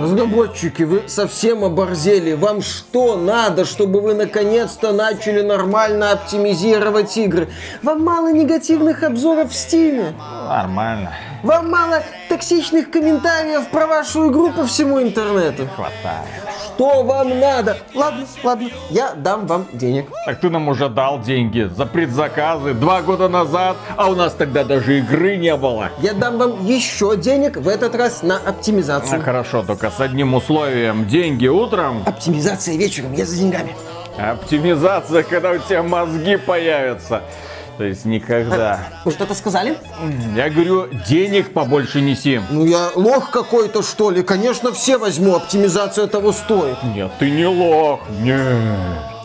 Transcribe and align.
Разработчики, 0.00 0.84
вы 0.84 1.08
совсем 1.08 1.64
оборзели. 1.64 2.32
Вам 2.34 2.62
что 2.62 3.16
надо, 3.16 3.64
чтобы 3.64 4.00
вы 4.00 4.14
наконец-то 4.14 4.92
начали 4.92 5.42
нормально 5.42 6.12
оптимизировать 6.12 7.16
игры? 7.16 7.48
Вам 7.82 8.04
мало 8.04 8.32
негативных 8.32 9.02
обзоров 9.02 9.50
в 9.50 9.54
Стиме? 9.54 10.14
Нормально. 10.48 11.12
Вам 11.42 11.70
мало 11.70 12.02
токсичных 12.28 12.90
комментариев 12.90 13.68
про 13.70 13.86
вашу 13.86 14.28
игру 14.30 14.50
по 14.52 14.66
всему 14.66 15.00
интернету? 15.00 15.68
Хватает. 15.76 16.26
Что 16.64 17.02
вам 17.04 17.38
надо? 17.38 17.76
Ладно, 17.94 18.26
ладно, 18.42 18.68
я 18.90 19.12
дам 19.14 19.46
вам 19.46 19.66
денег. 19.72 20.06
Так 20.26 20.40
ты 20.40 20.50
нам 20.50 20.68
уже 20.68 20.88
дал 20.88 21.20
деньги 21.20 21.68
за 21.76 21.86
предзаказы 21.86 22.74
два 22.74 23.02
года 23.02 23.28
назад, 23.28 23.76
а 23.96 24.08
у 24.10 24.14
нас 24.14 24.32
тогда 24.34 24.64
даже 24.64 24.98
игры 24.98 25.36
не 25.36 25.54
было. 25.56 25.90
Я 26.00 26.12
дам 26.12 26.38
вам 26.38 26.64
еще 26.66 27.16
денег, 27.16 27.56
в 27.56 27.68
этот 27.68 27.94
раз 27.94 28.22
на 28.22 28.38
Ну 28.40 28.48
оптимизацию. 28.50 29.22
хорошо, 29.22 29.62
только 29.62 29.90
с 29.90 30.00
одним 30.00 30.34
условием. 30.34 31.06
Деньги 31.06 31.46
утром, 31.46 32.02
Оптимизация 32.06 32.76
вечером, 32.76 33.12
я 33.12 33.24
за 33.24 33.36
деньгами. 33.36 33.74
оптимизация, 34.18 35.22
когда 35.22 35.52
у 35.52 35.58
тебя 35.58 35.82
мозги 35.82 36.36
появятся. 36.36 37.22
То 37.78 37.84
есть 37.84 38.04
никогда. 38.04 38.80
Вы 39.04 39.12
что-то 39.12 39.34
сказали? 39.34 39.78
Я 40.34 40.50
говорю, 40.50 40.88
денег 41.08 41.52
побольше 41.52 42.00
неси. 42.00 42.40
Ну 42.50 42.66
я 42.66 42.90
лох 42.96 43.30
какой-то 43.30 43.84
что 43.84 44.10
ли? 44.10 44.24
Конечно, 44.24 44.72
все 44.72 44.98
возьму, 44.98 45.36
оптимизация 45.36 46.08
того 46.08 46.32
стоит. 46.32 46.76
Нет, 46.82 47.12
ты 47.20 47.30
не 47.30 47.46
лох. 47.46 48.00
Нет. 48.20 49.17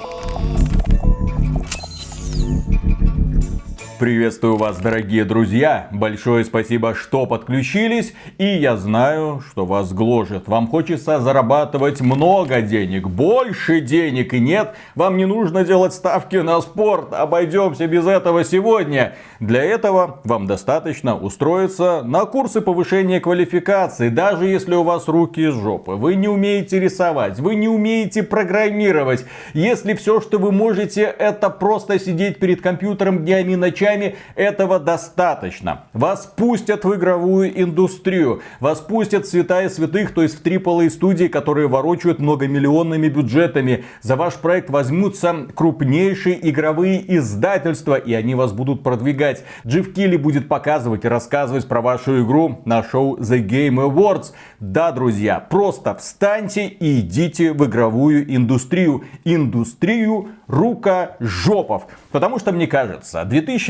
Приветствую 4.04 4.58
вас, 4.58 4.80
дорогие 4.80 5.24
друзья. 5.24 5.88
Большое 5.90 6.44
спасибо, 6.44 6.94
что 6.94 7.26
подключились. 7.26 8.14
И 8.38 8.44
я 8.44 8.76
знаю, 8.76 9.42
что 9.48 9.66
вас 9.66 9.94
гложет. 9.94 10.50
Вам 10.50 10.68
хочется 10.68 11.22
зарабатывать 11.22 12.02
много 12.02 12.62
денег, 12.62 13.08
больше 13.08 13.80
денег. 13.80 14.34
И 14.34 14.42
нет, 14.42 14.76
вам 14.96 15.16
не 15.16 15.24
нужно 15.24 15.64
делать 15.64 15.94
ставки 15.94 16.36
на 16.36 16.60
спорт. 16.60 17.14
Обойдемся 17.14 17.88
без 17.88 18.06
этого 18.06 18.44
сегодня. 18.44 19.16
Для 19.40 19.64
этого 19.64 20.20
вам 20.26 20.48
достаточно 20.48 21.18
устроиться 21.18 22.02
на 22.04 22.26
курсы 22.26 22.60
повышения 22.60 23.22
квалификации. 23.22 24.10
Даже 24.10 24.48
если 24.48 24.76
у 24.76 24.84
вас 24.84 25.08
руки 25.08 25.48
из 25.48 25.54
жопы. 25.54 25.94
Вы 25.94 26.16
не 26.16 26.28
умеете 26.28 26.78
рисовать, 26.78 27.40
вы 27.40 27.56
не 27.56 27.70
умеете 27.70 28.22
программировать. 28.22 29.24
Если 29.54 29.94
все, 29.94 30.20
что 30.20 30.40
вы 30.40 30.52
можете, 30.52 31.04
это 31.04 31.50
просто 31.50 31.98
сидеть 32.00 32.40
перед 32.40 32.60
компьютером 32.60 33.24
днями 33.24 33.54
и 33.54 33.56
ночами, 33.56 33.93
этого 34.36 34.80
достаточно. 34.80 35.86
Вас 35.94 36.26
пустят 36.26 36.86
в 36.86 36.96
игровую 36.96 37.62
индустрию. 37.62 38.42
Вас 38.60 38.80
пустят 38.80 39.28
святая 39.28 39.70
святых, 39.70 40.14
то 40.14 40.22
есть 40.22 40.40
в 40.40 40.46
AAA 40.46 40.90
студии, 40.90 41.26
которые 41.26 41.68
ворочают 41.68 42.20
многомиллионными 42.20 43.08
бюджетами. 43.08 43.86
За 44.02 44.16
ваш 44.16 44.36
проект 44.36 44.70
возьмутся 44.70 45.48
крупнейшие 45.54 46.50
игровые 46.50 47.18
издательства, 47.18 47.96
и 47.96 48.14
они 48.14 48.36
вас 48.36 48.52
будут 48.54 48.84
продвигать. 48.84 49.44
Джифф 49.66 49.94
Килли 49.94 50.18
будет 50.18 50.48
показывать 50.48 51.06
и 51.06 51.08
рассказывать 51.08 51.68
про 51.68 51.82
вашу 51.82 52.24
игру 52.24 52.62
на 52.66 52.84
шоу 52.84 53.18
The 53.18 53.46
Game 53.46 53.76
Awards. 53.76 54.34
Да, 54.60 54.92
друзья, 54.92 55.40
просто 55.40 55.96
встаньте 55.96 56.68
и 56.68 57.00
идите 57.00 57.54
в 57.54 57.66
игровую 57.66 58.36
индустрию. 58.36 59.04
Индустрию 59.24 60.30
рукожопов. 60.48 61.88
Потому 62.12 62.40
что, 62.40 62.52
мне 62.52 62.68
кажется, 62.68 63.26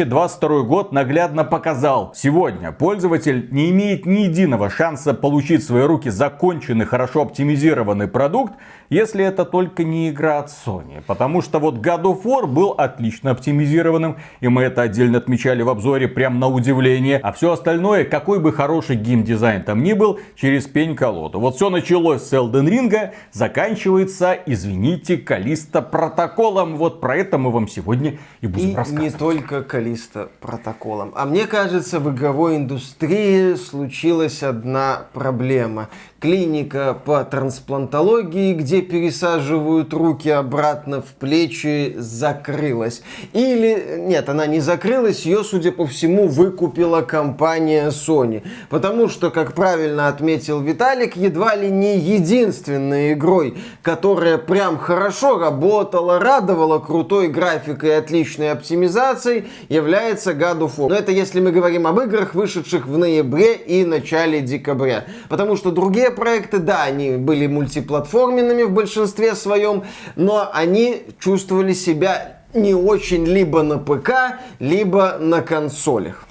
2022 0.05 0.61
год 0.63 0.91
наглядно 0.91 1.43
показал. 1.43 2.13
Сегодня 2.15 2.71
пользователь 2.71 3.47
не 3.51 3.69
имеет 3.71 4.05
ни 4.05 4.21
единого 4.21 4.69
шанса 4.69 5.13
получить 5.13 5.61
в 5.61 5.67
свои 5.67 5.83
руки 5.83 6.09
законченный, 6.09 6.85
хорошо 6.85 7.21
оптимизированный 7.21 8.07
продукт, 8.07 8.53
если 8.93 9.25
это 9.25 9.45
только 9.45 9.83
не 9.83 10.09
игра 10.09 10.39
от 10.39 10.49
Sony. 10.49 11.01
Потому 11.05 11.41
что 11.41 11.59
вот 11.59 11.75
God 11.75 12.03
of 12.03 12.23
War 12.23 12.45
был 12.47 12.71
отлично 12.71 13.31
оптимизированным, 13.31 14.17
и 14.39 14.47
мы 14.47 14.61
это 14.63 14.83
отдельно 14.83 15.17
отмечали 15.17 15.63
в 15.63 15.69
обзоре 15.69 16.07
прям 16.07 16.39
на 16.39 16.47
удивление. 16.47 17.19
А 17.23 17.31
все 17.31 17.51
остальное, 17.51 18.05
какой 18.05 18.39
бы 18.39 18.51
хороший 18.53 18.95
геймдизайн 18.95 19.63
там 19.63 19.83
ни 19.83 19.93
был, 19.93 20.19
через 20.35 20.65
пень 20.65 20.95
колоду. 20.95 21.39
Вот 21.39 21.55
все 21.55 21.69
началось 21.69 22.21
с 22.23 22.33
Elden 22.33 22.67
Ring, 22.67 23.11
заканчивается, 23.31 24.37
извините, 24.45 25.17
Калиста 25.17 25.81
протоколом. 25.81 26.77
Вот 26.77 27.01
про 27.01 27.17
это 27.17 27.37
мы 27.37 27.51
вам 27.51 27.67
сегодня 27.67 28.17
и 28.41 28.47
будем 28.47 28.71
И 28.71 28.75
рассказывать. 28.75 29.13
не 29.13 29.17
только 29.17 29.63
Калиста 29.63 30.29
протоколом. 30.39 31.11
А 31.15 31.25
мне 31.25 31.47
кажется, 31.47 31.99
в 31.99 32.13
игровой 32.13 32.57
индустрии 32.57 33.55
случилась 33.55 34.43
одна 34.43 35.05
проблема. 35.13 35.89
Клиника 36.23 36.97
по 37.03 37.25
трансплантологии, 37.25 38.53
где 38.53 38.81
пересаживают 38.81 39.93
руки 39.93 40.29
обратно 40.29 41.01
в 41.01 41.07
плечи, 41.19 41.95
закрылась. 41.97 43.01
Или, 43.33 43.97
нет, 43.99 44.29
она 44.29 44.45
не 44.45 44.61
закрылась, 44.61 45.25
ее, 45.25 45.43
судя 45.43 45.73
по 45.73 45.85
всему, 45.85 46.29
выкупила 46.29 47.01
компания 47.01 47.89
Sony. 47.89 48.41
Потому 48.69 49.09
что, 49.09 49.31
как 49.31 49.53
правильно 49.53 50.07
отметил 50.07 50.61
Виталик, 50.61 51.17
едва 51.17 51.57
ли 51.57 51.69
не 51.69 51.97
единственной 51.97 53.11
игрой, 53.11 53.57
которая 53.81 54.37
прям 54.37 54.77
хорошо 54.77 55.37
работала, 55.37 56.19
радовала 56.19 56.79
крутой 56.79 57.27
графикой 57.27 57.89
и 57.89 57.93
отличной 57.95 58.53
оптимизацией, 58.53 59.49
является 59.67 60.31
God 60.31 60.59
of 60.59 60.77
War. 60.77 60.87
Но 60.87 60.95
это 60.95 61.11
если 61.11 61.41
мы 61.41 61.51
говорим 61.51 61.85
об 61.85 61.99
играх, 61.99 62.33
вышедших 62.33 62.87
в 62.87 62.97
ноябре 62.97 63.55
и 63.55 63.83
начале 63.83 64.39
декабря. 64.39 65.03
Потому 65.27 65.57
что 65.57 65.71
другие 65.71 66.12
проекты, 66.13 66.59
да, 66.59 66.83
они 66.83 67.17
были 67.17 67.47
мультиплатформенными 67.47 68.63
в 68.63 68.71
большинстве 68.71 69.35
своем, 69.35 69.83
но 70.15 70.49
они 70.53 71.03
чувствовали 71.19 71.73
себя 71.73 72.43
не 72.53 72.73
очень 72.73 73.25
либо 73.25 73.63
на 73.63 73.79
ПК, 73.79 74.39
либо 74.59 75.17
на 75.19 75.41
консолях. 75.41 76.22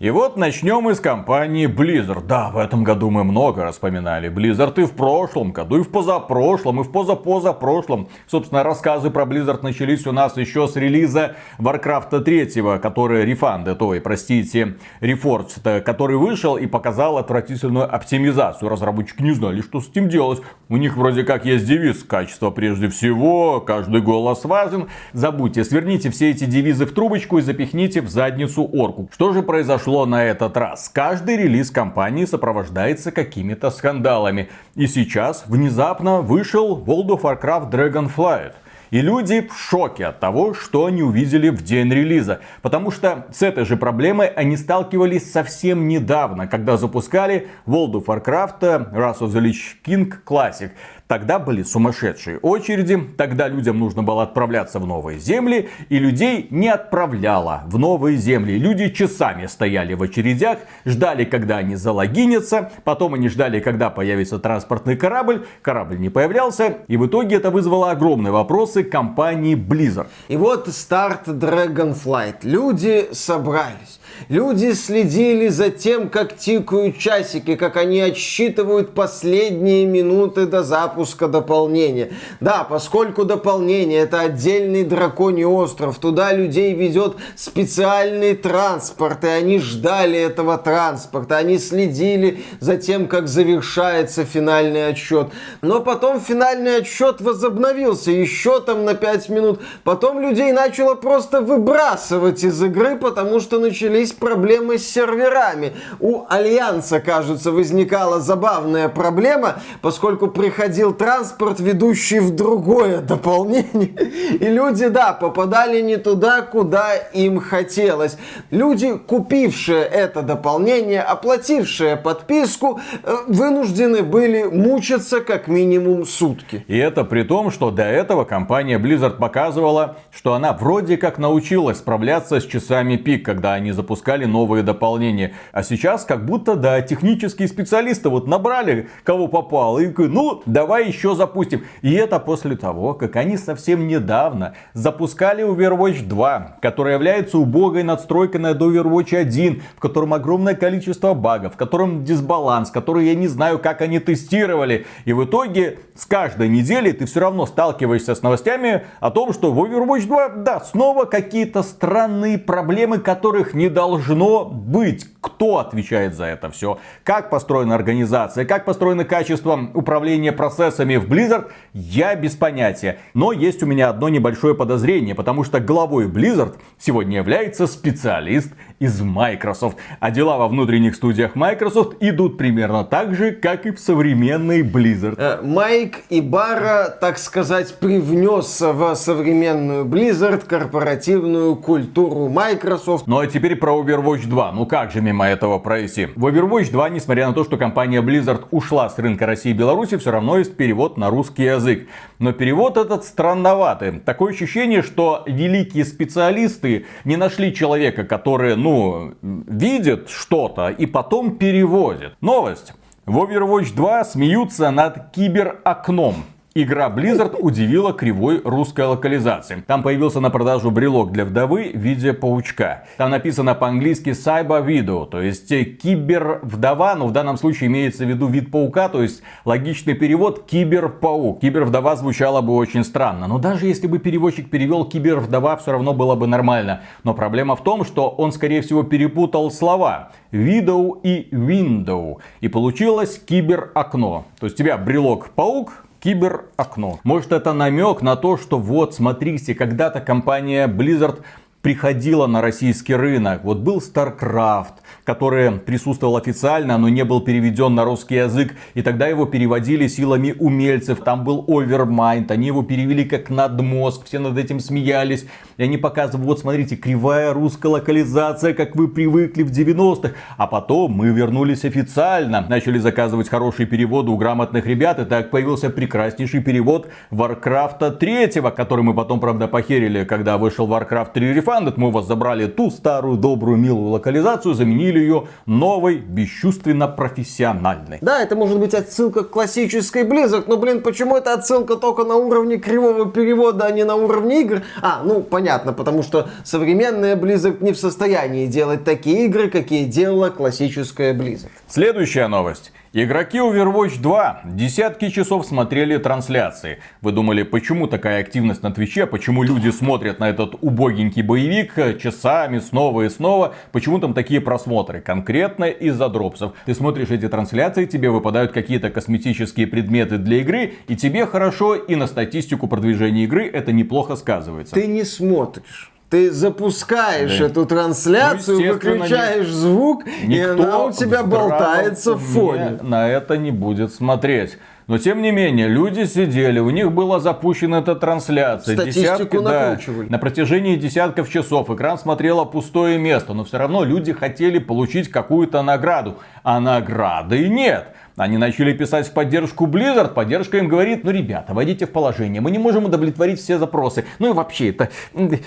И 0.00 0.10
вот 0.10 0.36
начнем 0.36 0.88
из 0.90 1.00
компании 1.00 1.66
Blizzard. 1.66 2.24
Да, 2.24 2.50
в 2.50 2.58
этом 2.58 2.84
году 2.84 3.10
мы 3.10 3.24
много 3.24 3.64
распоминали 3.64 4.30
Blizzard 4.30 4.80
и 4.80 4.84
в 4.84 4.92
прошлом 4.92 5.50
году, 5.50 5.80
и 5.80 5.82
в 5.82 5.88
позапрошлом, 5.88 6.80
и 6.80 6.84
в 6.84 6.92
позапозапрошлом. 6.92 8.08
Собственно, 8.28 8.62
рассказы 8.62 9.10
про 9.10 9.24
Blizzard 9.24 9.58
начались 9.64 10.06
у 10.06 10.12
нас 10.12 10.36
еще 10.36 10.68
с 10.68 10.76
релиза 10.76 11.34
Warcraft 11.58 12.20
3, 12.20 12.78
который 12.80 13.24
рефанд, 13.24 13.66
ой, 13.82 14.00
простите, 14.00 14.76
Reforged, 15.00 15.80
который 15.80 16.16
вышел 16.16 16.56
и 16.56 16.68
показал 16.68 17.18
отвратительную 17.18 17.92
оптимизацию. 17.92 18.68
Разработчики 18.68 19.20
не 19.20 19.32
знали, 19.32 19.62
что 19.62 19.80
с 19.80 19.88
этим 19.88 20.08
делать. 20.08 20.42
У 20.68 20.76
них 20.76 20.96
вроде 20.96 21.24
как 21.24 21.44
есть 21.44 21.66
девиз 21.66 22.04
«Качество 22.04 22.50
прежде 22.50 22.88
всего», 22.88 23.60
«Каждый 23.60 24.00
голос 24.00 24.44
важен». 24.44 24.86
Забудьте, 25.12 25.64
сверните 25.64 26.10
все 26.10 26.30
эти 26.30 26.44
девизы 26.44 26.86
в 26.86 26.92
трубочку 26.92 27.38
и 27.38 27.42
запихните 27.42 28.00
в 28.00 28.08
задницу 28.08 28.62
орку. 28.72 29.10
Что 29.12 29.32
же 29.32 29.42
произошло 29.42 29.87
на 29.88 30.24
этот 30.24 30.56
раз? 30.56 30.88
Каждый 30.88 31.36
релиз 31.36 31.70
компании 31.70 32.24
сопровождается 32.24 33.10
какими-то 33.10 33.70
скандалами. 33.70 34.48
И 34.74 34.86
сейчас 34.86 35.44
внезапно 35.46 36.20
вышел 36.20 36.78
World 36.78 37.08
of 37.08 37.22
Warcraft 37.22 37.70
Dragonflight. 37.70 38.52
И 38.90 39.00
люди 39.02 39.46
в 39.46 39.54
шоке 39.58 40.06
от 40.06 40.20
того, 40.20 40.54
что 40.54 40.86
они 40.86 41.02
увидели 41.02 41.50
в 41.50 41.62
день 41.62 41.92
релиза. 41.92 42.40
Потому 42.62 42.90
что 42.90 43.26
с 43.32 43.42
этой 43.42 43.64
же 43.64 43.76
проблемой 43.76 44.28
они 44.28 44.56
сталкивались 44.56 45.30
совсем 45.30 45.88
недавно, 45.88 46.46
когда 46.46 46.76
запускали 46.76 47.48
World 47.66 47.92
of 47.92 48.06
Warcraft 48.06 48.92
Wrath 48.92 49.18
of 49.20 49.28
the 49.32 49.42
Lich 49.42 49.76
King 49.84 50.12
Classic. 50.26 50.70
Тогда 51.08 51.38
были 51.38 51.62
сумасшедшие 51.62 52.38
очереди, 52.38 53.02
тогда 53.16 53.48
людям 53.48 53.78
нужно 53.78 54.02
было 54.02 54.24
отправляться 54.24 54.78
в 54.78 54.86
новые 54.86 55.18
земли, 55.18 55.70
и 55.88 55.98
людей 55.98 56.46
не 56.50 56.68
отправляло 56.68 57.62
в 57.66 57.78
новые 57.78 58.18
земли. 58.18 58.58
Люди 58.58 58.90
часами 58.90 59.46
стояли 59.46 59.94
в 59.94 60.02
очередях, 60.02 60.58
ждали, 60.84 61.24
когда 61.24 61.56
они 61.56 61.76
залогинятся, 61.76 62.70
потом 62.84 63.14
они 63.14 63.30
ждали, 63.30 63.60
когда 63.60 63.88
появится 63.88 64.38
транспортный 64.38 64.96
корабль, 64.96 65.46
корабль 65.62 65.98
не 65.98 66.10
появлялся, 66.10 66.76
и 66.88 66.98
в 66.98 67.06
итоге 67.06 67.36
это 67.36 67.50
вызвало 67.50 67.90
огромные 67.90 68.30
вопросы 68.30 68.84
компании 68.84 69.56
Blizzard. 69.56 70.08
И 70.28 70.36
вот 70.36 70.68
старт 70.68 71.26
Dragonflight. 71.26 72.40
Люди 72.42 73.08
собрались. 73.12 73.97
Люди 74.28 74.72
следили 74.72 75.48
за 75.48 75.70
тем, 75.70 76.08
как 76.08 76.36
тикают 76.36 76.98
часики, 76.98 77.56
как 77.56 77.76
они 77.76 78.00
отсчитывают 78.00 78.94
последние 78.94 79.86
минуты 79.86 80.46
до 80.46 80.62
запуска 80.62 81.28
дополнения. 81.28 82.10
Да, 82.40 82.66
поскольку 82.68 83.24
дополнение 83.24 84.00
это 84.00 84.20
отдельный 84.20 84.84
драконий 84.84 85.44
остров, 85.44 85.98
туда 85.98 86.32
людей 86.32 86.74
ведет 86.74 87.16
специальный 87.36 88.34
транспорт, 88.34 89.24
и 89.24 89.28
они 89.28 89.58
ждали 89.58 90.18
этого 90.18 90.58
транспорта, 90.58 91.36
они 91.36 91.58
следили 91.58 92.42
за 92.60 92.76
тем, 92.76 93.06
как 93.06 93.28
завершается 93.28 94.24
финальный 94.24 94.88
отсчет. 94.88 95.28
Но 95.62 95.80
потом 95.80 96.20
финальный 96.20 96.76
отсчет 96.76 97.20
возобновился 97.20 98.10
еще 98.10 98.60
там 98.60 98.84
на 98.84 98.94
5 98.94 99.28
минут. 99.28 99.60
Потом 99.84 100.20
людей 100.20 100.52
начало 100.52 100.94
просто 100.94 101.40
выбрасывать 101.40 102.44
из 102.44 102.62
игры, 102.62 102.96
потому 102.96 103.40
что 103.40 103.58
начались 103.58 104.07
начались 104.08 104.12
проблемы 104.12 104.78
с 104.78 104.88
серверами. 104.88 105.72
У 106.00 106.24
Альянса, 106.28 107.00
кажется, 107.00 107.52
возникала 107.52 108.20
забавная 108.20 108.88
проблема, 108.88 109.60
поскольку 109.82 110.28
приходил 110.28 110.92
транспорт, 110.92 111.60
ведущий 111.60 112.20
в 112.20 112.34
другое 112.34 113.00
дополнение. 113.08 113.92
И 114.40 114.44
люди, 114.44 114.88
да, 114.88 115.12
попадали 115.12 115.80
не 115.80 115.96
туда, 115.96 116.42
куда 116.42 116.94
им 117.14 117.40
хотелось. 117.40 118.16
Люди, 118.50 118.96
купившие 118.96 119.84
это 119.84 120.22
дополнение, 120.22 121.02
оплатившие 121.02 121.96
подписку, 121.96 122.80
э, 123.02 123.16
вынуждены 123.28 124.02
были 124.02 124.44
мучиться 124.44 125.20
как 125.20 125.48
минимум 125.48 126.06
сутки. 126.06 126.64
И 126.68 126.76
это 126.76 127.04
при 127.04 127.22
том, 127.22 127.50
что 127.50 127.70
до 127.70 127.82
этого 127.82 128.24
компания 128.24 128.78
Blizzard 128.78 129.18
показывала, 129.18 129.96
что 130.10 130.34
она 130.34 130.52
вроде 130.52 130.96
как 130.96 131.18
научилась 131.18 131.78
справляться 131.78 132.40
с 132.40 132.44
часами 132.44 132.96
пик, 132.96 133.24
когда 133.24 133.54
они 133.54 133.72
запускали 133.72 133.97
новые 134.26 134.62
дополнения. 134.62 135.34
А 135.52 135.62
сейчас 135.62 136.04
как 136.04 136.24
будто, 136.24 136.54
да, 136.54 136.80
технические 136.80 137.48
специалисты 137.48 138.08
вот 138.08 138.26
набрали, 138.26 138.88
кого 139.04 139.28
попало, 139.28 139.78
и 139.78 139.92
ну, 139.96 140.42
давай 140.46 140.86
еще 140.86 141.14
запустим. 141.14 141.64
И 141.82 141.92
это 141.92 142.18
после 142.18 142.56
того, 142.56 142.94
как 142.94 143.16
они 143.16 143.36
совсем 143.36 143.86
недавно 143.86 144.54
запускали 144.72 145.44
Overwatch 145.44 146.06
2, 146.06 146.58
которая 146.60 146.94
является 146.94 147.38
убогой 147.38 147.82
надстройкой 147.82 148.40
над 148.40 148.60
Overwatch 148.60 149.16
1, 149.16 149.62
в 149.76 149.80
котором 149.80 150.14
огромное 150.14 150.54
количество 150.54 151.14
багов, 151.14 151.54
в 151.54 151.56
котором 151.56 152.04
дисбаланс, 152.04 152.70
который 152.70 153.06
я 153.06 153.14
не 153.14 153.28
знаю, 153.28 153.58
как 153.58 153.80
они 153.80 153.98
тестировали. 153.98 154.86
И 155.04 155.12
в 155.12 155.24
итоге 155.24 155.78
с 155.94 156.06
каждой 156.06 156.48
недели 156.48 156.92
ты 156.92 157.06
все 157.06 157.20
равно 157.20 157.46
сталкиваешься 157.46 158.14
с 158.14 158.22
новостями 158.22 158.84
о 159.00 159.10
том, 159.10 159.32
что 159.32 159.52
в 159.52 159.58
Overwatch 159.58 160.06
2, 160.06 160.28
да, 160.28 160.60
снова 160.60 161.04
какие-то 161.04 161.62
странные 161.62 162.38
проблемы, 162.38 162.98
которых 162.98 163.54
не 163.54 163.68
должно 163.88 164.44
быть. 164.44 165.06
Кто 165.28 165.58
отвечает 165.58 166.14
за 166.14 166.24
это 166.24 166.50
все? 166.50 166.78
Как 167.04 167.28
построена 167.28 167.74
организация? 167.74 168.44
Как 168.46 168.64
построено 168.64 169.04
качество 169.04 169.68
управления 169.74 170.32
процессами 170.32 170.96
в 170.96 171.06
Blizzard? 171.06 171.50
Я 171.74 172.14
без 172.14 172.34
понятия. 172.34 172.98
Но 173.12 173.32
есть 173.32 173.62
у 173.62 173.66
меня 173.66 173.90
одно 173.90 174.08
небольшое 174.08 174.54
подозрение, 174.54 175.14
потому 175.14 175.44
что 175.44 175.60
главой 175.60 176.08
Blizzard 176.08 176.54
сегодня 176.78 177.18
является 177.18 177.66
специалист 177.66 178.52
из 178.78 179.00
Microsoft. 179.00 179.76
А 180.00 180.10
дела 180.10 180.38
во 180.38 180.48
внутренних 180.48 180.94
студиях 180.94 181.34
Microsoft 181.34 181.96
идут 182.00 182.38
примерно 182.38 182.84
так 182.84 183.14
же, 183.14 183.32
как 183.32 183.66
и 183.66 183.70
в 183.70 183.78
современной 183.78 184.62
Blizzard. 184.62 185.16
Э, 185.18 185.42
Майк 185.42 185.98
Ибара, 186.08 186.96
так 187.00 187.18
сказать, 187.18 187.74
привнес 187.78 188.60
в 188.60 188.94
современную 188.94 189.84
Blizzard 189.84 190.46
корпоративную 190.46 191.56
культуру 191.56 192.28
Microsoft. 192.28 193.06
Ну 193.06 193.18
а 193.18 193.26
теперь 193.26 193.56
про 193.56 193.72
Overwatch 193.72 194.26
2. 194.26 194.52
Ну 194.52 194.66
как 194.66 194.90
же 194.90 195.00
мимо 195.02 195.17
этого 195.24 195.58
пройти? 195.58 196.06
В 196.16 196.26
Overwatch 196.26 196.70
2, 196.70 196.88
несмотря 196.90 197.28
на 197.28 197.34
то, 197.34 197.44
что 197.44 197.56
компания 197.56 198.02
Blizzard 198.02 198.46
ушла 198.50 198.88
с 198.88 198.98
рынка 198.98 199.26
России 199.26 199.50
и 199.50 199.54
Беларуси, 199.54 199.96
все 199.96 200.10
равно 200.10 200.38
есть 200.38 200.56
перевод 200.56 200.96
на 200.96 201.10
русский 201.10 201.44
язык. 201.44 201.88
Но 202.18 202.32
перевод 202.32 202.76
этот 202.76 203.04
странноватый. 203.04 204.00
Такое 204.00 204.32
ощущение, 204.32 204.82
что 204.82 205.22
великие 205.26 205.84
специалисты 205.84 206.86
не 207.04 207.16
нашли 207.16 207.54
человека, 207.54 208.04
который, 208.04 208.56
ну, 208.56 209.14
видит 209.22 210.08
что-то 210.10 210.68
и 210.68 210.86
потом 210.86 211.36
переводит. 211.36 212.14
Новость. 212.20 212.74
В 213.06 213.16
Overwatch 213.18 213.74
2 213.74 214.04
смеются 214.04 214.70
над 214.70 215.10
киберокном. 215.12 216.24
Игра 216.54 216.88
Blizzard 216.88 217.36
удивила 217.38 217.92
кривой 217.92 218.40
русской 218.42 218.86
локализации. 218.86 219.62
Там 219.66 219.82
появился 219.82 220.18
на 220.18 220.30
продажу 220.30 220.70
брелок 220.70 221.12
для 221.12 221.24
вдовы 221.24 221.70
в 221.74 221.78
виде 221.78 222.14
паучка. 222.14 222.84
Там 222.96 223.10
написано 223.10 223.54
по-английски 223.54 224.10
Cyber 224.10 224.66
Widow, 224.66 225.06
то 225.06 225.20
есть 225.20 225.48
кибер-вдова, 225.48 226.94
но 226.96 227.06
в 227.06 227.12
данном 227.12 227.36
случае 227.36 227.68
имеется 227.68 228.04
в 228.04 228.08
виду 228.08 228.26
вид 228.26 228.50
паука, 228.50 228.88
то 228.88 229.02
есть 229.02 229.22
логичный 229.44 229.94
перевод 229.94 230.46
кибер-паук. 230.50 231.40
Кибер-вдова 231.40 231.96
звучало 231.96 232.40
бы 232.40 232.56
очень 232.56 232.82
странно, 232.82 233.28
но 233.28 233.38
даже 233.38 233.66
если 233.66 233.86
бы 233.86 233.98
переводчик 233.98 234.50
перевел 234.50 234.84
кибер-вдова, 234.84 235.58
все 235.58 235.72
равно 235.72 235.92
было 235.92 236.14
бы 236.14 236.26
нормально. 236.26 236.80
Но 237.04 237.12
проблема 237.12 237.56
в 237.56 237.62
том, 237.62 237.84
что 237.84 238.08
он 238.08 238.32
скорее 238.32 238.62
всего 238.62 238.82
перепутал 238.82 239.50
слова. 239.50 240.12
Widow 240.32 241.00
и 241.02 241.28
Window. 241.30 242.16
И 242.40 242.48
получилось 242.48 243.20
кибер-окно. 243.24 244.24
То 244.40 244.46
есть 244.46 244.58
у 244.58 244.64
тебя 244.64 244.76
брелок-паук, 244.76 245.84
киберокно. 246.08 246.98
Может 247.04 247.32
это 247.32 247.52
намек 247.52 248.00
на 248.00 248.16
то, 248.16 248.38
что 248.38 248.58
вот 248.58 248.94
смотрите, 248.94 249.54
когда-то 249.54 250.00
компания 250.00 250.66
Blizzard 250.66 251.20
приходила 251.62 252.26
на 252.26 252.40
российский 252.40 252.94
рынок. 252.94 253.42
Вот 253.44 253.58
был 253.58 253.78
StarCraft, 253.78 254.74
который 255.04 255.50
присутствовал 255.52 256.16
официально, 256.16 256.78
но 256.78 256.88
не 256.88 257.04
был 257.04 257.20
переведен 257.20 257.74
на 257.74 257.84
русский 257.84 258.16
язык. 258.16 258.54
И 258.74 258.82
тогда 258.82 259.08
его 259.08 259.26
переводили 259.26 259.88
силами 259.88 260.34
умельцев. 260.38 261.00
Там 261.00 261.24
был 261.24 261.44
Overmind, 261.48 262.30
они 262.30 262.46
его 262.46 262.62
перевели 262.62 263.04
как 263.04 263.28
надмозг, 263.28 264.06
все 264.06 264.18
над 264.18 264.38
этим 264.38 264.60
смеялись. 264.60 265.26
И 265.56 265.62
они 265.62 265.76
показывают, 265.76 266.26
вот 266.26 266.38
смотрите, 266.38 266.76
кривая 266.76 267.32
русская 267.32 267.68
локализация, 267.68 268.54
как 268.54 268.76
вы 268.76 268.86
привыкли 268.86 269.42
в 269.42 269.50
90-х. 269.50 270.12
А 270.36 270.46
потом 270.46 270.92
мы 270.92 271.08
вернулись 271.08 271.64
официально, 271.64 272.46
начали 272.48 272.78
заказывать 272.78 273.28
хорошие 273.28 273.66
переводы 273.66 274.10
у 274.10 274.16
грамотных 274.16 274.66
ребят. 274.66 275.00
И 275.00 275.04
так 275.04 275.30
появился 275.30 275.70
прекраснейший 275.70 276.40
перевод 276.40 276.88
Warcraft 277.10 277.96
3, 277.98 278.40
который 278.56 278.84
мы 278.84 278.94
потом, 278.94 279.18
правда, 279.18 279.48
похерили, 279.48 280.04
когда 280.04 280.38
вышел 280.38 280.68
Warcraft 280.68 281.12
3 281.14 281.32
Refunded. 281.58 281.74
Мы 281.76 281.88
у 281.88 281.90
вас 281.90 282.06
забрали 282.06 282.46
ту 282.46 282.70
старую, 282.70 283.16
добрую, 283.16 283.56
милую 283.56 283.90
локализацию, 283.90 284.54
заменили 284.54 284.98
ее 285.00 285.28
новой, 285.46 285.98
бесчувственно 285.98 286.88
профессиональной. 286.88 287.98
Да, 288.00 288.22
это 288.22 288.36
может 288.36 288.58
быть 288.58 288.74
отсылка 288.74 289.24
к 289.24 289.30
классической 289.30 290.04
Blizzard, 290.04 290.44
но, 290.46 290.56
блин, 290.56 290.82
почему 290.82 291.16
это 291.16 291.34
отсылка 291.34 291.76
только 291.76 292.04
на 292.04 292.16
уровне 292.16 292.58
кривого 292.58 293.10
перевода, 293.10 293.66
а 293.66 293.70
не 293.70 293.84
на 293.84 293.96
уровне 293.96 294.42
игр? 294.42 294.62
А, 294.82 295.02
ну, 295.04 295.22
понятно, 295.22 295.72
потому 295.72 296.02
что 296.02 296.28
современная 296.44 297.16
Blizzard 297.16 297.62
не 297.62 297.72
в 297.72 297.78
состоянии 297.78 298.46
делать 298.46 298.84
такие 298.84 299.26
игры, 299.26 299.50
какие 299.50 299.84
делала 299.84 300.30
классическая 300.30 301.14
Blizzard. 301.14 301.50
Следующая 301.68 302.28
новость. 302.28 302.72
Игроки 302.94 303.36
Overwatch 303.36 304.00
2 304.00 304.40
десятки 304.44 305.10
часов 305.10 305.44
смотрели 305.44 305.98
трансляции. 305.98 306.78
Вы 307.02 307.12
думали, 307.12 307.42
почему 307.42 307.86
такая 307.86 308.20
активность 308.20 308.62
на 308.62 308.70
Твиче, 308.70 309.04
почему 309.06 309.42
люди 309.42 309.68
смотрят 309.68 310.20
на 310.20 310.30
этот 310.30 310.54
убогенький 310.62 311.20
боевик 311.20 311.74
часами 311.98 312.60
снова 312.60 313.02
и 313.02 313.10
снова, 313.10 313.54
почему 313.72 313.98
там 313.98 314.14
такие 314.14 314.40
просмотры? 314.40 315.02
Конкретно 315.02 315.66
из-за 315.66 316.08
дропсов. 316.08 316.54
Ты 316.64 316.74
смотришь 316.74 317.10
эти 317.10 317.28
трансляции, 317.28 317.84
тебе 317.84 318.08
выпадают 318.08 318.52
какие-то 318.52 318.88
косметические 318.88 319.66
предметы 319.66 320.16
для 320.16 320.38
игры, 320.38 320.72
и 320.88 320.96
тебе 320.96 321.26
хорошо, 321.26 321.74
и 321.74 321.94
на 321.94 322.06
статистику 322.06 322.68
продвижения 322.68 323.24
игры 323.24 323.46
это 323.46 323.70
неплохо 323.70 324.16
сказывается. 324.16 324.74
Ты 324.74 324.86
не 324.86 325.04
смотришь. 325.04 325.92
Ты 326.10 326.30
запускаешь 326.30 327.38
Да. 327.38 327.46
эту 327.46 327.66
трансляцию, 327.66 328.60
Ну, 328.60 328.72
выключаешь 328.72 329.48
звук, 329.48 330.04
и 330.26 330.40
она 330.40 330.84
у 330.84 330.92
тебя 330.92 331.22
болтается 331.22 332.14
в 332.14 332.20
фоне. 332.20 332.78
На 332.82 333.08
это 333.08 333.36
не 333.36 333.50
будет 333.50 333.92
смотреть. 333.92 334.56
Но 334.86 334.96
тем 334.96 335.20
не 335.20 335.32
менее, 335.32 335.68
люди 335.68 336.04
сидели, 336.04 336.60
у 336.60 336.70
них 336.70 336.92
была 336.92 337.20
запущена 337.20 337.80
эта 337.80 337.94
трансляция. 337.94 338.74
Статистику 338.74 339.42
да, 339.42 339.68
накручивали. 339.72 340.08
на 340.08 340.18
протяжении 340.18 340.76
десятков 340.76 341.28
часов 341.28 341.68
экран 341.68 341.98
смотрело 341.98 342.46
пустое 342.46 342.96
место, 342.98 343.34
но 343.34 343.44
все 343.44 343.58
равно 343.58 343.84
люди 343.84 344.14
хотели 344.14 344.58
получить 344.58 345.10
какую-то 345.10 345.60
награду. 345.60 346.16
А 346.42 346.58
награды 346.58 347.48
нет. 347.50 347.88
Они 348.18 348.36
начали 348.36 348.72
писать 348.72 349.06
в 349.06 349.12
поддержку 349.12 349.66
Blizzard. 349.66 350.12
Поддержка 350.12 350.58
им 350.58 350.68
говорит, 350.68 351.04
ну, 351.04 351.10
ребята, 351.10 351.54
войдите 351.54 351.86
в 351.86 351.90
положение. 351.90 352.40
Мы 352.40 352.50
не 352.50 352.58
можем 352.58 352.84
удовлетворить 352.84 353.38
все 353.40 353.58
запросы. 353.58 354.04
Ну 354.18 354.30
и 354.30 354.32
вообще, 354.32 354.70
это 354.70 354.90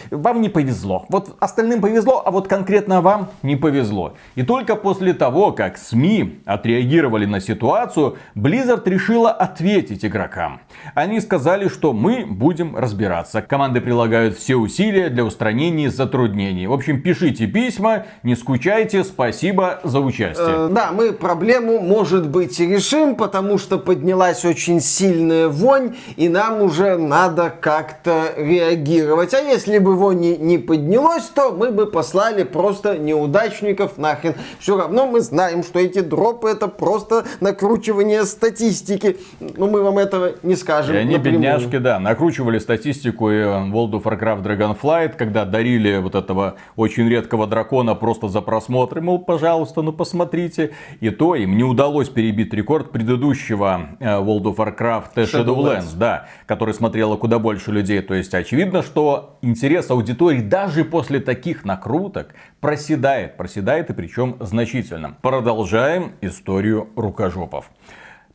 вам 0.10 0.42
не 0.42 0.50
повезло. 0.50 1.06
Вот 1.10 1.36
остальным 1.40 1.82
повезло, 1.82 2.24
а 2.26 2.32
вот 2.32 2.48
конкретно 2.48 3.02
вам 3.02 3.30
не 3.44 3.58
повезло. 3.58 4.16
И 4.36 4.44
только 4.44 4.76
после 4.76 5.14
того, 5.14 5.52
как 5.52 5.78
СМИ 5.78 6.40
отреагировали 6.46 7.26
на 7.26 7.42
ситуацию, 7.42 8.18
Blizzard 8.36 8.84
решила 8.86 9.32
ответить 9.32 10.06
игрокам. 10.06 10.62
Они 10.96 11.20
сказали, 11.20 11.68
что 11.68 11.92
мы 11.92 12.26
будем 12.26 12.78
разбираться. 12.78 13.42
Команды 13.42 13.82
прилагают 13.82 14.38
все 14.38 14.56
усилия 14.56 15.10
для 15.10 15.26
устранения 15.26 15.90
затруднений. 15.90 16.68
В 16.68 16.74
общем, 16.74 17.02
пишите 17.02 17.48
письма, 17.48 18.06
не 18.24 18.36
скучайте, 18.36 19.04
спасибо 19.04 19.82
за 19.84 20.00
участие. 20.00 20.48
Э, 20.48 20.70
Да, 20.72 20.92
мы 20.94 21.12
проблему, 21.12 21.80
может 21.80 22.30
быть, 22.30 22.61
решим, 22.66 23.16
потому 23.16 23.58
что 23.58 23.78
поднялась 23.78 24.46
очень 24.46 24.80
сильная 24.82 25.48
вонь, 25.48 25.96
и 26.16 26.30
нам 26.30 26.62
уже 26.62 26.98
надо 26.98 27.54
как-то 27.60 28.34
реагировать. 28.38 29.34
А 29.34 29.40
если 29.40 29.78
бы 29.78 29.96
вонь 29.96 30.20
не, 30.20 30.58
поднялось, 30.58 31.26
то 31.26 31.52
мы 31.52 31.72
бы 31.72 31.86
послали 31.86 32.44
просто 32.44 32.98
неудачников 32.98 33.98
нахрен. 33.98 34.36
Все 34.60 34.78
равно 34.78 35.08
мы 35.08 35.22
знаем, 35.22 35.64
что 35.64 35.80
эти 35.80 36.00
дропы 36.00 36.50
это 36.50 36.68
просто 36.68 37.26
накручивание 37.40 38.24
статистики. 38.26 39.18
ну 39.40 39.70
мы 39.70 39.82
вам 39.84 39.98
этого 39.98 40.32
не 40.44 40.56
скажем 40.56 40.96
И 40.96 41.00
они, 41.00 41.16
напрямую. 41.16 41.42
бедняжки, 41.42 41.78
да, 41.78 42.00
накручивали 42.00 42.60
статистику 42.60 43.32
и 43.32 43.36
World 43.36 43.92
of 43.92 44.04
Warcraft 44.04 44.44
Dragonflight, 44.44 45.16
когда 45.18 45.46
дарили 45.46 45.98
вот 45.98 46.16
этого 46.16 46.56
очень 46.76 47.08
редкого 47.10 47.48
дракона 47.48 47.96
просто 47.96 48.28
за 48.28 48.42
просмотр. 48.42 49.02
Мол, 49.02 49.20
пожалуйста, 49.20 49.82
ну 49.82 49.92
посмотрите. 49.92 50.72
И 51.00 51.10
то 51.10 51.36
им 51.36 51.58
не 51.58 51.64
удалось 51.64 52.10
перебить 52.10 52.51
рекорд 52.54 52.92
предыдущего 52.92 53.90
э, 54.00 54.06
World 54.06 54.44
of 54.44 54.56
Warcraft 54.56 55.14
Shadowlands, 55.16 55.46
Shadowlands. 55.46 55.98
да, 55.98 56.28
который 56.46 56.74
смотрело 56.74 57.18
куда 57.18 57.40
больше 57.40 57.72
людей. 57.72 58.02
То 58.02 58.14
есть 58.14 58.34
очевидно, 58.34 58.84
что 58.84 59.38
интерес 59.42 59.90
аудитории 59.90 60.42
даже 60.42 60.86
после 60.86 61.20
таких 61.20 61.66
накруток 61.66 62.34
проседает. 62.60 63.38
Проседает 63.38 63.90
и 63.90 63.94
причем 63.94 64.38
значительно. 64.40 65.16
Продолжаем 65.22 66.14
историю 66.22 66.90
рукожопов. 66.96 67.70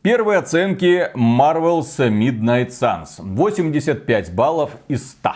Первые 0.01 0.39
оценки 0.39 1.09
Marvel's 1.15 1.97
Midnight 1.97 2.69
Suns. 2.69 3.19
85 3.19 4.33
баллов 4.33 4.71
из 4.87 5.11
100. 5.11 5.31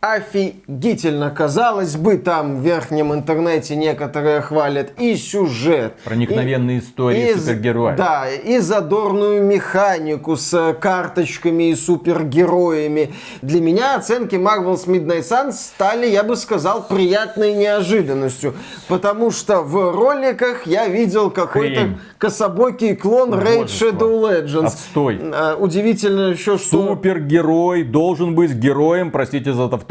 Офигительно, 0.00 1.30
казалось 1.30 1.94
бы, 1.96 2.16
там 2.16 2.60
в 2.60 2.64
верхнем 2.64 3.12
интернете 3.12 3.76
некоторые 3.76 4.40
хвалят 4.40 4.92
и 4.98 5.14
сюжет. 5.14 5.92
Проникновенные 6.04 6.78
и- 6.78 6.80
истории 6.80 7.32
и 7.32 7.34
супергероев. 7.34 7.96
Да, 7.98 8.24
и 8.30 8.58
задорную 8.60 9.42
механику 9.42 10.36
с 10.36 10.54
э, 10.54 10.72
карточками 10.72 11.64
и 11.70 11.74
супергероями. 11.74 13.12
Для 13.42 13.60
меня 13.60 13.94
оценки 13.96 14.36
Marvel's 14.36 14.86
Midnight 14.86 15.20
Suns 15.20 15.52
стали, 15.52 16.06
я 16.06 16.22
бы 16.24 16.34
сказал, 16.36 16.88
приятной 16.88 17.52
неожиданностью. 17.52 18.54
Потому 18.88 19.30
что 19.30 19.60
в 19.60 19.94
роликах 19.94 20.66
я 20.66 20.88
видел 20.88 21.30
какой-то 21.30 21.98
кособокий 22.16 22.96
клон 22.96 23.34
Raid. 23.34 23.66
Shadow 23.66 24.18
Legends. 24.22 24.66
Отстой. 24.68 25.20
А, 25.34 25.56
Удивительно 25.56 26.30
еще, 26.30 26.56
что... 26.56 26.86
Супергерой 26.88 27.84
должен 27.84 28.34
быть 28.34 28.52
героем, 28.52 29.10
простите 29.10 29.52
за 29.52 29.68
тавтологию, 29.68 29.89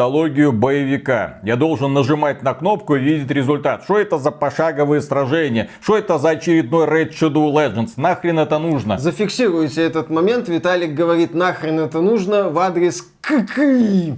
боевика. 0.52 1.40
Я 1.44 1.56
должен 1.56 1.94
нажимать 1.94 2.42
на 2.44 2.54
кнопку 2.54 2.96
и 2.96 3.00
видеть 3.00 3.32
результат. 3.32 3.84
Что 3.84 3.98
это 3.98 4.18
за 4.18 4.32
пошаговые 4.32 5.02
сражения? 5.02 5.70
Что 5.82 5.98
это 5.98 6.18
за 6.18 6.30
очередной 6.30 6.88
Red 6.88 7.12
Shadow 7.12 7.52
Legends? 7.52 7.94
Нахрен 7.98 8.40
это 8.40 8.60
нужно? 8.60 8.98
Зафиксируйте 8.98 9.82
этот 9.82 10.10
момент. 10.10 10.48
Виталик 10.48 10.94
говорит, 10.94 11.34
нахрен 11.34 11.80
это 11.80 12.02
нужно 12.02 12.50
в 12.50 12.58
адрес 12.60 13.06
ККИ. 13.22 14.16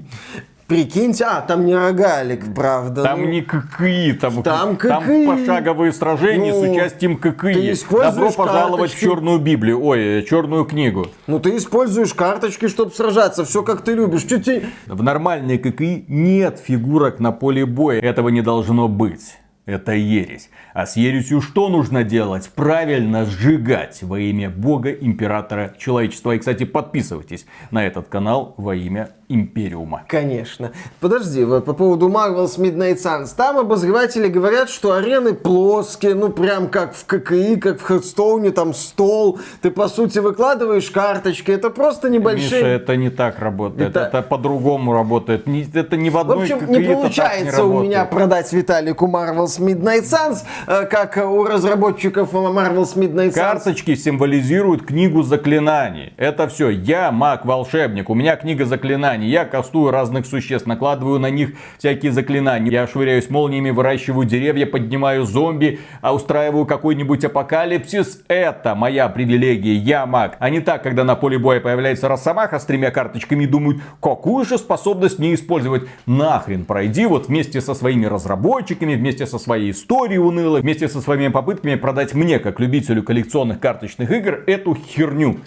Прикиньте, 0.72 1.26
а, 1.26 1.42
там 1.42 1.66
не 1.66 1.76
рогалик, 1.76 2.54
правда. 2.56 3.04
Там 3.04 3.24
ну. 3.24 3.28
не 3.28 3.42
ККИ, 3.42 4.14
там, 4.14 4.42
Там 4.42 4.78
там 4.78 5.04
ККИ. 5.04 5.28
пошаговые 5.28 5.92
сражения 5.92 6.54
Ну, 6.54 6.64
с 6.66 6.70
участием 6.70 7.18
ты 7.18 7.32
ККИ. 7.34 7.74
используешь 7.74 8.32
Добро 8.36 8.46
пожаловать 8.46 8.92
в 8.92 8.94
карточки. 8.94 9.04
черную 9.04 9.40
Библию, 9.40 9.84
ой, 9.84 10.20
э, 10.20 10.24
черную 10.24 10.64
книгу. 10.64 11.08
Ну 11.28 11.40
ты 11.40 11.58
используешь 11.58 12.14
карточки, 12.14 12.70
чтобы 12.70 12.92
сражаться. 12.92 13.44
Все 13.44 13.64
как 13.64 13.82
ты 13.82 13.96
любишь. 13.96 14.24
Чуть 14.24 14.46
тебе- 14.46 14.64
В 14.88 15.04
нормальной 15.04 15.58
ККИ 15.58 16.06
нет 16.08 16.62
фигурок 16.66 17.20
на 17.20 17.34
поле 17.34 17.66
боя. 17.66 18.00
Этого 18.00 18.30
не 18.30 18.42
должно 18.42 18.88
быть. 18.88 19.38
Это 19.68 19.92
ересь. 19.92 20.50
А 20.74 20.88
с 20.88 20.98
ересью 20.98 21.40
что 21.40 21.70
нужно 21.70 22.04
делать? 22.04 22.50
Правильно 22.56 23.26
сжигать 23.26 24.02
во 24.02 24.20
имя 24.20 24.50
Бога, 24.50 24.92
Императора 24.92 25.76
Человечества. 25.78 26.32
И, 26.32 26.40
кстати, 26.40 26.64
подписывайтесь 26.64 27.46
на 27.70 27.86
этот 27.86 28.08
канал 28.08 28.56
во 28.58 28.76
имя 28.76 29.10
Империума. 29.34 30.04
Конечно. 30.08 30.72
Подожди, 31.00 31.44
вот 31.44 31.66
по 31.66 31.74
поводу 31.74 32.10
Marvel's 32.10 32.58
Midnight 32.60 32.98
Suns. 33.02 33.30
Там 33.36 33.58
обозреватели 33.58 34.28
говорят, 34.28 34.70
что 34.70 34.94
арены 34.94 35.34
плоские, 35.34 36.16
ну 36.16 36.30
прям 36.30 36.68
как 36.70 36.94
в 36.94 37.06
ККИ, 37.06 37.56
как 37.56 37.80
в 37.80 37.84
Хедстоуне, 37.84 38.52
там 38.52 38.74
стол. 38.74 39.40
Ты 39.62 39.72
по 39.72 39.88
сути 39.88 40.20
выкладываешь 40.20 40.90
карточки. 40.92 41.52
Это 41.52 41.70
просто 41.70 42.10
небольшие... 42.10 42.62
Миша, 42.62 42.68
это 42.68 42.96
не 42.96 43.10
так 43.10 43.40
работает. 43.40 43.90
Это- 43.92 44.02
Это, 44.12 44.22
по-другому 44.22 44.94
работает. 44.94 45.48
Не- 45.48 45.66
это 45.74 45.96
не 45.96 46.10
в 46.10 46.14
В 46.14 46.18
одной 46.20 46.44
общем, 46.44 46.60
ККИ 46.60 46.72
не 46.88 46.94
получается 46.96 47.64
у 47.64 47.68
работает. 47.70 47.90
меня 47.90 48.06
продать 48.06 48.52
Виталику 48.52 49.08
Marvel's 49.08 49.60
Midnight 49.60 50.04
Suns, 50.04 50.40
э, 50.68 50.86
как 50.86 51.18
у 51.18 51.44
разработчиков 51.46 52.34
Marvel's 52.34 52.96
Midnight 52.98 53.30
Suns. 53.30 53.34
Карточки 53.36 53.96
символизируют 53.96 54.86
книгу 54.86 55.24
заклинаний. 55.24 56.14
Это 56.18 56.48
все. 56.48 56.70
Я 56.70 57.12
маг-волшебник, 57.12 58.10
у 58.10 58.14
меня 58.14 58.36
книга 58.36 58.66
заклинаний. 58.66 59.21
Я 59.28 59.46
кастую 59.46 59.92
разных 59.92 60.26
существ, 60.26 60.68
накладываю 60.68 61.20
на 61.20 61.30
них 61.30 61.52
всякие 61.78 62.12
заклинания. 62.12 62.72
Я 62.72 62.88
швыряюсь 62.88 63.30
молниями, 63.30 63.70
выращиваю 63.70 64.26
деревья, 64.26 64.66
поднимаю 64.66 65.26
зомби, 65.26 65.80
а 66.02 66.14
устраиваю 66.14 66.66
какой-нибудь 66.66 67.26
апокалипсис. 67.26 68.24
Это 68.28 68.76
моя 68.76 69.10
привилегия, 69.10 69.76
я 69.76 70.06
маг. 70.06 70.38
А 70.40 70.50
не 70.50 70.60
так, 70.60 70.84
когда 70.84 71.04
на 71.04 71.16
поле 71.16 71.38
боя 71.38 71.60
появляется 71.60 72.08
росомаха 72.08 72.60
с 72.60 72.66
тремя 72.66 72.92
карточками 72.92 73.44
и 73.44 73.48
думают, 73.48 73.82
какую 74.02 74.46
же 74.46 74.58
способность 74.58 75.20
не 75.20 75.34
использовать. 75.34 75.84
Нахрен 76.06 76.66
пройди 76.66 77.06
вот 77.06 77.28
вместе 77.28 77.62
со 77.62 77.74
своими 77.74 78.06
разработчиками, 78.06 78.96
вместе 78.96 79.26
со 79.26 79.40
своей 79.40 79.72
историей 79.72 80.20
унылой, 80.20 80.62
вместе 80.62 80.88
со 80.88 81.02
своими 81.02 81.28
попытками 81.30 81.76
продать 81.76 82.14
мне, 82.14 82.40
как 82.40 82.60
любителю 82.60 83.04
коллекционных 83.04 83.60
карточных 83.60 84.12
игр, 84.12 84.44
эту 84.48 84.76
херню. 84.76 85.40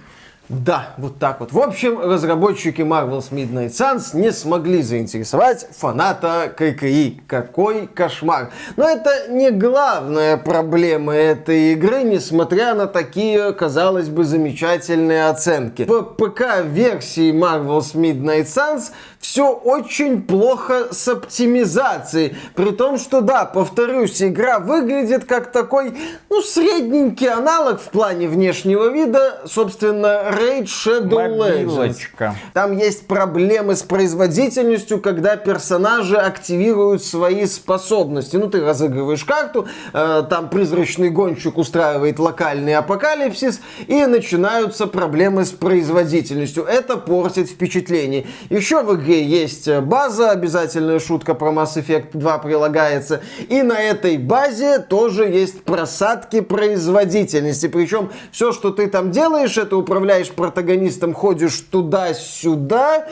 Да, 0.51 0.91
вот 0.99 1.19
так 1.19 1.41
вот. 1.41 1.53
В 1.53 1.59
общем, 1.59 1.99
разработчики 1.99 2.83
Marvel's 2.83 3.31
Midnight 3.31 3.71
Suns 3.71 4.15
не 4.15 4.31
смогли 4.31 4.83
заинтересовать 4.83 5.67
фаната 5.75 6.53
ККИ. 6.55 7.23
Какой 7.27 7.87
кошмар. 7.87 8.51
Но 8.77 8.87
это 8.87 9.29
не 9.31 9.51
главная 9.51 10.37
проблема 10.37 11.15
этой 11.15 11.73
игры, 11.73 12.03
несмотря 12.03 12.75
на 12.75 12.87
такие, 12.87 13.55
казалось 13.55 14.11
бы, 14.11 14.25
замечательные 14.25 15.29
оценки. 15.29 15.85
В 15.85 16.03
ПК-версии 16.03 17.33
Marvel's 17.33 17.95
Midnight 17.95 18.45
Suns 18.45 18.91
все 19.25 19.51
очень 19.51 20.21
плохо 20.21 20.89
с 20.93 21.09
оптимизацией. 21.09 22.37
При 22.55 22.73
том, 22.73 22.99
что, 22.99 23.23
да, 23.23 23.47
повторюсь, 23.47 24.23
игра 24.23 24.59
выглядит 24.59 25.25
как 25.25 25.51
такой, 25.51 25.97
ну, 26.29 26.43
средненький 26.43 27.31
аналог 27.31 27.81
в 27.81 27.89
плане 27.89 28.29
внешнего 28.29 28.91
вида, 28.91 29.41
собственно, 29.47 30.29
Raid 30.31 30.65
Shadow 30.65 31.09
Legends. 31.09 31.65
Мобилочка. 31.65 32.35
Там 32.53 32.77
есть 32.77 33.07
проблемы 33.07 33.77
с 33.77 33.83
производительностью, 33.83 35.01
когда 35.01 35.37
персонажи 35.37 36.19
активируют 36.19 37.03
свои 37.03 37.47
способности. 37.47 38.37
Ну, 38.37 38.51
ты 38.51 38.63
разыгрываешь 38.63 39.25
карту, 39.25 39.67
э, 39.95 40.25
там 40.29 40.51
призрачный 40.51 41.09
гонщик 41.09 41.57
устраивает 41.57 42.19
локальный 42.19 42.75
апокалипсис, 42.75 43.63
и 43.87 44.05
начинаются 44.05 44.87
проблемы 44.87 45.47
с 45.47 45.51
производительностью. 45.51 46.65
Это 46.65 46.99
портит 46.99 47.49
впечатление. 47.49 48.27
Еще 48.51 48.83
в 48.83 48.95
игре 48.97 49.14
есть 49.23 49.69
база, 49.81 50.31
обязательная 50.31 50.99
шутка 50.99 51.35
про 51.35 51.51
Mass 51.53 51.77
Effect 51.77 52.09
2 52.13 52.39
прилагается, 52.39 53.21
и 53.49 53.63
на 53.63 53.81
этой 53.81 54.19
базе 54.19 54.79
тоже 54.79 55.25
есть 55.25 55.63
просадки 55.63 56.41
производительности. 56.41 57.69
Причем 57.69 58.11
все, 58.33 58.53
что 58.53 58.71
ты 58.71 58.87
там 58.89 59.11
делаешь, 59.11 59.57
это 59.59 59.77
управляешь 59.77 60.31
протагонистом, 60.31 61.15
ходишь 61.15 61.61
туда-сюда, 61.71 63.07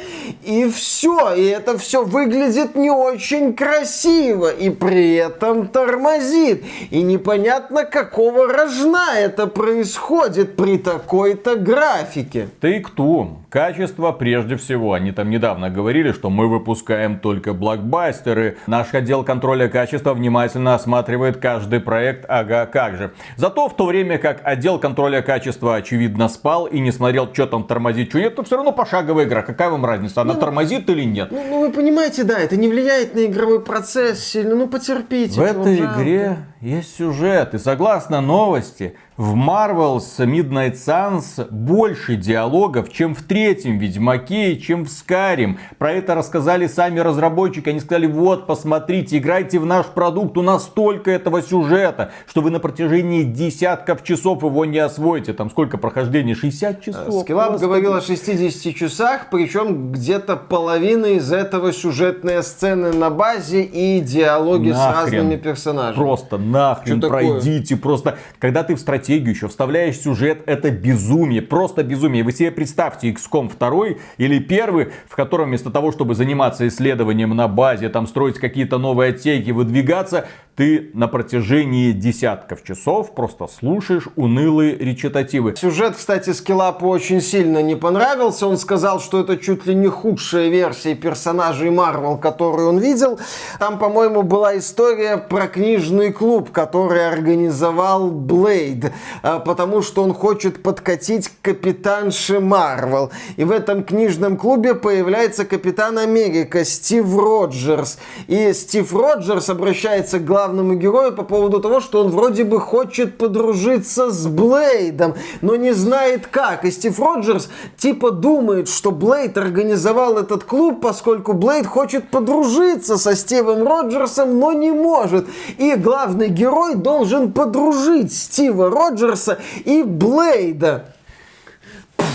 и 0.45 0.69
все. 0.71 1.35
И 1.35 1.45
это 1.45 1.79
все 1.79 2.05
выглядит 2.05 2.75
не 2.75 2.91
очень 2.91 3.55
красиво, 3.55 4.51
и 4.51 4.71
при 4.71 5.15
этом 5.15 5.69
тормозит. 5.69 6.65
И 6.91 7.03
непонятно, 7.03 7.85
какого 7.85 8.53
рожна 8.53 9.19
это 9.19 9.47
происходит 9.47 10.57
при 10.57 10.79
такой-то 10.79 11.57
графике. 11.57 12.49
Take-Two. 12.61 13.37
Качество 13.51 14.13
прежде 14.13 14.57
всего. 14.57 14.95
Они 14.95 15.13
там 15.13 15.29
недавно 15.29 15.69
говорили, 15.69 15.92
что 15.93 16.31
мы 16.31 16.49
выпускаем 16.49 17.19
только 17.19 17.53
блокбастеры. 17.53 18.57
Наш 18.67 18.95
отдел 18.95 19.25
контроля 19.25 19.69
качества 19.69 20.15
внимательно 20.15 20.75
осматривает 20.75 21.37
каждый 21.37 21.81
проект. 21.81 22.25
Ага, 22.29 22.65
как 22.67 22.97
же. 22.97 23.13
Зато 23.37 23.69
в 23.69 23.77
то 23.77 23.85
время 23.85 24.17
как 24.17 24.41
отдел 24.43 24.79
контроля 24.79 25.21
качества 25.21 25.77
очевидно 25.77 26.29
спал 26.29 26.65
и 26.65 26.81
не 26.81 26.91
смотрел, 26.93 27.29
что 27.33 27.47
там 27.47 27.65
тормозит, 27.65 28.09
что 28.09 28.21
нет, 28.21 28.35
то 28.35 28.43
все 28.43 28.57
равно 28.57 28.73
пошаговая 28.73 29.27
игра. 29.27 29.43
Какая 29.43 29.69
вам 29.69 29.85
разница, 29.85 30.23
она 30.23 30.35
тормозит 30.35 30.89
или 30.89 31.03
нет? 31.05 31.29
Ну, 31.31 31.45
ну, 31.49 31.61
вы 31.61 31.71
понимаете, 31.71 32.25
да, 32.25 32.39
это 32.39 32.57
не 32.57 32.69
влияет 32.69 33.15
на 33.15 33.27
игровой 33.27 33.61
процесс 33.61 34.25
сильно. 34.25 34.55
Ну, 34.55 34.69
потерпите. 34.69 35.39
В 35.39 35.43
этой 35.43 35.77
жалко. 35.77 36.01
игре 36.01 36.37
есть 36.63 36.97
сюжет. 36.97 37.53
И 37.55 37.59
согласно 37.59 38.21
новости, 38.23 38.97
в 39.19 39.35
Marvel's 39.35 40.19
Midnight 40.19 40.73
Suns 40.75 41.47
больше 41.51 42.17
диалогов, 42.17 42.91
чем 42.91 43.15
в 43.15 43.23
третьем 43.23 43.79
Ведьмаке 43.79 44.53
и 44.53 44.61
чем 44.61 44.85
в 44.85 44.89
Скарим. 44.89 45.59
Про 45.79 45.93
это 45.93 46.15
рассказали 46.15 46.67
сами 46.67 46.99
разработчики. 46.99 47.69
Они 47.69 47.81
сказали, 47.81 48.07
вот, 48.07 48.47
посмотрите, 48.47 49.19
играйте 49.19 49.59
в 49.59 49.67
наш 49.67 49.87
продукт. 49.87 50.39
У 50.39 50.43
нас 50.43 50.65
столько 50.65 51.11
этого 51.11 51.43
сюжета, 51.43 52.13
что 52.27 52.41
вы 52.41 52.51
на 52.51 52.59
протяжении 52.59 53.23
десятков 53.23 54.03
часов 54.03 54.43
его 54.43 54.65
не 54.65 54.79
освоите. 54.79 55.35
Там 55.35 55.51
сколько 55.51 55.77
прохождения? 55.77 56.35
60 56.35 56.83
часов. 56.83 57.23
Скиллап 57.23 57.53
Господи. 57.53 57.65
говорил 57.69 57.95
о 57.95 58.01
60 58.01 58.75
часах, 58.75 59.27
причем 59.31 59.93
где-то 59.93 60.37
половина 60.37 61.07
из 61.07 61.31
этого 61.31 61.73
сюжетные 61.75 62.43
сцены 62.43 62.93
на 62.93 63.11
базе 63.11 63.63
и 63.63 64.01
диалоги 64.01 64.73
с 64.73 64.77
Нахрен. 64.77 65.19
разными 65.21 65.37
персонажами. 65.37 65.97
Просто 66.03 66.39
нахрен, 66.39 66.99
Что 66.99 67.09
такое? 67.09 67.31
пройдите. 67.41 67.77
Просто, 67.77 68.17
когда 68.39 68.63
ты 68.63 68.75
в 68.75 68.81
стратегию 69.03 69.35
еще 69.35 69.49
вставляешь 69.49 69.99
сюжет, 70.01 70.43
это 70.47 70.71
безумие, 70.71 71.43
просто 71.43 71.83
безумие. 71.83 72.23
Вы 72.23 72.31
себе 72.31 72.53
представьте 72.53 73.11
XCOM 73.11 73.51
2 73.59 73.99
или 74.19 74.39
первый, 74.39 74.93
в 75.09 75.17
котором 75.17 75.49
вместо 75.49 75.71
того, 75.71 75.91
чтобы 75.91 76.15
заниматься 76.15 76.69
исследованием 76.69 77.31
на 77.35 77.49
базе, 77.49 77.89
там 77.89 78.07
строить 78.07 78.39
какие-то 78.39 78.79
новые 78.79 79.11
отсеки, 79.11 79.51
выдвигаться, 79.51 80.29
ты 80.55 80.91
на 80.93 81.09
протяжении 81.09 81.93
десятков 81.93 82.63
часов 82.63 83.15
просто 83.15 83.47
слушаешь 83.47 84.09
унылые 84.17 84.77
речитативы. 84.77 85.55
Сюжет, 85.57 85.97
кстати, 85.97 86.31
Скиллапу 86.31 86.89
очень 86.89 87.23
сильно 87.23 87.63
не 87.63 87.75
понравился. 87.75 88.47
Он 88.47 88.59
сказал, 88.59 89.01
что 89.01 89.21
это 89.21 89.39
чуть 89.39 89.67
ли 89.67 89.75
не 89.75 89.89
худшая 89.89 90.49
версия 90.49 90.95
персонажей 90.95 91.71
Марвел, 91.71 92.19
которую 92.19 92.69
он 92.69 92.79
видел. 92.79 93.19
Там, 93.59 93.79
по-моему, 93.79 94.23
была 94.23 94.59
история 94.59 95.17
про 95.17 95.49
книжный 95.49 96.13
клуб, 96.13 96.51
который 96.51 97.09
организовал 97.09 98.11
Блейд, 98.11 98.93
а, 99.23 99.39
потому 99.39 99.81
что 99.81 100.03
он 100.03 100.13
хочет 100.13 100.63
подкатить 100.63 101.29
к 101.29 101.33
капитанше 101.41 102.41
Марвел. 102.41 103.11
И 103.37 103.45
в 103.45 103.51
этом 103.51 103.85
книжном 103.85 104.37
клубе 104.37 104.75
появляется 104.75 105.47
капитан 105.47 105.97
Америка 105.97 106.65
Стив 106.65 107.07
Роджерс. 107.17 107.99
И 108.27 108.53
Стив 108.53 108.95
Роджерс 108.95 109.49
обращается 109.49 110.19
к 110.19 110.25
главному 110.25 110.42
герою 110.49 111.13
по 111.13 111.23
поводу 111.23 111.61
того, 111.61 111.81
что 111.81 112.01
он 112.01 112.09
вроде 112.09 112.45
бы 112.45 112.61
хочет 112.61 113.19
подружиться 113.19 114.11
с 114.11 114.27
Блейдом, 114.27 115.15
но 115.41 115.57
не 115.57 115.73
знает 115.73 116.27
как. 116.27 116.65
И 116.65 116.71
Стив 116.71 116.99
Роджерс 116.99 117.49
типа 117.77 118.11
думает, 118.11 118.69
что 118.69 118.91
Блейд 118.91 119.37
организовал 119.39 120.19
этот 120.19 120.45
клуб, 120.45 120.81
поскольку 120.81 121.33
Блейд 121.33 121.67
хочет 121.67 122.09
подружиться 122.11 122.97
со 122.97 123.15
Стивом 123.15 123.67
Роджерсом, 123.67 124.39
но 124.39 124.53
не 124.53 124.73
может. 124.73 125.27
И 125.59 125.75
главный 125.75 126.29
герой 126.29 126.75
должен 126.75 127.33
подружить 127.33 128.13
Стива 128.13 128.71
Роджерса 128.71 129.39
и 129.65 129.83
Блейда. 129.83 130.95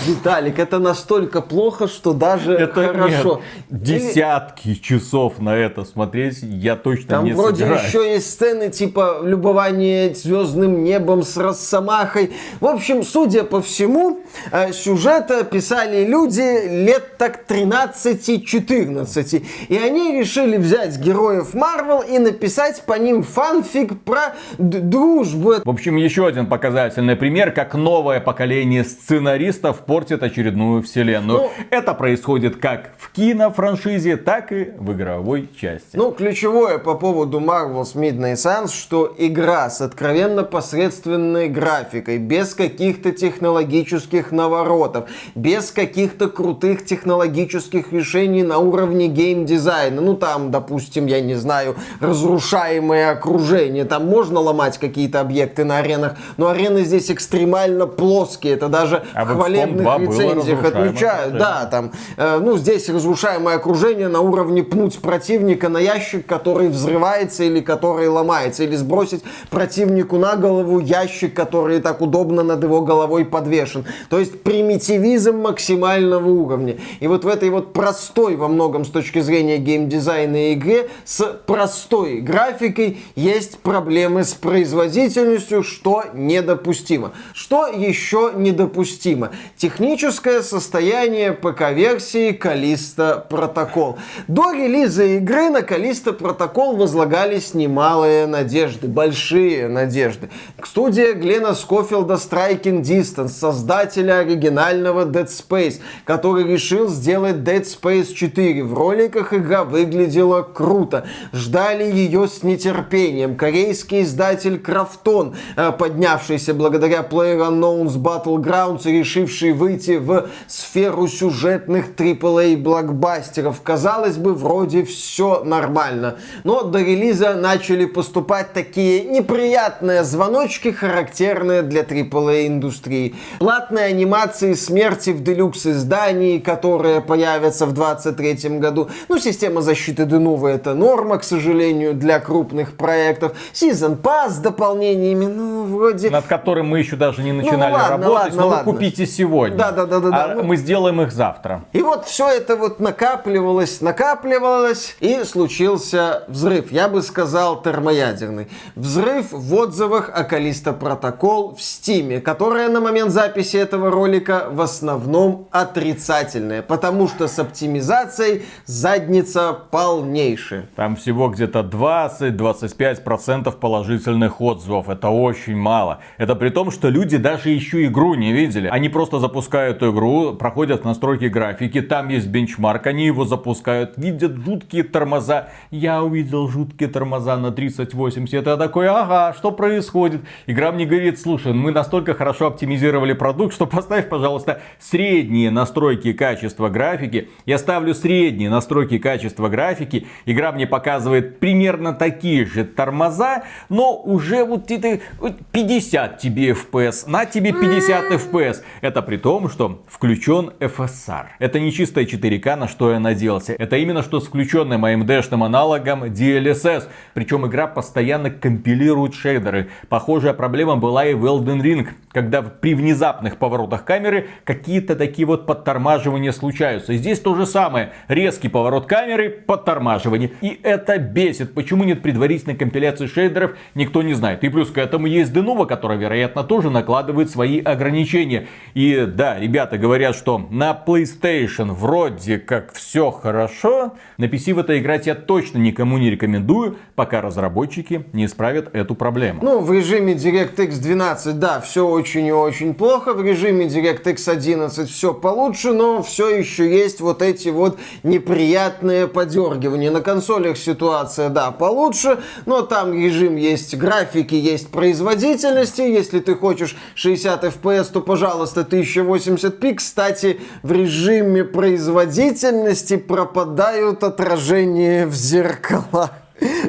Виталик, 0.05 0.59
это 0.59 0.79
настолько 0.79 1.41
плохо, 1.41 1.87
что 1.87 2.13
даже 2.13 2.53
Это 2.53 2.87
хорошо. 2.87 3.41
нет, 3.69 3.81
десятки 3.83 4.75
часов 4.75 5.39
на 5.39 5.55
это 5.55 5.83
смотреть 5.83 6.39
я 6.41 6.75
точно 6.75 7.07
Там 7.15 7.25
не 7.25 7.33
вроде 7.33 7.63
собираюсь. 7.65 7.87
еще 7.87 8.11
есть 8.13 8.29
сцены 8.31 8.69
типа 8.69 9.19
любования 9.23 10.13
звездным 10.13 10.83
небом 10.83 11.23
с 11.23 11.35
Росомахой. 11.37 12.31
В 12.59 12.65
общем, 12.67 13.03
судя 13.03 13.43
по 13.43 13.61
всему, 13.61 14.19
э, 14.51 14.71
сюжета 14.73 15.43
писали 15.43 16.05
люди 16.05 16.67
лет 16.85 17.17
так 17.17 17.45
13-14. 17.47 19.43
И 19.69 19.77
они 19.77 20.19
решили 20.19 20.57
взять 20.57 20.97
героев 20.99 21.53
Марвел 21.53 22.01
и 22.01 22.19
написать 22.19 22.83
по 22.85 22.93
ним 22.93 23.23
фанфик 23.23 23.99
про 24.01 24.35
дружбу. 24.57 25.55
В 25.63 25.69
общем, 25.69 25.95
еще 25.95 26.27
один 26.27 26.47
показательный 26.47 27.15
пример, 27.15 27.51
как 27.51 27.73
новое 27.75 28.19
поколение 28.19 28.83
сценаристов 28.83 29.79
портит 29.87 30.21
очередную 30.21 30.83
вселенную. 30.83 31.39
Ну- 31.39 31.51
Это 31.71 31.93
происходит 31.93 32.57
как 32.57 32.91
в 32.97 33.11
кинофраншизе, 33.11 34.17
так 34.17 34.51
и 34.51 34.71
в 34.77 34.91
игровой 34.93 35.49
части. 35.59 35.95
Ну, 35.95 36.11
ключевое 36.11 36.77
по 36.77 36.93
поводу 36.95 37.39
Marvel's 37.39 37.95
Midnight 37.95 38.33
Suns, 38.35 38.71
что 38.73 39.13
игра 39.17 39.69
с 39.69 39.81
откровенно 39.81 40.43
посредственной 40.43 41.47
графикой, 41.47 42.17
без 42.17 42.53
каких-то 42.53 43.11
технологических 43.11 44.31
наворотов, 44.31 45.09
без 45.35 45.71
каких-то 45.71 46.27
крутых 46.29 46.85
технологических 46.85 47.93
решений 47.93 48.43
на 48.43 48.57
уровне 48.59 49.07
геймдизайна. 49.07 50.01
Ну, 50.01 50.15
там, 50.15 50.51
допустим, 50.51 51.05
я 51.05 51.21
не 51.21 51.35
знаю, 51.35 51.75
разрушаемое 52.01 53.11
окружение. 53.11 53.85
Там 53.85 54.05
можно 54.05 54.39
ломать 54.41 54.77
какие-то 54.77 55.21
объекты 55.21 55.63
на 55.63 55.77
аренах, 55.77 56.15
но 56.35 56.49
арены 56.49 56.83
здесь 56.83 57.09
экстремально 57.09 57.87
плоские. 57.87 58.53
Это 58.53 58.67
даже 58.67 59.03
А 59.13 59.23
в 59.23 59.37
XCOM 59.77 59.83
хвалебных 59.83 59.83
2 59.83 59.97
было 59.97 60.21
рецензиях 60.21 60.59
разрушаемое 60.59 60.65
отмечают. 60.65 61.37
Да, 61.37 61.65
там, 61.65 61.91
э, 62.17 62.39
ну, 62.39 62.57
здесь 62.57 62.89
разрушаемое 62.89 63.55
окружение 63.55 64.07
на 64.07 64.21
уровне 64.21 64.63
пнуть 64.63 64.99
противника 64.99 65.69
на 65.69 65.79
ящик, 65.79 66.25
который 66.25 66.69
взрывается 66.69 67.43
или 67.43 67.61
который 67.61 68.07
ломается, 68.07 68.63
или 68.63 68.75
сбросить 68.75 69.23
противнику 69.49 70.17
на 70.17 70.35
голову 70.35 70.79
ящик, 70.79 71.33
который 71.33 71.79
так 71.79 72.01
удобно 72.01 72.43
над 72.43 72.63
его 72.63 72.81
головой 72.81 73.25
подвешен. 73.25 73.85
То 74.09 74.19
есть 74.19 74.43
примитивизм 74.43 75.37
максимального 75.37 76.29
уровня. 76.29 76.77
И 76.99 77.07
вот 77.07 77.23
в 77.23 77.27
этой 77.27 77.49
вот 77.49 77.73
простой 77.73 78.35
во 78.35 78.47
многом 78.47 78.85
с 78.85 78.89
точки 78.89 79.19
зрения 79.19 79.57
геймдизайна 79.57 80.53
игре 80.53 80.89
с 81.05 81.23
простой 81.45 82.21
графикой 82.21 82.97
есть 83.15 83.59
проблемы 83.59 84.23
с 84.23 84.33
производительностью, 84.33 85.63
что 85.63 86.03
недопустимо. 86.13 87.13
Что 87.33 87.67
еще 87.67 88.31
недопустимо? 88.35 89.31
Техническое 89.67 90.43
состояние 90.43 91.33
ПК-версии 91.33 92.31
Калиста 92.31 93.25
Протокол. 93.29 93.97
До 94.29 94.53
релиза 94.53 95.03
игры 95.03 95.49
на 95.49 95.61
Калиста 95.61 96.13
Протокол 96.13 96.77
возлагались 96.77 97.53
немалые 97.53 98.27
надежды, 98.27 98.87
большие 98.87 99.67
надежды. 99.67 100.29
Студия 100.63 101.11
Глена 101.11 101.53
Скофилда 101.53 102.13
Striking 102.13 102.81
Distance, 102.81 103.27
создателя 103.27 104.19
оригинального 104.19 105.03
Dead 105.03 105.27
Space, 105.27 105.81
который 106.05 106.45
решил 106.45 106.87
сделать 106.87 107.35
Dead 107.35 107.63
Space 107.63 108.13
4. 108.13 108.63
В 108.63 108.73
роликах 108.73 109.33
игра 109.33 109.65
выглядела 109.65 110.43
круто. 110.43 111.05
Ждали 111.33 111.83
ее 111.83 112.29
с 112.29 112.41
нетерпением. 112.41 113.35
Корейский 113.35 114.03
издатель 114.03 114.59
Крафтон, 114.59 115.35
э, 115.57 115.73
поднявшийся 115.73 116.53
благодаря 116.53 117.01
PlayerUnknown's 117.01 117.97
Battlegrounds 117.97 118.83
и 118.85 118.99
решивший 118.99 119.56
выйти 119.57 119.97
в 119.97 120.29
сферу 120.47 121.07
сюжетных 121.07 121.89
AAA 121.95 122.55
блокбастеров. 122.57 123.61
Казалось 123.61 124.17
бы, 124.17 124.33
вроде 124.33 124.83
все 124.83 125.43
нормально. 125.43 126.17
Но 126.43 126.63
до 126.63 126.79
релиза 126.79 127.35
начали 127.35 127.85
поступать 127.85 128.53
такие 128.53 129.03
неприятные 129.03 130.03
звоночки, 130.03 130.71
характерные 130.71 131.61
для 131.61 131.81
AAA 131.81 132.47
индустрии. 132.47 133.15
Платные 133.39 133.85
анимации 133.85 134.53
смерти 134.53 135.09
в 135.09 135.23
делюкс 135.23 135.65
издании, 135.65 136.39
которые 136.39 137.01
появятся 137.01 137.65
в 137.65 137.73
2023 137.73 138.59
году. 138.59 138.89
Ну, 139.09 139.19
система 139.19 139.61
защиты 139.61 140.05
Денува 140.05 140.47
это 140.47 140.73
норма, 140.73 141.17
к 141.17 141.23
сожалению, 141.23 141.93
для 141.93 142.19
крупных 142.19 142.73
проектов. 142.73 143.33
Season 143.53 143.97
Pass 144.01 144.29
с 144.29 144.37
дополнениями, 144.37 145.25
ну, 145.25 145.63
вроде... 145.63 146.09
над 146.09 146.25
которым 146.25 146.67
мы 146.69 146.79
еще 146.79 146.95
даже 146.95 147.23
не 147.23 147.31
начинали 147.31 147.73
ладно, 147.73 147.89
работать, 147.89 148.13
ладно, 148.13 148.41
но 148.41 148.47
ладно. 148.47 148.71
вы 148.71 148.77
купите 148.77 149.05
сегодня. 149.05 149.46
Да, 149.55 149.71
да, 149.71 149.85
да, 149.85 149.99
да, 149.99 150.09
да, 150.09 150.25
А 150.25 150.35
ну. 150.35 150.43
мы 150.43 150.57
сделаем 150.57 151.01
их 151.01 151.11
завтра. 151.11 151.63
И 151.73 151.81
вот 151.81 152.05
все 152.05 152.29
это 152.29 152.55
вот 152.55 152.79
накапливалось, 152.79 153.81
накапливалось, 153.81 154.95
и 154.99 155.23
случился 155.23 156.23
взрыв. 156.27 156.71
Я 156.71 156.89
бы 156.89 157.01
сказал 157.01 157.61
термоядерный. 157.61 158.47
Взрыв 158.75 159.31
в 159.31 159.53
отзывах 159.55 160.09
о 160.13 160.23
Калиста 160.23 160.73
Протокол 160.73 161.55
в 161.55 161.61
Стиме, 161.61 162.19
которая 162.19 162.69
на 162.69 162.81
момент 162.81 163.11
записи 163.11 163.57
этого 163.57 163.91
ролика 163.91 164.47
в 164.51 164.61
основном 164.61 165.47
отрицательная, 165.51 166.61
потому 166.61 167.07
что 167.07 167.27
с 167.27 167.39
оптимизацией 167.39 168.43
задница 168.65 169.53
полнейшая. 169.71 170.69
Там 170.75 170.95
всего 170.95 171.29
где-то 171.29 171.59
20-25% 171.59 173.51
положительных 173.51 174.41
отзывов. 174.41 174.89
Это 174.89 175.09
очень 175.09 175.55
мало. 175.55 175.99
Это 176.17 176.35
при 176.35 176.49
том, 176.49 176.71
что 176.71 176.89
люди 176.89 177.17
даже 177.17 177.49
еще 177.49 177.85
игру 177.85 178.15
не 178.15 178.31
видели. 178.31 178.67
Они 178.67 178.89
просто 178.89 179.19
запускают 179.27 179.83
игру, 179.83 180.33
проходят 180.33 180.85
настройки 180.85 181.25
графики, 181.25 181.81
там 181.81 182.07
есть 182.07 182.27
бенчмарк, 182.27 182.87
они 182.87 183.05
его 183.05 183.25
запускают, 183.25 183.97
видят 183.97 184.37
жуткие 184.37 184.83
тормоза. 184.83 185.49
Я 185.69 186.01
увидел 186.01 186.47
жуткие 186.47 186.87
тормоза 186.87 187.35
на 187.35 187.51
3080. 187.51 188.47
Я 188.47 188.55
такой, 188.55 188.87
ага, 188.87 189.35
что 189.37 189.51
происходит? 189.51 190.21
Игра 190.45 190.71
мне 190.71 190.85
говорит, 190.85 191.19
слушай, 191.19 191.51
мы 191.51 191.71
настолько 191.71 192.13
хорошо 192.13 192.47
оптимизировали 192.47 193.11
продукт, 193.11 193.53
что 193.53 193.67
поставь, 193.67 194.07
пожалуйста, 194.07 194.61
средние 194.79 195.51
настройки 195.51 196.13
качества 196.13 196.69
графики. 196.69 197.29
Я 197.45 197.57
ставлю 197.57 197.93
средние 197.93 198.49
настройки 198.49 198.97
качества 198.97 199.49
графики. 199.49 200.07
Игра 200.25 200.53
мне 200.53 200.67
показывает 200.67 201.39
примерно 201.39 201.91
такие 201.91 202.45
же 202.45 202.63
тормоза, 202.63 203.43
но 203.67 204.01
уже 204.01 204.45
вот 204.45 204.71
вот 205.19 205.33
50 205.51 206.17
тебе 206.17 206.51
FPS, 206.51 207.09
на 207.09 207.25
тебе 207.25 207.51
50 207.51 208.11
FPS. 208.11 208.61
Это 208.81 209.01
при 209.01 209.16
том, 209.17 209.37
том, 209.37 209.49
что 209.49 209.83
включен 209.87 210.51
FSR. 210.59 211.25
Это 211.37 211.59
не 211.59 211.71
чистая 211.71 212.05
4К, 212.05 212.55
на 212.55 212.67
что 212.67 212.91
я 212.91 212.99
надеялся. 212.99 213.53
Это 213.59 213.77
именно 213.77 214.01
что 214.01 214.19
с 214.19 214.27
включенным 214.27 214.83
AMD-шным 214.83 215.43
аналогом 215.43 216.05
DLSS. 216.05 216.85
Причем 217.13 217.45
игра 217.45 217.67
постоянно 217.67 218.31
компилирует 218.31 219.13
шейдеры. 219.13 219.69
Похожая 219.89 220.33
проблема 220.33 220.77
была 220.77 221.05
и 221.05 221.13
в 221.13 221.23
Elden 221.25 221.61
Ring, 221.61 221.87
когда 222.11 222.41
при 222.41 222.73
внезапных 222.73 223.37
поворотах 223.37 223.85
камеры 223.85 224.27
какие-то 224.43 224.95
такие 224.95 225.27
вот 225.27 225.45
подтормаживания 225.45 226.31
случаются. 226.31 226.95
Здесь 226.95 227.19
то 227.19 227.35
же 227.35 227.45
самое. 227.45 227.91
Резкий 228.07 228.47
поворот 228.49 228.87
камеры, 228.87 229.29
подтормаживание. 229.29 230.31
И 230.41 230.59
это 230.63 230.97
бесит. 230.97 231.53
Почему 231.53 231.83
нет 231.83 232.01
предварительной 232.01 232.55
компиляции 232.55 233.05
шейдеров, 233.05 233.55
никто 233.75 234.01
не 234.01 234.13
знает. 234.13 234.43
И 234.43 234.49
плюс 234.49 234.71
к 234.71 234.77
этому 234.77 235.05
есть 235.05 235.31
Denuvo, 235.31 235.67
которая, 235.67 235.97
вероятно, 235.97 236.43
тоже 236.43 236.69
накладывает 236.69 237.29
свои 237.29 237.59
ограничения. 237.59 238.47
И 238.73 239.06
да, 239.15 239.39
ребята 239.39 239.77
говорят, 239.77 240.15
что 240.15 240.37
на 240.49 240.79
PlayStation 240.85 241.71
вроде 241.71 242.37
как 242.37 242.73
все 242.73 243.11
хорошо. 243.11 243.93
На 244.17 244.25
PC 244.25 244.53
в 244.53 244.59
это 244.59 244.77
играть 244.77 245.07
я 245.07 245.15
точно 245.15 245.57
никому 245.57 245.97
не 245.97 246.09
рекомендую, 246.09 246.77
пока 246.95 247.21
разработчики 247.21 248.05
не 248.13 248.25
исправят 248.25 248.75
эту 248.75 248.95
проблему. 248.95 249.39
Ну, 249.43 249.59
в 249.59 249.71
режиме 249.71 250.13
DirectX 250.13 250.79
12, 250.79 251.39
да, 251.39 251.61
все 251.61 251.87
очень 251.87 252.25
и 252.27 252.31
очень 252.31 252.73
плохо. 252.73 253.13
В 253.13 253.23
режиме 253.23 253.67
DirectX 253.67 254.29
11 254.29 254.89
все 254.89 255.13
получше, 255.13 255.73
но 255.73 256.03
все 256.03 256.29
еще 256.29 256.69
есть 256.69 256.99
вот 257.01 257.21
эти 257.21 257.49
вот 257.49 257.79
неприятные 258.03 259.07
подергивания. 259.07 259.91
На 259.91 260.01
консолях 260.01 260.57
ситуация, 260.57 261.29
да, 261.29 261.51
получше, 261.51 262.19
но 262.45 262.61
там 262.61 262.93
режим 262.93 263.35
есть 263.35 263.75
графики, 263.77 264.35
есть 264.35 264.69
производительности. 264.69 265.81
Если 265.81 266.19
ты 266.19 266.35
хочешь 266.35 266.75
60 266.95 267.43
FPS, 267.43 267.91
то, 267.91 268.01
пожалуйста, 268.01 268.63
1080p. 268.97 269.75
Кстати, 269.75 270.39
в 270.63 270.71
режиме 270.71 271.43
производительности 271.43 272.97
пропадают 272.97 274.03
отражения 274.03 275.05
в 275.05 275.13
зеркалах 275.13 276.11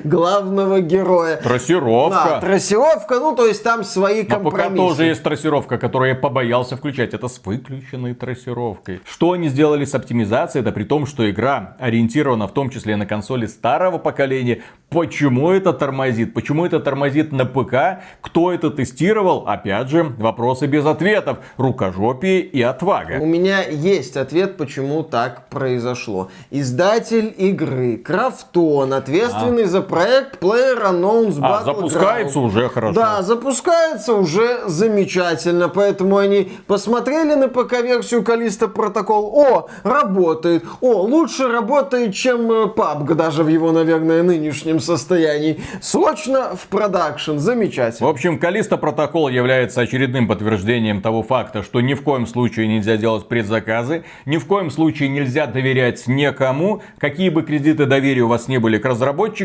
главного 0.05 0.81
героя. 0.81 1.37
Трассировка. 1.37 2.25
Да, 2.25 2.41
трассировка, 2.41 3.19
ну 3.21 3.35
то 3.35 3.47
есть 3.47 3.63
там 3.63 3.85
свои 3.85 4.23
На 4.23 4.37
ПК 4.37 4.43
компромиссы. 4.43 4.77
тоже 4.77 5.05
есть 5.05 5.23
трассировка, 5.23 5.79
которую 5.79 6.11
я 6.11 6.15
побоялся 6.15 6.77
включать. 6.77 7.15
Это 7.15 7.29
с 7.29 7.41
выключенной 7.45 8.15
трассировкой. 8.15 9.01
Что 9.05 9.33
они 9.33 9.49
сделали 9.49 9.85
с 9.85 9.95
оптимизацией? 9.95 10.63
Это 10.63 10.73
при 10.73 10.85
том, 10.85 11.07
что 11.07 11.29
игра 11.31 11.77
ориентирована 11.79 12.49
в 12.49 12.53
том 12.53 12.71
числе 12.71 12.97
на 12.97 13.07
консоли 13.07 13.47
старого 13.47 13.99
поколения. 13.99 14.63
Почему 14.91 15.51
это 15.51 15.73
тормозит? 15.73 16.33
Почему 16.33 16.65
это 16.65 16.81
тормозит 16.81 17.33
на 17.33 17.45
ПК? 17.45 18.03
Кто 18.23 18.53
это 18.53 18.71
тестировал? 18.71 19.45
Опять 19.47 19.89
же, 19.91 20.03
вопросы 20.19 20.67
без 20.67 20.87
ответов. 20.87 21.39
Рукожопие 21.59 22.41
и 22.41 22.63
отвага. 22.63 23.19
У 23.21 23.27
меня 23.27 23.63
есть 23.63 24.17
ответ, 24.17 24.57
почему 24.57 25.03
так 25.03 25.49
произошло. 25.51 26.31
Издатель 26.51 27.35
игры 27.37 27.99
Крафтон, 27.99 28.95
ответственный 28.95 29.58
за 29.65 29.83
проект 29.83 30.43
PlayerUnknown's 30.43 31.39
А, 31.43 31.63
Battleground. 31.63 31.65
запускается 31.65 32.41
уже 32.41 32.69
хорошо. 32.69 32.95
Да, 32.95 33.23
запускается 33.23 34.15
уже 34.15 34.61
замечательно, 34.67 35.69
поэтому 35.69 36.19
они 36.19 36.53
посмотрели 36.67 37.35
на 37.35 37.49
ПК-версию 37.49 38.23
Калиста 38.23 38.69
Протокол. 38.69 39.33
О, 39.35 39.69
работает. 39.83 40.65
О, 40.81 41.03
лучше 41.03 41.49
работает, 41.49 42.15
чем 42.15 42.51
э, 42.51 42.65
PUBG, 42.67 43.15
даже 43.15 43.45
в 43.45 43.49
его, 43.49 43.73
наверное, 43.73 44.23
нынешнем 44.23 44.81
состоянии. 44.81 45.61
Срочно 45.81 46.57
в 46.57 46.67
продакшн. 46.69 47.33
В 47.33 47.39
Замечательно. 47.41 48.09
общем, 48.11 48.39
Калиста 48.39 48.77
протокол 48.77 49.29
является 49.29 49.81
очередным 49.81 50.29
подтверждением 50.29 51.01
того 51.03 51.23
факта, 51.23 51.63
что 51.63 51.81
ни 51.81 51.95
в 51.95 52.03
коем 52.03 52.27
случае 52.27 52.67
нельзя 52.69 52.97
делать 52.97 53.27
предзаказы, 53.29 54.05
ни 54.27 54.37
в 54.37 54.47
коем 54.47 54.71
случае 54.71 55.09
нельзя 55.09 55.47
доверять 55.47 56.07
никому. 56.07 56.83
Какие 56.99 57.31
бы 57.31 57.43
кредиты 57.43 57.87
доверия 57.87 58.23
у 58.23 58.29
вас 58.29 58.49
не 58.49 58.59
были 58.59 58.79
к 58.79 58.85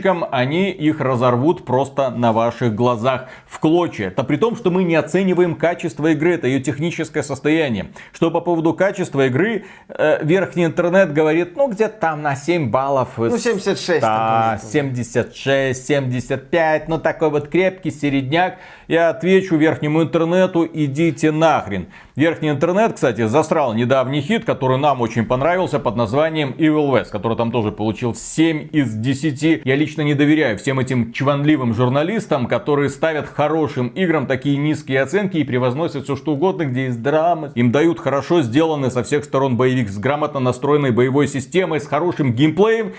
разработчикам, 0.04 0.26
они 0.32 0.72
их 0.72 1.00
разорвут 1.00 1.66
просто 1.66 2.10
на 2.10 2.32
ваших 2.32 2.76
глазах 2.76 3.28
в 3.48 3.60
клочья. 3.60 4.08
Это 4.08 4.24
при 4.24 4.38
том, 4.38 4.56
что 4.56 4.72
мы 4.72 4.84
не 4.84 4.96
оцениваем 4.96 5.56
качество 5.56 6.08
игры, 6.08 6.36
это 6.36 6.48
ее 6.48 6.60
техническое 6.60 7.24
состояние. 7.24 7.92
Что 8.12 8.32
по 8.32 8.42
поводу 8.42 8.74
качества 8.74 9.28
игры, 9.28 9.66
э, 9.90 10.24
верхний 10.24 10.66
интернет 10.66 11.14
говорит, 11.14 11.56
ну 11.56 11.70
где-то 11.70 12.00
там 12.00 12.22
на 12.22 12.36
7 12.36 12.70
баллов. 12.70 13.10
Ну, 13.18 13.38
76 13.38 14.02
там, 14.02 14.18
Да, 14.18 14.60
по-моему. 14.60 14.72
76, 14.72 15.88
75, 15.88 16.88
ну 16.88 17.00
такой 17.00 17.30
вот 17.30 17.48
крепкий 17.50 17.92
середняк. 17.92 18.58
Я 18.88 19.10
отвечу 19.10 19.56
верхнему 19.56 20.04
интернету, 20.04 20.68
идите 20.72 21.32
нахрен. 21.32 21.88
Верхний 22.16 22.52
интернет, 22.52 22.94
кстати, 22.94 23.26
засрал 23.26 23.74
недавний 23.74 24.22
хит, 24.22 24.46
который 24.46 24.78
нам 24.78 25.02
очень 25.02 25.26
понравился 25.26 25.80
под 25.80 25.96
названием 25.96 26.54
Evil 26.60 26.92
West, 26.92 27.10
который 27.10 27.36
там 27.36 27.52
тоже 27.52 27.72
получил 27.72 28.14
7 28.14 28.70
из 28.72 28.94
10. 28.94 29.62
Я 29.66 29.76
лично 29.76 30.04
не 30.04 30.14
доверяю 30.14 30.60
всем 30.60 30.80
этим 30.80 31.12
чванливым 31.12 31.74
журналистам, 31.74 32.46
которые 32.46 32.92
ставят 32.92 33.28
хорошим 33.28 33.88
играм 33.88 34.28
такие 34.28 34.58
низкие 34.58 35.02
оценки 35.02 35.38
и 35.38 35.44
превозносят 35.44 36.04
все 36.04 36.16
что 36.16 36.34
угодно, 36.34 36.66
где 36.66 36.86
есть 36.86 37.02
драма. 37.02 37.52
Им 37.56 37.72
дают 37.72 38.00
хорошо 38.00 38.44
сделанный 38.44 38.92
со 38.92 39.02
всех 39.02 39.24
сторон 39.24 39.58
боевик 39.58 39.90
с 39.90 39.98
грамотно 39.98 40.40
настроенной 40.40 40.92
боевой 40.92 41.28
системой, 41.28 41.80
с 41.80 41.88
хорошим 41.88 42.34
геймплеем. 42.34 42.94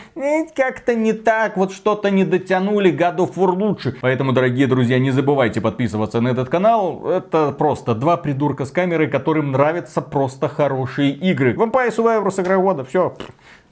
Как-то 0.57 0.97
не 0.97 1.13
так, 1.13 1.57
вот 1.57 1.73
что-то 1.73 2.11
не 2.11 2.25
дотянули, 2.25 2.93
God 2.93 3.19
of 3.19 3.35
War 3.37 3.53
лучше. 3.53 3.97
Поэтому, 4.01 4.33
дорогие 4.33 4.67
друзья, 4.67 4.99
не 4.99 5.13
забывайте 5.13 5.61
подписываться 5.61 6.21
на 6.21 6.31
этот 6.31 6.49
канал. 6.49 7.09
Это 7.09 7.53
просто 7.53 7.95
два 7.95 8.17
придурка 8.17 8.65
с 8.65 8.73
камерой, 8.73 9.04
которым 9.09 9.53
нравятся 9.53 10.01
просто 10.01 10.49
хорошие 10.49 11.11
игры. 11.13 11.55
Vampire 11.55 11.91
Survivors 11.91 12.41
игра 12.41 12.57
года, 12.57 12.85
все. 12.85 13.17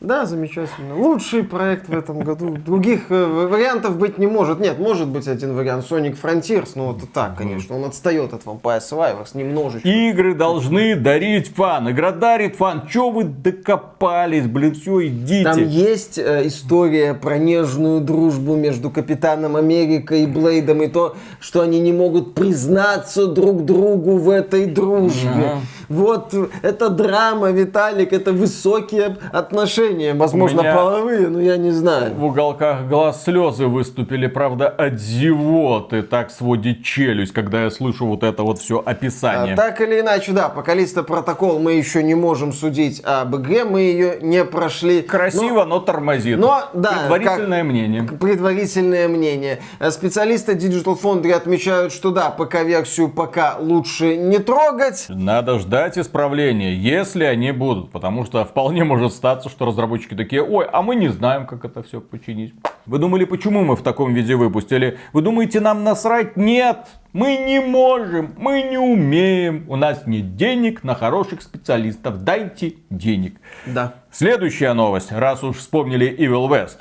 Да, 0.02 0.26
замечательно. 0.26 0.96
Лучший 0.96 1.44
проект 1.44 1.88
в 1.88 1.96
этом 1.96 2.20
году. 2.20 2.56
Других 2.56 3.02
э, 3.10 3.46
вариантов 3.48 3.96
быть 3.96 4.18
не 4.18 4.26
может. 4.26 4.58
Нет, 4.58 4.80
может 4.80 5.06
быть 5.06 5.28
один 5.28 5.54
вариант. 5.54 5.84
Sonic 5.88 6.16
Frontiers, 6.20 6.70
но 6.74 6.96
это 6.96 7.06
так, 7.06 7.36
конечно. 7.36 7.76
Он 7.76 7.84
отстает 7.84 8.32
от 8.32 8.42
Vampire 8.42 8.80
Survivors 8.80 9.28
немножечко. 9.34 9.88
Игры 9.88 10.34
должны 10.34 10.96
дарить 10.96 11.54
фан. 11.54 11.88
Игра 11.92 12.10
дарит 12.10 12.56
фан. 12.56 12.88
Че 12.88 13.12
вы 13.12 13.22
докопались, 13.22 14.48
блин, 14.48 14.74
все, 14.74 15.06
идите. 15.06 15.44
Там 15.44 15.58
есть 15.68 16.18
э, 16.18 16.48
история 16.48 17.14
про 17.14 17.38
нежную 17.38 18.00
дружбу 18.00 18.56
между 18.56 18.90
Капитаном 18.90 19.54
Америка 19.54 20.16
и 20.16 20.26
Блейдом, 20.26 20.82
и 20.82 20.88
то, 20.88 21.14
что 21.38 21.60
они 21.60 21.78
не 21.78 21.92
могут 21.92 22.34
признаться 22.34 23.28
друг 23.28 23.64
другу 23.64 24.16
в 24.16 24.30
этой 24.30 24.66
дружбе. 24.66 25.30
Ага. 25.30 25.60
Вот 25.88 26.34
э, 26.34 26.48
это 26.62 26.88
драма, 26.88 27.52
Виталик, 27.52 28.12
это 28.12 28.32
высокие 28.32 29.16
отношения. 29.30 29.91
Возможно, 30.14 30.60
меня- 30.60 30.74
половые, 30.74 31.28
но 31.28 31.40
я 31.40 31.56
не 31.56 31.70
знаю. 31.70 32.14
В 32.14 32.24
уголках 32.24 32.86
глаз 32.88 33.24
слезы 33.24 33.66
выступили, 33.66 34.26
правда, 34.26 34.68
от 34.68 34.98
зевоты. 35.00 36.02
Так 36.02 36.30
сводит 36.30 36.82
челюсть, 36.84 37.32
когда 37.32 37.64
я 37.64 37.70
слышу 37.70 38.06
вот 38.06 38.22
это 38.22 38.42
вот 38.42 38.58
все 38.58 38.82
описание. 38.84 39.54
А, 39.54 39.56
Так 39.56 39.80
или 39.80 40.00
иначе, 40.00 40.32
да, 40.32 40.48
по 40.48 40.62
Калиста 40.62 41.02
протокол 41.02 41.58
мы 41.58 41.72
еще 41.72 42.02
не 42.02 42.14
можем 42.14 42.52
судить 42.52 43.00
об 43.04 43.34
игре, 43.36 43.64
мы 43.64 43.80
ее 43.82 44.18
не 44.20 44.44
прошли. 44.44 45.02
Красиво, 45.02 45.64
но, 45.64 45.80
тормозит. 45.80 46.38
но, 46.38 46.62
да, 46.74 46.92
Предварительное 47.00 47.60
как- 47.62 47.70
мнение. 47.70 48.02
Предварительное 48.02 49.08
мнение. 49.08 49.60
Э, 49.78 49.90
Специалисты 49.90 50.52
Digital 50.54 50.98
Foundry 51.00 51.32
отмечают, 51.32 51.92
что 51.92 52.10
да, 52.10 52.30
ПК-версию 52.30 53.08
пока 53.08 53.56
лучше 53.60 54.16
не 54.16 54.38
трогать. 54.38 55.06
Надо 55.08 55.58
ждать 55.58 55.98
исправления, 55.98 56.74
если 56.74 57.24
они 57.24 57.52
будут. 57.52 57.90
Потому 57.92 58.24
что 58.24 58.44
вполне 58.44 58.84
может 58.84 59.12
статься, 59.12 59.48
что 59.48 59.66
разработчики 59.66 59.81
такие, 60.16 60.42
ой, 60.42 60.66
а 60.70 60.82
мы 60.82 60.96
не 60.96 61.08
знаем, 61.08 61.46
как 61.46 61.64
это 61.64 61.82
все 61.82 62.00
починить. 62.00 62.54
Вы 62.86 62.98
думали, 62.98 63.24
почему 63.24 63.64
мы 63.64 63.76
в 63.76 63.82
таком 63.82 64.14
виде 64.14 64.34
выпустили? 64.34 64.98
Вы 65.12 65.22
думаете, 65.22 65.60
нам 65.60 65.84
насрать? 65.84 66.36
Нет! 66.36 66.86
Мы 67.12 67.36
не 67.36 67.60
можем, 67.60 68.34
мы 68.38 68.62
не 68.62 68.78
умеем. 68.78 69.66
У 69.68 69.76
нас 69.76 70.06
нет 70.06 70.34
денег 70.34 70.82
на 70.82 70.94
хороших 70.94 71.42
специалистов. 71.42 72.24
Дайте 72.24 72.76
денег. 72.88 73.38
Да. 73.66 73.96
Следующая 74.10 74.72
новость, 74.72 75.12
раз 75.12 75.44
уж 75.44 75.58
вспомнили 75.58 76.10
Evil 76.18 76.48
West. 76.48 76.78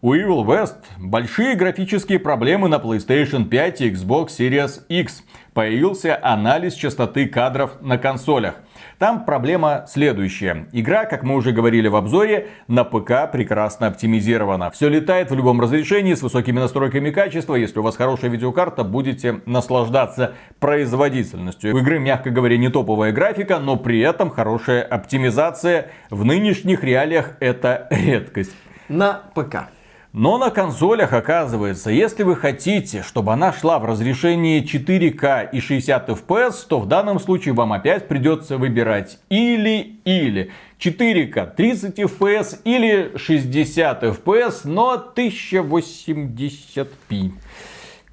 У 0.00 0.14
Evil 0.14 0.44
West 0.44 0.84
большие 0.98 1.56
графические 1.56 2.18
проблемы 2.18 2.68
на 2.68 2.76
PlayStation 2.76 3.46
5 3.46 3.80
и 3.80 3.90
Xbox 3.90 4.28
Series 4.38 4.86
X. 4.88 5.24
Появился 5.54 6.16
анализ 6.22 6.74
частоты 6.74 7.26
кадров 7.26 7.80
на 7.80 7.98
консолях. 7.98 8.56
Там 8.98 9.24
проблема 9.24 9.84
следующая. 9.86 10.66
Игра, 10.72 11.04
как 11.04 11.22
мы 11.22 11.36
уже 11.36 11.52
говорили 11.52 11.86
в 11.86 11.94
обзоре, 11.94 12.48
на 12.66 12.82
ПК 12.82 13.30
прекрасно 13.30 13.86
оптимизирована. 13.86 14.72
Все 14.72 14.88
летает 14.88 15.30
в 15.30 15.36
любом 15.36 15.60
разрешении 15.60 16.14
с 16.14 16.22
высокими 16.22 16.58
настройками 16.58 17.10
качества. 17.10 17.54
Если 17.54 17.78
у 17.78 17.82
вас 17.82 17.96
хорошая 17.96 18.28
видеокарта, 18.28 18.82
будете 18.82 19.40
наслаждаться 19.46 20.34
производительностью. 20.58 21.76
У 21.76 21.78
игры, 21.78 22.00
мягко 22.00 22.30
говоря, 22.30 22.56
не 22.56 22.70
топовая 22.70 23.12
графика, 23.12 23.60
но 23.60 23.76
при 23.76 24.00
этом 24.00 24.30
хорошая 24.30 24.82
оптимизация. 24.82 25.92
В 26.10 26.24
нынешних 26.24 26.82
реалиях 26.82 27.36
это 27.38 27.86
редкость. 27.90 28.56
На 28.88 29.22
ПК. 29.34 29.68
Но 30.14 30.38
на 30.38 30.50
консолях, 30.50 31.12
оказывается, 31.12 31.90
если 31.90 32.22
вы 32.22 32.34
хотите, 32.34 33.02
чтобы 33.02 33.34
она 33.34 33.52
шла 33.52 33.78
в 33.78 33.84
разрешении 33.84 34.64
4К 34.64 35.50
и 35.52 35.60
60 35.60 36.08
FPS, 36.08 36.66
то 36.66 36.80
в 36.80 36.86
данном 36.86 37.20
случае 37.20 37.52
вам 37.52 37.74
опять 37.74 38.08
придется 38.08 38.56
выбирать 38.56 39.18
или-или. 39.28 40.50
4К 40.80 41.54
30 41.54 41.98
FPS 41.98 42.60
или 42.64 43.12
60 43.16 44.02
FPS, 44.02 44.60
но 44.64 45.12
1080p 45.14 47.32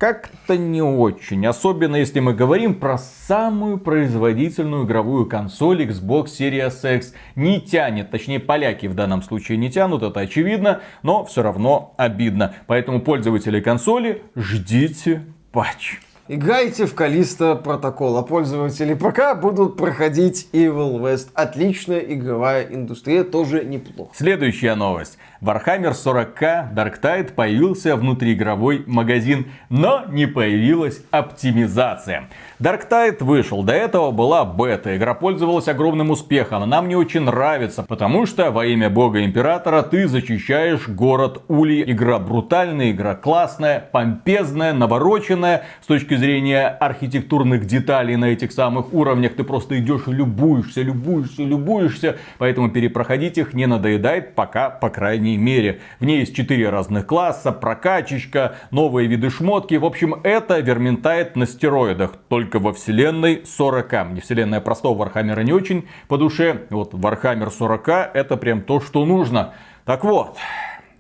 как-то 0.06 0.56
не 0.56 0.84
очень. 0.84 1.48
Особенно 1.48 1.96
если 1.96 2.20
мы 2.20 2.36
говорим 2.36 2.76
про 2.76 3.00
самую 3.00 3.80
производительную 3.80 4.86
игровую 4.86 5.26
консоль 5.26 5.82
Xbox 5.82 6.26
Series 6.26 6.98
X. 6.98 7.16
Не 7.36 7.60
тянет, 7.60 8.12
точнее 8.12 8.40
поляки 8.40 8.86
в 8.86 8.94
данном 8.94 9.24
случае 9.24 9.58
не 9.58 9.72
тянут, 9.72 10.04
это 10.04 10.20
очевидно, 10.20 10.82
но 11.02 11.26
все 11.26 11.42
равно 11.42 11.96
обидно. 11.98 12.54
Поэтому 12.68 13.02
пользователи 13.02 13.60
консоли 13.62 14.22
ждите 14.36 15.24
патч. 15.52 15.98
Играйте 16.28 16.88
в 16.88 16.96
Калиста 16.96 17.56
протокол, 17.56 18.18
а 18.18 18.24
пользователи 18.24 18.96
ПК 18.96 19.40
будут 19.40 19.78
проходить 19.78 20.50
Evil 20.54 21.00
West. 21.00 21.30
Отличная 21.36 22.00
игровая 22.00 22.66
индустрия, 22.66 23.24
тоже 23.24 23.64
неплохо. 23.64 24.12
Следующая 24.16 24.74
новость. 24.74 25.20
Warhammer 25.46 25.92
40k 25.92 26.74
Dark 26.74 27.00
Tide 27.00 27.34
появился 27.34 27.96
внутриигровой 27.96 28.84
магазин, 28.88 29.46
но 29.70 30.04
не 30.10 30.26
появилась 30.26 31.04
оптимизация. 31.12 32.30
Dark 32.60 32.90
Tide 32.90 33.24
вышел, 33.24 33.62
до 33.62 33.74
этого 33.74 34.10
была 34.10 34.44
бета, 34.44 34.98
игра 34.98 35.14
пользовалась 35.14 35.68
огромным 35.68 36.10
успехом, 36.10 36.64
она 36.64 36.82
мне 36.82 36.98
очень 36.98 37.22
нравится, 37.22 37.84
потому 37.84 38.26
что 38.26 38.50
во 38.50 38.66
имя 38.66 38.90
бога 38.90 39.24
императора 39.24 39.84
ты 39.84 40.08
защищаешь 40.08 40.88
город 40.88 41.44
Ули. 41.48 41.84
Игра 41.86 42.18
брутальная, 42.18 42.90
игра 42.90 43.14
классная, 43.14 43.88
помпезная, 43.92 44.74
навороченная, 44.74 45.66
с 45.84 45.86
точки 45.86 46.16
зрения 46.16 46.70
архитектурных 46.70 47.66
деталей 47.66 48.16
на 48.16 48.26
этих 48.26 48.52
самых 48.52 48.94
уровнях, 48.94 49.36
ты 49.36 49.44
просто 49.44 49.78
идешь 49.78 50.08
и 50.08 50.12
любуешься, 50.12 50.82
любуешься, 50.82 51.44
любуешься, 51.44 52.18
поэтому 52.40 52.72
перепроходить 52.72 53.38
их 53.38 53.54
не 53.54 53.68
надоедает 53.68 54.34
пока, 54.34 54.72
по 54.72 54.90
крайней 54.90 55.35
мере. 55.38 55.82
В 56.00 56.06
ней 56.06 56.20
есть 56.20 56.36
четыре 56.36 56.70
разных 56.70 57.08
класса, 57.08 57.52
прокачечка, 57.52 58.56
новые 58.72 59.08
виды 59.08 59.30
шмотки, 59.30 59.76
в 59.76 59.86
общем, 59.86 60.16
это 60.24 60.60
верментает 60.60 61.36
на 61.36 61.46
стероидах, 61.46 62.14
только 62.30 62.60
во 62.60 62.74
вселенной 62.74 63.44
40. 63.46 63.94
Мне 64.10 64.22
вселенная 64.22 64.62
простого 64.62 64.98
Вархаммера 64.98 65.42
не 65.42 65.54
очень 65.54 65.88
по 66.08 66.18
душе. 66.18 66.66
Вот 66.70 66.94
Вархаммер 66.94 67.52
40 67.52 67.88
это 68.14 68.38
прям 68.38 68.62
то, 68.62 68.80
что 68.80 69.06
нужно. 69.06 69.54
Так 69.86 70.04
вот, 70.04 70.38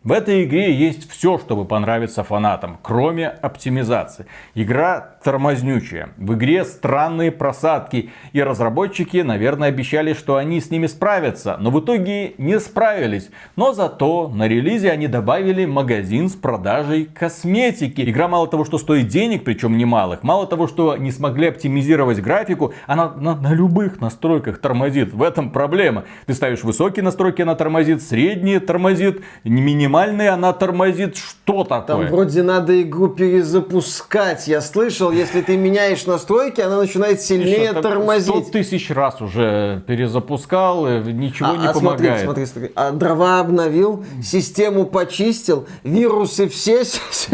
в 0.06 0.12
этой 0.12 0.43
игре 0.43 0.71
есть 0.71 1.10
все, 1.10 1.39
чтобы 1.39 1.65
понравиться 1.65 2.24
фанатам, 2.24 2.78
кроме 2.84 3.28
оптимизации. 3.28 4.28
Игра 4.54 5.14
тормознючая. 5.26 6.10
В 6.18 6.36
игре 6.36 6.64
странные 6.64 7.32
просадки. 7.32 8.12
И 8.32 8.44
разработчики, 8.44 9.18
наверное, 9.18 9.70
обещали, 9.70 10.14
что 10.14 10.36
они 10.36 10.62
с 10.62 10.70
ними 10.70 10.86
справятся. 10.86 11.58
Но 11.60 11.72
в 11.72 11.80
итоге 11.80 12.36
не 12.38 12.60
справились. 12.60 13.32
Но 13.56 13.74
зато 13.74 14.30
на 14.30 14.48
релизе 14.48 14.92
они 14.92 15.08
добавили 15.08 15.66
магазин 15.66 16.30
с 16.30 16.36
продажей 16.36 17.06
косметики. 17.06 18.08
Игра 18.08 18.28
мало 18.28 18.48
того, 18.48 18.66
что 18.66 18.78
стоит 18.78 19.08
денег, 19.08 19.44
причем 19.44 19.78
немалых. 19.78 20.22
Мало 20.22 20.46
того, 20.46 20.68
что 20.68 20.96
не 20.96 21.12
смогли 21.12 21.48
оптимизировать 21.48 22.22
графику. 22.22 22.76
Она 22.86 23.10
на, 23.10 23.36
на 23.36 23.52
любых 23.52 24.00
настройках 24.00 24.60
тормозит. 24.60 25.12
В 25.12 25.24
этом 25.24 25.50
проблема. 25.50 26.04
Ты 26.28 26.36
ставишь 26.36 26.64
высокие 26.64 27.04
настройки, 27.04 27.42
она 27.42 27.56
тормозит. 27.56 28.04
Средние 28.04 28.60
тормозит. 28.60 29.22
Минимальные 29.44 30.30
она 30.30 30.54
тормозит. 30.54 31.18
Что 31.18 31.64
такое? 31.64 32.06
Там 32.06 32.08
вроде 32.10 32.44
надо 32.44 32.80
игру 32.80 33.08
перезапускать. 33.08 34.48
Я 34.48 34.62
слышал, 34.62 35.14
если 35.15 35.41
ты 35.41 35.58
меняешь 35.58 36.06
настройки, 36.06 36.62
она 36.62 36.78
начинает 36.78 37.21
сильнее 37.21 37.69
Миша, 37.69 37.82
тормозить. 37.82 38.47
100 38.47 38.51
тысяч 38.51 38.89
раз 38.89 39.21
уже 39.21 39.84
перезапускал, 39.88 40.88
ничего 41.01 41.49
а, 41.51 41.58
не 41.58 41.67
а 41.67 41.73
помогает. 41.73 42.23
Смотри, 42.23 42.45
смотри. 42.45 42.71
А 42.75 42.91
дрова 42.91 43.39
обновил, 43.39 44.06
систему 44.21 44.86
почистил, 44.86 45.67
вирусы 45.84 46.47
все 46.47 46.75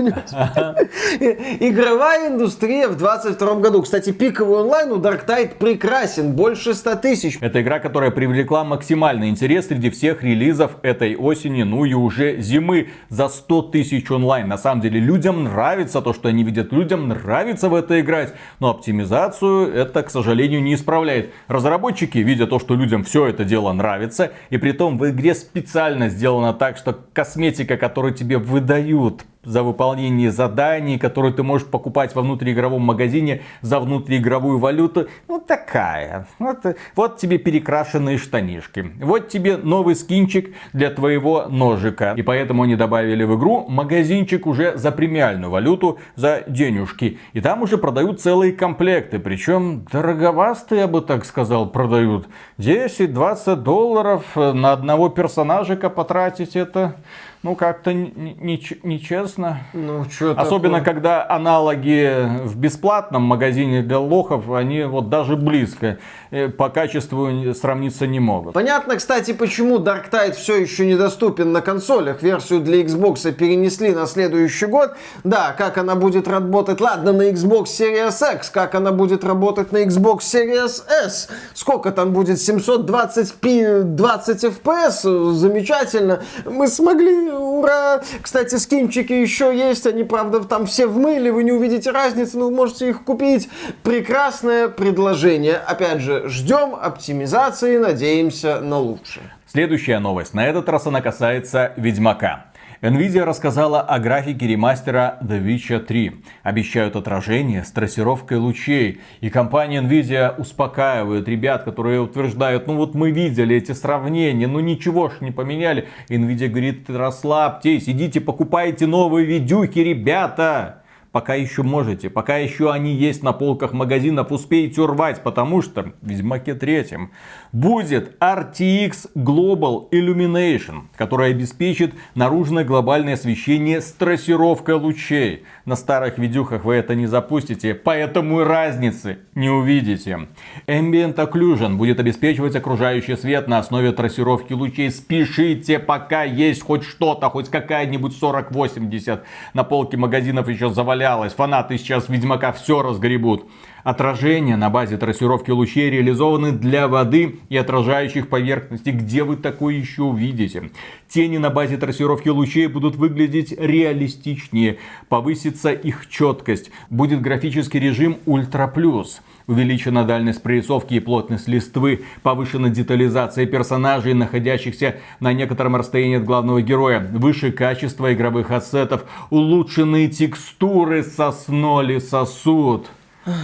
Игровая 1.59 2.29
индустрия 2.29 2.87
в 2.87 2.97
22 2.97 3.55
году. 3.55 3.81
Кстати, 3.81 4.11
пиковый 4.11 4.59
онлайн 4.59 4.91
у 4.91 4.97
Dark 4.97 5.25
Tide 5.25 5.57
прекрасен, 5.57 6.33
больше 6.33 6.73
100 6.73 6.95
тысяч. 6.97 7.37
Это 7.41 7.61
игра, 7.61 7.79
которая 7.79 8.11
привлекла 8.11 8.63
максимальный 8.63 9.29
интерес 9.29 9.67
среди 9.67 9.89
всех 9.89 10.23
релизов 10.23 10.77
этой 10.83 11.15
осени, 11.15 11.63
ну 11.63 11.85
и 11.85 11.93
уже 11.93 12.39
зимы 12.41 12.89
за 13.09 13.29
100 13.29 13.61
тысяч 13.63 14.09
онлайн. 14.11 14.47
На 14.47 14.57
самом 14.57 14.81
деле 14.81 14.99
людям 14.99 15.43
нравится 15.43 16.01
то, 16.01 16.13
что 16.13 16.29
они 16.29 16.43
видят, 16.43 16.71
людям 16.71 17.07
нравится 17.07 17.69
в 17.71 17.75
это 17.75 17.99
играть, 17.99 18.33
но 18.59 18.69
оптимизацию 18.69 19.73
это, 19.73 20.03
к 20.03 20.11
сожалению, 20.11 20.61
не 20.61 20.75
исправляет. 20.75 21.33
Разработчики, 21.47 22.19
видя 22.19 22.45
то, 22.45 22.59
что 22.59 22.75
людям 22.75 23.03
все 23.03 23.27
это 23.27 23.43
дело 23.43 23.71
нравится, 23.73 24.31
и 24.51 24.57
при 24.57 24.73
том 24.73 24.97
в 24.97 25.09
игре 25.09 25.33
специально 25.33 26.09
сделано 26.09 26.53
так, 26.53 26.77
что 26.77 26.95
косметика, 27.13 27.77
которую 27.77 28.13
тебе 28.13 28.37
выдают 28.37 29.25
за 29.43 29.63
выполнение 29.63 30.31
заданий, 30.31 30.97
которые 30.97 31.33
ты 31.33 31.43
можешь 31.43 31.67
покупать 31.67 32.15
во 32.15 32.21
внутриигровом 32.21 32.81
магазине 32.81 33.41
за 33.61 33.79
внутриигровую 33.79 34.59
валюту. 34.59 35.07
Ну 35.27 35.39
такая. 35.39 36.27
Вот, 36.39 36.57
вот 36.95 37.17
тебе 37.17 37.37
перекрашенные 37.37 38.17
штанишки. 38.17 38.91
Вот 39.01 39.29
тебе 39.29 39.57
новый 39.57 39.95
скинчик 39.95 40.55
для 40.73 40.89
твоего 40.89 41.45
ножика. 41.49 42.13
И 42.15 42.21
поэтому 42.21 42.63
они 42.63 42.75
добавили 42.75 43.23
в 43.23 43.37
игру 43.37 43.65
магазинчик 43.67 44.45
уже 44.45 44.77
за 44.77 44.91
премиальную 44.91 45.49
валюту, 45.49 45.99
за 46.15 46.43
денежки. 46.47 47.19
И 47.33 47.41
там 47.41 47.63
уже 47.63 47.77
продают 47.77 48.21
целые 48.21 48.53
комплекты. 48.53 49.19
Причем 49.19 49.85
дороговастые, 49.91 50.81
я 50.81 50.87
бы 50.87 51.01
так 51.01 51.25
сказал, 51.25 51.69
продают. 51.69 52.27
10-20 52.57 53.55
долларов 53.55 54.23
на 54.35 54.73
одного 54.73 55.09
персонажика 55.09 55.89
потратить 55.89 56.55
это 56.55 56.95
ну, 57.43 57.55
как-то 57.55 57.91
нечестно. 57.91 59.61
Ну, 59.73 60.05
что 60.09 60.31
Особенно, 60.37 60.77
такое? 60.77 60.93
когда 60.93 61.27
аналоги 61.27 62.27
в 62.43 62.55
бесплатном 62.55 63.23
магазине 63.23 63.81
для 63.81 63.97
лохов, 63.97 64.51
они 64.51 64.83
вот 64.83 65.09
даже 65.09 65.35
близко 65.35 65.97
э, 66.29 66.49
по 66.49 66.69
качеству 66.69 67.53
сравниться 67.55 68.05
не 68.05 68.19
могут. 68.19 68.53
Понятно, 68.53 68.95
кстати, 68.95 69.33
почему 69.33 69.79
Dark 69.79 70.11
Tide 70.11 70.33
все 70.33 70.61
еще 70.61 70.85
недоступен 70.85 71.51
на 71.51 71.61
консолях. 71.61 72.21
Версию 72.21 72.59
для 72.59 72.83
Xbox 72.83 73.31
перенесли 73.31 73.95
на 73.95 74.05
следующий 74.05 74.67
год. 74.67 74.91
Да, 75.23 75.55
как 75.57 75.79
она 75.79 75.95
будет 75.95 76.27
работать, 76.27 76.79
ладно, 76.79 77.11
на 77.11 77.29
Xbox 77.29 77.65
Series 77.65 78.35
X, 78.35 78.51
как 78.51 78.75
она 78.75 78.91
будет 78.91 79.23
работать 79.23 79.71
на 79.71 79.83
Xbox 79.83 80.19
Series 80.19 80.83
S. 81.05 81.27
Сколько 81.55 81.91
там 81.91 82.13
будет? 82.13 82.37
720p 82.37 83.81
20 83.81 84.43
FPS? 84.43 85.31
Замечательно. 85.31 86.21
Мы 86.45 86.67
смогли 86.67 87.30
ура! 87.31 88.01
Кстати, 88.21 88.55
скинчики 88.55 89.13
еще 89.13 89.55
есть, 89.55 89.85
они, 89.85 90.03
правда, 90.03 90.43
там 90.43 90.65
все 90.65 90.87
в 90.87 90.97
мыле, 90.97 91.31
вы 91.31 91.43
не 91.43 91.51
увидите 91.51 91.91
разницы, 91.91 92.37
но 92.37 92.45
вы 92.45 92.51
можете 92.51 92.89
их 92.89 93.03
купить. 93.03 93.49
Прекрасное 93.83 94.67
предложение. 94.67 95.55
Опять 95.55 96.01
же, 96.01 96.27
ждем 96.27 96.75
оптимизации, 96.75 97.77
надеемся 97.77 98.59
на 98.61 98.77
лучшее. 98.77 99.25
Следующая 99.47 99.99
новость. 99.99 100.33
На 100.33 100.47
этот 100.47 100.69
раз 100.69 100.87
она 100.87 101.01
касается 101.01 101.73
Ведьмака. 101.75 102.50
Nvidia 102.81 103.25
рассказала 103.25 103.79
о 103.79 103.99
графике 103.99 104.47
ремастера 104.47 105.19
The 105.21 105.39
Witcher 105.39 105.81
3. 105.81 106.23
Обещают 106.41 106.95
отражение 106.95 107.63
с 107.63 107.69
трассировкой 107.69 108.39
лучей. 108.39 109.01
И 109.19 109.29
компания 109.29 109.83
Nvidia 109.83 110.35
успокаивает 110.35 111.27
ребят, 111.27 111.63
которые 111.63 112.01
утверждают, 112.01 112.65
ну 112.65 112.77
вот 112.77 112.95
мы 112.95 113.11
видели 113.11 113.55
эти 113.55 113.73
сравнения, 113.73 114.47
ну 114.47 114.59
ничего 114.61 115.09
ж 115.09 115.21
не 115.21 115.29
поменяли. 115.29 115.89
Nvidia 116.09 116.47
говорит, 116.47 116.89
расслабьтесь, 116.89 117.87
идите 117.87 118.19
покупайте 118.19 118.87
новые 118.87 119.27
видюхи, 119.27 119.77
ребята 119.77 120.80
пока 121.11 121.35
еще 121.35 121.63
можете, 121.63 122.09
пока 122.09 122.37
еще 122.37 122.71
они 122.71 122.93
есть 122.93 123.21
на 123.21 123.33
полках 123.33 123.73
магазинов, 123.73 124.31
успеете 124.31 124.81
урвать, 124.81 125.21
потому 125.23 125.61
что 125.61 125.93
в 126.01 126.07
Ведьмаке 126.07 126.53
третьем 126.55 127.11
будет 127.51 128.15
RTX 128.21 129.11
Global 129.15 129.89
Illumination, 129.91 130.83
который 130.95 131.31
обеспечит 131.31 131.93
наружное 132.15 132.63
глобальное 132.63 133.15
освещение 133.15 133.81
с 133.81 133.91
трассировкой 133.91 134.75
лучей. 134.75 135.43
На 135.65 135.75
старых 135.75 136.17
видюхах 136.17 136.63
вы 136.63 136.75
это 136.75 136.95
не 136.95 137.07
запустите, 137.07 137.75
поэтому 137.75 138.41
и 138.41 138.45
разницы 138.45 139.19
не 139.35 139.49
увидите. 139.49 140.27
Ambient 140.67 141.15
Occlusion 141.15 141.75
будет 141.75 141.99
обеспечивать 141.99 142.55
окружающий 142.55 143.17
свет 143.17 143.47
на 143.47 143.59
основе 143.59 143.91
трассировки 143.91 144.53
лучей. 144.53 144.89
Спешите, 144.89 145.79
пока 145.79 146.23
есть 146.23 146.63
хоть 146.63 146.83
что-то, 146.83 147.29
хоть 147.29 147.49
какая-нибудь 147.49 148.17
4080 148.17 149.23
на 149.53 149.63
полке 149.63 149.97
магазинов 149.97 150.47
еще 150.47 150.69
заваляется 150.69 151.00
валялось. 151.01 151.33
Фанаты 151.33 151.77
сейчас 151.77 152.09
Ведьмака 152.09 152.51
все 152.51 152.81
разгребут. 152.83 153.49
Отражения 153.83 154.55
на 154.55 154.69
базе 154.69 154.97
трассировки 154.97 155.49
лучей 155.49 155.89
реализованы 155.89 156.51
для 156.51 156.87
воды 156.87 157.39
и 157.49 157.57
отражающих 157.57 158.29
поверхностей. 158.29 158.91
Где 158.91 159.23
вы 159.23 159.37
такое 159.37 159.73
еще 159.73 160.03
увидите? 160.03 160.69
Тени 161.07 161.37
на 161.37 161.49
базе 161.49 161.77
трассировки 161.77 162.29
лучей 162.29 162.67
будут 162.67 162.95
выглядеть 162.95 163.51
реалистичнее. 163.57 164.77
Повысится 165.09 165.71
их 165.71 166.07
четкость. 166.07 166.69
Будет 166.91 167.21
графический 167.21 167.79
режим 167.79 168.17
Ультра 168.27 168.67
Плюс. 168.67 169.21
Увеличена 169.51 170.05
дальность 170.05 170.41
прорисовки 170.41 170.93
и 170.93 171.01
плотность 171.01 171.49
листвы, 171.49 172.05
повышена 172.23 172.69
детализация 172.69 173.45
персонажей, 173.45 174.13
находящихся 174.13 174.95
на 175.19 175.33
некотором 175.33 175.75
расстоянии 175.75 176.19
от 176.19 176.23
главного 176.23 176.61
героя, 176.61 177.05
выше 177.11 177.51
качество 177.51 178.13
игровых 178.13 178.51
ассетов, 178.51 179.03
улучшенные 179.29 180.07
текстуры 180.07 181.03
сосноли 181.03 181.99
сосуд. 181.99 182.87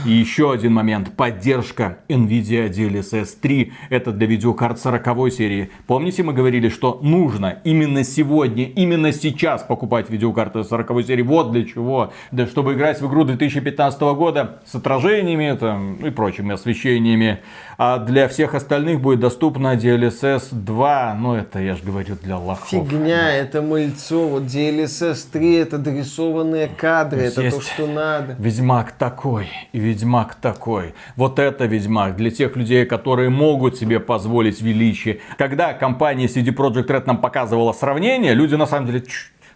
И 0.05 0.11
еще 0.11 0.51
один 0.51 0.73
момент. 0.73 1.15
Поддержка 1.15 1.99
NVIDIA 2.09 2.69
DLSS 2.69 3.37
3. 3.41 3.73
Это 3.89 4.11
для 4.11 4.25
видеокарт 4.25 4.79
40 4.79 5.31
серии. 5.31 5.69
Помните, 5.85 6.23
мы 6.23 6.33
говорили, 6.33 6.69
что 6.69 6.99
нужно 7.03 7.59
именно 7.63 8.03
сегодня, 8.03 8.65
именно 8.65 9.11
сейчас 9.11 9.63
покупать 9.63 10.09
видеокарты 10.09 10.63
40 10.63 11.05
серии. 11.05 11.21
Вот 11.21 11.51
для 11.51 11.63
чего. 11.63 12.11
Да 12.31 12.47
чтобы 12.47 12.73
играть 12.73 13.01
в 13.01 13.07
игру 13.07 13.23
2015 13.23 14.01
года 14.01 14.61
с 14.65 14.73
отражениями 14.73 15.55
там, 15.55 15.95
и 15.97 16.09
прочими 16.09 16.53
освещениями. 16.53 17.39
А 17.79 17.99
для 17.99 18.27
всех 18.27 18.55
остальных 18.55 19.01
будет 19.01 19.19
доступна 19.19 19.75
DLSS 19.75 20.47
2. 20.51 21.15
Ну, 21.19 21.35
это 21.35 21.59
я 21.59 21.75
же 21.75 21.83
говорю 21.83 22.15
для 22.15 22.35
лохов. 22.35 22.69
Фигня, 22.69 23.31
это 23.31 23.61
мыльцо. 23.61 24.27
Вот 24.27 24.43
DLSS 24.45 25.27
3 25.31 25.55
это 25.57 25.77
дорисованные 25.77 26.69
кадры. 26.69 27.27
Здесь 27.27 27.37
это 27.37 27.51
то, 27.51 27.61
что 27.61 27.85
надо. 27.85 28.35
Ведьмак 28.39 28.93
такой 28.93 29.49
и 29.73 29.79
Ведьмак 29.79 30.33
такой. 30.33 30.95
Вот 31.15 31.37
это 31.37 31.65
Ведьмак 31.65 32.15
для 32.15 32.31
тех 32.31 32.55
людей, 32.55 32.83
которые 32.87 33.29
могут 33.29 33.77
себе 33.77 33.99
позволить 33.99 34.59
величие. 34.59 35.19
Когда 35.37 35.73
компания 35.73 36.25
CD 36.25 36.47
Projekt 36.47 36.87
Red 36.87 37.03
нам 37.05 37.19
показывала 37.19 37.73
сравнение, 37.73 38.33
люди 38.33 38.55
на 38.55 38.65
самом 38.65 38.87
деле 38.87 39.03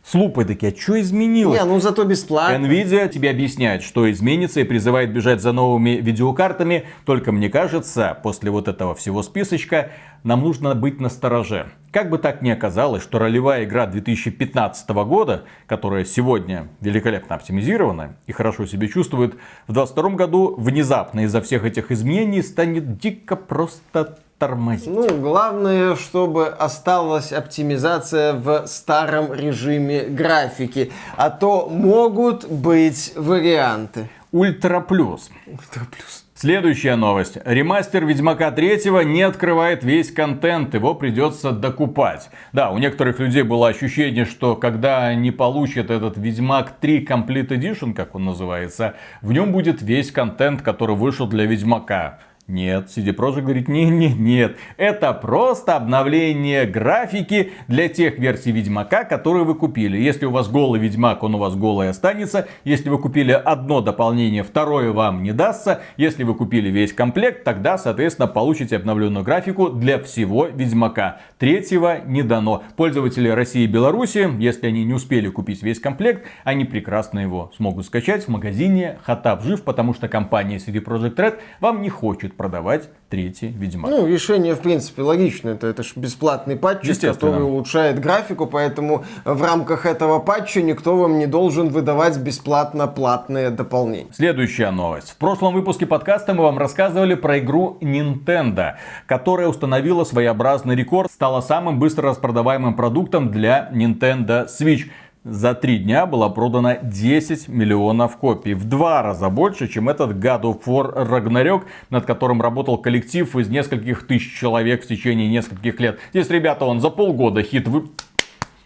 с 0.04 0.16
лупой 0.16 0.46
такие, 0.46 0.72
а 0.72 0.76
что 0.76 1.00
изменилось? 1.00 1.60
Не, 1.60 1.66
ну 1.66 1.80
зато 1.80 2.04
бесплатно. 2.04 2.66
Nvidia 2.66 3.08
тебе 3.08 3.30
объясняет, 3.30 3.84
что 3.84 4.10
изменится 4.12 4.60
и 4.60 4.64
призывает 4.64 5.14
бежать 5.14 5.42
за 5.42 5.52
новыми 5.52 6.02
видеокартами. 6.02 6.86
Только 7.06 7.32
мне 7.32 7.50
кажется, 7.50 8.18
после 8.24 8.50
вот 8.50 8.68
этого 8.68 8.96
всего 8.96 9.22
списочка, 9.22 9.92
нам 10.24 10.42
нужно 10.42 10.74
быть 10.76 11.00
настороже. 11.00 11.68
Как 11.92 12.10
бы 12.10 12.18
так 12.18 12.42
ни 12.42 12.50
оказалось, 12.50 13.04
что 13.04 13.20
ролевая 13.20 13.66
игра 13.66 13.86
2015 13.86 14.90
года, 14.90 15.44
которая 15.68 16.06
сегодня 16.06 16.70
великолепно 16.80 17.36
оптимизирована 17.36 18.16
и 18.28 18.32
хорошо 18.32 18.66
себя 18.66 18.88
чувствует, 18.88 19.34
в 19.68 19.74
2022 19.74 20.10
году 20.12 20.56
внезапно 20.58 21.22
из-за 21.26 21.42
всех 21.42 21.66
этих 21.66 21.92
изменений 21.92 22.42
станет 22.42 22.98
дико 22.98 23.36
просто 23.36 24.20
тормозить. 24.42 24.88
Ну, 24.88 25.08
главное, 25.22 25.96
чтобы 25.96 26.48
осталась 26.48 27.32
оптимизация 27.32 28.34
в 28.34 28.66
старом 28.66 29.32
режиме 29.32 30.06
графики. 30.06 30.92
А 31.16 31.30
то 31.30 31.70
могут 31.70 32.50
быть 32.50 33.14
варианты. 33.16 34.10
Ультра 34.32 34.80
плюс. 34.80 35.30
Ультра 35.46 35.86
плюс. 35.92 36.26
Следующая 36.34 36.96
новость. 36.96 37.38
Ремастер 37.46 38.04
Ведьмака 38.04 38.50
3 38.50 39.06
не 39.06 39.22
открывает 39.22 39.84
весь 39.84 40.12
контент, 40.12 40.74
его 40.74 40.96
придется 40.96 41.52
докупать. 41.52 42.32
Да, 42.52 42.72
у 42.72 42.80
некоторых 42.80 43.20
людей 43.20 43.44
было 43.44 43.68
ощущение, 43.68 44.26
что 44.26 44.56
когда 44.56 45.06
они 45.06 45.30
получат 45.30 45.92
этот 45.92 46.18
Ведьмак 46.18 46.80
3 46.80 47.06
Complete 47.06 47.50
Edition, 47.50 47.94
как 47.94 48.16
он 48.16 48.26
называется, 48.26 48.96
в 49.22 49.32
нем 49.34 49.52
будет 49.52 49.84
весь 49.84 50.12
контент, 50.12 50.64
который 50.64 50.96
вышел 50.96 51.28
для 51.28 51.46
Ведьмака. 51.46 52.18
Нет, 52.48 52.88
CD 52.88 53.16
Projekt 53.16 53.44
говорит, 53.44 53.68
не, 53.68 53.86
не, 53.86 54.12
нет, 54.12 54.58
это 54.76 55.14
просто 55.14 55.76
обновление 55.76 56.66
графики 56.66 57.54
для 57.68 57.88
тех 57.88 58.18
версий 58.18 58.52
Ведьмака, 58.52 59.04
которые 59.04 59.46
вы 59.46 59.56
купили. 59.56 59.98
Если 59.98 60.26
у 60.26 60.32
вас 60.32 60.50
голый 60.50 60.82
Ведьмак, 60.82 61.24
он 61.24 61.36
у 61.36 61.38
вас 61.38 61.56
голый 61.56 61.90
останется. 61.90 62.48
Если 62.64 62.90
вы 62.90 62.98
купили 62.98 63.32
одно 63.32 63.82
дополнение, 63.82 64.44
второе 64.44 64.92
вам 64.92 65.22
не 65.24 65.34
дастся. 65.34 65.82
Если 65.98 66.24
вы 66.24 66.34
купили 66.34 66.70
весь 66.70 66.94
комплект, 66.94 67.44
тогда, 67.44 67.78
соответственно, 67.78 68.28
получите 68.28 68.76
обновленную 68.76 69.24
графику 69.24 69.70
для 69.70 70.00
всего 70.00 70.48
Ведьмака. 70.48 71.20
Третьего 71.42 72.02
не 72.06 72.22
дано. 72.22 72.62
Пользователи 72.76 73.28
России 73.28 73.64
и 73.64 73.68
Беларуси, 73.68 74.30
если 74.38 74.68
они 74.68 74.84
не 74.86 74.94
успели 74.94 75.28
купить 75.28 75.64
весь 75.64 75.80
комплект, 75.80 76.28
они 76.44 76.66
прекрасно 76.66 77.18
его 77.18 77.52
смогут 77.58 77.88
скачать 77.88 78.26
в 78.26 78.28
магазине 78.28 79.00
Хатап 79.02 79.42
Жив, 79.42 79.64
потому 79.64 79.96
что 79.96 80.08
компания 80.08 80.58
CD 80.58 80.84
Projekt 80.84 81.16
Red 81.16 81.40
вам 81.60 81.82
не 81.82 81.90
хочет 81.90 82.38
продавать 82.38 82.92
третий 83.12 83.50
Ведьмак. 83.50 83.92
Ну, 83.92 84.08
решение, 84.08 84.56
в 84.56 84.62
принципе, 84.62 85.02
логично. 85.02 85.50
Это, 85.50 85.68
это 85.68 85.84
же 85.84 85.92
бесплатный 85.98 86.56
патч, 86.56 86.88
который 87.00 87.44
улучшает 87.44 88.00
графику, 88.00 88.48
поэтому 88.48 89.04
в 89.26 89.44
рамках 89.44 89.86
этого 89.86 90.20
патча 90.20 90.62
никто 90.62 90.96
вам 90.96 91.20
не 91.20 91.28
должен 91.28 91.70
выдавать 91.70 92.18
бесплатно 92.18 92.88
платные 92.88 93.50
дополнения. 93.50 94.10
Следующая 94.14 94.72
новость. 94.72 95.12
В 95.12 95.18
прошлом 95.18 95.54
выпуске 95.54 95.86
подкаста 95.86 96.34
мы 96.34 96.44
вам 96.44 96.58
рассказывали 96.58 97.16
про 97.16 97.40
игру 97.40 97.78
Nintendo, 97.82 98.76
которая 99.06 99.50
установила 99.50 100.06
своеобразный 100.06 100.76
рекорд, 100.76 101.12
стала 101.12 101.42
самым 101.42 101.80
быстро 101.80 102.10
распродаваемым 102.10 102.76
продуктом 102.76 103.30
для 103.30 103.70
Nintendo 103.74 104.48
Switch 104.48 104.90
за 105.24 105.54
три 105.54 105.78
дня 105.78 106.06
было 106.06 106.30
продано 106.30 106.78
10 106.82 107.48
миллионов 107.48 108.18
копий. 108.18 108.56
В 108.56 108.66
два 108.66 109.04
раза 109.04 109.30
больше, 109.30 109.68
чем 109.68 109.88
этот 109.90 110.14
God 110.14 110.42
of 110.42 110.64
War 110.66 111.08
Ragnarok, 111.08 111.64
над 111.90 112.06
которым 112.06 112.42
работал 112.42 112.78
коллектив 112.80 113.36
из 113.36 113.48
нескольких 113.48 114.08
тысяч 114.08 114.36
человек 114.36 114.84
в 114.84 114.88
течение 114.88 115.30
нескольких 115.30 115.80
лет. 115.80 116.00
Здесь, 116.12 116.30
ребята, 116.30 116.66
он 116.66 116.82
за 116.82 116.90
полгода 116.90 117.44
хит 117.44 117.68
вы... 117.68 117.90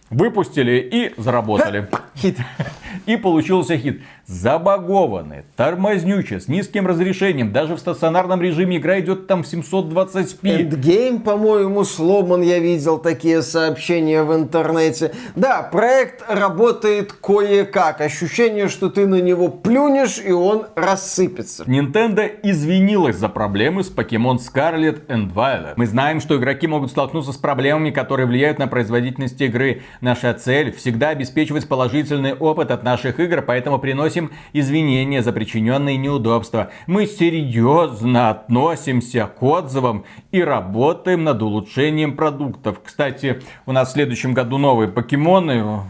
выпустили 0.10 0.78
и 0.80 1.22
заработали. 1.22 1.89
Хит. 2.15 2.38
И 3.06 3.18
получился 3.18 3.78
хит 3.78 4.02
забагованный, 4.28 5.44
тормознючий, 5.56 6.39
с 6.39 6.48
низким 6.48 6.88
разрешением. 6.88 7.52
Даже 7.52 7.76
в 7.76 7.80
стационарном 7.80 8.41
режиме 8.41 8.78
игра 8.78 9.00
идет 9.00 9.28
там 9.28 9.44
в 9.44 9.54
720p. 9.54 10.41
Endgame, 10.41 11.20
по-моему, 11.20 11.84
сломан, 11.84 12.41
я 12.41 12.60
видел 12.60 12.98
такие 12.98 13.41
сообщения 13.44 14.24
в 14.24 14.34
интернете. 14.34 15.13
Да, 15.36 15.62
проект 15.62 16.24
работает 16.28 17.13
кое-как. 17.13 18.02
Ощущение, 18.02 18.68
что 18.68 18.89
ты 18.89 19.06
на 19.06 19.22
него 19.22 19.50
плюнешь, 19.50 20.20
и 20.20 20.32
он 20.32 20.65
рассыпется. 20.76 21.63
Nintendo 21.65 22.30
извинилась 22.41 23.18
за 23.18 23.30
проблемы 23.30 23.84
с 23.84 23.91
Pokemon 23.91 24.38
Scarlet 24.38 25.06
and 25.08 25.32
Violet. 25.34 25.74
Мы 25.76 25.86
знаем, 25.86 26.20
что 26.20 26.38
игроки 26.38 26.65
могут 26.65 26.89
столкнуться 26.89 27.32
с 27.32 27.38
проблемами, 27.38 27.91
которые 27.91 28.26
влияют 28.26 28.58
на 28.58 28.68
производительность 28.68 29.39
игры. 29.39 29.84
Наша 30.02 30.34
цель 30.34 30.72
всегда 30.72 31.10
обеспечивать 31.10 31.68
положительный 31.68 32.34
опыт 32.34 32.72
от 32.72 32.84
наших 32.96 33.20
игр, 33.20 33.42
поэтому 33.42 33.78
приносим 33.78 34.32
извинения 34.54 35.22
за 35.22 35.34
причиненные 35.34 35.98
неудобства. 35.98 36.70
Мы 36.88 37.08
серьезно 37.08 38.30
относимся 38.30 39.28
к 39.28 39.44
отзывам 39.44 40.06
и 40.32 40.42
работаем 40.42 41.26
над 41.26 41.42
улучшением 41.42 42.16
продуктов. 42.16 42.80
Кстати, 42.82 43.42
у 43.66 43.74
нас 43.74 43.90
в 43.90 43.92
следующем 43.92 44.34
году 44.34 44.58
новые 44.58 44.88
покемоны 44.88 45.82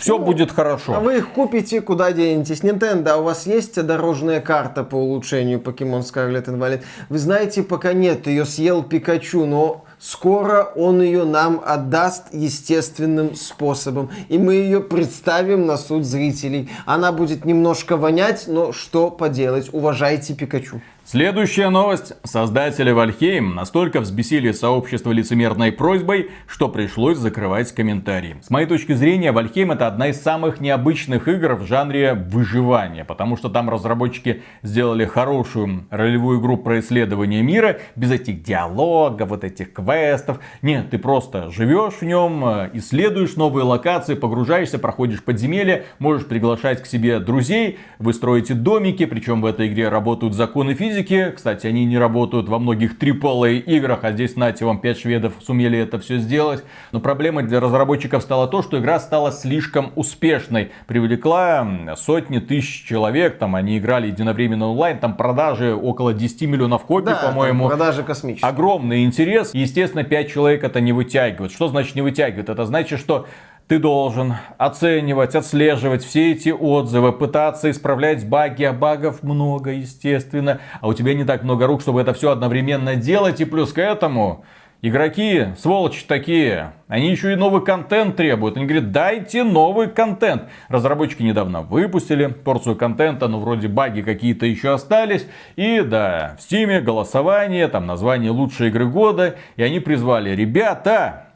все 0.00 0.18
ну, 0.18 0.24
будет 0.24 0.50
хорошо. 0.50 0.94
А 0.96 1.00
вы 1.00 1.18
их 1.18 1.28
купите, 1.28 1.80
куда 1.80 2.10
денетесь? 2.10 2.62
Nintendo, 2.62 3.10
а 3.10 3.16
у 3.18 3.22
вас 3.22 3.46
есть 3.46 3.80
дорожная 3.80 4.40
карта 4.40 4.82
по 4.82 4.96
улучшению 4.96 5.60
Pokemon 5.60 6.00
Scarlet 6.00 6.46
Invalid? 6.46 6.82
Вы 7.08 7.18
знаете, 7.18 7.62
пока 7.62 7.92
нет, 7.92 8.26
ее 8.26 8.44
съел 8.44 8.82
Пикачу, 8.82 9.46
но 9.46 9.84
Скоро 10.00 10.72
он 10.76 11.02
ее 11.02 11.24
нам 11.24 11.60
отдаст 11.62 12.32
естественным 12.32 13.34
способом. 13.34 14.10
И 14.30 14.38
мы 14.38 14.54
ее 14.54 14.80
представим 14.80 15.66
на 15.66 15.76
суд 15.76 16.06
зрителей. 16.06 16.70
Она 16.86 17.12
будет 17.12 17.44
немножко 17.44 17.98
вонять, 17.98 18.44
но 18.46 18.72
что 18.72 19.10
поделать. 19.10 19.68
Уважайте 19.74 20.34
Пикачу. 20.34 20.80
Следующая 21.10 21.70
новость. 21.70 22.12
Создатели 22.22 22.92
Вальхейм 22.92 23.56
настолько 23.56 24.00
взбесили 24.00 24.52
сообщество 24.52 25.10
лицемерной 25.10 25.72
просьбой, 25.72 26.30
что 26.46 26.68
пришлось 26.68 27.18
закрывать 27.18 27.72
комментарии. 27.72 28.36
С 28.44 28.48
моей 28.48 28.68
точки 28.68 28.92
зрения, 28.92 29.32
Вальхейм 29.32 29.72
это 29.72 29.88
одна 29.88 30.06
из 30.10 30.22
самых 30.22 30.60
необычных 30.60 31.26
игр 31.26 31.54
в 31.54 31.66
жанре 31.66 32.14
выживания, 32.14 33.04
потому 33.04 33.36
что 33.36 33.48
там 33.48 33.68
разработчики 33.68 34.44
сделали 34.62 35.04
хорошую 35.04 35.88
ролевую 35.90 36.40
игру 36.40 36.56
про 36.56 36.78
исследование 36.78 37.42
мира, 37.42 37.80
без 37.96 38.12
этих 38.12 38.44
диалогов, 38.44 39.30
вот 39.30 39.42
этих 39.42 39.72
квестов. 39.72 40.38
Нет, 40.62 40.90
ты 40.90 40.98
просто 40.98 41.50
живешь 41.50 41.94
в 41.94 42.02
нем, 42.02 42.44
э, 42.44 42.70
исследуешь 42.74 43.34
новые 43.34 43.64
локации, 43.64 44.14
погружаешься, 44.14 44.78
проходишь 44.78 45.24
подземелья, 45.24 45.86
можешь 45.98 46.28
приглашать 46.28 46.80
к 46.84 46.86
себе 46.86 47.18
друзей, 47.18 47.80
вы 47.98 48.12
строите 48.14 48.54
домики, 48.54 49.06
причем 49.06 49.42
в 49.42 49.46
этой 49.46 49.66
игре 49.66 49.88
работают 49.88 50.34
законы 50.34 50.74
физики, 50.74 50.99
физики. 51.02 51.32
Кстати, 51.34 51.66
они 51.66 51.84
не 51.84 51.98
работают 51.98 52.48
во 52.48 52.58
многих 52.58 52.98
AAA 52.98 53.58
играх, 53.58 54.00
а 54.02 54.12
здесь, 54.12 54.34
знаете, 54.34 54.64
вам 54.64 54.80
5 54.80 54.98
шведов 54.98 55.34
сумели 55.40 55.78
это 55.78 55.98
все 55.98 56.18
сделать. 56.18 56.64
Но 56.92 57.00
проблема 57.00 57.42
для 57.42 57.60
разработчиков 57.60 58.22
стала 58.22 58.46
то, 58.46 58.62
что 58.62 58.78
игра 58.78 59.00
стала 59.00 59.32
слишком 59.32 59.92
успешной. 59.96 60.72
Привлекла 60.86 61.94
сотни 61.96 62.38
тысяч 62.38 62.84
человек, 62.86 63.38
там 63.38 63.54
они 63.56 63.78
играли 63.78 64.08
единовременно 64.08 64.68
онлайн, 64.70 64.98
там 64.98 65.16
продажи 65.16 65.74
около 65.74 66.12
10 66.12 66.42
миллионов 66.42 66.84
копий, 66.84 67.06
Да, 67.10 67.16
по-моему. 67.28 67.68
продажи 67.68 68.02
космические. 68.02 68.48
Огромный 68.48 69.04
интерес. 69.04 69.50
Естественно, 69.54 70.04
5 70.04 70.30
человек 70.30 70.64
это 70.64 70.80
не 70.80 70.92
вытягивает. 70.92 71.52
Что 71.52 71.68
значит 71.68 71.94
не 71.94 72.02
вытягивает? 72.02 72.48
Это 72.48 72.64
значит, 72.66 72.98
что 72.98 73.26
ты 73.70 73.78
должен 73.78 74.34
оценивать, 74.58 75.36
отслеживать 75.36 76.02
все 76.02 76.32
эти 76.32 76.48
отзывы, 76.48 77.12
пытаться 77.12 77.70
исправлять 77.70 78.28
баги, 78.28 78.64
а 78.64 78.72
багов 78.72 79.22
много, 79.22 79.70
естественно. 79.70 80.58
А 80.80 80.88
у 80.88 80.92
тебя 80.92 81.14
не 81.14 81.22
так 81.22 81.44
много 81.44 81.68
рук, 81.68 81.80
чтобы 81.80 82.00
это 82.00 82.12
все 82.12 82.32
одновременно 82.32 82.96
делать. 82.96 83.40
И 83.40 83.44
плюс 83.44 83.72
к 83.72 83.78
этому 83.78 84.44
Игроки, 84.82 85.48
сволочи 85.58 86.06
такие, 86.06 86.72
они 86.88 87.10
еще 87.10 87.34
и 87.34 87.36
новый 87.36 87.62
контент 87.62 88.16
требуют. 88.16 88.56
Они 88.56 88.64
говорят, 88.64 88.92
дайте 88.92 89.44
новый 89.44 89.88
контент. 89.88 90.44
Разработчики 90.68 91.22
недавно 91.22 91.60
выпустили 91.60 92.28
порцию 92.28 92.76
контента, 92.76 93.28
но 93.28 93.40
вроде 93.40 93.68
баги 93.68 94.00
какие-то 94.00 94.46
еще 94.46 94.72
остались. 94.72 95.26
И 95.56 95.82
да, 95.82 96.34
в 96.38 96.42
стиме 96.42 96.80
голосование, 96.80 97.68
там 97.68 97.86
название 97.86 98.30
лучшей 98.30 98.68
игры 98.68 98.86
года. 98.86 99.36
И 99.56 99.62
они 99.62 99.80
призвали, 99.80 100.30
ребята, 100.30 101.29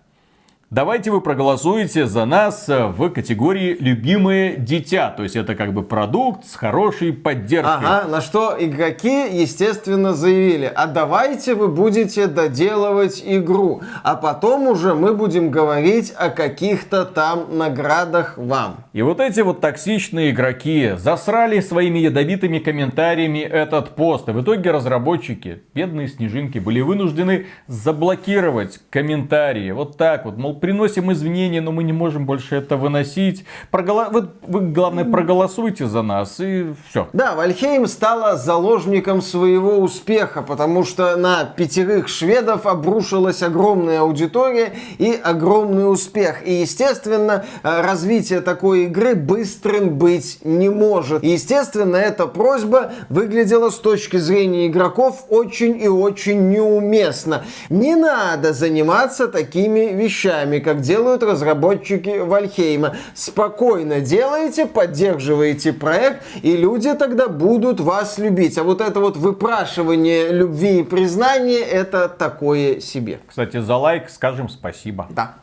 Давайте 0.75 1.12
вы 1.12 1.20
проголосуете 1.20 2.05
за 2.05 2.25
нас 2.25 2.66
в 2.66 3.09
категории 3.11 3.77
«Любимое 3.79 4.57
дитя». 4.57 5.11
То 5.16 5.22
есть 5.22 5.37
это 5.37 5.55
как 5.55 5.72
бы 5.72 5.85
продукт 5.85 6.47
с 6.47 6.57
хорошей 6.57 7.12
поддержкой. 7.12 7.77
Ага, 7.77 8.09
на 8.09 8.20
что 8.20 8.57
игроки, 8.59 9.41
естественно, 9.41 10.14
заявили, 10.14 10.64
а 10.75 10.89
давайте 10.89 11.55
вы 11.55 11.68
будете 11.68 12.27
доделывать 12.27 13.22
игру, 13.25 13.83
а 14.03 14.16
потом 14.16 14.66
уже 14.66 14.95
мы 14.95 15.14
будем 15.14 15.53
говорить 15.53 16.12
о 16.16 16.29
каких-то 16.31 17.05
там 17.05 17.57
наградах 17.57 18.37
вам. 18.37 18.79
И 18.93 19.03
вот 19.03 19.20
эти 19.20 19.43
вот 19.43 19.61
токсичные 19.61 20.33
игроки 20.33 20.95
засрали 20.97 21.61
своими 21.61 22.01
ядовитыми 22.01 22.59
комментариями 22.59 23.39
этот 23.39 23.91
пост. 23.91 24.29
И 24.29 24.33
в 24.33 24.43
итоге 24.43 24.72
разработчики, 24.72 25.62
бедные 25.72 26.09
снежинки, 26.09 26.59
были 26.59 26.81
вынуждены 26.81 27.47
заблокировать 27.68 28.81
комментарии. 28.91 29.70
Вот 29.70 29.97
так 29.97 30.25
вот, 30.25 30.37
мол, 30.37 30.63
приносим 30.64 31.12
извинения, 31.12 31.60
но 31.60 31.72
мы 31.72 31.84
не 31.84 31.92
можем 31.92 32.24
больше 32.24 32.56
это 32.56 32.78
выносить. 32.78 33.44
Проголо... 33.70 34.08
Вы, 34.10 34.30
вы, 34.46 34.60
главное, 34.62 35.04
проголосуйте 35.04 35.86
за 35.86 36.00
нас, 36.00 36.40
и 36.40 36.68
все. 36.88 37.06
Да, 37.12 37.34
Вальхейм 37.34 37.86
стала 37.86 38.36
заложником 38.38 39.20
своего 39.20 39.76
успеха, 39.76 40.40
потому 40.40 40.84
что 40.84 41.16
на 41.16 41.44
пятерых 41.44 42.08
шведов 42.08 42.64
обрушилась 42.64 43.42
огромная 43.42 44.00
аудитория 44.00 44.72
и 44.96 45.12
огромный 45.22 45.92
успех. 45.92 46.46
И, 46.46 46.54
естественно, 46.54 47.44
э, 47.62 47.82
развитие 47.82 48.40
такой 48.40 48.84
игры 48.84 49.14
быстрым 49.14 49.98
быть 49.98 50.38
не 50.44 50.70
может. 50.70 51.22
И, 51.22 51.28
естественно, 51.28 51.96
эта 51.96 52.26
просьба 52.26 52.92
выглядела 53.10 53.68
с 53.68 53.78
точки 53.78 54.16
зрения 54.16 54.68
игроков 54.68 55.26
очень 55.28 55.78
и 55.78 55.88
очень 55.88 56.48
неуместно. 56.48 57.44
Не 57.68 57.96
надо 57.96 58.54
заниматься 58.54 59.28
такими 59.28 59.92
вещами, 59.92 60.53
как 60.61 60.80
делают 60.80 61.22
разработчики 61.22 62.18
Вальхейма. 62.18 62.96
Спокойно 63.14 64.00
делайте, 64.00 64.66
поддерживаете 64.66 65.72
проект, 65.72 66.22
и 66.42 66.57
люди 66.57 66.92
тогда 66.94 67.28
будут 67.28 67.80
вас 67.80 68.18
любить. 68.18 68.59
А 68.59 68.62
вот 68.62 68.80
это 68.80 69.00
вот 69.00 69.16
выпрашивание 69.16 70.32
любви 70.32 70.80
и 70.80 70.82
признания, 70.82 71.61
это 71.61 72.09
такое 72.09 72.80
себе. 72.80 73.20
Кстати, 73.26 73.61
за 73.61 73.76
лайк 73.76 74.11
скажем 74.11 74.48
спасибо. 74.48 75.07
Да. 75.11 75.34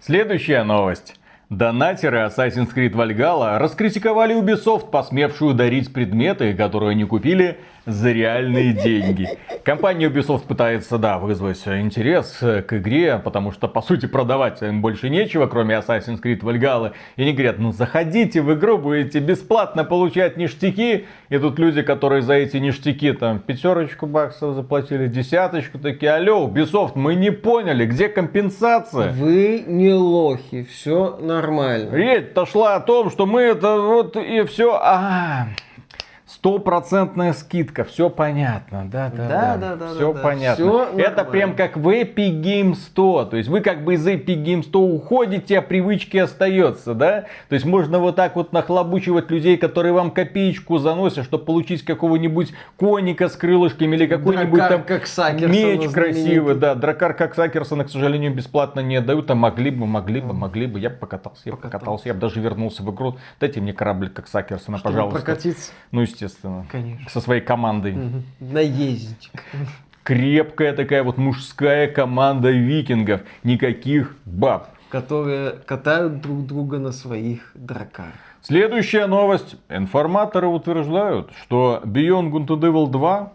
Следующая 0.00 0.64
новость. 0.64 1.14
Донатеры 1.50 2.26
Assassin's 2.26 2.74
Creed 2.74 2.92
Valhalla 2.92 3.58
раскритиковали 3.58 4.34
Ubisoft, 4.34 4.90
посмевшую 4.90 5.54
дарить 5.54 5.92
предметы, 5.92 6.52
которые 6.54 6.90
они 6.90 7.04
купили 7.04 7.58
за 7.88 8.12
реальные 8.12 8.74
деньги. 8.74 9.26
Компания 9.64 10.06
Ubisoft 10.08 10.46
пытается, 10.46 10.98
да, 10.98 11.18
вызвать 11.18 11.66
интерес 11.66 12.38
к 12.38 12.66
игре, 12.72 13.20
потому 13.22 13.50
что, 13.50 13.66
по 13.66 13.82
сути, 13.82 14.06
продавать 14.06 14.62
им 14.62 14.82
больше 14.82 15.08
нечего, 15.08 15.46
кроме 15.46 15.76
Assassin's 15.76 16.22
Creed 16.22 16.40
Valhalla. 16.40 16.92
И 17.16 17.22
они 17.22 17.32
говорят, 17.32 17.58
ну 17.58 17.72
заходите 17.72 18.42
в 18.42 18.54
игру, 18.54 18.78
будете 18.78 19.18
бесплатно 19.20 19.84
получать 19.84 20.36
ништяки. 20.36 21.06
И 21.30 21.38
тут 21.38 21.58
люди, 21.58 21.82
которые 21.82 22.22
за 22.22 22.34
эти 22.34 22.58
ништяки 22.58 23.12
там 23.12 23.40
пятерочку 23.40 24.06
баксов 24.06 24.54
заплатили, 24.54 25.08
десяточку, 25.08 25.78
такие, 25.78 26.12
алло, 26.12 26.46
Ubisoft, 26.46 26.92
мы 26.94 27.14
не 27.14 27.30
поняли, 27.30 27.86
где 27.86 28.08
компенсация? 28.08 29.12
Вы 29.12 29.64
не 29.66 29.92
лохи, 29.92 30.64
все 30.64 31.18
нормально. 31.20 31.94
Речь-то 31.94 32.46
шла 32.46 32.76
о 32.76 32.80
том, 32.80 33.10
что 33.10 33.26
мы 33.26 33.40
это 33.42 33.80
вот 33.80 34.16
и 34.16 34.42
все. 34.42 34.78
А, 34.82 35.48
Стопроцентная 36.38 37.32
скидка, 37.32 37.82
все 37.82 38.08
понятно, 38.10 38.88
да, 38.88 39.10
да, 39.10 39.28
Да, 39.28 39.28
да, 39.28 39.56
да, 39.56 39.76
да, 39.76 39.88
все 39.88 40.12
да, 40.12 40.20
понятно. 40.22 40.64
Всё 40.64 40.82
Это 40.84 40.94
нормально. 41.24 41.24
прям 41.24 41.56
как 41.56 41.76
в 41.76 41.88
Epic 41.88 42.40
Game 42.40 42.74
100, 42.76 43.24
то 43.24 43.36
есть 43.36 43.48
вы 43.48 43.60
как 43.60 43.82
бы 43.82 43.94
из 43.94 44.06
Epic 44.06 44.44
Game 44.44 44.62
100 44.62 44.80
уходите, 44.80 45.58
а 45.58 45.62
привычки 45.62 46.16
остается, 46.16 46.94
да? 46.94 47.24
То 47.48 47.54
есть 47.54 47.66
можно 47.66 47.98
вот 47.98 48.14
так 48.14 48.36
вот 48.36 48.52
нахлобучивать 48.52 49.32
людей, 49.32 49.56
которые 49.56 49.92
вам 49.92 50.12
копеечку 50.12 50.78
заносят, 50.78 51.24
чтобы 51.24 51.44
получить 51.44 51.84
какого-нибудь 51.84 52.52
коника 52.76 53.28
с 53.28 53.32
крылышками 53.36 53.96
или 53.96 54.06
какой-нибудь 54.06 54.60
там 54.60 54.84
как 54.84 55.08
Сакерсона 55.08 55.50
меч 55.50 55.90
красивый, 55.90 56.54
да, 56.54 56.76
дракар 56.76 57.14
как 57.14 57.34
Сакерсона, 57.34 57.82
к 57.84 57.90
сожалению, 57.90 58.32
бесплатно 58.32 58.78
не 58.78 58.94
отдают, 58.94 59.28
а 59.32 59.34
могли 59.34 59.72
бы, 59.72 59.86
могли 59.86 60.20
бы, 60.20 60.34
могли 60.34 60.66
бы, 60.66 60.78
я 60.78 60.90
бы 60.90 60.96
покатался, 60.98 61.42
я 61.46 61.50
бы 61.50 61.56
Покатался. 61.56 61.78
покатался, 61.80 62.08
я 62.10 62.14
бы 62.14 62.20
даже 62.20 62.40
вернулся 62.40 62.84
в 62.84 62.94
игру, 62.94 63.16
дайте 63.40 63.60
мне 63.60 63.72
корабль 63.72 64.08
как 64.08 64.28
Сакерсона, 64.28 64.78
Чтобы 64.78 64.92
пожалуйста. 64.94 65.20
прокатиться. 65.20 65.72
Ну, 65.90 66.02
естественно. 66.02 66.28
Конечно. 66.70 67.08
Со 67.08 67.20
своей 67.20 67.40
командой. 67.40 67.96
Наездик. 68.40 69.44
Крепкая 70.02 70.72
такая 70.72 71.02
вот 71.02 71.18
мужская 71.18 71.86
команда 71.88 72.50
викингов. 72.50 73.20
Никаких 73.44 74.16
баб. 74.24 74.70
Которые 74.88 75.50
катают 75.50 76.22
друг 76.22 76.46
друга 76.46 76.78
на 76.78 76.92
своих 76.92 77.52
дракарах. 77.54 78.14
Следующая 78.40 79.06
новость. 79.06 79.56
Информаторы 79.68 80.46
утверждают, 80.46 81.30
что 81.42 81.82
Beyond 81.84 82.30
Good 82.30 82.46
and 82.46 82.60
Evil 82.60 82.88
2 82.88 83.32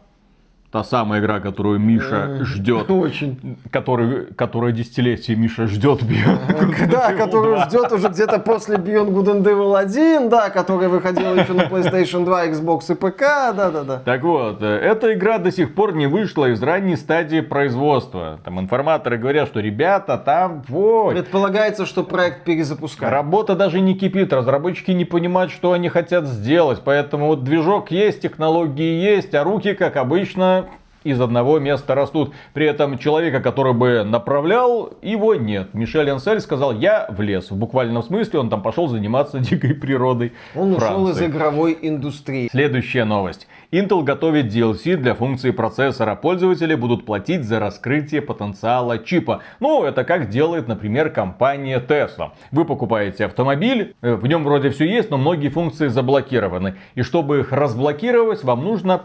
Та 0.73 0.83
самая 0.83 1.21
игра, 1.21 1.39
которую 1.39 1.77
Миша 1.77 2.43
ждет. 2.45 2.89
Очень. 2.89 3.59
Который, 3.69 4.33
которая 4.33 4.71
десятилетие 4.71 5.37
Миша 5.37 5.67
ждет 5.67 6.01
Beyond 6.01 6.89
Да, 6.89 7.13
которую 7.13 7.57
2. 7.57 7.65
ждет 7.69 7.91
уже 7.91 8.07
где-то 8.07 8.39
после 8.39 8.77
Beyond 8.77 9.13
Good 9.13 9.25
and 9.25 9.43
Evil 9.43 9.77
1, 9.77 10.29
да, 10.29 10.49
которая 10.49 10.89
выходила 10.89 11.35
еще 11.35 11.53
на 11.53 11.65
PlayStation 11.65 12.25
2, 12.25 12.47
Xbox 12.47 12.91
и 12.91 12.95
ПК, 12.95 13.21
да-да-да. 13.55 14.01
Так 14.03 14.23
вот, 14.23 14.63
э, 14.63 14.65
эта 14.65 15.13
игра 15.13 15.37
до 15.37 15.51
сих 15.51 15.75
пор 15.75 15.93
не 15.93 16.07
вышла 16.07 16.49
из 16.49 16.63
ранней 16.63 16.95
стадии 16.95 17.41
производства. 17.41 18.39
Там 18.43 18.59
информаторы 18.59 19.19
говорят, 19.19 19.49
что 19.49 19.59
ребята, 19.59 20.17
там 20.17 20.63
вот, 20.67 21.13
Предполагается, 21.13 21.85
что 21.85 22.03
проект 22.03 22.45
перезапускают. 22.45 23.13
Работа 23.13 23.55
даже 23.55 23.79
не 23.79 23.93
кипит, 23.93 24.33
разработчики 24.33 24.89
не 24.89 25.05
понимают, 25.05 25.51
что 25.51 25.73
они 25.73 25.89
хотят 25.89 26.25
сделать, 26.25 26.81
поэтому 26.83 27.27
вот 27.27 27.43
движок 27.43 27.91
есть, 27.91 28.21
технологии 28.21 29.03
есть, 29.03 29.35
а 29.35 29.43
руки, 29.43 29.75
как 29.75 29.97
обычно, 29.97 30.62
из 31.03 31.19
одного 31.21 31.59
места 31.59 31.95
растут. 31.95 32.33
При 32.53 32.65
этом 32.65 32.97
человека, 32.97 33.39
который 33.41 33.73
бы 33.73 34.03
направлял, 34.03 34.93
его 35.01 35.35
нет. 35.35 35.73
Мишель 35.73 36.09
Ансель 36.09 36.39
сказал, 36.39 36.73
я 36.73 37.07
в 37.09 37.21
лес. 37.21 37.51
В 37.51 37.55
буквальном 37.55 38.03
смысле 38.03 38.39
он 38.39 38.49
там 38.49 38.61
пошел 38.61 38.87
заниматься 38.87 39.39
дикой 39.39 39.73
природой 39.73 40.33
Он 40.55 40.73
ушел 40.73 41.07
из 41.07 41.17
Франции. 41.17 41.25
игровой 41.27 41.77
индустрии. 41.81 42.49
Следующая 42.51 43.05
новость. 43.05 43.47
Intel 43.71 44.03
готовит 44.03 44.53
DLC 44.53 44.95
для 44.97 45.15
функции 45.15 45.51
процессора. 45.51 46.15
Пользователи 46.15 46.75
будут 46.75 47.05
платить 47.05 47.43
за 47.43 47.59
раскрытие 47.59 48.21
потенциала 48.21 48.99
чипа. 48.99 49.41
Ну, 49.59 49.83
это 49.83 50.03
как 50.03 50.29
делает, 50.29 50.67
например, 50.67 51.09
компания 51.09 51.79
Tesla. 51.79 52.31
Вы 52.51 52.65
покупаете 52.65 53.25
автомобиль, 53.25 53.95
э, 54.01 54.13
в 54.13 54.27
нем 54.27 54.43
вроде 54.43 54.69
все 54.69 54.85
есть, 54.85 55.09
но 55.09 55.17
многие 55.17 55.49
функции 55.49 55.87
заблокированы. 55.87 56.75
И 56.95 57.01
чтобы 57.01 57.39
их 57.39 57.51
разблокировать, 57.51 58.43
вам 58.43 58.63
нужно 58.63 58.97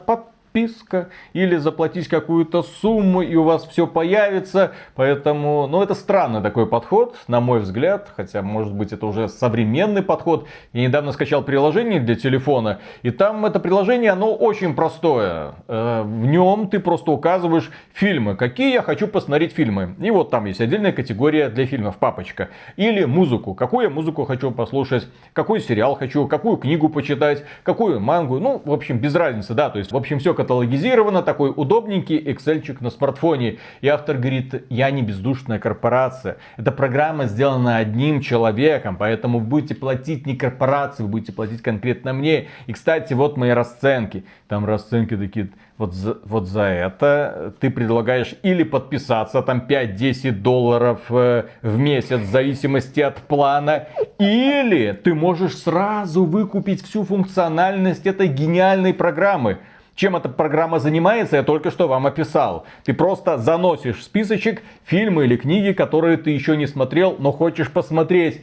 подписка 0.49 1.09
или 1.33 1.57
заплатить 1.57 2.09
какую-то 2.09 2.63
сумму 2.63 3.23
и 3.23 3.35
у 3.37 3.45
вас 3.45 3.67
все 3.67 3.87
появится. 3.87 4.73
Поэтому, 4.95 5.67
ну 5.67 5.83
это 5.83 5.95
странный 5.95 6.43
такой 6.43 6.67
подход, 6.67 7.17
на 7.29 7.41
мой 7.41 7.61
взгляд, 7.61 8.11
хотя 8.17 8.43
может 8.43 8.75
быть 8.75 8.93
это 8.93 9.07
уже 9.07 9.29
современный 9.29 10.03
подход. 10.03 10.47
Я 10.73 10.83
недавно 10.83 11.13
скачал 11.13 11.43
приложение 11.43 12.01
для 12.01 12.15
телефона 12.15 12.81
и 13.03 13.11
там 13.11 13.45
это 13.45 13.61
приложение, 13.61 14.13
оно 14.13 14.35
очень 14.35 14.75
простое. 14.75 15.55
Э, 15.69 16.03
в 16.03 16.27
нем 16.27 16.69
ты 16.69 16.81
просто 16.81 17.11
указываешь 17.11 17.71
фильмы, 17.93 18.37
какие 18.37 18.73
я 18.73 18.83
хочу 18.83 19.07
посмотреть 19.07 19.53
фильмы. 19.53 19.95
И 20.01 20.11
вот 20.11 20.31
там 20.31 20.47
есть 20.47 20.61
отдельная 20.61 20.93
категория 20.93 21.49
для 21.49 21.67
фильмов, 21.67 21.97
папочка. 21.99 22.49
Или 22.77 23.05
музыку, 23.05 23.55
какую 23.55 23.85
я 23.85 23.91
музыку 23.91 24.25
хочу 24.25 24.51
послушать, 24.51 25.09
какой 25.33 25.61
сериал 25.61 25.95
хочу, 25.95 26.27
какую 26.27 26.57
книгу 26.57 26.89
почитать, 26.89 27.45
какую 27.63 28.01
мангу. 28.01 28.39
Ну, 28.39 28.61
в 28.65 28.73
общем, 28.73 28.99
без 28.99 29.15
разницы, 29.15 29.55
да. 29.55 29.71
То 29.71 29.79
есть, 29.79 29.93
в 29.93 29.97
общем, 29.97 30.19
все 30.19 30.35
каталогизировано, 30.39 31.23
такой 31.23 31.53
удобненький 31.55 32.17
Excel 32.17 32.77
на 32.81 32.91
смартфоне. 32.91 33.59
И 33.81 33.89
автор 33.89 34.17
говорит, 34.17 34.67
я 34.71 34.91
не 34.93 35.03
бездушная 35.03 35.59
корпорация. 35.59 36.37
Эта 36.57 36.71
программа 36.71 37.27
сделана 37.27 37.79
одним 37.79 38.21
человеком, 38.21 38.97
поэтому 38.97 39.41
вы 39.41 39.47
будете 39.47 39.75
платить 39.75 40.27
не 40.27 40.37
корпорации, 40.37 41.03
вы 41.03 41.09
будете 41.09 41.33
платить 41.33 41.61
конкретно 41.61 42.13
мне. 42.13 42.47
И, 42.69 42.73
кстати, 42.73 43.15
вот 43.15 43.37
мои 43.37 43.51
расценки. 43.51 44.25
Там 44.47 44.65
расценки 44.65 45.17
такие, 45.17 45.51
вот 45.77 45.93
за, 45.93 46.19
вот 46.25 46.47
за 46.47 46.63
это 46.63 47.55
ты 47.59 47.71
предлагаешь 47.71 48.35
или 48.43 48.63
подписаться 48.63 49.43
там 49.43 49.65
5-10 49.69 50.31
долларов 50.31 51.01
э, 51.11 51.47
в 51.63 51.79
месяц 51.79 52.21
в 52.21 52.31
зависимости 52.31 53.01
от 53.01 53.17
плана, 53.17 53.89
или 54.19 54.93
ты 54.93 55.15
можешь 55.15 55.57
сразу 55.57 56.25
выкупить 56.25 56.85
всю 56.85 57.05
функциональность 57.05 58.07
этой 58.07 58.29
гениальной 58.29 58.95
программы. 58.95 59.59
Чем 59.99 60.15
эта 60.15 60.29
программа 60.29 60.79
занимается, 60.79 61.35
я 61.35 61.43
только 61.43 61.73
что 61.73 61.89
вам 61.89 62.07
описал. 62.07 62.65
Ты 62.85 62.95
просто 62.95 63.37
заносишь 63.37 63.99
в 63.99 64.05
списочек 64.05 64.63
фильмы 64.85 65.25
или 65.25 65.37
книги, 65.37 65.73
которые 65.73 66.19
ты 66.19 66.31
еще 66.31 66.57
не 66.57 66.69
смотрел, 66.69 67.17
но 67.19 67.33
хочешь 67.33 67.69
посмотреть. 67.73 68.43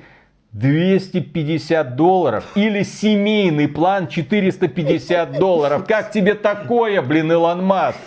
250 0.51 1.95
долларов 1.95 2.45
или 2.55 2.83
семейный 2.83 3.69
план 3.69 4.09
450 4.09 5.39
долларов. 5.39 5.85
Как 5.87 6.11
тебе 6.11 6.33
такое, 6.33 7.01
блин, 7.01 7.31
Илон 7.31 7.63
Маск? 7.63 7.99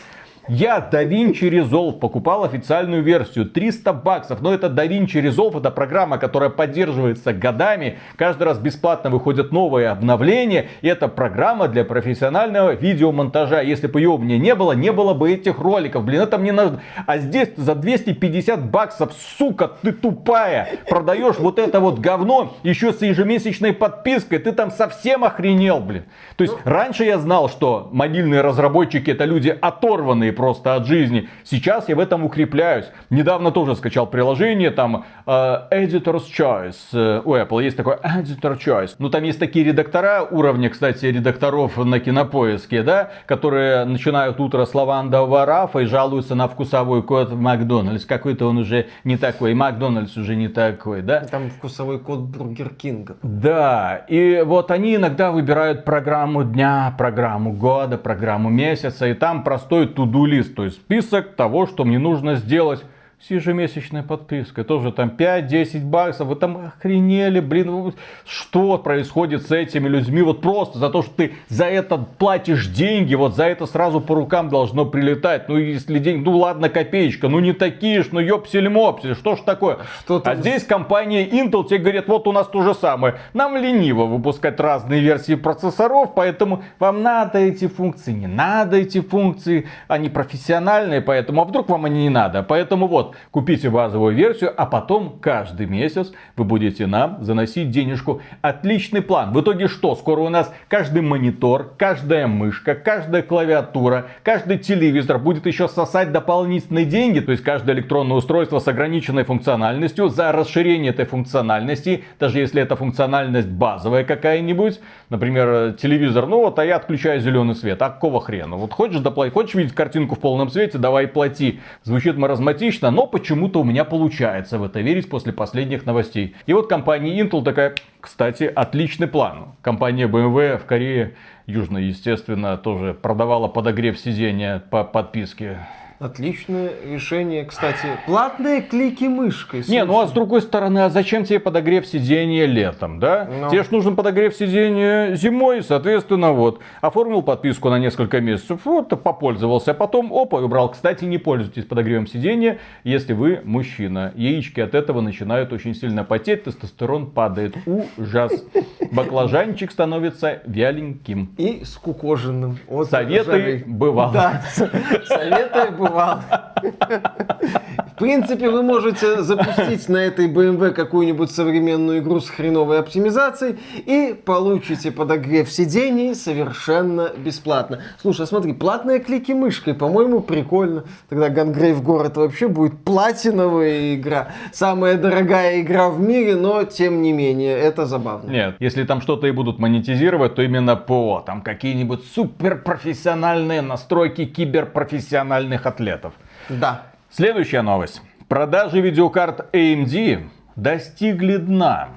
Я 0.48 0.88
DaVinci 0.90 1.50
Resolve 1.50 1.98
покупал 1.98 2.44
официальную 2.44 3.02
версию. 3.02 3.44
300 3.50 3.92
баксов. 3.92 4.40
Но 4.40 4.54
это 4.54 4.68
DaVinci 4.68 5.22
Resolve, 5.22 5.58
это 5.58 5.70
программа, 5.70 6.16
которая 6.16 6.48
поддерживается 6.48 7.34
годами. 7.34 7.98
Каждый 8.16 8.44
раз 8.44 8.58
бесплатно 8.58 9.10
выходят 9.10 9.52
новые 9.52 9.88
обновления. 9.88 10.68
И 10.80 10.88
это 10.88 11.08
программа 11.08 11.68
для 11.68 11.84
профессионального 11.84 12.74
видеомонтажа. 12.74 13.60
Если 13.60 13.88
бы 13.88 14.00
ее 14.00 14.08
у 14.08 14.18
меня 14.18 14.38
не 14.38 14.54
было, 14.54 14.72
не 14.72 14.90
было 14.90 15.12
бы 15.12 15.30
этих 15.30 15.58
роликов. 15.58 16.04
Блин, 16.04 16.22
это 16.22 16.38
мне 16.38 16.52
нужно. 16.52 16.80
А 17.06 17.18
здесь 17.18 17.50
за 17.56 17.74
250 17.74 18.70
баксов, 18.70 19.12
сука, 19.38 19.72
ты 19.82 19.92
тупая, 19.92 20.78
продаешь 20.88 21.38
вот 21.38 21.58
это 21.58 21.80
вот 21.80 21.98
говно 21.98 22.54
еще 22.62 22.94
с 22.94 23.02
ежемесячной 23.02 23.74
подпиской. 23.74 24.38
Ты 24.38 24.52
там 24.52 24.70
совсем 24.70 25.24
охренел, 25.24 25.80
блин. 25.80 26.04
То 26.36 26.44
есть 26.44 26.54
ну... 26.64 26.70
раньше 26.70 27.04
я 27.04 27.18
знал, 27.18 27.50
что 27.50 27.90
мобильные 27.92 28.40
разработчики 28.40 29.10
это 29.10 29.26
люди 29.26 29.56
оторванные 29.60 30.32
просто 30.38 30.76
от 30.76 30.86
жизни. 30.86 31.28
Сейчас 31.42 31.88
я 31.88 31.96
в 31.96 31.98
этом 31.98 32.24
укрепляюсь. 32.24 32.86
Недавно 33.10 33.50
тоже 33.50 33.74
скачал 33.74 34.06
приложение, 34.06 34.70
там 34.70 35.04
э, 35.26 35.30
Editor's 35.30 36.26
Choice. 36.32 36.76
Э, 36.92 37.20
у 37.24 37.34
Apple 37.34 37.64
есть 37.64 37.76
такой 37.76 37.96
Editor 37.96 38.56
Choice. 38.56 38.94
Ну 39.00 39.10
там 39.10 39.24
есть 39.24 39.40
такие 39.40 39.64
редактора 39.64 40.22
уровня, 40.22 40.70
кстати, 40.70 41.06
редакторов 41.06 41.76
на 41.76 41.98
кинопоиске, 41.98 42.84
да, 42.84 43.10
которые 43.26 43.84
начинают 43.84 44.38
утро 44.38 44.64
с 44.64 44.74
лавандового 44.74 45.44
рафа 45.44 45.80
и 45.80 45.86
жалуются 45.86 46.36
на 46.36 46.46
вкусовой 46.46 47.02
код 47.02 47.30
в 47.30 47.40
Макдональдс. 47.40 48.04
Какой-то 48.04 48.46
он 48.46 48.58
уже 48.58 48.86
не 49.02 49.16
такой. 49.16 49.54
Макдональдс 49.54 50.16
уже 50.16 50.36
не 50.36 50.46
такой, 50.46 51.02
да? 51.02 51.22
Там 51.22 51.50
вкусовой 51.50 51.98
код 51.98 52.20
Бургер 52.20 52.68
Кинга. 52.74 53.16
Да, 53.24 54.04
и 54.08 54.44
вот 54.46 54.70
они 54.70 54.94
иногда 54.94 55.32
выбирают 55.32 55.84
программу 55.84 56.44
дня, 56.44 56.94
программу 56.96 57.52
года, 57.52 57.98
программу 57.98 58.50
месяца, 58.50 59.08
и 59.08 59.14
там 59.14 59.42
простой 59.42 59.88
to-do 59.88 60.27
list, 60.28 60.54
то 60.54 60.64
есть 60.64 60.76
список 60.76 61.34
того, 61.34 61.66
что 61.66 61.84
мне 61.84 61.98
нужно 61.98 62.36
сделать 62.36 62.84
с 63.20 63.30
ежемесячной 63.30 64.04
подпиской. 64.04 64.62
Тоже 64.62 64.92
там 64.92 65.12
5-10 65.18 65.84
баксов. 65.84 66.28
Вы 66.28 66.36
там 66.36 66.56
охренели, 66.68 67.40
блин, 67.40 67.92
что 68.24 68.78
происходит 68.78 69.46
с 69.46 69.50
этими 69.50 69.88
людьми? 69.88 70.22
Вот 70.22 70.40
просто 70.40 70.78
за 70.78 70.88
то, 70.88 71.02
что 71.02 71.12
ты 71.14 71.32
за 71.48 71.64
это 71.64 71.98
платишь 71.98 72.68
деньги, 72.68 73.16
вот 73.16 73.34
за 73.34 73.44
это 73.44 73.66
сразу 73.66 74.00
по 74.00 74.14
рукам 74.14 74.50
должно 74.50 74.86
прилетать. 74.86 75.48
Ну, 75.48 75.56
если 75.56 75.98
деньги, 75.98 76.24
ну 76.24 76.38
ладно, 76.38 76.68
копеечка, 76.68 77.28
ну 77.28 77.40
не 77.40 77.52
такие 77.52 78.02
ж, 78.02 78.08
ну 78.12 78.20
ёпсель-мопсель, 78.20 79.14
что 79.14 79.34
ж 79.36 79.40
такое? 79.40 79.78
Что 80.00 80.22
а 80.24 80.36
здесь 80.36 80.64
компания 80.64 81.26
Intel 81.26 81.66
тебе 81.66 81.78
говорит, 81.78 82.06
вот 82.06 82.28
у 82.28 82.32
нас 82.32 82.46
то 82.46 82.62
же 82.62 82.74
самое. 82.74 83.16
Нам 83.34 83.56
лениво 83.56 84.04
выпускать 84.04 84.60
разные 84.60 85.00
версии 85.00 85.34
процессоров, 85.34 86.14
поэтому 86.14 86.62
вам 86.78 87.02
надо 87.02 87.38
эти 87.38 87.66
функции, 87.66 88.12
не 88.12 88.28
надо 88.28 88.76
эти 88.76 89.00
функции, 89.00 89.66
они 89.88 90.08
профессиональные, 90.08 91.00
поэтому, 91.00 91.42
а 91.42 91.44
вдруг 91.44 91.68
вам 91.68 91.84
они 91.84 92.04
не 92.04 92.10
надо? 92.10 92.42
Поэтому 92.42 92.86
вот, 92.86 93.07
купите 93.30 93.70
базовую 93.70 94.14
версию, 94.14 94.52
а 94.56 94.66
потом 94.66 95.18
каждый 95.20 95.66
месяц 95.66 96.12
вы 96.36 96.44
будете 96.44 96.86
нам 96.86 97.18
заносить 97.22 97.70
денежку. 97.70 98.20
Отличный 98.42 99.02
план. 99.02 99.32
В 99.32 99.40
итоге 99.40 99.68
что? 99.68 99.94
Скоро 99.94 100.20
у 100.20 100.28
нас 100.28 100.52
каждый 100.68 101.02
монитор, 101.02 101.74
каждая 101.76 102.26
мышка, 102.26 102.74
каждая 102.74 103.22
клавиатура, 103.22 104.06
каждый 104.22 104.58
телевизор 104.58 105.18
будет 105.18 105.46
еще 105.46 105.68
сосать 105.68 106.12
дополнительные 106.12 106.84
деньги. 106.84 107.20
То 107.20 107.32
есть 107.32 107.42
каждое 107.42 107.74
электронное 107.74 108.16
устройство 108.16 108.58
с 108.58 108.68
ограниченной 108.68 109.24
функциональностью 109.24 110.08
за 110.08 110.32
расширение 110.32 110.90
этой 110.90 111.04
функциональности, 111.04 112.04
даже 112.18 112.38
если 112.38 112.62
эта 112.62 112.76
функциональность 112.76 113.48
базовая 113.48 114.04
какая-нибудь, 114.04 114.80
например, 115.10 115.74
телевизор, 115.80 116.26
ну 116.26 116.40
вот, 116.40 116.58
а 116.58 116.64
я 116.64 116.76
отключаю 116.76 117.20
зеленый 117.20 117.54
свет. 117.54 117.80
А 117.82 117.90
какого 117.90 118.20
хрена? 118.20 118.56
Вот 118.56 118.72
хочешь 118.72 119.00
доплатить, 119.00 119.34
хочешь 119.34 119.54
видеть 119.54 119.74
картинку 119.74 120.14
в 120.14 120.18
полном 120.18 120.50
цвете, 120.50 120.78
давай 120.78 121.06
плати. 121.06 121.60
Звучит 121.82 122.16
маразматично, 122.16 122.90
но 122.98 123.06
почему-то 123.06 123.60
у 123.60 123.64
меня 123.64 123.84
получается 123.84 124.58
в 124.58 124.64
это 124.64 124.80
верить 124.80 125.08
после 125.08 125.32
последних 125.32 125.86
новостей. 125.86 126.34
И 126.46 126.52
вот 126.52 126.68
компания 126.68 127.20
Intel 127.20 127.44
такая, 127.44 127.76
кстати, 128.00 128.42
отличный 128.42 129.06
план. 129.06 129.52
Компания 129.62 130.08
BMW 130.08 130.58
в 130.58 130.64
Корее, 130.64 131.14
южно, 131.46 131.78
естественно, 131.78 132.56
тоже 132.56 132.94
продавала 132.94 133.46
подогрев 133.46 134.00
сидения 134.00 134.64
по 134.72 134.82
подписке. 134.82 135.60
Отличное 135.98 136.70
решение, 136.88 137.44
кстати. 137.44 137.98
Платные 138.06 138.62
клики 138.62 139.06
мышкой. 139.06 139.64
Не, 139.66 139.84
ну 139.84 139.98
а 139.98 140.06
с 140.06 140.12
другой 140.12 140.42
стороны, 140.42 140.84
а 140.84 140.90
зачем 140.90 141.24
тебе 141.24 141.40
подогрев 141.40 141.88
сидения 141.88 142.46
летом, 142.46 143.00
да? 143.00 143.28
Ну. 143.28 143.50
Тебе 143.50 143.64
же 143.64 143.68
нужен 143.72 143.96
подогрев 143.96 144.32
сидения 144.36 145.16
зимой, 145.16 145.60
соответственно, 145.64 146.30
вот. 146.32 146.60
Оформил 146.82 147.22
подписку 147.22 147.68
на 147.68 147.80
несколько 147.80 148.20
месяцев, 148.20 148.60
вот, 148.62 148.90
попользовался, 149.02 149.72
а 149.72 149.74
потом, 149.74 150.12
опа, 150.12 150.36
убрал. 150.38 150.70
Кстати, 150.70 151.04
не 151.04 151.18
пользуйтесь 151.18 151.64
подогревом 151.64 152.06
сидения, 152.06 152.58
если 152.84 153.12
вы 153.12 153.40
мужчина. 153.42 154.12
Яички 154.14 154.60
от 154.60 154.76
этого 154.76 155.00
начинают 155.00 155.52
очень 155.52 155.74
сильно 155.74 156.04
потеть, 156.04 156.44
тестостерон 156.44 157.10
падает. 157.10 157.56
Ужас. 157.66 158.44
Баклажанчик 158.92 159.72
становится 159.72 160.42
вяленьким. 160.46 161.34
И 161.38 161.64
скукоженным. 161.64 162.58
Советы 162.88 163.64
бывал. 163.66 164.12
Да, 164.12 164.44
советы 164.54 165.72
бывал 165.72 165.87
well, 165.90 166.54
В 167.98 168.00
принципе, 168.00 168.48
вы 168.48 168.62
можете 168.62 169.22
запустить 169.24 169.88
на 169.88 169.96
этой 169.96 170.28
BMW 170.28 170.70
какую-нибудь 170.70 171.32
современную 171.32 171.98
игру 171.98 172.20
с 172.20 172.30
хреновой 172.30 172.78
оптимизацией 172.78 173.58
и 173.74 174.14
получите 174.14 174.92
подогрев 174.92 175.50
сидений 175.50 176.14
совершенно 176.14 177.10
бесплатно. 177.16 177.80
Слушай, 178.00 178.22
а 178.22 178.26
смотри, 178.26 178.52
платные 178.52 179.00
клики 179.00 179.32
мышкой, 179.32 179.74
по-моему, 179.74 180.20
прикольно. 180.20 180.84
Тогда 181.08 181.28
Гангрейв 181.28 181.82
город 181.82 182.16
вообще 182.16 182.46
будет 182.46 182.84
платиновая 182.84 183.96
игра. 183.96 184.28
Самая 184.52 184.96
дорогая 184.96 185.60
игра 185.60 185.90
в 185.90 185.98
мире, 185.98 186.36
но 186.36 186.62
тем 186.62 187.02
не 187.02 187.12
менее, 187.12 187.58
это 187.58 187.84
забавно. 187.84 188.30
Нет, 188.30 188.54
если 188.60 188.84
там 188.84 189.00
что-то 189.00 189.26
и 189.26 189.32
будут 189.32 189.58
монетизировать, 189.58 190.36
то 190.36 190.42
именно 190.42 190.76
по 190.76 191.24
там 191.26 191.42
какие-нибудь 191.42 192.04
суперпрофессиональные 192.14 193.60
настройки 193.60 194.24
киберпрофессиональных 194.24 195.66
атлетов. 195.66 196.14
Да. 196.48 196.92
Следующая 197.10 197.62
новость. 197.62 198.02
Продажи 198.28 198.82
видеокарт 198.82 199.54
AMD 199.54 200.28
достигли 200.56 201.38
дна. 201.38 201.88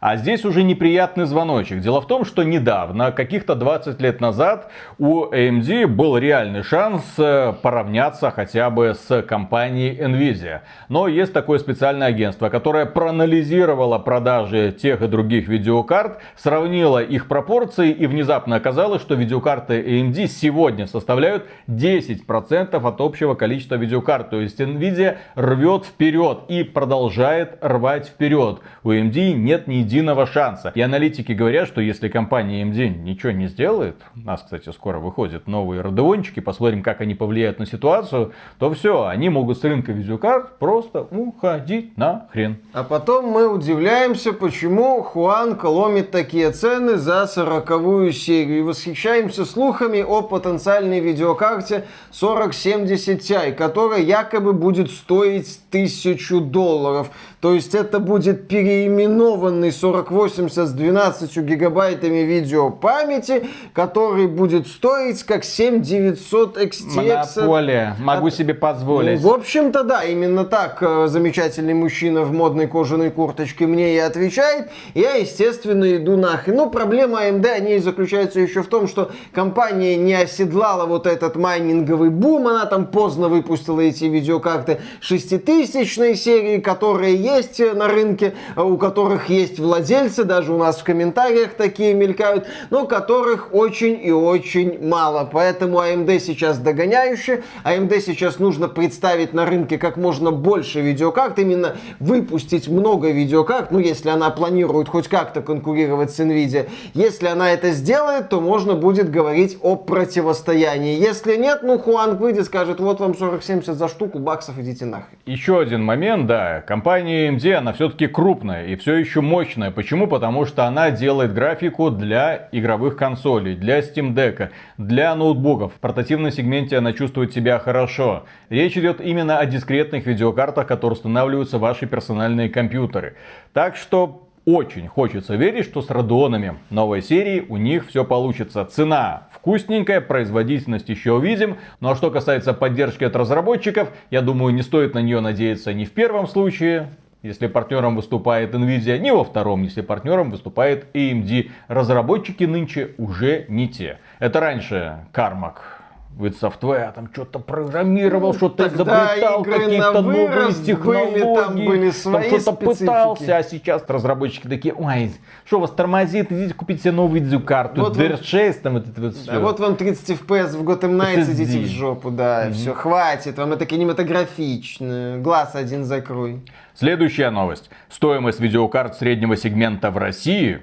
А 0.00 0.16
здесь 0.16 0.46
уже 0.46 0.62
неприятный 0.62 1.26
звоночек. 1.26 1.80
Дело 1.80 2.00
в 2.00 2.06
том, 2.06 2.24
что 2.24 2.42
недавно, 2.42 3.12
каких-то 3.12 3.54
20 3.54 4.00
лет 4.00 4.20
назад, 4.22 4.70
у 4.98 5.26
AMD 5.26 5.86
был 5.88 6.16
реальный 6.16 6.62
шанс 6.62 7.04
э, 7.18 7.52
поравняться 7.60 8.30
хотя 8.30 8.70
бы 8.70 8.94
с 8.94 9.22
компанией 9.22 10.00
Nvidia. 10.00 10.60
Но 10.88 11.06
есть 11.06 11.34
такое 11.34 11.58
специальное 11.58 12.06
агентство, 12.06 12.48
которое 12.48 12.86
проанализировало 12.86 13.98
продажи 13.98 14.72
тех 14.72 15.02
и 15.02 15.06
других 15.06 15.48
видеокарт, 15.48 16.20
сравнило 16.34 17.02
их 17.02 17.28
пропорции 17.28 17.90
и 17.90 18.06
внезапно 18.06 18.56
оказалось, 18.56 19.02
что 19.02 19.14
видеокарты 19.14 19.82
AMD 19.82 20.28
сегодня 20.28 20.86
составляют 20.86 21.44
10% 21.68 22.88
от 22.88 23.00
общего 23.02 23.34
количества 23.34 23.74
видеокарт. 23.74 24.30
То 24.30 24.40
есть 24.40 24.58
Nvidia 24.60 25.18
рвет 25.34 25.84
вперед 25.84 26.44
и 26.48 26.62
продолжает 26.62 27.58
рвать 27.60 28.06
вперед. 28.06 28.60
У 28.82 28.92
AMD 28.92 29.34
нет 29.34 29.66
ни 29.66 29.89
единого 29.90 30.26
шанса. 30.26 30.72
И 30.74 30.80
аналитики 30.80 31.32
говорят, 31.32 31.66
что 31.66 31.80
если 31.80 32.08
компания 32.08 32.62
AMD 32.62 33.02
ничего 33.02 33.32
не 33.32 33.48
сделает, 33.48 33.96
у 34.14 34.20
нас, 34.20 34.42
кстати, 34.42 34.70
скоро 34.70 34.98
выходят 34.98 35.48
новые 35.48 35.80
радеончики, 35.80 36.40
посмотрим, 36.40 36.82
как 36.82 37.00
они 37.00 37.14
повлияют 37.14 37.58
на 37.58 37.66
ситуацию, 37.66 38.32
то 38.58 38.72
все, 38.72 39.06
они 39.06 39.28
могут 39.28 39.58
с 39.58 39.64
рынка 39.64 39.92
видеокарт 39.92 40.58
просто 40.58 41.02
уходить 41.10 41.96
на 41.98 42.28
хрен. 42.32 42.58
А 42.72 42.84
потом 42.84 43.26
мы 43.26 43.48
удивляемся, 43.48 44.32
почему 44.32 45.02
Хуан 45.02 45.58
ломит 45.60 46.10
такие 46.10 46.52
цены 46.52 46.96
за 46.96 47.26
сороковую 47.26 48.12
серию. 48.12 48.58
И 48.60 48.62
восхищаемся 48.62 49.44
слухами 49.44 50.02
о 50.02 50.22
потенциальной 50.22 51.00
видеокарте 51.00 51.84
4070 52.12 53.20
Ti, 53.20 53.52
которая 53.52 54.00
якобы 54.00 54.52
будет 54.52 54.90
стоить 54.90 55.60
тысячу 55.70 56.40
долларов. 56.40 57.10
То 57.40 57.54
есть 57.54 57.74
это 57.74 58.00
будет 58.00 58.48
переименованный 58.48 59.72
4080 59.72 60.68
с 60.68 60.72
12 60.72 61.38
гигабайтами 61.38 62.18
видеопамяти, 62.18 63.46
который 63.72 64.26
будет 64.26 64.66
стоить 64.66 65.22
как 65.22 65.44
7900 65.44 66.58
XTX. 66.58 67.50
Монополия. 67.50 67.96
Могу 67.98 68.26
От... 68.26 68.34
себе 68.34 68.52
позволить. 68.52 69.22
Ну, 69.22 69.30
в 69.30 69.32
общем-то, 69.32 69.84
да, 69.84 70.04
именно 70.04 70.44
так 70.44 70.82
э, 70.82 71.06
замечательный 71.08 71.72
мужчина 71.72 72.22
в 72.22 72.32
модной 72.32 72.66
кожаной 72.66 73.10
курточке 73.10 73.66
мне 73.66 73.94
и 73.94 73.98
отвечает. 73.98 74.70
Я, 74.94 75.14
естественно, 75.14 75.96
иду 75.96 76.18
нахрен. 76.18 76.56
Ну, 76.56 76.68
проблема 76.68 77.24
AMD, 77.24 77.46
они 77.46 77.78
заключается 77.78 78.40
еще 78.40 78.62
в 78.62 78.66
том, 78.66 78.86
что 78.86 79.12
компания 79.32 79.96
не 79.96 80.12
оседлала 80.12 80.84
вот 80.84 81.06
этот 81.06 81.36
майнинговый 81.36 82.10
бум. 82.10 82.48
Она 82.48 82.66
там 82.66 82.86
поздно 82.86 83.28
выпустила 83.28 83.80
эти 83.80 84.04
видеокарты 84.04 84.80
6000 85.00 86.18
серии, 86.18 86.60
которые 86.60 87.16
есть 87.36 87.60
на 87.74 87.88
рынке, 87.88 88.34
а 88.54 88.64
у 88.64 88.76
которых 88.76 89.28
есть 89.28 89.58
владельцы, 89.58 90.24
даже 90.24 90.52
у 90.52 90.58
нас 90.58 90.78
в 90.78 90.84
комментариях 90.84 91.54
такие 91.54 91.94
мелькают, 91.94 92.46
но 92.70 92.86
которых 92.86 93.54
очень 93.54 93.98
и 94.02 94.10
очень 94.10 94.86
мало. 94.86 95.28
Поэтому 95.30 95.78
AMD 95.78 96.18
сейчас 96.20 96.58
догоняющая. 96.58 97.42
AMD 97.64 98.00
сейчас 98.00 98.38
нужно 98.38 98.68
представить 98.68 99.32
на 99.32 99.46
рынке 99.46 99.78
как 99.78 99.96
можно 99.96 100.30
больше 100.30 100.80
видеокарт, 100.80 101.38
именно 101.38 101.76
выпустить 101.98 102.68
много 102.68 103.10
видеокарт, 103.10 103.70
ну 103.70 103.78
если 103.78 104.08
она 104.10 104.30
планирует 104.30 104.88
хоть 104.88 105.08
как-то 105.08 105.42
конкурировать 105.42 106.10
с 106.10 106.20
Nvidia. 106.20 106.68
Если 106.94 107.26
она 107.26 107.52
это 107.52 107.70
сделает, 107.72 108.28
то 108.28 108.40
можно 108.40 108.74
будет 108.74 109.10
говорить 109.10 109.58
о 109.62 109.76
противостоянии. 109.76 110.98
Если 110.98 111.36
нет, 111.36 111.60
ну 111.62 111.78
Хуанг 111.78 112.20
выйдет, 112.20 112.46
скажет, 112.46 112.80
вот 112.80 113.00
вам 113.00 113.12
40-70 113.12 113.72
за 113.72 113.88
штуку, 113.88 114.18
баксов 114.18 114.58
идите 114.58 114.84
нахрен. 114.84 115.18
Еще 115.26 115.60
один 115.60 115.84
момент, 115.84 116.26
да, 116.26 116.62
компания 116.66 117.19
AMD, 117.28 117.52
она 117.52 117.72
все-таки 117.72 118.06
крупная 118.06 118.66
и 118.66 118.76
все 118.76 118.94
еще 118.94 119.20
мощная. 119.20 119.70
Почему? 119.70 120.06
Потому 120.06 120.46
что 120.46 120.64
она 120.66 120.90
делает 120.90 121.34
графику 121.34 121.90
для 121.90 122.48
игровых 122.52 122.96
консолей, 122.96 123.54
для 123.54 123.80
Steam 123.80 124.14
Deck, 124.14 124.50
для 124.78 125.14
ноутбуков. 125.14 125.74
В 125.74 125.80
портативном 125.80 126.30
сегменте 126.30 126.78
она 126.78 126.92
чувствует 126.92 127.32
себя 127.32 127.58
хорошо. 127.58 128.24
Речь 128.48 128.76
идет 128.76 129.00
именно 129.00 129.38
о 129.38 129.46
дискретных 129.46 130.06
видеокартах, 130.06 130.66
которые 130.66 130.96
устанавливаются 130.96 131.58
в 131.58 131.60
ваши 131.60 131.86
персональные 131.86 132.48
компьютеры. 132.48 133.16
Так 133.52 133.76
что 133.76 134.26
очень 134.46 134.88
хочется 134.88 135.36
верить, 135.36 135.66
что 135.66 135.82
с 135.82 135.90
Радонами 135.90 136.56
новой 136.70 137.02
серии 137.02 137.44
у 137.48 137.56
них 137.56 137.86
все 137.86 138.04
получится. 138.04 138.64
Цена 138.64 139.28
вкусненькая, 139.32 140.00
производительность 140.00 140.88
еще 140.88 141.12
увидим. 141.12 141.58
Ну 141.80 141.90
а 141.90 141.94
что 141.94 142.10
касается 142.10 142.54
поддержки 142.54 143.04
от 143.04 143.14
разработчиков, 143.14 143.90
я 144.10 144.22
думаю, 144.22 144.54
не 144.54 144.62
стоит 144.62 144.94
на 144.94 145.02
нее 145.02 145.20
надеяться 145.20 145.74
ни 145.74 145.84
в 145.84 145.92
первом 145.92 146.26
случае, 146.26 146.88
если 147.22 147.46
партнером 147.46 147.96
выступает 147.96 148.54
Nvidia, 148.54 148.98
не 148.98 149.12
во 149.12 149.24
втором, 149.24 149.62
если 149.62 149.82
партнером 149.82 150.30
выступает 150.30 150.86
AMD. 150.94 151.50
Разработчики 151.68 152.44
нынче 152.44 152.94
уже 152.98 153.46
не 153.48 153.68
те. 153.68 153.98
Это 154.18 154.40
раньше 154.40 155.04
Кармак 155.12 155.80
with 156.18 156.38
Software 156.40 156.92
там 156.92 157.08
что-то 157.12 157.38
программировал, 157.38 158.34
что-то 158.34 158.68
изобретал, 158.68 159.42
какие-то 159.42 160.02
новые 160.02 160.52
технологии, 160.52 161.22
были, 161.22 161.34
там, 161.34 161.54
были 161.54 161.90
там 161.90 162.22
что-то 162.22 162.52
пытался, 162.52 163.36
а 163.36 163.42
сейчас 163.42 163.84
разработчики 163.88 164.46
такие, 164.46 164.74
ой, 164.74 165.12
что 165.44 165.60
вас 165.60 165.70
тормозит, 165.70 166.30
идите 166.32 166.54
купите 166.54 166.82
себе 166.82 166.92
новую 166.92 167.22
видеокарту, 167.22 167.80
вот 167.82 167.96
DR6, 167.96 168.60
там 168.60 168.74
вот 168.74 168.88
это 168.88 169.00
вот 169.00 169.16
все. 169.16 169.32
Да, 169.32 169.40
вот 169.40 169.60
вам 169.60 169.76
30 169.76 170.10
FPS 170.20 170.56
в 170.56 170.68
Gotham 170.68 170.96
Knights, 170.96 171.32
идите 171.32 171.58
в 171.60 171.66
жопу, 171.66 172.10
да, 172.10 172.48
mm-hmm. 172.48 172.52
все, 172.52 172.74
хватит, 172.74 173.38
вам 173.38 173.52
это 173.52 173.64
кинематографично, 173.66 175.18
глаз 175.20 175.54
один 175.54 175.84
закрой. 175.84 176.42
Следующая 176.80 177.28
новость. 177.28 177.68
Стоимость 177.90 178.40
видеокарт 178.40 178.96
среднего 178.96 179.36
сегмента 179.36 179.90
в 179.90 179.98
России 179.98 180.62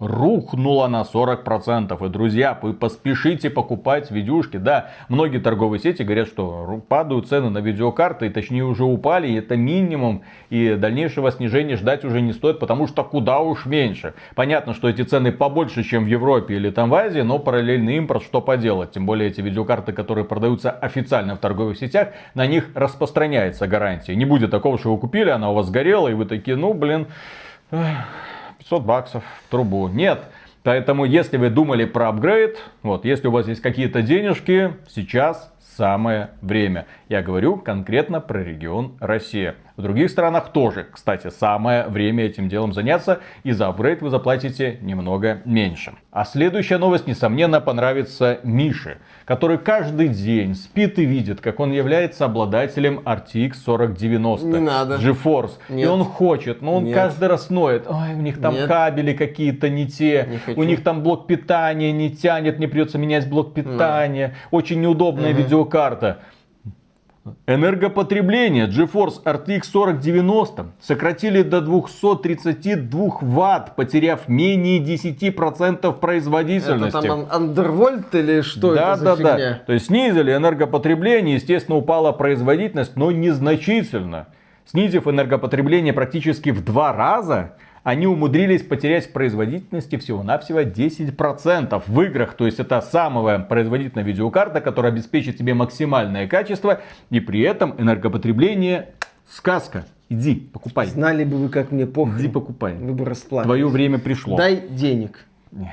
рухнула 0.00 0.86
на 0.86 1.02
40%. 1.02 2.06
И, 2.06 2.08
друзья, 2.08 2.58
вы 2.60 2.72
поспешите 2.72 3.50
покупать 3.50 4.10
видюшки. 4.10 4.56
Да, 4.56 4.90
многие 5.08 5.38
торговые 5.38 5.80
сети 5.80 6.02
говорят, 6.02 6.28
что 6.28 6.82
падают 6.88 7.28
цены 7.28 7.50
на 7.50 7.58
видеокарты, 7.58 8.26
и 8.26 8.30
точнее 8.30 8.64
уже 8.64 8.84
упали, 8.84 9.28
и 9.28 9.34
это 9.34 9.56
минимум, 9.56 10.22
и 10.50 10.74
дальнейшего 10.74 11.30
снижения 11.32 11.76
ждать 11.76 12.04
уже 12.04 12.20
не 12.20 12.32
стоит, 12.32 12.58
потому 12.58 12.86
что 12.86 13.02
куда 13.04 13.40
уж 13.40 13.66
меньше. 13.66 14.14
Понятно, 14.34 14.74
что 14.74 14.88
эти 14.88 15.02
цены 15.02 15.32
побольше, 15.32 15.82
чем 15.82 16.04
в 16.04 16.08
Европе 16.08 16.54
или 16.54 16.70
там 16.70 16.90
в 16.90 16.94
Азии, 16.94 17.20
но 17.20 17.38
параллельный 17.38 17.96
импорт, 17.96 18.22
что 18.22 18.40
поделать. 18.40 18.92
Тем 18.92 19.06
более 19.06 19.28
эти 19.30 19.40
видеокарты, 19.40 19.92
которые 19.92 20.24
продаются 20.24 20.70
официально 20.70 21.34
в 21.34 21.38
торговых 21.38 21.76
сетях, 21.76 22.08
на 22.34 22.46
них 22.46 22.70
распространяется 22.74 23.66
гарантия. 23.66 24.14
Не 24.14 24.24
будет 24.24 24.50
такого, 24.50 24.78
что 24.78 24.94
вы 24.94 25.00
купили, 25.00 25.30
она 25.30 25.50
у 25.50 25.54
вас 25.54 25.66
сгорела, 25.66 26.08
и 26.08 26.14
вы 26.14 26.24
такие, 26.24 26.56
ну 26.56 26.72
блин, 26.72 27.06
500 28.68 28.84
баксов 28.84 29.24
в 29.24 29.50
трубу. 29.50 29.88
Нет. 29.88 30.24
Поэтому, 30.62 31.06
если 31.06 31.38
вы 31.38 31.48
думали 31.48 31.86
про 31.86 32.08
апгрейд, 32.08 32.58
вот, 32.82 33.04
если 33.06 33.28
у 33.28 33.30
вас 33.30 33.48
есть 33.48 33.62
какие-то 33.62 34.02
денежки, 34.02 34.74
сейчас 34.88 35.50
самое 35.76 36.30
время. 36.42 36.86
Я 37.08 37.22
говорю 37.22 37.56
конкретно 37.56 38.20
про 38.20 38.44
регион 38.44 38.92
Россия. 39.00 39.54
В 39.78 39.82
других 39.82 40.10
странах 40.10 40.50
тоже, 40.50 40.86
кстати, 40.92 41.30
самое 41.30 41.86
время 41.86 42.26
этим 42.26 42.50
делом 42.50 42.74
заняться, 42.74 43.20
и 43.44 43.52
за 43.52 43.68
апгрейд 43.68 44.02
вы 44.02 44.10
заплатите 44.10 44.76
немного 44.82 45.40
меньше. 45.46 45.94
А 46.10 46.26
следующая 46.26 46.76
новость, 46.76 47.06
несомненно, 47.06 47.62
понравится 47.62 48.40
Мише, 48.42 48.98
который 49.24 49.56
каждый 49.56 50.08
день 50.08 50.54
спит 50.54 50.98
и 50.98 51.06
видит, 51.06 51.40
как 51.40 51.60
он 51.60 51.72
является 51.72 52.26
обладателем 52.26 52.98
RTX 53.06 53.52
4090 53.64 54.46
Не 54.46 54.58
надо. 54.58 54.96
GeForce. 54.96 55.52
Нет. 55.70 55.86
И 55.86 55.88
он 55.88 56.04
хочет, 56.04 56.60
но 56.60 56.74
он 56.74 56.84
Нет. 56.84 56.94
каждый 56.94 57.28
раз 57.28 57.48
ноет. 57.48 57.86
Ой, 57.88 58.14
у 58.14 58.20
них 58.20 58.38
там 58.38 58.52
Нет. 58.52 58.68
кабели 58.68 59.14
какие-то 59.14 59.70
не 59.70 59.86
те, 59.86 60.40
не 60.46 60.54
у 60.54 60.62
них 60.62 60.82
там 60.82 61.02
блок 61.02 61.26
питания 61.26 61.90
не 61.90 62.10
тянет, 62.10 62.58
мне 62.58 62.68
придется 62.68 62.98
менять 62.98 63.30
блок 63.30 63.54
питания. 63.54 64.28
Да. 64.28 64.56
Очень 64.58 64.82
неудобная 64.82 65.30
угу. 65.30 65.38
видеокарта. 65.38 66.18
Энергопотребление 67.46 68.66
GeForce 68.66 69.22
RTX 69.24 69.62
4090 69.72 70.66
сократили 70.80 71.42
до 71.42 71.60
232 71.60 73.18
Вт, 73.20 73.76
потеряв 73.76 74.28
менее 74.28 74.80
10% 74.80 75.92
производительности. 75.98 76.98
Это 76.98 77.06
там 77.06 77.26
андервольт 77.30 78.14
или 78.14 78.40
что 78.40 78.74
да, 78.74 78.92
это 78.92 78.96
за 78.96 79.04
да, 79.04 79.16
фигня? 79.16 79.36
Да. 79.36 79.60
То 79.66 79.72
есть 79.72 79.86
снизили 79.86 80.34
энергопотребление, 80.34 81.36
естественно, 81.36 81.76
упала 81.76 82.12
производительность, 82.12 82.96
но 82.96 83.10
незначительно. 83.10 84.26
Снизив 84.66 85.06
энергопотребление 85.06 85.94
практически 85.94 86.50
в 86.50 86.62
два 86.62 86.92
раза, 86.92 87.54
они 87.88 88.06
умудрились 88.06 88.62
потерять 88.62 89.06
в 89.06 89.12
производительности 89.12 89.96
всего-навсего 89.96 90.60
10% 90.60 91.82
в 91.86 92.02
играх. 92.02 92.34
То 92.34 92.44
есть 92.44 92.60
это 92.60 92.82
самая 92.82 93.38
производительная 93.38 94.04
видеокарта, 94.04 94.60
которая 94.60 94.92
обеспечит 94.92 95.38
тебе 95.38 95.54
максимальное 95.54 96.28
качество 96.28 96.82
и 97.08 97.18
при 97.20 97.40
этом 97.40 97.74
энергопотребление 97.78 98.90
сказка. 99.26 99.86
Иди, 100.10 100.34
покупай. 100.34 100.88
Знали 100.88 101.24
бы 101.24 101.38
вы, 101.38 101.48
как 101.48 101.72
мне 101.72 101.86
похуй. 101.86 102.20
Иди, 102.20 102.28
покупай. 102.28 102.74
Вы 102.74 102.92
бы 102.92 103.06
расплакались. 103.06 103.46
Твое 103.46 103.68
время 103.68 103.98
пришло. 103.98 104.36
Дай 104.36 104.60
денег. 104.68 105.24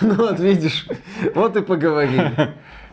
Ну 0.00 0.14
вот 0.14 0.38
видишь, 0.38 0.86
вот 1.34 1.56
и 1.56 1.62
поговорили. 1.62 2.30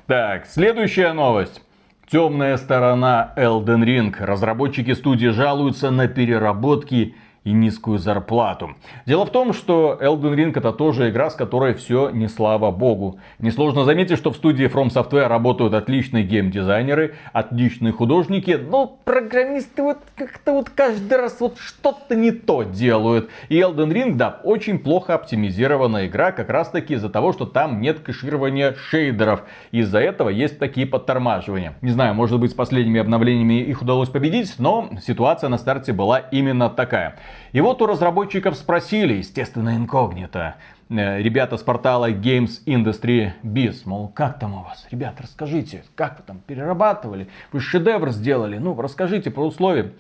Так, 0.08 0.48
следующая 0.48 1.12
новость. 1.12 1.62
Темная 2.10 2.58
сторона 2.58 3.34
Elden 3.36 3.84
Ring. 3.84 4.16
Разработчики 4.18 4.96
студии 4.96 5.28
жалуются 5.28 5.92
на 5.92 6.08
переработки 6.08 7.16
и 7.44 7.52
низкую 7.52 8.00
зарплату. 8.00 8.76
Дело 9.06 9.26
в 9.26 9.32
том, 9.32 9.54
что 9.54 9.98
Elden 10.02 10.36
Ring 10.36 10.54
это 10.56 10.72
тоже 10.72 11.10
игра, 11.10 11.30
с 11.30 11.36
которой 11.36 11.74
все 11.74 12.10
не 12.10 12.28
слава 12.28 12.72
богу. 12.72 13.20
Несложно 13.40 13.86
заметить, 13.86 14.18
что 14.18 14.32
в 14.32 14.36
студии 14.36 14.66
From 14.66 14.88
Software 14.88 15.28
работают 15.28 15.74
отличные 15.74 16.24
геймдизайнеры, 16.24 17.16
отличные 17.34 17.94
художники, 17.94 18.52
но 18.52 19.00
программисты 19.04 19.84
вот 19.84 20.00
как-то 20.16 20.54
вот 20.54 20.70
каждый 20.70 21.18
раз 21.18 21.38
вот 21.40 21.58
что-то 21.60 22.16
не 22.16 22.32
то 22.32 22.64
делают. 22.64 23.30
И 23.48 23.60
Elden 23.60 23.92
Ring, 23.92 24.16
да, 24.16 24.40
очень 24.44 24.80
плохо 24.80 25.14
оптимизированная 25.14 26.08
игра, 26.08 26.32
как 26.32 26.50
раз 26.50 26.70
таки 26.70 26.96
из-за 26.96 27.10
того, 27.10 27.34
что 27.34 27.46
там 27.46 27.82
нет 27.82 28.00
кэширования 28.00 28.74
шейдеров. 28.74 29.44
Из-за 29.72 30.00
этого 30.00 30.30
есть 30.30 30.60
такие 30.60 30.86
подтормаживания. 30.86 31.76
Не 31.82 31.92
знаю, 31.92 32.14
может 32.14 32.40
быть 32.40 32.52
с 32.52 32.54
последними 32.56 33.00
обновлениями 33.00 33.62
их 33.62 33.82
удалось 33.82 34.10
победить, 34.10 34.56
но 34.60 34.90
ситуация 35.02 35.50
на 35.50 35.58
старте 35.58 35.94
была 35.94 36.20
именно 36.20 36.70
такая. 36.70 37.16
И 37.52 37.62
вот 37.62 37.82
у 37.82 37.86
разработчиков 37.86 38.56
спросили, 38.56 39.16
естественно, 39.16 39.76
инкогнито, 39.76 40.56
э, 40.90 41.22
ребята 41.22 41.58
с 41.58 41.64
портала 41.64 42.12
Games 42.12 42.64
Industry 42.66 43.32
Biz, 43.44 43.82
мол, 43.86 44.10
как 44.10 44.40
там 44.40 44.54
у 44.54 44.64
вас? 44.64 44.88
Ребята, 44.92 45.24
расскажите, 45.24 45.84
как 45.96 46.20
вы 46.20 46.24
там 46.26 46.42
перерабатывали? 46.46 47.28
Вы 47.52 47.60
шедевр 47.60 48.12
сделали, 48.12 48.58
ну, 48.58 48.80
расскажите 48.80 49.32
про 49.32 49.46
условия. 49.46 49.94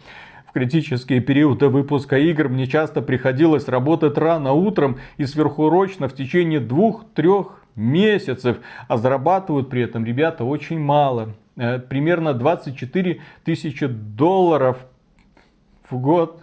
В 0.49 0.51
критические 0.51 1.19
периоды 1.19 1.67
выпуска 1.67 2.17
игр 2.17 2.49
мне 2.49 2.65
часто 2.65 3.03
приходилось 3.03 3.67
работать 3.67 4.17
рано 4.17 4.53
утром 4.53 4.97
и 5.17 5.25
сверхурочно 5.25 6.07
в 6.07 6.15
течение 6.15 6.59
двух-трех 6.59 7.63
месяцев, 7.75 8.57
а 8.87 8.97
зарабатывают 8.97 9.69
при 9.69 9.83
этом 9.83 10.05
ребята 10.05 10.43
очень 10.43 10.79
мало. 10.79 11.35
Э, 11.55 11.77
примерно 11.77 12.33
24 12.33 13.21
тысячи 13.43 13.85
долларов 13.85 14.77
в 15.89 15.97
год. 15.97 16.41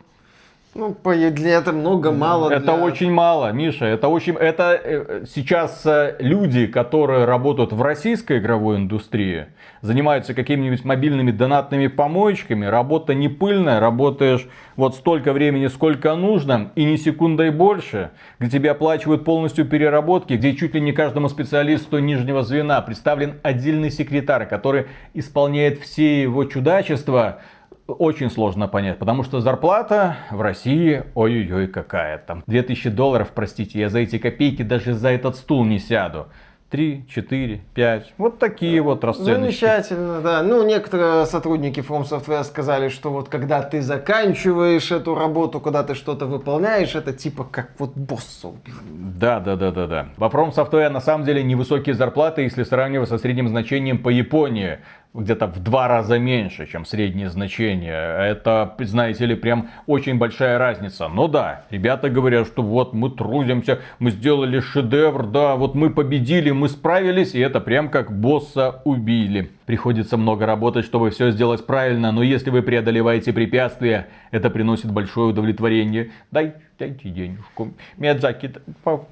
Ну, 0.76 0.94
для 1.04 1.58
этого 1.58 1.74
много, 1.74 2.12
мало. 2.12 2.50
Это 2.50 2.74
для... 2.74 2.74
очень 2.74 3.10
мало, 3.10 3.50
Миша. 3.52 3.86
Это 3.86 4.08
очень, 4.08 4.34
это 4.34 4.78
э, 4.82 5.24
сейчас 5.34 5.86
э, 5.86 6.16
люди, 6.18 6.66
которые 6.66 7.24
работают 7.24 7.72
в 7.72 7.80
российской 7.80 8.38
игровой 8.38 8.76
индустрии, 8.76 9.46
занимаются 9.80 10.34
какими-нибудь 10.34 10.84
мобильными 10.84 11.30
донатными 11.30 11.86
помоечками. 11.86 12.66
Работа 12.66 13.14
не 13.14 13.28
пыльная, 13.28 13.80
работаешь 13.80 14.46
вот 14.76 14.94
столько 14.94 15.32
времени, 15.32 15.68
сколько 15.68 16.14
нужно, 16.14 16.72
и 16.74 16.84
ни 16.84 16.96
секундой 16.96 17.50
больше, 17.50 18.10
где 18.38 18.58
тебе 18.58 18.72
оплачивают 18.72 19.24
полностью 19.24 19.64
переработки, 19.64 20.34
где 20.34 20.54
чуть 20.54 20.74
ли 20.74 20.80
не 20.82 20.92
каждому 20.92 21.30
специалисту 21.30 22.00
нижнего 22.00 22.42
звена 22.42 22.82
представлен 22.82 23.36
отдельный 23.42 23.90
секретарь, 23.90 24.46
который 24.46 24.88
исполняет 25.14 25.80
все 25.80 26.20
его 26.20 26.44
чудачества 26.44 27.40
очень 27.86 28.30
сложно 28.30 28.68
понять, 28.68 28.98
потому 28.98 29.22
что 29.22 29.40
зарплата 29.40 30.16
в 30.30 30.40
России, 30.40 31.04
ой-ой-ой, 31.14 31.68
какая 31.68 32.18
там. 32.18 32.42
2000 32.46 32.90
долларов, 32.90 33.32
простите, 33.34 33.78
я 33.80 33.88
за 33.88 34.00
эти 34.00 34.18
копейки 34.18 34.62
даже 34.62 34.94
за 34.94 35.08
этот 35.10 35.36
стул 35.36 35.64
не 35.64 35.78
сяду. 35.78 36.26
3, 36.70 37.04
4, 37.08 37.60
5. 37.74 38.14
Вот 38.18 38.38
такие 38.38 38.82
вот 38.82 39.04
расценочки. 39.04 39.40
Замечательно, 39.40 40.20
да. 40.20 40.42
Ну, 40.42 40.66
некоторые 40.66 41.24
сотрудники 41.26 41.78
From 41.78 42.02
Software 42.02 42.42
сказали, 42.42 42.88
что 42.88 43.10
вот 43.10 43.28
когда 43.28 43.62
ты 43.62 43.80
заканчиваешь 43.80 44.90
эту 44.90 45.14
работу, 45.14 45.60
когда 45.60 45.84
ты 45.84 45.94
что-то 45.94 46.26
выполняешь, 46.26 46.96
это 46.96 47.12
типа 47.12 47.44
как 47.44 47.70
вот 47.78 47.92
босса 47.94 48.48
убил. 48.48 48.74
Да, 48.84 49.38
да, 49.38 49.54
да, 49.54 49.70
да, 49.70 49.86
да. 49.86 50.08
Во 50.16 50.26
From 50.26 50.52
Software 50.52 50.88
на 50.88 51.00
самом 51.00 51.24
деле 51.24 51.44
невысокие 51.44 51.94
зарплаты, 51.94 52.42
если 52.42 52.64
сравнивать 52.64 53.08
со 53.08 53.18
средним 53.18 53.48
значением 53.48 54.02
по 54.02 54.08
Японии 54.08 54.80
где-то 55.16 55.46
в 55.46 55.58
два 55.60 55.88
раза 55.88 56.18
меньше, 56.18 56.66
чем 56.66 56.84
среднее 56.84 57.30
значение. 57.30 58.30
Это, 58.30 58.74
знаете 58.78 59.26
ли, 59.26 59.34
прям 59.34 59.70
очень 59.86 60.18
большая 60.18 60.58
разница. 60.58 61.08
Но 61.08 61.28
да, 61.28 61.64
ребята 61.70 62.08
говорят, 62.08 62.46
что 62.46 62.62
вот 62.62 62.92
мы 62.92 63.10
трудимся, 63.10 63.80
мы 63.98 64.10
сделали 64.10 64.60
шедевр, 64.60 65.26
да, 65.26 65.56
вот 65.56 65.74
мы 65.74 65.90
победили, 65.90 66.50
мы 66.50 66.68
справились, 66.68 67.34
и 67.34 67.40
это 67.40 67.60
прям 67.60 67.88
как 67.88 68.12
босса 68.12 68.82
убили. 68.84 69.50
Приходится 69.66 70.16
много 70.16 70.46
работать, 70.46 70.84
чтобы 70.84 71.10
все 71.10 71.30
сделать 71.30 71.66
правильно, 71.66 72.12
но 72.12 72.22
если 72.22 72.50
вы 72.50 72.62
преодолеваете 72.62 73.32
препятствия, 73.32 74.08
это 74.30 74.50
приносит 74.50 74.92
большое 74.92 75.30
удовлетворение. 75.30 76.12
Дай, 76.30 76.54
дайте 76.78 77.08
денежку. 77.08 77.72
Миядзаки 77.96 78.52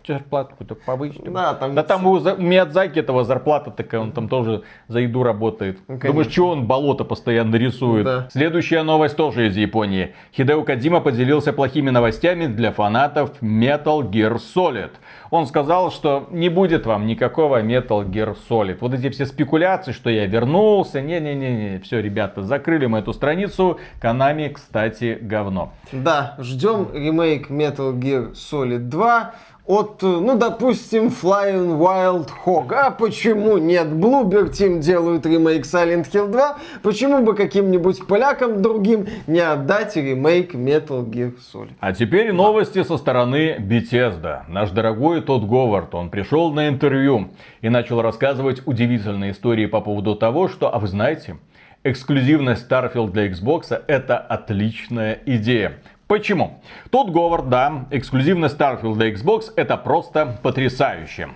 зарплату 0.07 0.55
повысить. 0.87 1.25
Да, 1.25 1.55
там, 1.55 1.75
да 1.75 1.83
там 1.83 2.07
у 2.07 2.19
Миядзаки 2.19 2.99
этого 2.99 3.25
зарплата 3.25 3.71
такая, 3.71 4.01
он 4.01 4.13
там 4.13 4.29
тоже 4.29 4.63
за 4.89 5.01
еду 5.01 5.23
работает. 5.23 5.79
Ну, 5.89 5.99
Думаешь, 5.99 6.31
что 6.31 6.49
он 6.49 6.67
болото 6.67 7.05
постоянно 7.05 7.57
рисует? 7.57 8.05
Да. 8.05 8.29
Следующая 8.31 8.83
новость 8.83 9.17
тоже 9.17 9.47
из 9.47 9.57
Японии. 9.57 10.15
Хидео 10.37 10.63
Кадима 10.63 11.01
поделился 11.01 11.53
плохими 11.53 11.91
новостями 11.91 12.47
для 12.47 12.73
фанатов 12.73 13.31
Metal 13.43 14.03
Gear 14.11 14.37
Solid 14.37 14.91
он 15.31 15.47
сказал, 15.47 15.91
что 15.91 16.27
не 16.31 16.49
будет 16.49 16.87
вам 16.87 17.07
никакого 17.07 17.63
Metal 17.63 18.05
Gear 18.09 18.37
Solid. 18.49 18.79
Вот 18.81 18.95
эти 18.95 19.11
все 19.11 19.27
спекуляции, 19.27 19.93
что 19.93 20.11
я 20.11 20.27
вернулся, 20.27 21.01
не-не-не, 21.01 21.81
все, 21.81 22.01
ребята, 22.01 22.43
закрыли 22.43 22.87
мы 22.87 22.99
эту 22.99 23.13
страницу. 23.13 23.79
Канами, 24.01 24.49
кстати, 24.49 25.19
говно. 25.21 25.73
Да, 25.93 26.37
ждем 26.39 26.89
ремейк 26.93 27.51
Metal 27.51 27.93
Gear 27.99 28.33
Solid 28.33 28.89
2 28.89 29.35
от, 29.67 30.03
ну, 30.03 30.37
допустим, 30.37 31.07
Flying 31.07 31.79
Wild 31.79 32.29
Hog. 32.45 32.73
А 32.75 32.91
почему 32.91 33.57
нет? 33.57 33.87
Bloober 33.87 34.51
Team 34.51 34.81
делают 34.81 35.25
ремейк 35.25 35.65
Silent 35.65 36.11
Hill 36.13 36.31
2. 36.31 36.59
Почему 36.83 37.25
бы 37.25 37.35
каким-нибудь 37.35 38.07
полякам 38.07 38.61
другим 38.61 39.07
не 39.27 39.41
отдать 39.41 39.97
ремейк 39.97 40.55
Metal 40.55 41.09
Gear 41.09 41.35
Solid? 41.39 41.71
А 41.81 41.95
теперь 41.95 42.33
новости 42.33 42.83
со 42.83 42.99
стороны 42.99 43.57
Bethesda. 43.59 44.43
Наш 44.49 44.71
дорогой 44.71 45.23
Тодд 45.23 45.47
Говард, 45.47 45.95
он 45.95 46.11
пришел 46.11 46.53
на 46.53 46.69
интервью 46.69 47.31
и 47.63 47.71
начал 47.71 48.03
рассказывать 48.03 48.61
удивительные 48.67 49.33
истории 49.33 49.65
по 49.65 49.81
поводу 49.81 50.15
того, 50.15 50.49
что, 50.49 50.75
а 50.75 50.79
вы 50.79 50.89
знаете, 50.89 51.39
эксклюзивность 51.85 52.71
Starfield 52.71 53.13
для 53.13 53.29
Xbox 53.29 53.83
это 53.87 54.19
отличная 54.19 55.21
идея. 55.25 55.79
Почему? 56.15 56.61
Тут 56.91 57.11
Говард, 57.11 57.49
да, 57.49 57.87
эксклюзивно 57.91 58.47
Starfield 58.47 58.95
для 58.95 59.11
Xbox 59.11 59.47
это 59.57 59.77
просто 59.77 60.39
потрясающе. 60.45 61.31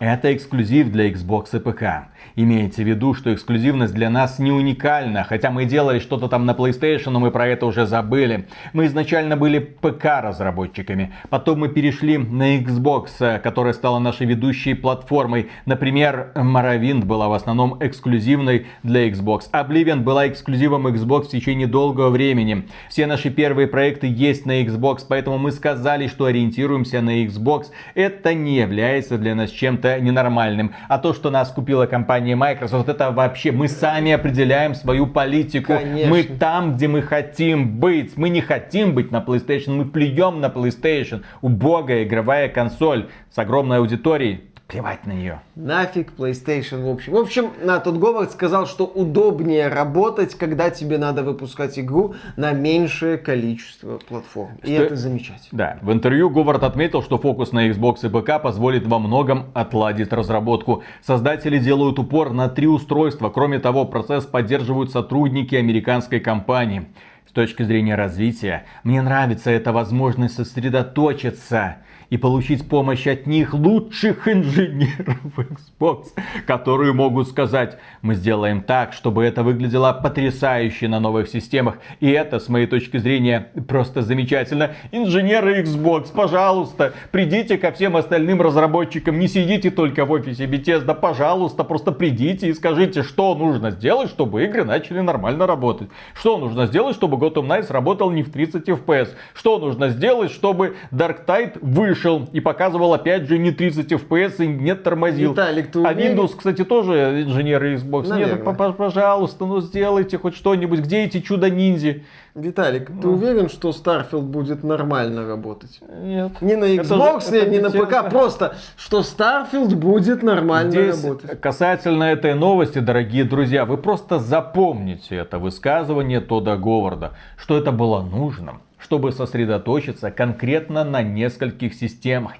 Это 0.00 0.34
эксклюзив 0.34 0.90
для 0.90 1.08
Xbox 1.08 1.56
и 1.56 1.60
ПК. 1.60 2.08
Имейте 2.36 2.82
в 2.82 2.88
виду, 2.88 3.14
что 3.14 3.32
эксклюзивность 3.32 3.94
для 3.94 4.10
нас 4.10 4.38
не 4.38 4.50
уникальна, 4.50 5.24
хотя 5.24 5.50
мы 5.50 5.64
делали 5.64 5.98
что-то 5.98 6.28
там 6.28 6.46
на 6.46 6.52
PlayStation, 6.52 7.10
но 7.10 7.20
мы 7.20 7.30
про 7.30 7.46
это 7.46 7.66
уже 7.66 7.86
забыли. 7.86 8.46
Мы 8.72 8.86
изначально 8.86 9.36
были 9.36 9.58
ПК-разработчиками, 9.58 11.12
потом 11.28 11.60
мы 11.60 11.68
перешли 11.68 12.18
на 12.18 12.58
Xbox, 12.58 13.38
которая 13.40 13.72
стала 13.72 13.98
нашей 13.98 14.26
ведущей 14.26 14.74
платформой. 14.74 15.50
Например, 15.66 16.32
Morrowind 16.34 17.04
была 17.04 17.28
в 17.28 17.34
основном 17.34 17.76
эксклюзивной 17.80 18.66
для 18.82 19.08
Xbox. 19.08 19.50
Oblivion 19.52 20.00
была 20.00 20.26
эксклюзивом 20.28 20.86
Xbox 20.88 21.24
в 21.24 21.30
течение 21.30 21.66
долгого 21.66 22.10
времени. 22.10 22.66
Все 22.88 23.06
наши 23.06 23.30
первые 23.30 23.68
проекты 23.68 24.06
есть 24.06 24.46
на 24.46 24.62
Xbox, 24.62 25.04
поэтому 25.08 25.38
мы 25.38 25.52
сказали, 25.52 26.08
что 26.08 26.24
ориентируемся 26.24 27.00
на 27.00 27.24
Xbox. 27.24 27.66
Это 27.94 28.34
не 28.34 28.56
является 28.56 29.18
для 29.18 29.34
нас 29.34 29.50
чем-то 29.50 30.00
ненормальным. 30.00 30.72
А 30.88 30.98
то, 30.98 31.12
что 31.12 31.30
нас 31.30 31.50
купила 31.50 31.86
компания 31.86 32.13
компании 32.14 32.34
Microsoft, 32.34 32.88
это 32.88 33.10
вообще 33.10 33.50
мы 33.50 33.66
сами 33.66 34.12
определяем 34.12 34.76
свою 34.76 35.08
политику. 35.08 35.74
Конечно. 35.76 36.10
Мы 36.10 36.22
там, 36.22 36.76
где 36.76 36.86
мы 36.86 37.02
хотим 37.02 37.80
быть. 37.80 38.16
Мы 38.16 38.28
не 38.28 38.40
хотим 38.40 38.94
быть 38.94 39.10
на 39.10 39.16
PlayStation, 39.16 39.72
мы 39.72 39.84
плюем 39.84 40.40
на 40.40 40.46
PlayStation. 40.46 41.24
Убогая 41.40 42.04
игровая 42.04 42.48
консоль 42.48 43.08
с 43.30 43.38
огромной 43.38 43.78
аудиторией 43.78 44.44
плевать 44.66 45.06
на 45.06 45.12
нее. 45.12 45.40
Нафиг 45.56 46.12
PlayStation 46.16 46.84
в 46.84 46.88
общем. 46.88 47.12
В 47.12 47.16
общем, 47.16 47.50
на 47.62 47.78
тот 47.80 47.98
Говард 47.98 48.32
сказал, 48.32 48.66
что 48.66 48.86
удобнее 48.86 49.68
работать, 49.68 50.34
когда 50.34 50.70
тебе 50.70 50.96
надо 50.98 51.22
выпускать 51.22 51.78
игру 51.78 52.14
на 52.36 52.52
меньшее 52.52 53.18
количество 53.18 53.98
платформ. 53.98 54.56
И 54.62 54.74
что... 54.74 54.84
это 54.84 54.96
замечательно. 54.96 55.48
Да. 55.52 55.78
В 55.82 55.92
интервью 55.92 56.30
Говард 56.30 56.62
отметил, 56.62 57.02
что 57.02 57.18
фокус 57.18 57.52
на 57.52 57.68
Xbox 57.68 58.06
и 58.06 58.08
ПК 58.08 58.42
позволит 58.42 58.86
во 58.86 58.98
многом 58.98 59.50
отладить 59.52 60.12
разработку. 60.12 60.82
Создатели 61.02 61.58
делают 61.58 61.98
упор 61.98 62.32
на 62.32 62.48
три 62.48 62.66
устройства. 62.66 63.28
Кроме 63.28 63.58
того, 63.58 63.84
процесс 63.84 64.24
поддерживают 64.24 64.90
сотрудники 64.90 65.54
американской 65.54 66.20
компании. 66.20 66.86
С 67.28 67.32
точки 67.32 67.62
зрения 67.64 67.96
развития, 67.96 68.64
мне 68.82 69.02
нравится 69.02 69.50
эта 69.50 69.72
возможность 69.72 70.36
сосредоточиться 70.36 71.76
и 72.10 72.16
получить 72.16 72.68
помощь 72.68 73.06
от 73.06 73.26
них 73.26 73.54
лучших 73.54 74.28
инженеров 74.28 75.18
Xbox, 75.36 76.08
которые 76.46 76.92
могут 76.92 77.28
сказать, 77.28 77.78
мы 78.02 78.14
сделаем 78.14 78.62
так, 78.62 78.92
чтобы 78.92 79.24
это 79.24 79.42
выглядело 79.42 79.92
потрясающе 79.92 80.88
на 80.88 81.00
новых 81.00 81.28
системах. 81.28 81.78
И 82.00 82.10
это, 82.10 82.38
с 82.38 82.48
моей 82.48 82.66
точки 82.66 82.98
зрения, 82.98 83.48
просто 83.68 84.02
замечательно. 84.02 84.72
Инженеры 84.92 85.62
Xbox, 85.62 86.12
пожалуйста, 86.14 86.92
придите 87.10 87.58
ко 87.58 87.72
всем 87.72 87.96
остальным 87.96 88.40
разработчикам, 88.40 89.18
не 89.18 89.28
сидите 89.28 89.70
только 89.70 90.04
в 90.04 90.10
офисе 90.10 90.46
Bethesda, 90.46 90.94
пожалуйста, 90.94 91.64
просто 91.64 91.92
придите 91.92 92.48
и 92.48 92.54
скажите, 92.54 93.02
что 93.02 93.34
нужно 93.34 93.70
сделать, 93.70 94.10
чтобы 94.10 94.44
игры 94.44 94.64
начали 94.64 95.00
нормально 95.00 95.46
работать. 95.46 95.88
Что 96.14 96.38
нужно 96.38 96.66
сделать, 96.66 96.96
чтобы 96.96 97.16
Gotham 97.16 97.46
Knights 97.46 97.72
работал 97.72 98.10
не 98.10 98.22
в 98.22 98.30
30 98.30 98.68
FPS. 98.68 99.10
Что 99.34 99.58
нужно 99.58 99.88
сделать, 99.88 100.30
чтобы 100.30 100.76
Dark 100.90 101.24
Tide 101.26 101.58
вышел 101.94 102.28
и 102.32 102.40
показывал 102.40 102.92
опять 102.94 103.28
же 103.28 103.38
не 103.38 103.52
30 103.52 103.92
FPS 103.92 104.44
и 104.44 104.46
не 104.46 104.74
тормозил. 104.74 105.32
Виталик, 105.32 105.70
ты 105.70 105.78
а? 105.80 105.92
Windows, 105.94 106.32
кстати, 106.36 106.64
тоже 106.64 107.22
инженеры 107.22 107.76
Xbox. 107.76 108.08
Наверное. 108.08 108.44
Нет, 108.44 108.76
пожалуйста, 108.76 109.46
ну 109.46 109.60
сделайте 109.60 110.18
хоть 110.18 110.34
что-нибудь. 110.34 110.80
Где 110.80 111.04
эти 111.04 111.20
чудо-ниндзи? 111.20 112.04
Виталик, 112.34 112.90
ты 113.00 113.06
уверен, 113.06 113.48
что 113.48 113.70
Starfield 113.70 114.22
будет 114.22 114.64
нормально 114.64 115.24
работать? 115.24 115.78
Нет. 116.02 116.32
Не 116.42 116.56
на 116.56 116.64
Это 116.64 116.82
Xbox, 116.82 117.30
же- 117.30 117.36
это 117.36 117.50
не 117.50 117.60
на. 117.60 117.70
ПК, 117.70 118.10
просто, 118.10 118.56
что 118.76 119.00
Starfield 119.00 119.76
будет 119.76 120.24
нормально 120.24 120.72
Здесь 120.72 121.04
работать. 121.04 121.40
касательно 121.40 122.04
этой 122.04 122.34
новости, 122.34 122.80
дорогие 122.80 123.22
друзья, 123.22 123.64
вы 123.64 123.76
просто 123.76 124.18
запомните 124.18 125.14
это 125.14 125.38
высказывание 125.38 126.20
Тода 126.20 126.56
Говарда, 126.56 127.12
что 127.36 127.56
это 127.56 127.70
было 127.70 128.00
нужно, 128.02 128.54
чтобы 128.84 129.12
сосредоточиться 129.12 130.10
конкретно 130.10 130.84
на 130.84 131.02
нескольких 131.02 131.72
системах. 131.74 132.34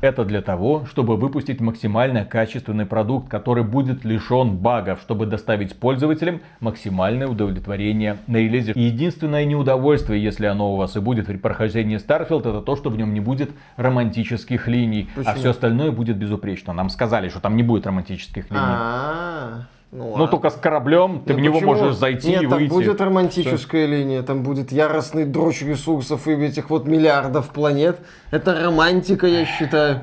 Это 0.00 0.26
для 0.26 0.42
того, 0.42 0.84
чтобы 0.84 1.16
выпустить 1.16 1.62
максимально 1.62 2.26
качественный 2.26 2.84
продукт, 2.84 3.30
который 3.30 3.64
будет 3.64 4.04
лишен 4.04 4.54
багов, 4.54 5.00
чтобы 5.00 5.24
доставить 5.24 5.74
пользователям 5.76 6.42
максимальное 6.60 7.26
удовлетворение 7.26 8.18
на 8.26 8.36
релизе. 8.36 8.72
И 8.72 8.82
единственное 8.82 9.46
неудовольствие, 9.46 10.22
если 10.22 10.44
оно 10.44 10.74
у 10.74 10.76
вас 10.76 10.94
и 10.96 11.00
будет 11.00 11.24
при 11.24 11.38
прохождении 11.38 11.96
Starfield, 11.96 12.40
это 12.40 12.60
то, 12.60 12.76
что 12.76 12.90
в 12.90 12.98
нем 12.98 13.14
не 13.14 13.20
будет 13.20 13.52
романтических 13.78 14.68
линий, 14.68 15.08
а 15.14 15.20
Почему? 15.20 15.34
все 15.36 15.50
остальное 15.50 15.90
будет 15.90 16.18
безупречно. 16.18 16.74
Нам 16.74 16.90
сказали, 16.90 17.30
что 17.30 17.40
там 17.40 17.56
не 17.56 17.62
будет 17.62 17.86
романтических 17.86 18.50
линий. 18.50 18.60
А, 18.62 19.62
ну 19.94 20.04
Ну 20.04 20.10
ладно. 20.10 20.26
только 20.28 20.50
с 20.50 20.54
кораблем 20.54 21.22
ты 21.24 21.32
Ну 21.32 21.38
в 21.38 21.42
него 21.42 21.54
почему? 21.54 21.74
можешь 21.74 21.94
зайти 21.96 22.30
Нет, 22.30 22.42
и 22.42 22.46
там 22.48 22.58
выйти. 22.58 22.70
будет 22.72 23.00
романтическая 23.00 23.86
линия, 23.86 24.22
там 24.22 24.42
будет 24.42 24.72
яростный 24.72 25.24
дрочь 25.24 25.62
ресурсов 25.62 26.26
и 26.26 26.32
этих 26.32 26.68
вот 26.68 26.86
миллиардов 26.86 27.50
планет. 27.50 28.00
Это 28.32 28.60
романтика, 28.60 29.26
я 29.28 29.44
считаю. 29.46 30.00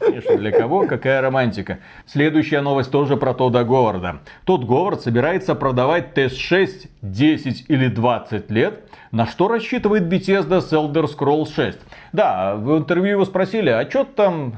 Конечно, 0.00 0.36
для 0.36 0.50
кого 0.50 0.86
какая 0.86 1.20
романтика. 1.20 1.78
Следующая 2.06 2.60
новость 2.60 2.90
тоже 2.90 3.16
про 3.16 3.34
Тода 3.34 3.62
Говарда. 3.62 4.20
Тот 4.44 4.64
Говард 4.64 5.02
собирается 5.02 5.54
продавать 5.54 6.16
TS6 6.18 6.88
10 7.02 7.66
или 7.68 7.86
20 7.86 8.50
лет. 8.50 8.80
На 9.12 9.26
что 9.28 9.46
рассчитывает 9.46 10.12
Bethesda 10.12 10.60
с 10.60 10.72
Elder 10.72 11.04
Scrolls 11.06 11.52
6? 11.54 11.78
Да, 12.12 12.56
в 12.56 12.76
интервью 12.76 13.12
его 13.12 13.24
спросили, 13.24 13.70
а 13.70 13.88
что 13.88 14.02
там, 14.02 14.56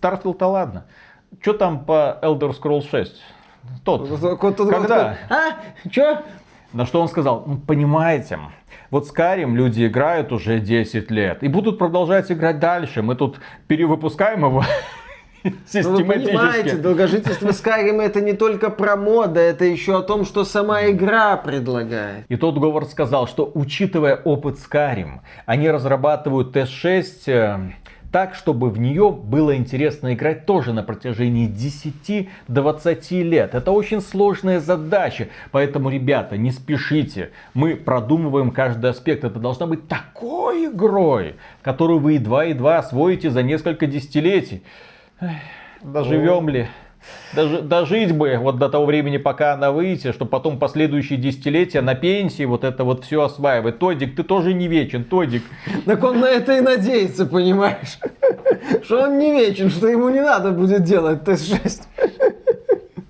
Starfield-то 0.00 0.46
ладно, 0.46 0.86
что 1.42 1.52
там 1.52 1.84
по 1.84 2.18
Elder 2.22 2.58
Scrolls 2.58 2.88
6? 2.90 3.12
Тот, 3.84 4.08
когда? 4.38 5.16
А, 5.28 5.88
чё? 5.90 6.22
На 6.72 6.84
что 6.84 7.00
он 7.00 7.08
сказал, 7.08 7.44
ну 7.46 7.56
понимаете, 7.56 8.38
вот 8.90 9.06
с 9.06 9.10
Карим 9.10 9.56
люди 9.56 9.86
играют 9.86 10.32
уже 10.32 10.60
10 10.60 11.10
лет 11.10 11.42
и 11.42 11.48
будут 11.48 11.78
продолжать 11.78 12.30
играть 12.30 12.58
дальше. 12.58 13.00
Мы 13.02 13.14
тут 13.14 13.40
перевыпускаем 13.66 14.44
его 14.44 14.64
Ну, 15.44 15.90
вы 15.96 16.04
понимаете, 16.04 16.76
долгожительство 16.76 17.48
Skyrim 17.48 18.00
это 18.00 18.20
не 18.20 18.32
только 18.32 18.70
про 18.70 18.96
мода, 18.96 19.40
это 19.40 19.64
еще 19.64 19.98
о 19.98 20.02
том, 20.02 20.24
что 20.24 20.44
сама 20.44 20.88
игра 20.90 21.36
предлагает. 21.36 22.24
И 22.28 22.36
тот 22.36 22.58
Говард 22.58 22.90
сказал, 22.90 23.26
что 23.28 23.50
учитывая 23.54 24.16
опыт 24.16 24.56
Skyrim, 24.56 25.20
они 25.46 25.70
разрабатывают 25.70 26.54
TS6 26.56 27.04
э, 27.26 27.58
так, 28.10 28.34
чтобы 28.34 28.70
в 28.70 28.78
нее 28.78 29.10
было 29.10 29.56
интересно 29.56 30.14
играть 30.14 30.46
тоже 30.46 30.72
на 30.72 30.82
протяжении 30.82 31.48
10-20 31.48 33.22
лет. 33.22 33.54
Это 33.54 33.70
очень 33.70 34.00
сложная 34.00 34.60
задача. 34.60 35.28
Поэтому, 35.50 35.90
ребята, 35.90 36.36
не 36.36 36.50
спешите. 36.50 37.30
Мы 37.54 37.76
продумываем 37.76 38.50
каждый 38.50 38.90
аспект. 38.90 39.24
Это 39.24 39.38
должна 39.38 39.66
быть 39.66 39.88
такой 39.88 40.66
игрой, 40.66 41.34
которую 41.62 42.00
вы 42.00 42.14
едва-едва 42.14 42.78
освоите 42.78 43.30
за 43.30 43.42
несколько 43.42 43.86
десятилетий. 43.86 44.62
Эх, 45.20 45.30
Доживем 45.82 46.48
ли? 46.48 46.66
Дожи- 47.34 47.60
дожить 47.60 48.12
бы 48.12 48.36
вот 48.38 48.58
до 48.58 48.68
того 48.68 48.86
времени, 48.86 49.18
пока 49.18 49.52
она 49.52 49.70
выйдет, 49.70 50.14
чтобы 50.14 50.30
потом 50.30 50.58
последующие 50.58 51.18
десятилетия 51.18 51.82
на 51.82 51.94
пенсии 51.94 52.44
вот 52.44 52.64
это 52.64 52.84
вот 52.84 53.04
все 53.04 53.22
осваивать. 53.22 53.78
Тодик, 53.78 54.16
ты 54.16 54.22
тоже 54.22 54.54
не 54.54 54.66
вечен, 54.68 55.04
Тодик. 55.04 55.42
Так 55.84 56.02
он 56.04 56.20
на 56.20 56.28
это 56.28 56.56
и 56.56 56.60
надеется, 56.60 57.26
понимаешь? 57.26 57.98
Что 58.82 59.02
он 59.04 59.18
не 59.18 59.32
вечен, 59.32 59.70
что 59.70 59.88
ему 59.88 60.08
не 60.08 60.20
надо 60.20 60.52
будет 60.52 60.84
делать 60.84 61.24
тест-6. 61.24 61.82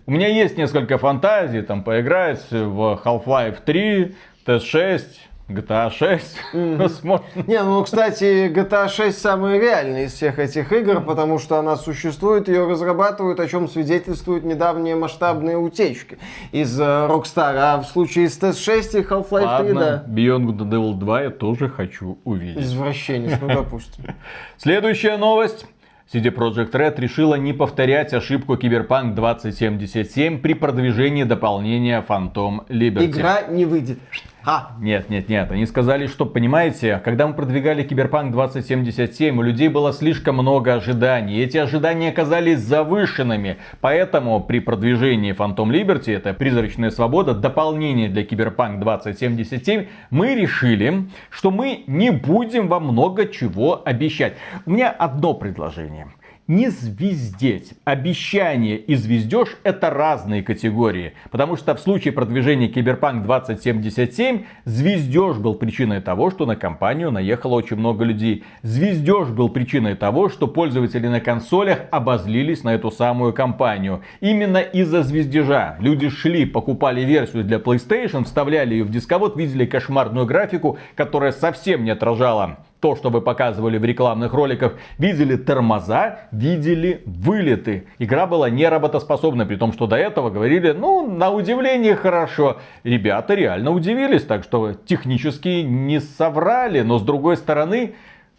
У 0.07 0.11
меня 0.11 0.29
есть 0.29 0.57
несколько 0.57 0.99
фантазий, 0.99 1.61
там 1.63 1.85
поиграть 1.85 2.41
в 2.51 3.01
Half-Life 3.05 3.59
3, 3.65 4.17
TS6, 4.47 5.03
GTA 5.49 5.91
6, 5.91 6.37
возможно. 6.53 7.25
Не, 7.47 7.63
ну, 7.63 7.83
кстати, 7.83 8.49
GTA 8.49 8.89
6 8.89 9.19
самая 9.19 9.59
реальная 9.59 10.05
из 10.05 10.13
всех 10.13 10.39
этих 10.39 10.73
игр, 10.73 11.01
потому 11.01 11.39
что 11.39 11.57
она 11.57 11.77
существует, 11.77 12.49
ее 12.49 12.69
разрабатывают, 12.69 13.41
о 13.41 13.49
чем 13.49 13.67
свидетельствуют 13.67 14.45
недавние 14.45 14.95
масштабные 14.95 15.57
утечки 15.57 16.19
из 16.53 16.79
э, 16.79 16.85
Rockstar. 16.85 17.55
А 17.57 17.81
в 17.81 17.87
случае 17.87 18.29
с 18.29 18.39
TES6 18.39 19.01
и 19.01 19.03
Half-Life 19.03 19.31
3, 19.31 19.73
Ладно, 19.73 19.75
да. 19.75 20.05
Beyond 20.07 20.47
Good 20.47 20.59
and 20.59 20.71
Evil 20.71 20.95
2 20.95 21.23
я 21.23 21.31
тоже 21.31 21.69
хочу 21.71 22.19
увидеть. 22.25 22.65
Извращенец, 22.65 23.39
ну, 23.41 23.49
допустим. 23.49 24.05
Следующая 24.59 25.17
новость. 25.17 25.67
CD 26.13 26.31
Projekt 26.31 26.73
Red 26.73 26.99
решила 26.99 27.35
не 27.35 27.53
повторять 27.53 28.15
ошибку 28.15 28.55
Cyberpunk 28.55 29.15
2077 29.15 30.39
при 30.41 30.55
продвижении 30.55 31.25
дополнения 31.25 32.03
Phantom 32.07 32.67
Liberty. 32.69 33.05
Игра 33.05 33.43
не 33.43 33.67
выйдет. 33.67 33.99
А, 34.45 34.77
Нет, 34.81 35.11
нет, 35.11 35.29
нет. 35.29 35.51
Они 35.51 35.67
сказали, 35.67 36.07
что, 36.07 36.25
понимаете, 36.25 37.01
когда 37.05 37.27
мы 37.27 37.35
продвигали 37.35 37.83
Киберпанк 37.83 38.33
2077, 38.33 39.37
у 39.37 39.43
людей 39.43 39.69
было 39.69 39.93
слишком 39.93 40.37
много 40.37 40.75
ожиданий. 40.75 41.41
Эти 41.43 41.59
ожидания 41.59 42.11
оказались 42.11 42.61
завышенными. 42.61 43.59
Поэтому 43.81 44.41
при 44.41 44.61
продвижении 44.61 45.35
Phantom 45.35 45.71
Liberty, 45.71 46.15
это 46.17 46.35
призрачная 46.35 46.91
свобода, 46.91 47.35
дополнение 47.35 48.09
для 48.09 48.25
Киберпанк 48.25 48.81
2077, 48.81 49.87
мы 50.11 50.35
решили, 50.35 51.09
что 51.31 51.51
мы 51.51 51.85
не 51.87 52.11
будем 52.11 52.69
вам 52.69 52.85
много 52.85 53.27
чего 53.27 53.83
обещать. 53.85 54.35
У 54.67 54.71
меня 54.71 54.91
одно 54.91 55.35
предложение. 55.35 56.07
Не 56.49 56.71
звездеть. 56.71 57.75
Обещание 57.85 58.79
и 58.79 58.95
звездеж 58.95 59.59
это 59.65 59.91
разные 59.91 60.43
категории. 60.43 61.13
Потому 61.31 61.59
что 61.59 61.75
в 61.75 61.79
случае 61.79 62.15
продвижения 62.15 62.69
Киберпанк 62.69 63.23
2077 63.25 64.45
звездеж 64.65 65.37
был 65.37 65.57
причиной 65.57 66.01
того, 66.01 66.31
что 66.31 66.47
на 66.47 66.57
компанию 66.57 67.11
наехало 67.11 67.57
очень 67.57 67.77
много 67.77 68.03
людей. 68.03 68.45
Звездеж 68.63 69.29
был 69.29 69.51
причиной 69.51 69.95
того, 69.95 70.31
что 70.31 70.49
пользователи 70.49 71.07
на 71.07 71.21
консолях 71.21 71.81
обозлились 71.91 72.65
на 72.65 72.75
эту 72.75 72.91
самую 72.91 73.35
компанию. 73.35 74.01
Именно 74.21 74.63
из-за 74.63 75.03
звездежа 75.03 75.77
люди 75.81 76.09
шли, 76.09 76.47
покупали 76.47 77.03
версию 77.03 77.45
для 77.45 77.59
PlayStation, 77.59 78.25
вставляли 78.25 78.73
ее 78.73 78.85
в 78.85 78.91
дисковод, 78.91 79.37
видели 79.37 79.67
кошмарную 79.67 80.25
графику, 80.25 80.79
которая 80.97 81.33
совсем 81.33 81.85
не 81.85 81.91
отражала 81.91 82.61
то, 82.81 82.95
что 82.97 83.11
вы 83.11 83.21
показывали 83.21 83.79
в 83.79 83.85
рекламных 83.85 84.33
роликах, 84.33 84.75
видели 84.99 85.37
тормоза, 85.37 86.21
видели 86.31 87.03
вылеты. 87.07 87.87
Игра 87.99 88.27
была 88.27 88.51
не 88.51 88.69
работоспособна, 88.69 89.47
при 89.47 89.57
том, 89.57 89.73
что 89.73 89.87
до 89.87 89.97
этого 89.97 90.31
говорили, 90.31 90.73
ну, 90.73 91.11
на 91.11 91.31
удивление 91.31 91.97
хорошо. 91.97 92.59
Ребята 92.85 93.35
реально 93.35 93.73
удивились, 93.73 94.25
так 94.25 94.45
что 94.45 94.75
технически 94.75 95.63
не 95.63 96.01
соврали, 96.01 96.83
но 96.83 96.99
с 96.99 97.03
другой 97.03 97.37
стороны, 97.37 97.95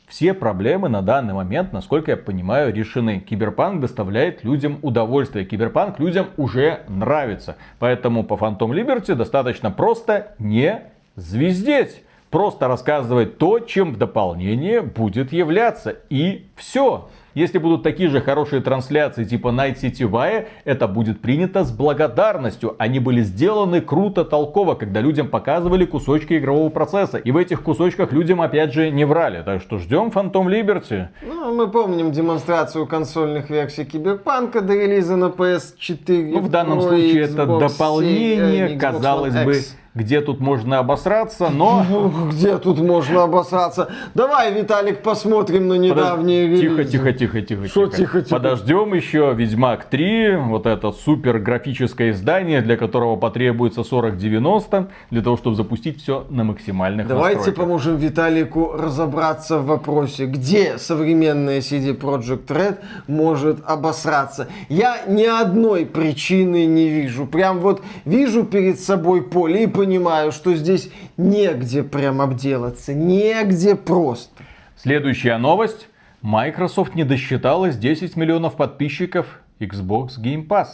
все 0.09 0.33
проблемы 0.33 0.89
на 0.89 1.03
данный 1.03 1.35
момент, 1.35 1.71
насколько 1.71 2.11
я 2.11 2.17
понимаю, 2.17 2.73
решены. 2.73 3.19
Киберпанк 3.19 3.79
доставляет 3.79 4.43
людям 4.43 4.79
удовольствие. 4.81 5.45
Киберпанк 5.45 5.99
людям 5.99 6.27
уже 6.35 6.81
нравится. 6.87 7.57
Поэтому 7.77 8.23
по 8.23 8.33
Phantom 8.33 8.71
Liberty 8.71 9.13
достаточно 9.13 9.69
просто 9.69 10.33
не 10.39 10.81
звездеть. 11.15 12.01
Просто 12.30 12.67
рассказывать 12.67 13.38
то, 13.38 13.59
чем 13.59 13.93
в 13.93 13.97
дополнение 13.97 14.82
будет 14.82 15.32
являться. 15.34 15.95
И 16.09 16.47
все. 16.55 17.09
Если 17.36 17.59
будут 17.59 17.84
такие 17.84 18.09
же 18.09 18.21
хорошие 18.21 18.61
трансляции 18.61 19.23
типа 19.23 19.49
Night 19.49 19.80
City 19.80 20.09
Wire, 20.09 20.47
это 20.65 20.88
будет 20.88 21.21
принято 21.21 21.63
с 21.63 21.71
благодарностью. 21.71 22.75
Они 22.80 22.99
были 22.99 23.21
сделаны 23.21 23.82
круто, 23.82 24.25
толково, 24.25 24.73
когда 24.73 24.99
людям 24.99 25.27
показывали 25.27 25.86
кусочки 25.86 26.38
игрового 26.38 26.69
процесса. 26.69 27.17
И 27.17 27.32
в 27.32 27.38
этих 27.38 27.61
кусочках 27.61 28.11
людям 28.11 28.41
опять 28.41 28.73
же 28.73 28.89
не 28.89 29.05
врали. 29.05 29.43
Так 29.43 29.61
что 29.61 29.77
ждем 29.77 30.07
Phantom 30.07 30.47
Liberty. 30.47 31.07
Ну, 31.25 31.53
мы 31.53 31.69
помним 31.69 32.11
демонстрацию 32.11 32.88
консольных 32.88 33.49
версий 33.49 33.86
Киберпанка 33.86 34.61
до 34.61 34.73
релиза 34.73 35.15
на 35.15 35.25
PS4. 35.25 36.32
Ну, 36.32 36.39
в 36.39 36.49
данном 36.49 36.80
Pro, 36.80 36.88
случае 36.89 37.21
это 37.21 37.43
Xbox 37.43 37.59
дополнение, 37.59 38.67
Series, 38.67 38.75
Xbox 38.75 38.80
казалось 38.80 39.34
One 39.36 39.45
бы, 39.45 39.51
X. 39.55 39.77
где 39.99 40.21
тут 40.21 40.39
можно 40.39 40.79
обосраться, 40.79 41.49
но... 41.49 41.85
Где 42.31 42.57
тут 42.57 42.79
можно 42.79 43.23
обосраться? 43.23 43.89
Давай, 44.13 44.53
Виталик, 44.53 45.01
посмотрим 45.01 45.67
на 45.67 45.73
недавние 45.73 46.47
Подож-. 46.47 46.61
Тихо, 46.61 46.83
тихо, 46.85 47.13
тихо, 47.13 47.41
тихо. 47.41 47.67
Шо 47.67 47.87
тихо, 47.87 48.21
тихо? 48.21 48.35
Подождем 48.35 48.93
еще 48.93 49.33
Ведьмак 49.35 49.85
3, 49.85 50.37
вот 50.37 50.65
это 50.65 50.91
супер 50.91 51.39
графическое 51.39 52.11
издание, 52.11 52.61
для 52.61 52.77
которого 52.77 53.17
потребуется 53.17 53.83
4090, 53.83 54.87
для 55.11 55.21
того, 55.21 55.37
чтобы 55.37 55.55
запустить 55.55 56.01
все 56.01 56.25
на 56.29 56.43
максимальных 56.43 57.07
Давайте 57.07 57.37
настройках. 57.37 57.63
поможем 57.63 57.97
Виталику 57.97 58.71
разобраться 58.73 59.59
в 59.59 59.65
вопросе, 59.65 60.25
где 60.25 60.77
современная 60.77 61.59
CD 61.59 61.97
Projekt 61.97 62.47
Red 62.47 62.77
может 63.07 63.59
обосраться. 63.65 64.47
Я 64.69 65.01
ни 65.07 65.25
одной 65.25 65.85
причины 65.85 66.65
не 66.65 66.87
вижу. 66.87 67.25
Прям 67.25 67.59
вот 67.59 67.81
вижу 68.05 68.45
перед 68.45 68.79
собой 68.79 69.23
поле 69.23 69.63
и 69.63 69.67
понимаю, 69.67 69.88
что 70.31 70.53
здесь 70.55 70.91
негде 71.17 71.83
прям 71.83 72.21
обделаться. 72.21 72.93
Негде 72.93 73.75
просто. 73.75 74.43
Следующая 74.75 75.37
новость. 75.37 75.87
Microsoft 76.21 76.95
не 76.95 77.03
досчиталась 77.03 77.77
10 77.77 78.15
миллионов 78.15 78.55
подписчиков 78.55 79.39
Xbox 79.59 80.11
Game 80.21 80.47
Pass. 80.47 80.67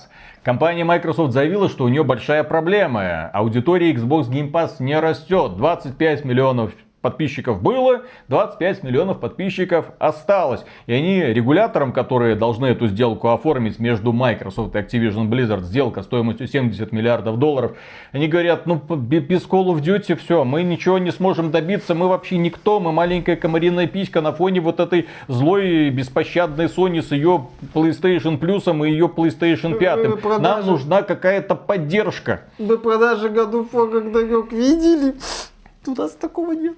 Компания 0.43 0.84
Microsoft 0.84 1.34
заявила, 1.34 1.70
что 1.70 1.86
у 1.86 1.88
нее 1.88 2.03
большая 2.03 2.43
проблема. 2.43 3.28
Аудитория 3.28 3.91
Xbox 3.93 4.30
Game 4.30 4.51
Pass 4.51 4.76
не 4.80 4.99
растет. 4.99 5.57
25 5.57 6.26
миллионов 6.26 6.72
подписчиков 7.06 7.62
было, 7.62 8.01
25 8.30 8.82
миллионов 8.82 9.20
подписчиков 9.20 9.91
осталось. 9.99 10.66
И 10.88 10.93
они 10.93 11.22
регуляторам, 11.22 11.93
которые 11.93 12.34
должны 12.34 12.66
эту 12.66 12.88
сделку 12.88 13.30
оформить 13.30 13.78
между 13.78 14.12
Microsoft 14.12 14.74
и 14.74 14.80
Activision 14.80 15.30
Blizzard, 15.30 15.62
сделка 15.62 16.01
стоимостью 16.01 16.47
70 16.47 16.91
миллиардов 16.91 17.38
долларов, 17.38 17.78
они 18.12 18.28
говорят, 18.28 18.66
ну 18.66 18.78
без 18.78 19.43
Call 19.43 19.68
of 19.68 19.82
Duty 19.82 20.16
все, 20.16 20.43
мы 20.43 20.64
ничего 20.64 20.97
не 20.97 21.12
сможем 21.12 21.51
добиться, 21.51 21.93
мы 21.93 22.08
вообще 22.08 22.38
никто, 22.38 22.80
мы 22.80 22.91
маленькая 22.91 23.36
комариная 23.36 23.86
писька 23.86 24.22
на 24.22 24.32
фоне 24.32 24.62
вот 24.62 24.80
этой 24.80 25.06
злой 25.28 25.91
беспощадной 25.91 26.66
Sony 26.66 27.03
с 27.03 27.12
ее 27.12 27.45
PlayStation 27.76 28.39
Plus 28.39 28.66
и 28.88 28.91
ее 28.91 29.12
PlayStation 29.16 29.78
5. 29.78 30.03
Нам 30.03 30.18
продажи. 30.18 30.72
нужна 30.72 31.03
какая-то 31.03 31.53
поддержка. 31.53 32.41
Вы 32.58 32.80
продажи 32.80 33.30
году 33.30 33.64
когда 33.66 34.22
видели? 34.22 35.14
Тут 35.86 36.00
нас 36.00 36.14
такого 36.14 36.54
нет. 36.54 36.76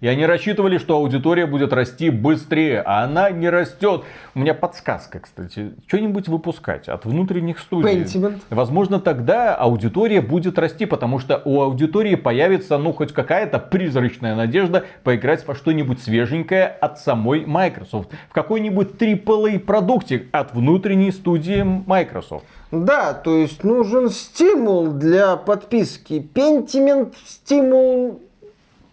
И 0.00 0.08
они 0.08 0.26
рассчитывали, 0.26 0.78
что 0.78 0.96
аудитория 0.96 1.46
будет 1.46 1.72
расти 1.72 2.10
быстрее, 2.10 2.82
а 2.84 3.04
она 3.04 3.30
не 3.30 3.48
растет. 3.48 4.02
У 4.34 4.40
меня 4.40 4.52
подсказка, 4.54 5.20
кстати. 5.20 5.74
Что-нибудь 5.86 6.28
выпускать 6.28 6.88
от 6.88 7.06
внутренних 7.06 7.58
студий. 7.58 8.02
Pentiment. 8.02 8.40
Возможно, 8.50 9.00
тогда 9.00 9.54
аудитория 9.54 10.20
будет 10.20 10.58
расти, 10.58 10.84
потому 10.84 11.18
что 11.18 11.40
у 11.44 11.62
аудитории 11.62 12.14
появится, 12.14 12.76
ну, 12.76 12.92
хоть 12.92 13.12
какая-то 13.12 13.58
призрачная 13.58 14.34
надежда 14.34 14.84
поиграть 15.02 15.46
во 15.46 15.54
что-нибудь 15.54 16.02
свеженькое 16.02 16.66
от 16.66 16.98
самой 16.98 17.46
Microsoft. 17.46 18.10
В 18.28 18.32
какой-нибудь 18.34 18.90
AAA 18.98 19.60
продукте 19.60 20.26
от 20.32 20.54
внутренней 20.54 21.10
студии 21.10 21.62
Microsoft. 21.62 22.44
Да, 22.70 23.14
то 23.14 23.36
есть 23.36 23.64
нужен 23.64 24.10
стимул 24.10 24.88
для 24.88 25.36
подписки. 25.36 26.20
Пентимент 26.20 27.14
стимул 27.24 28.20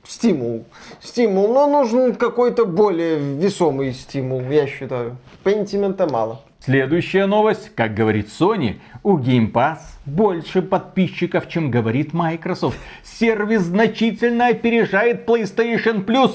стимул. 0.04 0.66
Стимул, 1.02 1.54
но 1.54 1.68
нужен 1.68 2.16
какой-то 2.16 2.66
более 2.66 3.18
весомый 3.18 3.94
стимул, 3.94 4.42
я 4.50 4.68
считаю. 4.68 5.18
Пентимента 5.44 6.08
мало. 6.08 6.42
Следующая 6.66 7.26
новость. 7.26 7.72
Как 7.76 7.94
говорит 7.94 8.28
Sony, 8.28 8.76
у 9.04 9.18
Game 9.18 9.52
Pass 9.52 9.80
больше 10.06 10.62
подписчиков, 10.62 11.50
чем 11.50 11.70
говорит 11.70 12.14
Microsoft. 12.14 12.78
Сервис 13.04 13.64
значительно 13.64 14.48
опережает 14.48 15.28
PlayStation 15.28 16.06
Plus. 16.06 16.32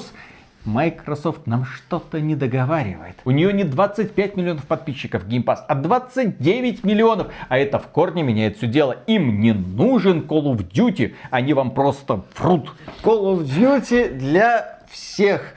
Microsoft 0.69 1.47
нам 1.47 1.65
что-то 1.65 2.21
не 2.21 2.37
договаривает. 2.37 3.17
У 3.25 3.31
нее 3.31 3.53
не 3.53 3.65
25 3.65 4.37
миллионов 4.37 4.67
подписчиков 4.67 5.27
Game 5.27 5.43
Pass, 5.43 5.59
а 5.67 5.75
29 5.75 6.85
миллионов. 6.85 7.29
А 7.49 7.59
это 7.59 7.79
в 7.79 7.89
корне 7.89 8.23
меняет 8.23 8.59
все 8.59 8.67
дело. 8.67 8.97
Им 9.07 9.41
не 9.41 9.53
нужен 9.53 10.21
Call 10.21 10.55
of 10.55 10.71
Duty, 10.71 11.15
они 11.31 11.55
вам 11.55 11.71
просто 11.71 12.23
врут. 12.37 12.73
Call 13.03 13.35
of 13.35 13.45
Duty 13.45 14.17
для 14.19 14.81
всех. 14.91 15.55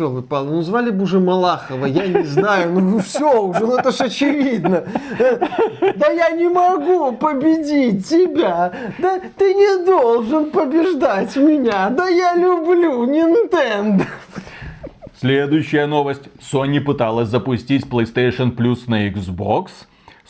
Ёлы 0.00 0.22
палы, 0.22 0.52
ну 0.52 0.62
звали 0.62 0.90
бы 0.90 1.02
уже 1.02 1.20
Малахова, 1.20 1.84
я 1.84 2.06
не 2.06 2.22
знаю, 2.22 2.72
ну 2.72 3.00
все 3.00 3.42
уже, 3.42 3.66
ну 3.66 3.76
это 3.76 3.92
ж 3.92 4.00
очевидно. 4.00 4.84
Да 5.96 6.08
я 6.08 6.30
не 6.30 6.48
могу 6.48 7.12
победить 7.12 8.08
тебя, 8.08 8.72
да 8.98 9.20
ты 9.36 9.52
не 9.52 9.84
должен 9.84 10.50
побеждать 10.50 11.36
меня, 11.36 11.90
да 11.90 12.08
я 12.08 12.34
люблю 12.34 13.04
Nintendo. 13.04 14.06
Следующая 15.20 15.84
новость. 15.84 16.22
Sony 16.40 16.80
пыталась 16.80 17.28
запустить 17.28 17.84
PlayStation 17.84 18.56
Plus 18.56 18.84
на 18.86 19.06
Xbox. 19.08 19.68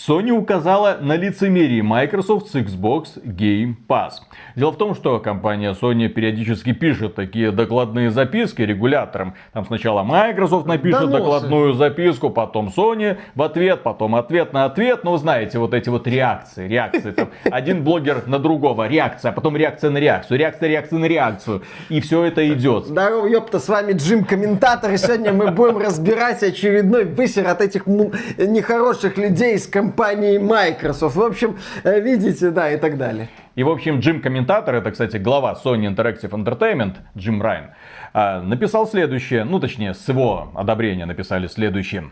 Sony 0.08 0.30
указала 0.30 0.96
на 0.98 1.14
лицемерие 1.14 1.82
Microsoft 1.82 2.48
с 2.48 2.54
Xbox 2.54 3.22
Game 3.22 3.74
Pass. 3.86 4.12
Дело 4.56 4.70
в 4.70 4.78
том, 4.78 4.94
что 4.94 5.18
компания 5.18 5.74
Sony 5.74 6.08
периодически 6.08 6.72
пишет 6.72 7.16
такие 7.16 7.50
докладные 7.50 8.10
записки 8.10 8.62
регуляторам. 8.62 9.34
Там 9.52 9.66
сначала 9.66 10.02
Microsoft 10.02 10.66
напишет 10.66 11.00
Доносы. 11.00 11.18
докладную 11.18 11.74
записку, 11.74 12.30
потом 12.30 12.72
Sony 12.74 13.18
в 13.34 13.42
ответ, 13.42 13.82
потом 13.82 14.14
ответ 14.14 14.54
на 14.54 14.64
ответ. 14.64 15.04
Ну, 15.04 15.18
знаете, 15.18 15.58
вот 15.58 15.74
эти 15.74 15.90
вот 15.90 16.06
реакции, 16.06 16.66
реакции. 16.66 17.10
Там 17.10 17.28
один 17.44 17.84
блогер 17.84 18.22
на 18.26 18.38
другого, 18.38 18.88
реакция, 18.88 19.32
а 19.32 19.32
потом 19.32 19.54
реакция 19.54 19.90
на 19.90 19.98
реакцию, 19.98 20.38
реакция, 20.38 20.70
реакция 20.70 20.98
на 20.98 21.04
реакцию. 21.04 21.62
И 21.90 22.00
все 22.00 22.24
это 22.24 22.48
идет. 22.50 22.86
Здорово, 22.86 23.26
ёпта, 23.26 23.58
с 23.58 23.68
вами 23.68 23.92
Джим 23.92 24.24
Комментатор, 24.24 24.90
и 24.92 24.96
сегодня 24.96 25.34
мы 25.34 25.50
будем 25.50 25.76
разбирать 25.76 26.42
очередной 26.42 27.04
высер 27.04 27.46
от 27.46 27.60
этих 27.60 27.86
нехороших 27.86 29.18
людей 29.18 29.56
из 29.56 29.66
компании 29.66 29.89
Microsoft. 29.96 31.16
В 31.16 31.22
общем, 31.22 31.58
э, 31.84 32.00
видите, 32.00 32.50
да, 32.50 32.70
и 32.72 32.76
так 32.76 32.96
далее. 32.98 33.28
И, 33.54 33.62
в 33.62 33.68
общем, 33.68 34.00
Джим 34.00 34.20
Комментатор, 34.20 34.74
это, 34.74 34.90
кстати, 34.90 35.16
глава 35.16 35.56
Sony 35.62 35.94
Interactive 35.94 36.30
Entertainment, 36.30 36.96
Джим 37.16 37.42
Райан, 37.42 37.70
а, 38.12 38.40
написал 38.40 38.86
следующее, 38.86 39.44
ну, 39.44 39.60
точнее, 39.60 39.94
с 39.94 40.08
его 40.08 40.50
одобрения 40.54 41.06
написали 41.06 41.46
следующее. 41.46 42.10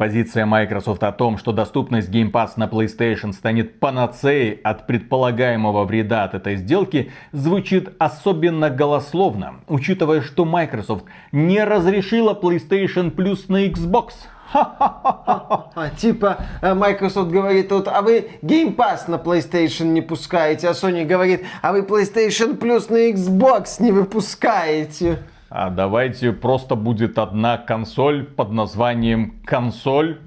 Позиция 0.00 0.46
Microsoft 0.46 1.02
о 1.02 1.12
том, 1.12 1.36
что 1.36 1.52
доступность 1.52 2.08
Game 2.08 2.32
Pass 2.32 2.52
на 2.56 2.64
PlayStation 2.64 3.34
станет 3.34 3.80
панацеей 3.80 4.52
от 4.52 4.86
предполагаемого 4.86 5.84
вреда 5.84 6.24
от 6.24 6.32
этой 6.32 6.56
сделки, 6.56 7.12
звучит 7.32 7.90
особенно 7.98 8.70
голословно, 8.70 9.56
учитывая, 9.68 10.22
что 10.22 10.46
Microsoft 10.46 11.04
не 11.32 11.62
разрешила 11.62 12.32
PlayStation 12.32 13.14
Plus 13.14 13.44
на 13.48 13.66
Xbox. 13.66 14.12
А, 14.52 15.90
типа, 15.96 16.38
э, 16.60 16.74
Microsoft 16.74 17.30
говорит, 17.30 17.70
вот, 17.70 17.88
а 17.88 18.02
вы 18.02 18.30
Game 18.42 18.74
Pass 18.74 19.08
на 19.08 19.16
PlayStation 19.16 19.84
не 19.86 20.02
пускаете, 20.02 20.68
а 20.68 20.72
Sony 20.72 21.04
говорит, 21.04 21.44
а 21.62 21.72
вы 21.72 21.82
PlayStation 21.82 22.58
Plus 22.58 22.90
на 22.92 23.10
Xbox 23.10 23.80
не 23.80 23.92
выпускаете. 23.92 25.18
А 25.48 25.70
давайте 25.70 26.32
просто 26.32 26.74
будет 26.76 27.18
одна 27.18 27.58
консоль 27.58 28.24
под 28.24 28.52
названием 28.52 29.40
консоль. 29.44 30.20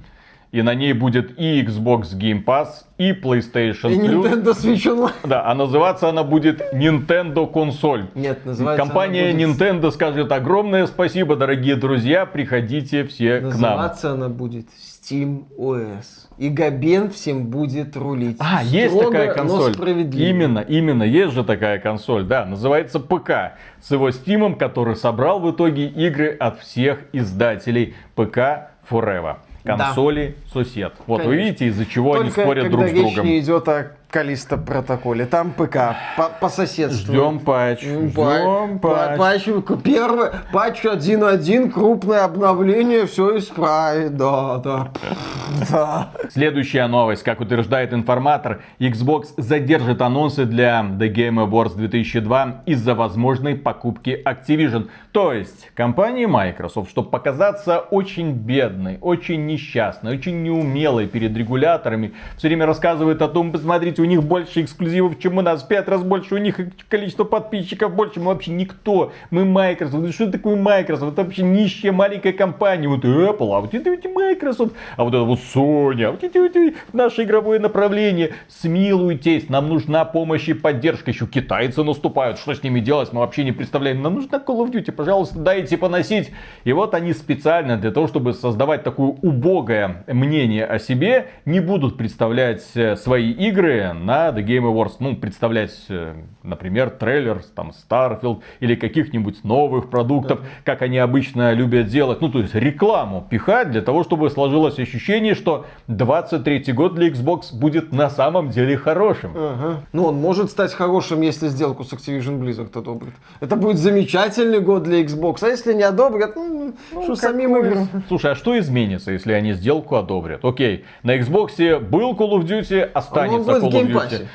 И 0.53 0.61
на 0.61 0.75
ней 0.75 0.93
будет 0.93 1.39
и 1.39 1.63
Xbox 1.63 2.15
Game 2.15 2.45
Pass, 2.45 2.85
и 2.99 3.11
PlayStation 3.11 3.91
И 3.91 3.97
Plus. 3.97 4.23
Nintendo 4.23 4.53
Switch 4.53 4.85
Online. 4.85 5.11
Да, 5.23 5.49
а 5.49 5.55
называться 5.55 6.09
она 6.09 6.23
будет 6.23 6.61
Nintendo 6.71 7.51
консоль. 7.51 8.05
Нет, 8.13 8.45
называется 8.45 8.85
Компания 8.85 9.31
она 9.31 9.47
будет- 9.47 9.59
Nintendo 9.59 9.91
скажет 9.91 10.31
огромное 10.31 10.85
спасибо, 10.85 11.35
дорогие 11.35 11.75
друзья, 11.75 12.27
приходите 12.27 13.03
все 13.03 13.39
к 13.39 13.45
нам. 13.45 13.51
Называться 13.51 14.11
она 14.11 14.29
будет 14.29 14.67
Steam 15.03 15.45
OS. 15.57 16.05
И 16.37 16.49
Габен 16.49 17.09
всем 17.09 17.47
будет 17.47 17.97
рулить. 17.97 18.37
А, 18.39 18.61
есть 18.63 18.93
Строго, 18.93 19.11
такая 19.11 19.29
но 19.29 19.33
консоль. 19.33 19.73
Именно, 20.13 20.59
именно, 20.59 21.01
есть 21.01 21.33
же 21.33 21.43
такая 21.43 21.79
консоль, 21.79 22.25
да, 22.25 22.45
называется 22.45 22.99
ПК. 22.99 23.57
С 23.81 23.89
его 23.89 24.11
Steam 24.11 24.38
ом, 24.38 24.53
который 24.53 24.95
собрал 24.95 25.39
в 25.39 25.49
итоге 25.49 25.87
игры 25.87 26.29
от 26.29 26.59
всех 26.59 26.99
издателей 27.11 27.95
ПК 28.13 28.69
Forever. 28.87 29.37
Консоли 29.63 30.35
сосут. 30.51 30.93
Вот 31.07 31.19
вы 31.19 31.23
Конечно. 31.23 31.45
видите, 31.45 31.65
из-за 31.67 31.85
чего 31.85 32.13
они 32.15 32.25
Только 32.29 32.41
спорят 32.41 32.63
когда 32.63 32.77
друг 32.77 32.89
с 32.89 32.93
речь 32.93 33.01
другом. 33.01 33.25
не 33.25 33.39
идет 33.39 33.67
о 33.67 33.91
Callisto 34.13 34.57
Protocol 34.57 35.12
е. 35.12 35.25
Там 35.25 35.51
ПК 35.51 35.95
по, 36.15 36.29
по 36.39 36.47
соседству. 36.47 37.11
Ждем 37.11 37.39
патч. 37.39 37.81
Ждем 37.81 38.11
па- 38.11 38.67
па- 38.79 39.15
патч. 39.17 39.45
Патч, 39.45 39.81
первый, 39.83 40.29
патч 40.51 40.85
1.1, 40.85 41.71
крупное 41.71 42.23
обновление, 42.23 43.07
все 43.07 43.39
исправит, 43.39 44.15
да, 44.15 44.57
да. 44.59 44.91
Да. 45.71 46.09
Следующая 46.29 46.87
новость. 46.87 47.23
Как 47.23 47.39
утверждает 47.39 47.93
информатор, 47.93 48.61
Xbox 48.79 49.29
задержит 49.37 50.01
анонсы 50.01 50.45
для 50.45 50.81
The 50.81 51.11
Game 51.13 51.47
Awards 51.47 51.75
2002 51.75 52.63
из-за 52.67 52.93
возможной 52.95 53.55
покупки 53.55 54.21
Activision. 54.25 54.89
То 55.11 55.33
есть, 55.33 55.71
компания 55.75 56.27
Microsoft, 56.27 56.89
чтобы 56.89 57.09
показаться 57.09 57.79
очень 57.79 58.33
бедной, 58.33 58.97
очень 59.01 59.45
несчастной, 59.45 60.13
очень 60.17 60.43
неумелой 60.43 61.07
перед 61.07 61.35
регуляторами, 61.35 62.13
все 62.37 62.47
время 62.47 62.65
рассказывает 62.65 63.21
о 63.21 63.27
том, 63.27 63.51
посмотрите, 63.51 64.02
у 64.03 64.05
них 64.05 64.21
больше 64.21 64.61
эксклюзивов, 64.61 65.17
чем 65.17 65.37
у 65.37 65.41
нас, 65.41 65.63
в 65.63 65.67
пять 65.67 65.87
раз 65.87 66.03
больше, 66.03 66.35
у 66.35 66.37
них 66.37 66.59
количество 66.89 67.23
подписчиков 67.23 67.95
больше, 67.95 68.19
мы 68.19 68.27
вообще 68.27 68.51
никто, 68.51 69.13
мы 69.31 69.45
Microsoft, 69.45 70.13
что 70.13 70.29
такое 70.29 70.57
Microsoft, 70.57 71.13
это 71.13 71.23
вообще 71.23 71.43
нищая 71.43 71.93
маленькая 71.93 72.33
компания, 72.33 72.87
вот 72.87 73.05
Apple, 73.05 73.55
а 73.55 73.61
вот 73.61 73.73
это 73.73 73.89
вот 73.89 74.05
Microsoft, 74.05 74.73
а 74.97 75.03
вот 75.05 75.13
это 75.13 75.23
вот 75.23 75.39
Sony, 75.39 76.03
а 76.03 76.11
вот 76.11 76.23
эти 76.23 76.37
вот 76.37 76.75
наше 76.91 77.23
игровое 77.23 77.59
направление, 77.59 78.33
смилуйтесь, 78.49 79.47
нам 79.47 79.69
нужна 79.69 80.03
помощь 80.03 80.49
и 80.49 80.53
поддержка, 80.53 81.11
еще 81.11 81.25
китайцы 81.25 81.83
наступают, 81.83 82.37
что 82.39 82.53
с 82.53 82.61
ними 82.61 82.81
делать, 82.81 83.13
мы 83.13 83.21
вообще 83.21 83.45
не 83.45 83.53
представляем, 83.53 84.01
нам 84.01 84.15
нужна 84.15 84.37
Call 84.37 84.65
of 84.65 84.71
Duty, 84.71 84.91
пожалуйста, 84.91 85.39
дайте 85.39 85.77
поносить, 85.77 86.31
и 86.65 86.73
вот 86.73 86.93
они 86.93 87.13
специально 87.13 87.77
для 87.77 87.91
того, 87.91 88.07
чтобы 88.07 88.33
создавать 88.33 88.83
такое 88.83 89.15
убогое 89.21 90.03
мнение 90.07 90.65
о 90.65 90.77
себе, 90.77 91.27
не 91.45 91.61
будут 91.61 91.97
представлять 91.97 92.63
э, 92.75 92.97
свои 92.97 93.31
игры 93.31 93.92
на 93.93 94.29
The 94.29 94.43
Game 94.45 94.63
Awards, 94.63 94.95
ну, 94.99 95.15
представлять, 95.15 95.73
э, 95.89 96.13
например, 96.43 96.89
трейлер, 96.89 97.41
там, 97.55 97.71
Starfield 97.71 98.41
или 98.59 98.75
каких-нибудь 98.75 99.43
новых 99.43 99.89
продуктов, 99.89 100.41
как 100.63 100.81
они 100.81 100.97
обычно 100.97 101.53
любят 101.53 101.87
делать, 101.87 102.21
ну, 102.21 102.29
то 102.29 102.39
есть 102.39 102.55
рекламу 102.55 103.25
пихать 103.29 103.71
для 103.71 103.81
того, 103.81 104.03
чтобы 104.03 104.29
сложилось 104.29 104.79
ощущение, 104.79 105.35
что 105.35 105.65
23 105.87 106.73
год 106.73 106.95
для 106.95 107.09
Xbox 107.09 107.53
будет 107.53 107.91
на 107.91 108.09
самом 108.09 108.49
деле 108.49 108.77
хорошим. 108.77 109.31
Ага. 109.35 109.81
Ну, 109.93 110.05
он 110.05 110.15
может 110.15 110.49
стать 110.51 110.73
хорошим, 110.73 111.21
если 111.21 111.47
сделку 111.47 111.83
с 111.83 111.93
Activision 111.93 112.39
Blizzard 112.39 112.77
одобрит. 112.77 113.13
Это 113.39 113.55
будет 113.55 113.77
замечательный 113.77 114.59
год 114.59 114.83
для 114.83 115.01
Xbox, 115.03 115.37
а 115.41 115.47
если 115.47 115.73
не 115.73 115.83
одобрят, 115.83 116.35
ну, 116.35 116.73
что 117.03 117.15
самим 117.15 117.57
играм. 117.57 117.87
Слушай, 118.07 118.31
а 118.31 118.35
что 118.35 118.57
изменится, 118.57 119.11
если 119.11 119.33
они 119.33 119.53
сделку 119.53 119.95
одобрят? 119.95 120.43
Окей, 120.43 120.85
на 121.03 121.17
Xbox 121.17 121.79
был 121.79 122.13
Call 122.13 122.39
of 122.39 122.45
Duty, 122.45 122.81
останется 122.81 123.59
в 123.59 123.63
Call 123.63 123.69
of 123.69 123.72
Game 123.73 123.95
Pass 123.95 124.17
е. 124.17 124.27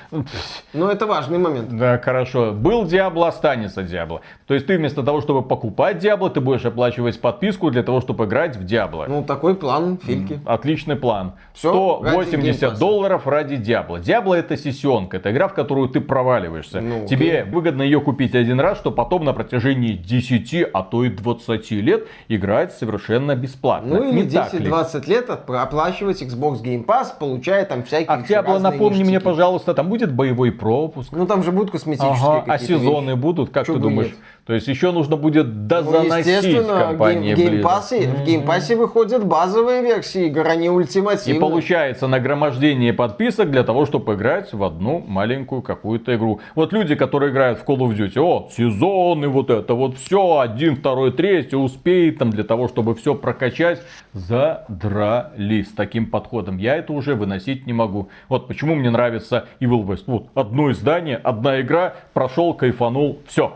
Но 0.73 0.91
это 0.91 1.07
важный 1.07 1.39
момент. 1.39 1.77
Да, 1.77 1.99
хорошо. 1.99 2.53
Был 2.53 2.85
Diablo, 2.85 3.27
останется 3.27 3.83
Diablo. 3.83 4.21
То 4.47 4.55
есть 4.55 4.67
ты 4.67 4.77
вместо 4.77 5.03
того, 5.03 5.21
чтобы 5.21 5.43
покупать 5.43 6.03
Diablo, 6.05 6.31
ты 6.31 6.41
будешь 6.41 6.65
оплачивать 6.65 7.21
подписку 7.21 7.71
для 7.71 7.83
того, 7.83 8.01
чтобы 8.01 8.25
играть 8.25 8.57
в 8.57 8.65
Diablo. 8.65 9.07
Ну, 9.09 9.25
такой 9.25 9.55
план 9.55 9.99
Фильки. 10.03 10.41
Отличный 10.45 10.97
план. 10.97 11.35
Ради 11.63 11.69
180 11.69 12.61
Game 12.61 12.68
Pass 12.68 12.75
а. 12.75 12.79
долларов 12.79 13.27
ради 13.27 13.57
Diablo. 13.57 13.99
Diablo 13.99 14.35
это 14.35 14.57
сессионка, 14.57 15.17
это 15.17 15.31
игра, 15.31 15.49
в 15.49 15.55
которую 15.55 15.89
ты 15.89 16.01
проваливаешься. 16.01 16.81
Ну, 16.81 17.07
Тебе 17.07 17.45
выгодно 17.45 17.83
ее 17.83 18.01
купить 18.01 18.35
один 18.35 18.61
раз, 18.61 18.79
что 18.79 18.91
потом 18.91 19.25
на 19.25 19.33
протяжении 19.33 19.93
10, 19.93 20.71
а 20.73 20.83
то 20.83 21.05
и 21.05 21.09
20 21.09 21.71
лет 21.73 22.07
играть 22.29 22.73
совершенно 22.73 23.35
бесплатно. 23.35 23.97
Ну, 23.97 24.11
или 24.11 24.23
Не 24.23 24.31
так 24.31 24.53
ли? 24.55 24.69
10-20 24.69 25.09
лет 25.09 25.31
оплачивать 25.31 26.23
Xbox 26.23 26.63
Game 26.63 26.85
Pass, 26.85 27.09
получая 27.19 27.65
там 27.65 27.83
всякие 27.83 28.09
А 28.09 28.23
Diablo, 28.23 28.59
напомни 28.59 29.03
мне. 29.03 29.21
Пожалуйста, 29.31 29.75
там 29.75 29.89
будет 29.89 30.13
боевой 30.13 30.51
пропуск. 30.53 31.13
Ну, 31.13 31.27
там 31.27 31.43
же 31.43 31.53
будут 31.53 31.71
косметические 31.71 32.13
Ага, 32.13 32.45
а 32.47 32.59
сезоны 32.59 33.11
вещи. 33.11 33.19
будут, 33.21 33.51
как 33.51 33.67
Чё 33.67 33.75
ты 33.75 33.81
думаешь? 33.81 34.09
нет? 34.09 34.17
То 34.49 34.55
есть 34.55 34.67
еще 34.67 34.93
нужно 34.93 35.17
будет 35.17 35.47
Ну, 35.47 35.53
дозаносить 35.69 36.27
естественно, 36.27 36.81
компании 36.81 37.35
Game- 37.35 37.51
Game 37.51 37.74
Pass 37.74 37.97
е, 37.97 38.09
в 38.09 38.25
Game 38.25 38.48
Pass 38.48 38.71
е 38.71 38.77
выходят 38.77 39.23
базовые 39.27 39.83
версии 39.83 40.29
игр, 40.29 40.47
а 40.49 40.57
не 40.57 40.67
И 40.67 40.69
ультимативные. 40.71 41.39
получается 41.39 42.07
нагромождение 42.07 42.95
подписок 42.95 43.51
для 43.51 43.63
того, 43.63 43.85
чтобы 43.85 44.15
играть 44.15 44.51
в 44.55 44.65
одну 44.65 45.05
маленькую 45.07 45.61
какую-то 45.61 46.17
игру. 46.17 46.41
Вот 46.55 46.73
люди, 46.73 46.95
которые 46.95 47.31
играют 47.31 47.59
в 47.59 47.65
Call 47.67 47.77
of 47.77 47.95
Duty, 47.95 48.19
о, 48.23 48.49
сезоны, 48.51 49.29
вот 49.29 49.51
это 49.51 49.75
вот 49.75 49.99
все, 49.99 50.39
один, 50.39 50.77
второй, 50.77 51.13
третий, 51.13 51.57
успеет 51.57 52.17
там 52.17 52.31
для 52.31 52.43
того, 52.45 52.69
чтобы 52.69 52.95
все 52.95 53.15
прокачать, 53.15 53.83
задрали 54.15 55.61
с 55.63 55.73
таким 55.75 56.07
подходом. 56.07 56.57
Я 56.57 56.77
это 56.77 56.95
уже 56.95 57.15
выносить 57.17 57.67
не 57.67 57.75
могу. 57.75 58.09
Вот 58.31 58.49
почему 58.49 58.77
мне 58.77 58.89
нравится 58.89 59.45
Evil 59.61 59.85
West. 59.87 60.05
Вот 60.07 60.29
одно 60.35 60.71
издание, 60.71 61.17
одна 61.19 61.61
игра, 61.61 61.93
прошел, 62.15 62.55
кайфанул, 62.55 63.19
все. 63.27 63.53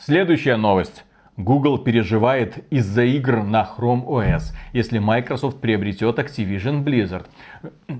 Следующая 0.00 0.54
новость. 0.54 1.04
Google 1.36 1.78
переживает 1.78 2.64
из-за 2.70 3.02
игр 3.02 3.42
на 3.42 3.68
Chrome 3.76 4.04
OS, 4.06 4.54
если 4.72 5.00
Microsoft 5.00 5.60
приобретет 5.60 6.20
Activision 6.20 6.84
Blizzard. 6.84 7.26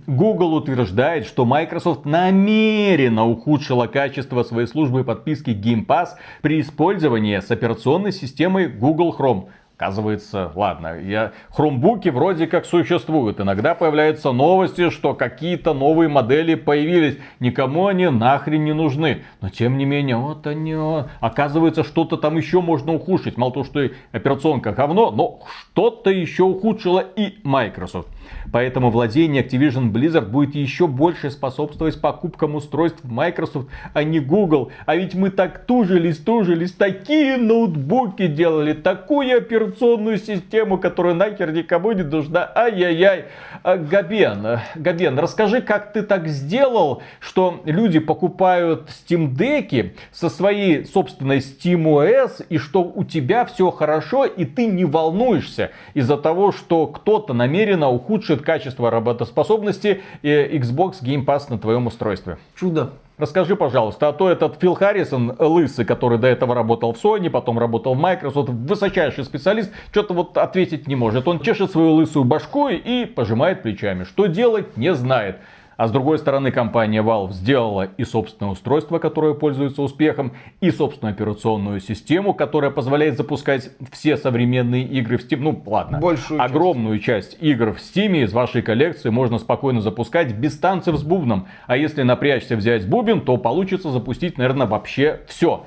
Google 0.07 0.55
утверждает, 0.55 1.27
что 1.27 1.45
Microsoft 1.45 2.05
намеренно 2.05 3.27
ухудшила 3.27 3.89
качество 3.89 4.45
своей 4.45 4.69
службы 4.69 5.03
подписки 5.03 5.51
Game 5.51 5.85
Pass 5.85 6.11
при 6.41 6.61
использовании 6.61 7.41
с 7.41 7.51
операционной 7.51 8.13
системой 8.13 8.69
Google 8.69 9.13
Chrome. 9.19 9.49
Оказывается, 9.79 10.51
ладно, 10.57 11.01
я... 11.01 11.31
хромбуки 11.51 12.09
вроде 12.09 12.49
как 12.49 12.67
существуют. 12.67 13.41
Иногда 13.41 13.77
появляются 13.77 14.33
новости, 14.33 14.91
что 14.91 15.15
какие-то 15.15 15.73
новые 15.73 16.09
модели 16.09 16.57
появились. 16.57 17.17
Никому 17.39 17.87
они 17.87 18.09
нахрен 18.09 18.65
не 18.65 18.73
нужны. 18.73 19.23
Но 19.41 19.51
тем 19.51 19.79
не 19.79 19.85
менее, 19.85 20.17
вот 20.17 20.49
они... 20.49 20.75
Оказывается, 21.21 21.85
что-то 21.85 22.17
там 22.17 22.37
еще 22.37 22.61
можно 22.61 22.93
ухудшить. 22.93 23.37
Мало 23.37 23.53
того, 23.53 23.65
что 23.65 23.81
и 23.81 23.93
операционка 24.11 24.73
говно, 24.73 25.13
но 25.13 25.43
что-то 25.47 26.11
еще 26.11 26.43
ухудшила 26.43 26.99
и 27.15 27.39
Microsoft. 27.45 28.09
Поэтому 28.53 28.91
владение 28.91 29.45
Activision 29.45 29.93
Blizzard 29.93 30.29
будет 30.29 30.55
еще 30.55 30.87
больше 30.87 31.31
способствовать 31.31 32.01
покупкам 32.01 32.55
устройств 32.55 33.01
Microsoft, 33.05 33.69
а 33.93 34.03
не 34.03 34.21
Google. 34.21 34.73
А 34.87 34.97
ведь 34.97 35.15
мы 35.15 35.31
так 35.31 35.65
тужились, 35.67 36.19
тужились, 36.19 36.73
такие 36.73 37.37
ноутбуки 37.37 38.27
делали, 38.27 38.73
такую 38.73 39.37
операционную 39.37 40.19
систему, 40.19 40.79
которая 40.79 41.15
нахер 41.15 41.53
никому 41.53 41.93
не 41.93 42.03
нужна. 42.03 42.51
Ай-яй-яй. 42.55 43.27
А, 43.63 43.77
Габен, 43.77 44.61
Габен, 44.75 45.19
расскажи, 45.19 45.61
как 45.61 45.93
ты 45.93 46.03
так 46.03 46.29
сделал, 46.29 47.03
что 47.21 47.61
люди 47.65 47.99
покупают 47.99 48.89
Steam 48.89 49.35
Deck 49.37 49.93
со 50.13 50.29
своей 50.29 50.85
собственной 50.85 51.39
SteamOS, 51.39 52.47
и 52.49 52.59
что 52.59 52.83
у 52.83 53.05
тебя 53.05 53.45
все 53.45 53.71
хорошо, 53.71 54.25
и 54.25 54.45
ты 54.45 54.67
не 54.67 54.85
волнуешься 54.85 55.71
из-за 55.95 56.17
того, 56.17 56.53
что 56.53 56.87
кто-то 56.87 57.35
намеренно 57.35 57.89
ухудшит 58.29 58.45
качество 58.45 58.91
работоспособности 58.91 60.03
э, 60.23 60.57
Xbox 60.59 61.03
Game 61.03 61.25
Pass 61.25 61.45
на 61.49 61.59
твоем 61.59 61.87
устройстве. 61.87 62.39
Чудо. 62.55 62.93
Расскажи, 63.17 63.57
пожалуйста, 63.57 64.09
а 64.09 64.13
то 64.13 64.31
этот 64.31 64.61
Фил 64.61 64.75
Харрисон, 64.75 65.35
лысый, 65.39 65.85
который 65.85 66.19
до 66.19 66.29
этого 66.29 66.55
работал 66.55 66.93
в 66.93 67.05
Sony, 67.05 67.31
потом 67.31 67.59
работал 67.59 67.95
в 67.95 67.99
Microsoft, 67.99 68.51
высочайший 68.51 69.25
специалист, 69.25 69.73
что-то 69.91 70.15
вот 70.15 70.39
ответить 70.39 70.87
не 70.87 70.95
может. 70.95 71.27
Он 71.27 71.41
чешет 71.41 71.73
свою 71.73 71.95
лысую 71.95 72.25
башку 72.25 72.69
и 72.69 73.07
пожимает 73.07 73.63
плечами. 73.63 74.05
Что 74.05 74.27
делать, 74.27 74.77
не 74.77 74.95
знает. 74.95 75.39
А 75.79 75.87
с 75.87 75.93
другой 75.93 76.19
стороны, 76.19 76.51
компания 76.51 77.05
Valve 77.05 77.33
сделала 77.33 77.89
и 77.97 78.03
собственное 78.03 78.51
устройство, 78.51 78.99
которое 78.99 79.35
пользуется 79.35 79.81
успехом, 79.81 80.33
и 80.61 80.73
собственную 80.73 81.15
операционную 81.15 81.79
систему, 81.79 82.35
которая 82.35 82.73
позволяет 82.73 83.17
запускать 83.17 83.71
все 83.93 84.17
современные 84.17 84.83
игры 84.83 85.19
в 85.19 85.21
Steam. 85.25 85.39
Ну, 85.39 85.63
ладно. 85.65 86.01
Большую 86.01 86.41
часть. 86.41 86.51
Огромную 86.51 86.99
часть 86.99 87.37
игр 87.41 87.73
в 87.73 87.77
Steam 87.77 88.25
из 88.25 88.33
вашей 88.33 88.61
коллекции 88.61 89.11
можно 89.11 89.39
спокойно 89.39 89.81
запускать 89.81 90.33
без 90.33 90.59
танцев 90.59 90.97
с 90.97 91.05
бубном. 91.05 91.47
А 91.69 91.77
если 91.77 92.03
напрячься 92.03 92.57
взять 92.57 92.89
бубен, 92.89 93.21
то 93.21 93.37
получится 93.37 93.93
запустить, 93.93 94.37
наверное, 94.37 94.67
вообще 94.67 95.21
все. 95.29 95.65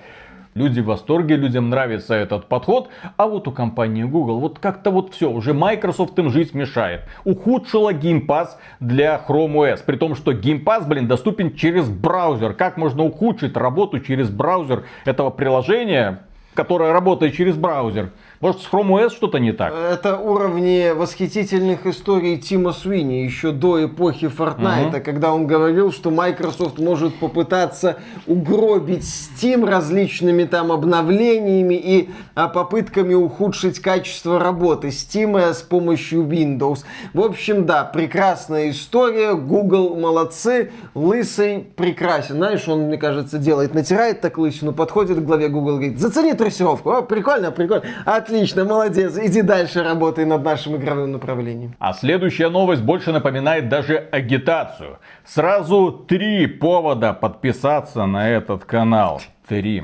Люди 0.53 0.81
в 0.81 0.85
восторге, 0.85 1.37
людям 1.37 1.69
нравится 1.69 2.13
этот 2.13 2.47
подход, 2.47 2.89
а 3.15 3.27
вот 3.27 3.47
у 3.47 3.51
компании 3.51 4.03
Google 4.03 4.39
вот 4.41 4.59
как-то 4.59 4.91
вот 4.91 5.13
все, 5.13 5.31
уже 5.31 5.53
Microsoft 5.53 6.19
им 6.19 6.29
жизнь 6.29 6.57
мешает. 6.57 7.03
Ухудшила 7.23 7.93
Game 7.93 8.25
Pass 8.25 8.49
для 8.81 9.23
Chrome 9.25 9.53
OS, 9.53 9.79
при 9.85 9.95
том, 9.95 10.13
что 10.13 10.33
Game 10.33 10.61
Pass, 10.61 10.85
блин, 10.85 11.07
доступен 11.07 11.55
через 11.55 11.87
браузер. 11.87 12.53
Как 12.53 12.75
можно 12.75 13.05
ухудшить 13.05 13.55
работу 13.55 14.01
через 14.01 14.29
браузер 14.29 14.83
этого 15.05 15.29
приложения, 15.29 16.23
которое 16.53 16.91
работает 16.91 17.33
через 17.33 17.55
браузер? 17.55 18.11
Может, 18.41 18.61
с 18.61 18.67
Chrome 18.71 19.05
OS 19.05 19.11
что-то 19.11 19.37
не 19.37 19.51
так? 19.51 19.71
Это 19.71 20.17
уровни 20.17 20.93
восхитительных 20.95 21.85
историй 21.85 22.39
Тима 22.39 22.73
Суини 22.73 23.23
еще 23.23 23.51
до 23.51 23.85
эпохи 23.85 24.25
Fortnite, 24.25 24.99
когда 25.01 25.31
он 25.31 25.45
говорил, 25.45 25.91
что 25.91 26.09
Microsoft 26.09 26.79
может 26.79 27.13
попытаться 27.13 27.97
угробить 28.25 29.03
Steam 29.03 29.63
различными 29.63 30.45
там 30.45 30.71
обновлениями 30.71 31.75
и 31.75 32.09
а, 32.33 32.47
попытками 32.47 33.13
ухудшить 33.13 33.79
качество 33.79 34.39
работы 34.39 34.87
Steam 34.87 35.37
с 35.53 35.61
помощью 35.61 36.23
Windows. 36.23 36.79
В 37.13 37.21
общем, 37.21 37.67
да, 37.67 37.83
прекрасная 37.83 38.71
история. 38.71 39.35
Google 39.35 39.95
молодцы. 39.95 40.71
Лысый 40.95 41.59
прекрасен. 41.75 42.37
Знаешь, 42.37 42.67
он, 42.67 42.87
мне 42.87 42.97
кажется, 42.97 43.37
делает, 43.37 43.75
натирает 43.75 44.21
так 44.21 44.39
лысину, 44.39 44.73
подходит 44.73 45.19
к 45.19 45.21
главе 45.21 45.47
Google, 45.47 45.73
говорит, 45.73 45.99
зацени 45.99 46.33
трассировку. 46.33 46.89
О, 46.89 47.01
прикольно, 47.03 47.51
прикольно. 47.51 47.83
Отлично, 48.03 48.30
молодец. 48.65 49.17
Иди 49.17 49.41
дальше 49.41 49.83
работай 49.83 50.25
над 50.25 50.43
нашим 50.43 50.75
игровым 50.77 51.11
направлением. 51.11 51.75
А 51.79 51.93
следующая 51.93 52.49
новость 52.49 52.81
больше 52.81 53.11
напоминает 53.11 53.69
даже 53.69 53.97
агитацию. 53.97 54.99
Сразу 55.25 55.91
три 55.91 56.47
повода 56.47 57.13
подписаться 57.13 58.05
на 58.05 58.29
этот 58.29 58.65
канал. 58.65 59.21
Три. 59.47 59.83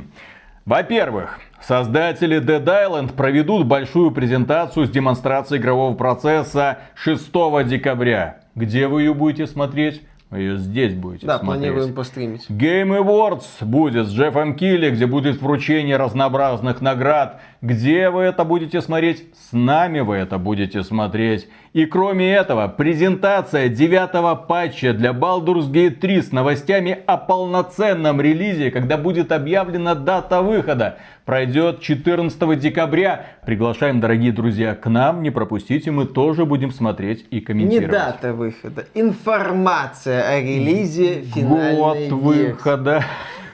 Во-первых, 0.66 1.40
Создатели 1.62 2.40
Dead 2.40 2.64
Island 2.64 3.14
проведут 3.14 3.66
большую 3.66 4.12
презентацию 4.12 4.86
с 4.86 4.90
демонстрацией 4.90 5.60
игрового 5.60 5.96
процесса 5.96 6.80
6 6.96 7.32
декабря. 7.66 8.42
Где 8.56 8.88
вы 8.88 9.02
ее 9.04 9.14
будете 9.14 9.48
смотреть? 9.48 10.02
Вы 10.30 10.40
ее 10.40 10.58
здесь 10.58 10.94
будете 10.94 11.26
Да, 11.26 11.40
смотреть. 11.40 11.62
планируем 11.64 11.94
постримить. 11.94 12.50
Game 12.50 12.98
Awards 13.00 13.46
будет 13.62 14.08
с 14.08 14.12
Джеффом 14.12 14.56
Килли, 14.56 14.90
где 14.92 15.06
будет 15.08 15.42
вручение 15.42 15.96
разнообразных 15.96 16.82
наград. 16.82 17.40
Где 17.68 18.10
вы 18.10 18.22
это 18.22 18.46
будете 18.46 18.80
смотреть? 18.80 19.26
С 19.36 19.52
нами 19.52 20.00
вы 20.00 20.16
это 20.16 20.38
будете 20.38 20.84
смотреть. 20.84 21.50
И 21.74 21.86
кроме 21.86 22.32
этого, 22.34 22.70
презентация 22.70 23.68
девятого 23.68 24.36
патча 24.36 24.94
для 24.94 25.12
Baldur's 25.12 25.70
Gate 25.70 25.96
3 25.96 26.22
с 26.22 26.32
новостями 26.32 26.98
о 27.06 27.18
полноценном 27.18 28.22
релизе, 28.22 28.72
когда 28.72 28.96
будет 28.96 29.34
объявлена 29.34 29.96
дата 29.96 30.42
выхода, 30.42 31.00
пройдет 31.26 31.82
14 31.82 32.58
декабря. 32.58 33.26
Приглашаем, 33.46 34.00
дорогие 34.00 34.32
друзья, 34.32 34.74
к 34.74 34.90
нам. 34.90 35.22
Не 35.22 35.30
пропустите, 35.30 35.92
мы 35.92 36.06
тоже 36.06 36.46
будем 36.46 36.72
смотреть 36.72 37.26
и 37.32 37.36
Не 37.36 37.42
комментировать. 37.42 37.92
дата 37.92 38.34
выхода, 38.34 38.86
информация 38.94 40.22
о 40.22 40.40
релизе 40.40 41.22
финальной 41.24 41.76
Год 41.76 41.98
версии. 41.98 42.14
выхода. 42.14 43.04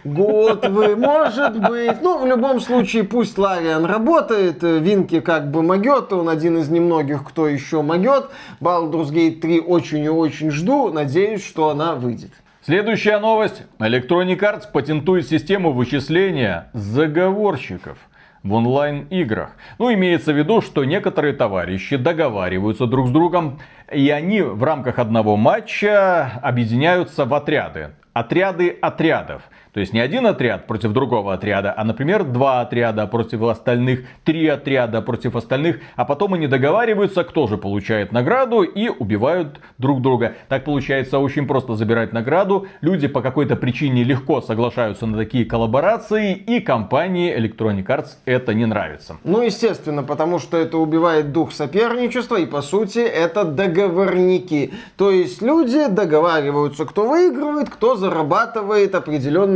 Год 0.04 0.68
вы, 0.68 0.96
может 0.96 1.60
быть. 1.60 2.02
Ну, 2.02 2.22
в 2.22 2.26
любом 2.26 2.60
случае, 2.60 3.04
пусть 3.04 3.38
Лариан 3.38 3.86
работает. 3.86 4.62
Винки 4.62 5.20
как 5.22 5.50
бы 5.50 5.62
могет. 5.62 6.12
Он 6.12 6.30
один 6.30 6.58
из 6.58 6.70
немногих, 6.70 7.24
кто 7.24 7.48
еще 7.48 7.82
могет. 7.82 8.30
Baldur's 8.60 9.12
Gate 9.12 9.40
3 9.40 9.62
очень 9.62 10.04
и 10.04 10.10
очень 10.10 10.52
жду. 10.52 10.92
Надеюсь, 10.92 11.46
что 11.46 11.70
она 11.70 11.96
выйдет. 11.96 12.32
Следующая 12.66 13.20
новость. 13.20 13.64
Electronic 13.80 14.40
Arts 14.40 14.64
патентует 14.72 15.28
систему 15.28 15.72
вычисления 15.72 16.70
заговорщиков 16.74 17.98
в 18.44 18.54
онлайн-играх. 18.54 19.52
Ну, 19.80 19.94
имеется 19.94 20.34
в 20.34 20.38
виду, 20.38 20.62
что 20.62 20.84
некоторые 20.84 21.34
товарищи 21.34 21.96
договариваются 21.96 22.86
друг 22.88 23.08
с 23.08 23.12
другом, 23.12 23.60
и 23.92 24.10
они 24.10 24.42
в 24.42 24.64
рамках 24.64 25.00
одного 25.00 25.38
матча 25.38 26.40
объединяются 26.42 27.26
в 27.26 27.34
отряды. 27.34 27.92
Отряды 28.14 28.70
отрядов. 28.82 29.44
То 29.74 29.80
есть 29.80 29.92
не 29.92 30.00
один 30.00 30.28
отряд 30.28 30.68
против 30.68 30.94
другого 30.94 31.34
отряда, 31.34 31.74
а, 31.76 31.84
например, 31.84 32.24
два 32.24 32.62
отряда 32.62 33.08
против 33.08 33.42
остальных, 33.42 34.02
три 34.24 34.48
отряда 34.48 35.02
против 35.02 35.36
остальных, 35.36 35.80
а 35.96 36.06
потом 36.06 36.36
они 36.36 36.48
договариваются, 36.48 37.24
кто 37.24 37.48
же 37.48 37.58
получает 37.58 38.12
награду 38.12 38.62
и 38.62 38.88
убивают 38.88 39.60
друг 39.80 40.02
друга. 40.02 40.36
Так 40.48 40.64
получается 40.64 41.18
очень 41.18 41.48
просто 41.48 41.76
забирать 41.76 42.14
награду. 42.14 42.68
Люди 42.82 43.08
по 43.08 43.22
какой-то 43.22 43.56
причине 43.56 44.04
легко 44.04 44.42
соглашаются 44.42 45.08
на 45.08 45.18
такие 45.18 45.46
коллаборации, 45.46 46.34
и 46.34 46.60
компании 46.60 47.36
Electronic 47.36 47.86
Arts 47.86 48.18
это 48.26 48.54
не 48.54 48.68
нравится. 48.68 49.18
Ну, 49.24 49.42
естественно, 49.42 50.04
потому 50.04 50.38
что 50.38 50.58
это 50.58 50.78
убивает 50.78 51.32
дух 51.32 51.52
соперничества, 51.52 52.36
и 52.36 52.46
по 52.46 52.62
сути 52.62 53.00
это 53.00 53.44
договорники. 53.44 54.72
То 54.98 55.10
есть 55.10 55.42
люди 55.42 55.88
договариваются, 55.88 56.86
кто 56.86 57.10
выигрывает, 57.10 57.70
кто 57.72 57.96
зарабатывает 57.96 58.94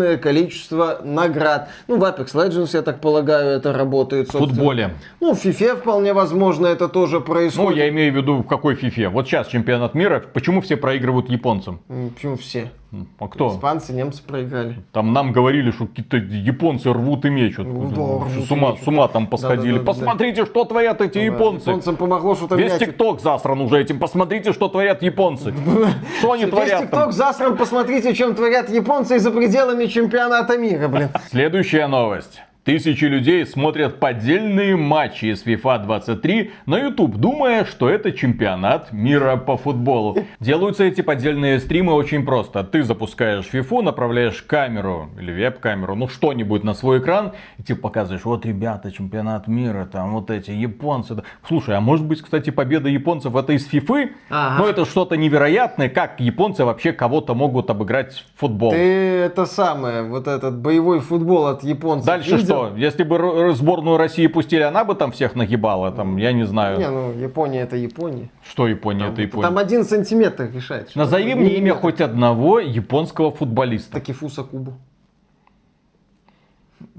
определенное 0.08 0.18
количество 0.18 1.00
наград. 1.04 1.70
Ну, 1.88 1.98
в 1.98 2.04
Apex 2.04 2.34
Legends, 2.34 2.70
я 2.74 2.82
так 2.82 3.02
полагаю, 3.02 3.58
это 3.58 3.74
работает. 3.74 4.30
В 4.30 4.38
футболе. 4.38 4.94
Ну, 5.20 5.34
в 5.34 5.44
FIFA 5.46 5.78
вполне 5.78 6.14
возможно 6.14 6.68
это 6.68 6.88
тоже 6.88 7.18
Ну, 7.20 7.22
происходит. 7.26 7.78
я 7.78 7.90
имею 7.90 8.14
в 8.14 8.16
виду 8.16 8.38
в 8.38 8.44
какой 8.48 8.76
фифе. 8.76 9.10
Вот 9.10 9.28
сейчас 9.28 9.48
чемпионат 9.48 9.96
мира. 9.96 10.24
Почему 10.34 10.62
все 10.62 10.78
проигрывают 10.78 11.30
японцам? 11.30 11.80
Почему 12.16 12.38
все? 12.38 12.72
А 13.20 13.28
кто? 13.28 13.50
Испанцы, 13.50 13.94
немцы 13.94 14.24
проиграли. 14.24 14.76
Там 14.92 15.14
нам 15.14 15.32
говорили, 15.32 15.72
что 15.72 15.86
какие-то 15.88 16.18
японцы 16.18 16.92
рвут 16.92 17.26
и 17.26 17.30
мечут. 17.30 17.68
Ну 17.68 17.90
да, 17.90 17.96
рвут 18.36 18.46
с, 18.48 18.52
ума, 18.52 18.70
и 18.70 18.72
мечут. 18.72 18.84
с 18.86 18.88
ума 18.88 19.08
там 19.08 19.28
посходили. 19.28 19.78
Да-да-да-да. 19.78 19.86
Посмотрите, 19.86 20.46
что 20.46 20.64
творят 20.66 21.02
эти 21.02 21.20
японцы. 21.20 21.70
Японцам 21.70 21.96
помогло 21.96 22.36
что-то 22.36 22.56
Весь 22.56 22.74
менять. 22.74 22.80
ТикТок 22.80 23.20
засран 23.22 23.62
уже 23.62 23.80
этим. 23.82 24.00
Посмотрите, 24.00 24.54
что 24.54 24.68
творят 24.68 25.02
японцы. 25.04 25.54
Что 26.20 26.32
они 26.32 26.44
Весь 26.44 26.52
творят 26.52 26.82
ТикТок 26.82 27.00
там? 27.00 27.12
засран, 27.12 27.58
посмотрите, 27.58 28.14
чем 28.14 28.36
творят 28.36 28.70
японцы 28.70 29.20
за 29.20 29.32
пределами 29.32 29.86
чемпионата 29.86 30.58
мира, 30.58 30.88
блин. 30.88 31.10
Следующая 31.30 31.88
новость. 31.88 32.42
Тысячи 32.68 33.06
людей 33.06 33.46
смотрят 33.46 34.02
поддельные 34.02 34.76
матчи 34.76 35.28
из 35.28 35.46
FIFA 35.46 35.86
23 35.86 36.52
на 36.66 36.78
YouTube, 36.78 37.16
думая, 37.16 37.64
что 37.64 37.90
это 37.90 38.12
чемпионат 38.12 38.92
мира 38.92 39.38
по 39.38 39.56
футболу. 39.56 40.18
Делаются 40.42 40.84
эти 40.84 41.00
поддельные 41.00 41.62
стримы 41.62 41.94
очень 41.94 42.26
просто. 42.26 42.66
Ты 42.66 42.84
запускаешь 42.84 43.46
FIFA, 43.50 43.84
направляешь 43.84 44.42
камеру 44.42 45.12
или 45.18 45.32
веб-камеру, 45.32 45.96
ну 45.96 46.10
что-нибудь 46.10 46.66
на 46.66 46.74
свой 46.74 47.00
экран, 47.00 47.32
и 47.58 47.64
ты 47.64 47.74
показываешь, 47.74 48.26
вот 48.26 48.46
ребята, 48.46 48.92
чемпионат 48.92 49.48
мира, 49.48 49.88
там 49.90 50.12
вот 50.12 50.30
эти 50.30 50.52
японцы. 50.52 51.16
да». 51.16 51.24
Слушай, 51.48 51.78
а 51.78 51.80
может 51.80 52.06
быть, 52.06 52.22
кстати, 52.22 52.50
победа 52.50 52.90
японцев 52.90 53.34
это 53.34 53.54
из 53.54 53.66
FIFA? 53.72 54.10
Ага. 54.30 54.62
Ну 54.62 54.68
это 54.68 54.84
что-то 54.84 55.16
невероятное, 55.16 55.88
как 55.88 56.20
японцы 56.20 56.66
вообще 56.66 56.92
кого-то 56.92 57.34
могут 57.34 57.70
обыграть 57.70 58.26
в 58.36 58.40
футбол. 58.42 58.72
Ты 58.72 58.78
это 58.78 59.46
самое, 59.46 60.04
вот 60.04 60.28
этот 60.28 60.60
боевой 60.60 61.00
футбол 61.00 61.48
от 61.48 61.64
японцев 61.64 62.06
Дальше 62.06 62.36
видел? 62.36 62.46
что? 62.46 62.57
Если 62.76 63.04
бы 63.04 63.54
сборную 63.54 63.98
России 63.98 64.28
пустили, 64.28 64.62
она 64.62 64.84
бы 64.84 64.96
там 64.96 65.12
всех 65.12 65.36
нагибала, 65.36 65.92
там, 65.92 66.18
я 66.18 66.32
не 66.32 66.46
знаю. 66.46 66.80
Не, 66.80 66.90
ну 66.90 67.14
Япония 67.14 67.62
это 67.62 67.76
Япония. 67.76 68.30
Что 68.44 68.68
Япония, 68.68 69.08
это 69.08 69.22
Япония. 69.22 69.48
Там 69.48 69.58
один 69.58 69.84
сантиметр 69.84 70.50
решает. 70.54 70.96
Назови 70.96 71.36
мне 71.36 71.56
имя 71.58 71.74
хоть 71.74 72.02
одного 72.02 72.60
японского 72.60 73.32
футболиста. 73.32 73.94
Такифуса 73.94 74.44
Кубу. 74.44 74.74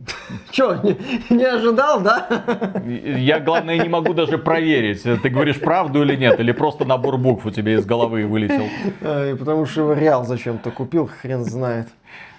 Че, 0.50 0.80
не, 0.82 0.96
не 1.30 1.44
ожидал, 1.44 2.00
да? 2.00 2.26
Я, 2.84 3.40
главное, 3.40 3.78
не 3.78 3.88
могу 3.88 4.14
даже 4.14 4.38
проверить, 4.38 5.02
ты 5.02 5.28
говоришь 5.28 5.60
правду 5.60 6.02
или 6.02 6.16
нет, 6.16 6.40
или 6.40 6.52
просто 6.52 6.84
набор 6.84 7.18
букв 7.18 7.46
у 7.46 7.50
тебя 7.50 7.74
из 7.74 7.84
головы 7.84 8.26
вылетел. 8.26 8.68
Ай, 9.02 9.36
Потому 9.36 9.66
что 9.66 9.92
Реал 9.92 10.24
зачем-то 10.24 10.70
купил, 10.70 11.06
хрен 11.06 11.44
знает. 11.44 11.88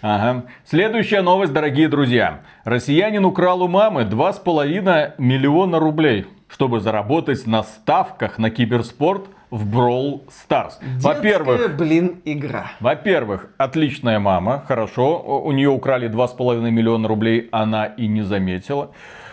Ага. 0.02 0.44
Следующая 0.66 1.22
новость, 1.22 1.52
дорогие 1.52 1.90
друзья. 1.90 2.40
Россиянин 2.64 3.26
украл 3.26 3.62
у 3.64 3.68
мамы 3.68 4.04
2,5 4.04 5.14
миллиона 5.18 5.80
рублей, 5.80 6.26
чтобы 6.48 6.80
заработать 6.80 7.46
на 7.48 7.64
ставках 7.64 8.38
на 8.38 8.50
киберспорт 8.50 9.26
в 9.52 9.68
Brawl 9.68 10.22
Stars. 10.30 10.74
Во-первых, 11.02 11.76
блин, 11.76 12.22
игра. 12.24 12.72
Во-первых, 12.80 13.50
отличная 13.58 14.20
мама, 14.20 14.64
хорошо. 14.68 15.42
У 15.44 15.52
нее 15.52 15.70
украли 15.70 16.08
2,5 16.08 16.70
миллиона 16.72 17.08
рублей, 17.08 17.50
она 17.52 17.86
и 17.86 18.08
не 18.08 18.22
заметила. 18.22 18.92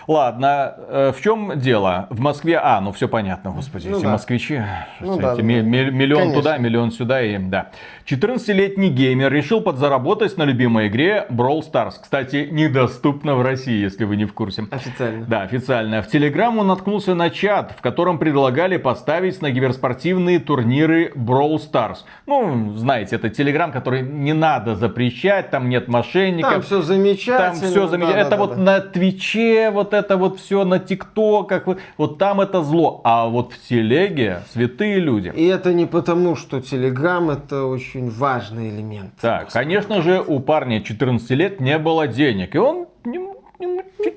Ладно, 0.09 0.75
э, 0.89 1.13
в 1.17 1.21
чем 1.21 1.59
дело? 1.59 2.07
В 2.11 2.21
Москве, 2.21 2.59
а, 2.63 2.81
ну 2.81 2.93
все 2.93 3.09
понятно, 3.09 3.51
господи, 3.51 3.89
Ну 3.89 3.97
эти 3.97 4.05
да. 4.05 4.13
москвичи, 4.13 4.63
Ну 5.01 5.15
эти 5.17 5.21
да, 5.21 5.35
ми- 5.43 5.63
ми- 5.63 5.91
миллион 5.91 6.21
Конечно. 6.23 6.43
туда, 6.43 6.59
миллион 6.59 6.93
сюда 6.93 7.23
и 7.23 7.37
да. 7.39 7.71
14-летний 8.09 8.91
геймер 8.91 9.33
решил 9.33 9.61
подзаработать 9.61 10.37
на 10.37 10.45
любимой 10.45 10.87
игре 10.87 11.27
Brawl 11.29 11.61
Stars. 11.61 11.95
Кстати, 12.01 12.49
недоступна 12.53 13.35
в 13.35 13.43
России, 13.43 13.83
если 13.83 14.05
вы 14.05 14.15
не 14.15 14.27
в 14.27 14.33
курсе. 14.33 14.69
Официально. 14.71 15.27
Да, 15.27 15.43
официально. 15.43 16.03
В 16.03 16.07
Телеграм 16.07 16.57
он 16.57 16.69
наткнулся 16.69 17.17
на 17.17 17.31
чат, 17.31 17.75
в 17.77 17.83
котором 17.83 18.21
предлагали 18.21 18.77
поставить 18.77 19.43
на 19.43 19.51
киберспортивные 19.51 20.39
турниры 20.39 21.11
Brawl 21.17 21.57
Stars. 21.57 22.05
Ну, 22.27 22.75
знаете, 22.77 23.17
это 23.17 23.29
Телеграм, 23.29 23.73
который 23.73 24.03
не 24.03 24.35
надо 24.35 24.77
запрещать, 24.77 25.51
там 25.51 25.69
нет 25.69 25.89
мошенников. 25.89 26.53
Там 26.53 26.63
все 26.63 26.83
замечательно. 26.83 27.39
Там 27.39 27.55
все 27.57 27.89
замечательно. 27.89 28.13
да, 28.13 28.21
это 28.21 28.31
да, 28.31 28.37
вот 28.37 28.51
да. 28.51 28.63
на 28.63 28.81
Твиче, 28.83 29.71
вот 29.73 29.93
это 29.93 30.17
вот 30.17 30.39
все 30.39 30.65
на 30.65 30.79
ТикТоках, 30.79 31.67
вот, 31.67 31.81
вот 31.99 32.19
там 32.19 32.41
это 32.41 32.63
зло. 32.63 33.01
А 33.03 33.27
вот 33.27 33.53
в 33.53 33.69
Телеге 33.69 34.43
святые 34.53 35.01
люди. 35.01 35.33
И 35.35 35.45
это 35.45 35.75
не 35.75 35.87
потому, 35.87 36.37
что 36.37 36.61
Телеграм 36.61 37.31
это 37.31 37.65
очень 37.65 37.96
важный 38.03 38.71
элемент. 38.71 39.13
Так, 39.21 39.51
конечно 39.53 40.03
же, 40.03 40.23
у 40.27 40.41
парня 40.41 40.83
14 40.83 41.31
лет 41.31 41.61
не 41.61 41.79
было 41.79 42.07
денег. 42.07 42.55
И 42.55 42.59
он 42.59 42.87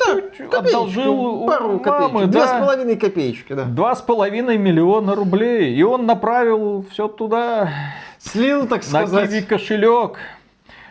да, 0.10 0.22
чуть-чуть 0.22 0.50
Копеечку, 0.50 0.58
одолжил 0.58 1.20
у 1.20 1.48
пару 1.48 1.68
мамы, 1.68 1.80
копеек. 1.80 2.30
Две 2.30 2.42
да. 2.42 2.48
с 2.48 2.60
половиной 2.60 2.96
копеечки, 2.98 3.54
да. 3.54 3.64
Два 3.66 3.96
с 3.96 4.02
половиной 4.02 4.58
миллиона 4.58 5.16
рублей. 5.16 5.76
И 5.76 5.84
он 5.84 6.06
направил 6.06 6.86
все 6.92 7.08
туда, 7.08 7.70
Слил, 8.18 8.68
так 8.68 8.82
на 8.92 9.06
сказать. 9.06 9.30
киви 9.30 9.42
кошелек. 9.42 10.18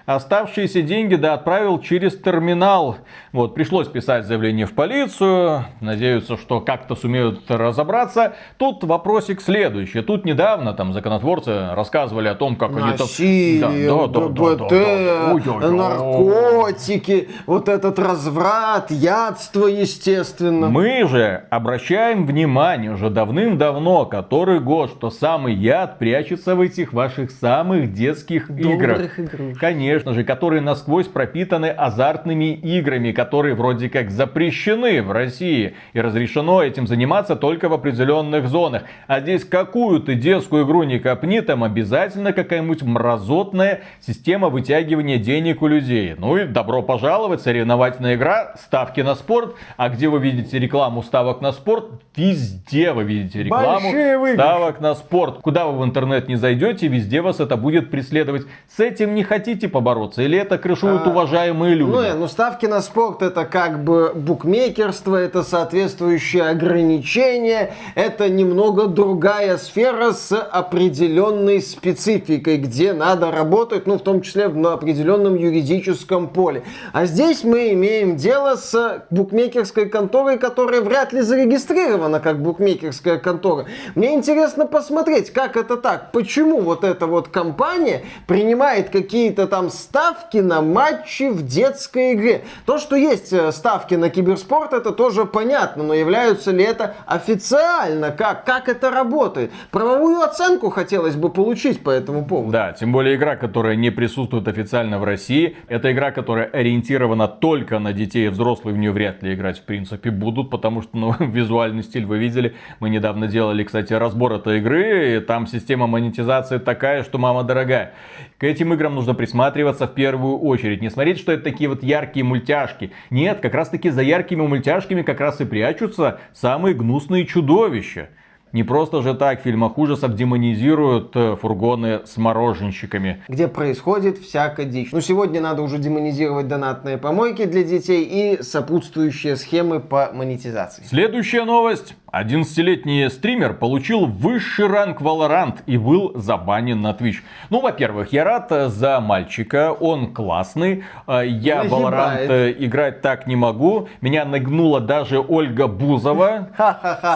Оставшиеся 0.08 0.80
деньги, 0.80 1.16
да, 1.16 1.34
отправил 1.34 1.78
через 1.80 2.16
терминал. 2.16 2.96
Вот, 3.32 3.54
пришлось 3.54 3.88
писать 3.88 4.24
заявление 4.24 4.64
в 4.64 4.72
полицию. 4.72 5.66
Надеются, 5.82 6.38
что 6.38 6.62
как-то 6.62 6.96
сумеют 6.96 7.42
разобраться. 7.50 8.32
Тут 8.56 8.82
вопросик 8.84 9.42
следующий. 9.42 10.00
Тут 10.00 10.24
недавно 10.24 10.72
там 10.72 10.94
законотворцы 10.94 11.74
рассказывали 11.74 12.28
о 12.28 12.34
том, 12.34 12.56
как 12.56 12.70
они 12.70 12.92
там... 12.92 13.00
Насилие, 13.00 13.60
Да, 13.86 14.06
да, 14.06 14.28
да, 14.28 14.54
да, 14.54 14.68
да, 14.68 15.58
да. 15.60 15.70
Наркотики, 15.70 17.28
вот 17.44 17.68
этот 17.68 17.98
разврат, 17.98 18.90
ядство, 18.90 19.66
естественно. 19.66 20.70
Мы 20.70 21.06
же 21.06 21.44
обращаем 21.50 22.24
внимание 22.24 22.92
уже 22.92 23.10
давным-давно, 23.10 24.06
который 24.06 24.60
год, 24.60 24.88
что 24.88 25.10
самый 25.10 25.52
яд 25.52 25.98
прячется 25.98 26.54
в 26.54 26.62
этих 26.62 26.94
ваших 26.94 27.30
самых 27.30 27.92
детских 27.92 28.48
играх. 28.48 28.96
Добрых 28.96 29.20
игрушек. 29.20 29.58
Конечно 29.58 29.97
же, 30.06 30.24
которые 30.24 30.60
насквозь 30.60 31.08
пропитаны 31.08 31.66
азартными 31.66 32.52
играми, 32.54 33.12
которые 33.12 33.54
вроде 33.54 33.88
как 33.88 34.10
запрещены 34.10 35.02
в 35.02 35.10
России. 35.12 35.74
И 35.92 36.00
разрешено 36.00 36.62
этим 36.62 36.86
заниматься 36.86 37.36
только 37.36 37.68
в 37.68 37.72
определенных 37.72 38.48
зонах. 38.48 38.82
А 39.06 39.20
здесь 39.20 39.44
какую 39.44 40.00
ты 40.00 40.14
детскую 40.14 40.64
игру 40.64 40.82
не 40.82 40.98
копни, 40.98 41.40
там 41.40 41.64
обязательно 41.64 42.32
какая-нибудь 42.32 42.82
мразотная 42.82 43.80
система 44.00 44.48
вытягивания 44.48 45.18
денег 45.18 45.62
у 45.62 45.66
людей. 45.66 46.14
Ну 46.16 46.36
и 46.36 46.44
добро 46.44 46.82
пожаловать, 46.82 47.42
соревновательная 47.42 48.14
игра, 48.14 48.54
ставки 48.56 49.00
на 49.00 49.14
спорт. 49.14 49.56
А 49.76 49.88
где 49.88 50.08
вы 50.08 50.20
видите 50.20 50.58
рекламу 50.58 51.02
ставок 51.02 51.40
на 51.40 51.52
спорт? 51.52 51.86
Везде 52.16 52.92
вы 52.92 53.04
видите 53.04 53.42
рекламу 53.42 53.90
ставок 54.34 54.80
на 54.80 54.94
спорт. 54.94 55.38
Куда 55.42 55.66
вы 55.66 55.78
в 55.78 55.84
интернет 55.84 56.28
не 56.28 56.36
зайдете, 56.36 56.88
везде 56.88 57.20
вас 57.20 57.40
это 57.40 57.56
будет 57.56 57.90
преследовать. 57.90 58.42
С 58.68 58.80
этим 58.80 59.14
не 59.14 59.22
хотите 59.22 59.68
побороться? 59.68 59.87
Или 60.22 60.38
это 60.38 60.58
крышуют 60.58 61.02
А, 61.06 61.10
уважаемые 61.10 61.74
люди? 61.74 61.90
Ну, 61.90 62.00
э, 62.00 62.14
ну, 62.14 62.28
ставки 62.28 62.66
на 62.66 62.80
спорт 62.82 63.22
это 63.22 63.44
как 63.44 63.82
бы 63.84 64.12
букмекерство, 64.14 65.16
это 65.16 65.42
соответствующие 65.42 66.48
ограничения, 66.48 67.74
это 67.94 68.28
немного 68.28 68.86
другая 68.86 69.56
сфера 69.56 70.12
с 70.12 70.36
определенной 70.38 71.62
спецификой, 71.62 72.58
где 72.58 72.92
надо 72.92 73.30
работать, 73.30 73.86
ну, 73.86 73.98
в 73.98 74.02
том 74.02 74.20
числе 74.20 74.48
на 74.48 74.74
определенном 74.74 75.36
юридическом 75.36 76.28
поле. 76.28 76.62
А 76.92 77.06
здесь 77.06 77.44
мы 77.44 77.72
имеем 77.72 78.16
дело 78.16 78.56
с 78.56 79.04
букмекерской 79.10 79.88
конторой, 79.88 80.38
которая 80.38 80.80
вряд 80.80 81.12
ли 81.12 81.20
зарегистрирована 81.20 82.20
как 82.20 82.42
букмекерская 82.42 83.18
контора. 83.18 83.66
Мне 83.94 84.14
интересно 84.14 84.66
посмотреть, 84.66 85.30
как 85.30 85.56
это 85.56 85.76
так, 85.76 86.12
почему 86.12 86.60
вот 86.60 86.84
эта 86.84 87.06
вот 87.06 87.28
компания 87.28 88.02
принимает 88.26 88.90
какие-то 88.90 89.46
там 89.46 89.70
ставки 89.78 90.38
на 90.38 90.60
матчи 90.60 91.28
в 91.30 91.46
детской 91.46 92.14
игре. 92.14 92.42
То, 92.66 92.78
что 92.78 92.96
есть 92.96 93.32
э, 93.32 93.52
ставки 93.52 93.94
на 93.94 94.10
киберспорт, 94.10 94.72
это 94.72 94.92
тоже 94.92 95.24
понятно, 95.24 95.84
но 95.84 95.94
являются 95.94 96.50
ли 96.50 96.64
это 96.64 96.94
официально? 97.06 98.10
Как, 98.10 98.44
как 98.44 98.68
это 98.68 98.90
работает? 98.90 99.52
Правовую 99.70 100.20
оценку 100.20 100.70
хотелось 100.70 101.16
бы 101.16 101.30
получить 101.30 101.82
по 101.82 101.90
этому 101.90 102.24
поводу. 102.24 102.52
Да, 102.52 102.72
тем 102.72 102.92
более 102.92 103.16
игра, 103.16 103.36
которая 103.36 103.76
не 103.76 103.90
присутствует 103.90 104.48
официально 104.48 104.98
в 104.98 105.04
России. 105.04 105.56
Это 105.68 105.92
игра, 105.92 106.10
которая 106.10 106.46
ориентирована 106.46 107.28
только 107.28 107.78
на 107.78 107.92
детей 107.92 108.26
и 108.26 108.28
взрослые. 108.28 108.74
В 108.74 108.78
нее 108.78 108.92
вряд 108.92 109.22
ли 109.22 109.34
играть 109.34 109.58
в 109.58 109.64
принципе 109.64 110.10
будут, 110.10 110.50
потому 110.50 110.82
что 110.82 110.96
ну, 110.96 111.14
визуальный 111.20 111.82
стиль 111.82 112.06
вы 112.06 112.18
видели. 112.18 112.54
Мы 112.80 112.90
недавно 112.90 113.28
делали, 113.28 113.64
кстати, 113.64 113.92
разбор 113.92 114.32
этой 114.34 114.58
игры. 114.58 115.16
И 115.16 115.20
там 115.20 115.46
система 115.46 115.86
монетизации 115.86 116.58
такая, 116.58 117.04
что 117.04 117.18
мама 117.18 117.44
дорогая. 117.44 117.94
К 118.38 118.44
этим 118.44 118.72
играм 118.72 118.94
нужно 118.94 119.14
присматриваться 119.14 119.88
в 119.88 119.94
первую 119.94 120.38
очередь. 120.38 120.80
Не 120.80 120.90
смотреть, 120.90 121.18
что 121.18 121.32
это 121.32 121.42
такие 121.42 121.68
вот 121.68 121.82
яркие 121.82 122.24
мультяшки. 122.24 122.92
Нет, 123.10 123.40
как 123.40 123.52
раз 123.52 123.68
таки 123.68 123.90
за 123.90 124.02
яркими 124.02 124.46
мультяшками 124.46 125.02
как 125.02 125.18
раз 125.18 125.40
и 125.40 125.44
прячутся 125.44 126.20
самые 126.32 126.76
гнусные 126.76 127.26
чудовища. 127.26 128.10
Не 128.52 128.62
просто 128.62 129.02
же 129.02 129.14
так 129.14 129.40
в 129.40 129.42
фильмах 129.42 129.76
ужасов 129.76 130.14
демонизируют 130.14 131.14
э, 131.16 131.36
фургоны 131.36 132.00
с 132.06 132.16
мороженщиками. 132.16 133.22
где 133.28 133.46
происходит 133.46 134.18
всякая 134.18 134.64
дичь. 134.66 134.90
Ну, 134.92 135.00
сегодня 135.00 135.40
надо 135.40 135.60
уже 135.62 135.78
демонизировать 135.78 136.48
донатные 136.48 136.96
помойки 136.96 137.44
для 137.44 137.62
детей 137.62 138.04
и 138.04 138.42
сопутствующие 138.42 139.36
схемы 139.36 139.80
по 139.80 140.12
монетизации. 140.14 140.82
Следующая 140.84 141.44
новость. 141.44 141.94
11-летний 142.12 143.10
стример 143.10 143.54
получил 143.54 144.06
высший 144.06 144.66
ранг 144.66 145.00
Valorant 145.02 145.58
и 145.66 145.76
был 145.76 146.12
забанен 146.14 146.80
на 146.80 146.92
Twitch. 146.92 147.16
Ну, 147.50 147.60
во-первых, 147.60 148.12
я 148.12 148.24
рад 148.24 148.50
э, 148.50 148.68
за 148.68 149.00
мальчика, 149.00 149.72
он 149.72 150.14
классный. 150.14 150.84
Э, 151.06 151.22
Я 151.26 151.64
в 151.64 151.66
Valorant 151.66 152.26
э, 152.28 152.54
играть 152.58 153.02
так 153.02 153.26
не 153.26 153.36
могу. 153.36 153.88
Меня 154.00 154.24
нагнула 154.24 154.80
даже 154.80 155.20
Ольга 155.20 155.66
Бузова 155.66 156.48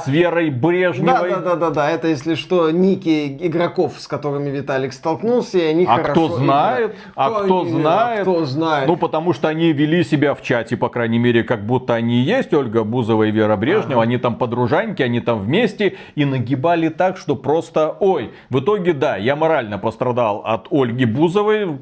с 0.05 0.07
Верой 0.09 0.51
Брежневой. 0.51 1.31
Да-да-да-да, 1.31 1.91
это 1.91 2.09
если 2.09 2.35
что, 2.35 2.71
ники 2.71 3.39
игроков, 3.41 3.95
с 3.99 4.07
которыми 4.07 4.51
Виталик 4.51 4.93
столкнулся, 4.93 5.59
и 5.59 5.65
они 5.65 5.87
А 5.87 5.97
хорошо 5.97 6.11
кто 6.13 6.37
знает? 6.37 6.97
А 7.15 7.31
кто 7.31 7.65
знает? 7.65 8.23
Кто 8.23 8.45
знает? 8.45 8.89
Ну, 8.89 8.97
потому 8.97 9.33
что 9.33 9.49
они 9.49 9.73
вели 9.73 10.05
себя 10.05 10.35
в 10.35 10.43
чате, 10.43 10.77
по 10.77 10.91
крайней 10.91 11.19
мере, 11.19 11.45
как 11.45 11.65
будто 11.65 11.95
они 11.95 12.21
есть 12.21 12.53
Ольга 12.53 12.85
Бузова 12.85 13.23
и 13.25 13.31
Вера 13.31 13.57
Брежнева. 13.57 14.03
Они 14.03 14.19
там 14.19 14.37
подружаньки, 14.83 15.03
они 15.03 15.21
там 15.21 15.39
вместе 15.39 15.97
и 16.15 16.25
нагибали 16.25 16.89
так, 16.89 17.17
что 17.17 17.37
просто 17.37 17.97
ой. 18.01 18.33
В 18.51 18.61
итоге, 18.61 18.93
да, 18.93 19.17
я 19.17 19.37
морально 19.37 19.79
пострадал 19.79 20.43
от 20.45 20.69
Ольги 20.71 21.05
Бузовой. 21.05 21.79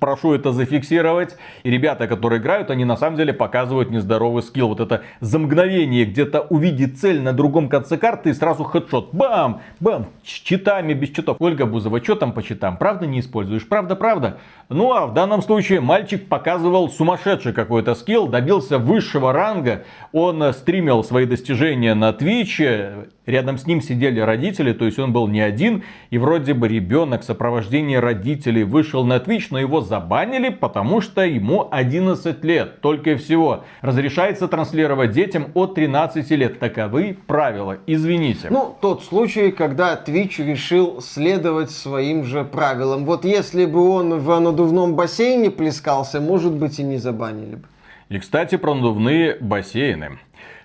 Прошу 0.00 0.34
это 0.34 0.52
зафиксировать. 0.52 1.36
И 1.62 1.70
ребята, 1.70 2.06
которые 2.06 2.40
играют, 2.40 2.70
они 2.70 2.84
на 2.84 2.96
самом 2.96 3.16
деле 3.16 3.32
показывают 3.32 3.90
нездоровый 3.90 4.42
скилл. 4.42 4.68
Вот 4.68 4.80
это 4.80 5.02
за 5.20 5.38
мгновение 5.38 6.04
где-то 6.04 6.40
увидеть 6.40 7.00
цель 7.00 7.20
на 7.20 7.32
другом 7.32 7.68
конце 7.68 7.96
карты 7.96 8.30
и 8.30 8.34
сразу 8.34 8.64
хедшот. 8.64 9.10
Бам! 9.12 9.60
Бам! 9.80 10.06
С 10.24 10.30
читами, 10.30 10.94
без 10.94 11.10
читов. 11.10 11.36
Ольга 11.40 11.66
Бузова, 11.66 12.02
что 12.02 12.14
там 12.14 12.32
по 12.32 12.42
читам? 12.42 12.76
Правда 12.76 13.06
не 13.06 13.20
используешь? 13.20 13.66
Правда, 13.66 13.96
правда? 13.96 14.38
Ну 14.68 14.92
а 14.92 15.06
в 15.06 15.14
данном 15.14 15.42
случае 15.42 15.80
мальчик 15.80 16.28
показывал 16.28 16.90
сумасшедший 16.90 17.52
какой-то 17.52 17.94
скилл, 17.94 18.28
добился 18.28 18.78
высшего 18.78 19.32
ранга. 19.32 19.84
Он 20.12 20.42
э, 20.42 20.52
стримил 20.52 21.02
свои 21.04 21.24
достижения 21.24 21.94
на 21.94 22.07
Твиче. 22.12 23.08
Рядом 23.26 23.58
с 23.58 23.66
ним 23.66 23.82
сидели 23.82 24.20
родители, 24.20 24.72
то 24.72 24.84
есть 24.86 24.98
он 24.98 25.12
был 25.12 25.28
не 25.28 25.40
один. 25.40 25.84
И 26.10 26.18
вроде 26.18 26.54
бы 26.54 26.68
ребенок 26.68 27.22
в 27.22 27.24
сопровождении 27.24 27.96
родителей 27.96 28.64
вышел 28.64 29.04
на 29.04 29.16
Twitch, 29.16 29.48
но 29.50 29.58
его 29.58 29.80
забанили, 29.80 30.48
потому 30.48 31.00
что 31.00 31.22
ему 31.22 31.68
11 31.70 32.42
лет. 32.44 32.80
Только 32.80 33.10
и 33.10 33.14
всего. 33.16 33.64
Разрешается 33.82 34.48
транслировать 34.48 35.12
детям 35.12 35.48
от 35.54 35.74
13 35.74 36.30
лет. 36.30 36.58
Таковы 36.58 37.16
правила. 37.26 37.78
Извините. 37.86 38.48
Ну, 38.50 38.74
тот 38.80 39.04
случай, 39.04 39.50
когда 39.50 39.94
Twitch 39.94 40.44
решил 40.44 41.02
следовать 41.02 41.70
своим 41.70 42.24
же 42.24 42.44
правилам. 42.44 43.04
Вот 43.04 43.24
если 43.24 43.66
бы 43.66 43.88
он 43.90 44.18
в 44.18 44.38
надувном 44.38 44.94
бассейне 44.94 45.50
плескался, 45.50 46.20
может 46.20 46.52
быть 46.52 46.78
и 46.78 46.82
не 46.82 46.96
забанили 46.96 47.56
бы. 47.56 47.64
И, 48.08 48.18
кстати, 48.18 48.56
про 48.56 48.74
надувные 48.74 49.36
бассейны. 49.38 50.18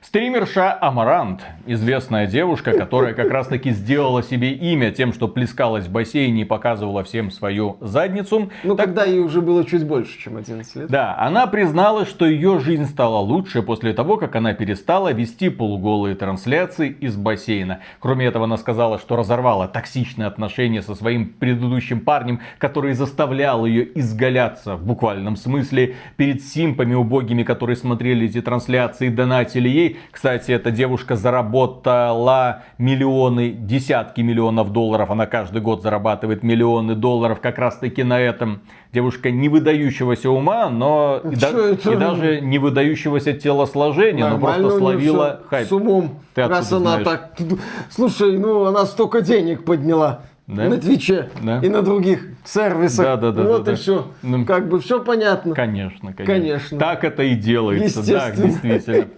Стримерша 0.04 0.78
Амарант, 0.82 1.46
известная 1.66 2.28
девушка, 2.28 2.74
которая 2.74 3.14
как 3.14 3.32
раз 3.32 3.48
таки 3.48 3.72
сделала 3.72 4.22
себе 4.22 4.52
имя 4.52 4.92
тем, 4.92 5.14
что 5.14 5.30
плескалась 5.30 5.86
в 5.86 5.92
бассейне 5.92 6.42
и 6.42 6.46
показывала 6.46 7.06
всем 7.06 7.32
свою 7.32 7.78
задницу. 7.80 8.52
Ну, 8.66 8.76
тогда 8.76 9.06
ей 9.06 9.22
уже 9.22 9.42
было 9.42 9.64
чуть 9.64 9.88
больше, 9.88 10.20
чем 10.20 10.36
11 10.36 10.76
лет. 10.76 10.90
Да, 10.90 11.16
она 11.18 11.48
призналась, 11.48 12.10
что 12.10 12.26
ее 12.26 12.60
жизнь 12.60 12.86
стала 12.86 13.20
лучше 13.20 13.62
после 13.62 13.94
того, 13.94 14.18
как 14.18 14.36
она 14.36 14.54
перестала 14.54 15.14
вести 15.14 15.48
полуголые 15.48 16.16
трансляции 16.16 16.90
из 16.90 17.16
бассейна. 17.16 17.80
Кроме 18.02 18.26
этого, 18.26 18.44
она 18.44 18.58
сказала, 18.58 19.00
что 19.00 19.16
разорвала 19.16 19.70
токсичные 19.70 20.28
отношения 20.28 20.82
со 20.82 20.96
своим 20.96 21.30
предыдущим 21.30 22.02
парнем, 22.02 22.42
который 22.58 22.92
заставлял 22.92 23.66
ее 23.66 23.98
изгаляться 23.98 24.76
в 24.76 24.86
буквальном 24.86 25.38
смысле 25.38 25.96
перед 26.18 26.44
симпами 26.44 26.94
убогими, 26.94 27.44
которые 27.44 27.78
смотрели 27.78 28.26
эти 28.26 28.42
трансляции 28.42 29.08
донатили 29.08 29.70
ей. 29.70 29.93
Кстати, 30.12 30.52
эта 30.52 30.72
девушка 30.72 31.16
заработала 31.16 32.64
миллионы, 32.78 33.52
десятки 33.52 34.22
миллионов 34.22 34.72
долларов. 34.72 35.12
Она 35.12 35.26
каждый 35.26 35.62
год 35.62 35.82
зарабатывает 35.82 36.44
миллионы 36.44 36.96
долларов 36.96 37.40
как 37.42 37.58
раз 37.58 37.78
таки 37.78 38.04
на 38.04 38.20
этом. 38.20 38.62
Девушка 38.92 39.32
не 39.32 39.50
выдающегося 39.50 40.30
ума, 40.30 40.70
но 40.70 41.22
и, 41.24 41.36
да- 41.36 41.50
это? 41.50 41.92
и 41.92 41.96
даже 41.96 42.42
не 42.42 42.60
выдающегося 42.60 43.34
телосложения, 43.34 44.26
но 44.26 44.38
Нормально 44.38 44.68
просто 44.68 44.78
у 44.78 44.80
неё 44.80 44.92
словила 44.92 45.40
хайп. 45.50 45.68
С 45.68 45.72
умом. 45.72 46.20
Ты 46.34 46.48
Раз 46.48 46.72
она 46.72 47.02
знаешь? 47.02 47.06
так... 47.06 47.38
Слушай, 47.90 48.38
ну 48.38 48.66
она 48.66 48.86
столько 48.86 49.22
денег 49.22 49.66
подняла. 49.66 50.22
Да? 50.46 50.66
на 50.68 50.78
Твиче 50.78 51.30
Да. 51.42 51.60
и 51.64 51.70
на 51.70 51.82
других 51.82 52.28
сервисах. 52.44 53.06
Да, 53.06 53.16
да, 53.16 53.32
да, 53.32 53.44
Вот 53.44 53.64
да, 53.64 53.72
и 53.72 53.76
да. 53.76 53.82
все. 53.82 54.08
Ну. 54.22 54.46
Как 54.46 54.68
бы 54.68 54.82
все 54.82 55.02
понятно. 55.02 55.56
Конечно, 55.56 56.14
конечно. 56.14 56.26
Конечно. 56.26 56.80
Так 56.80 57.06
это 57.06 57.24
и 57.24 57.36
делается, 57.36 58.06
да, 58.06 58.32
действительно. 58.32 59.08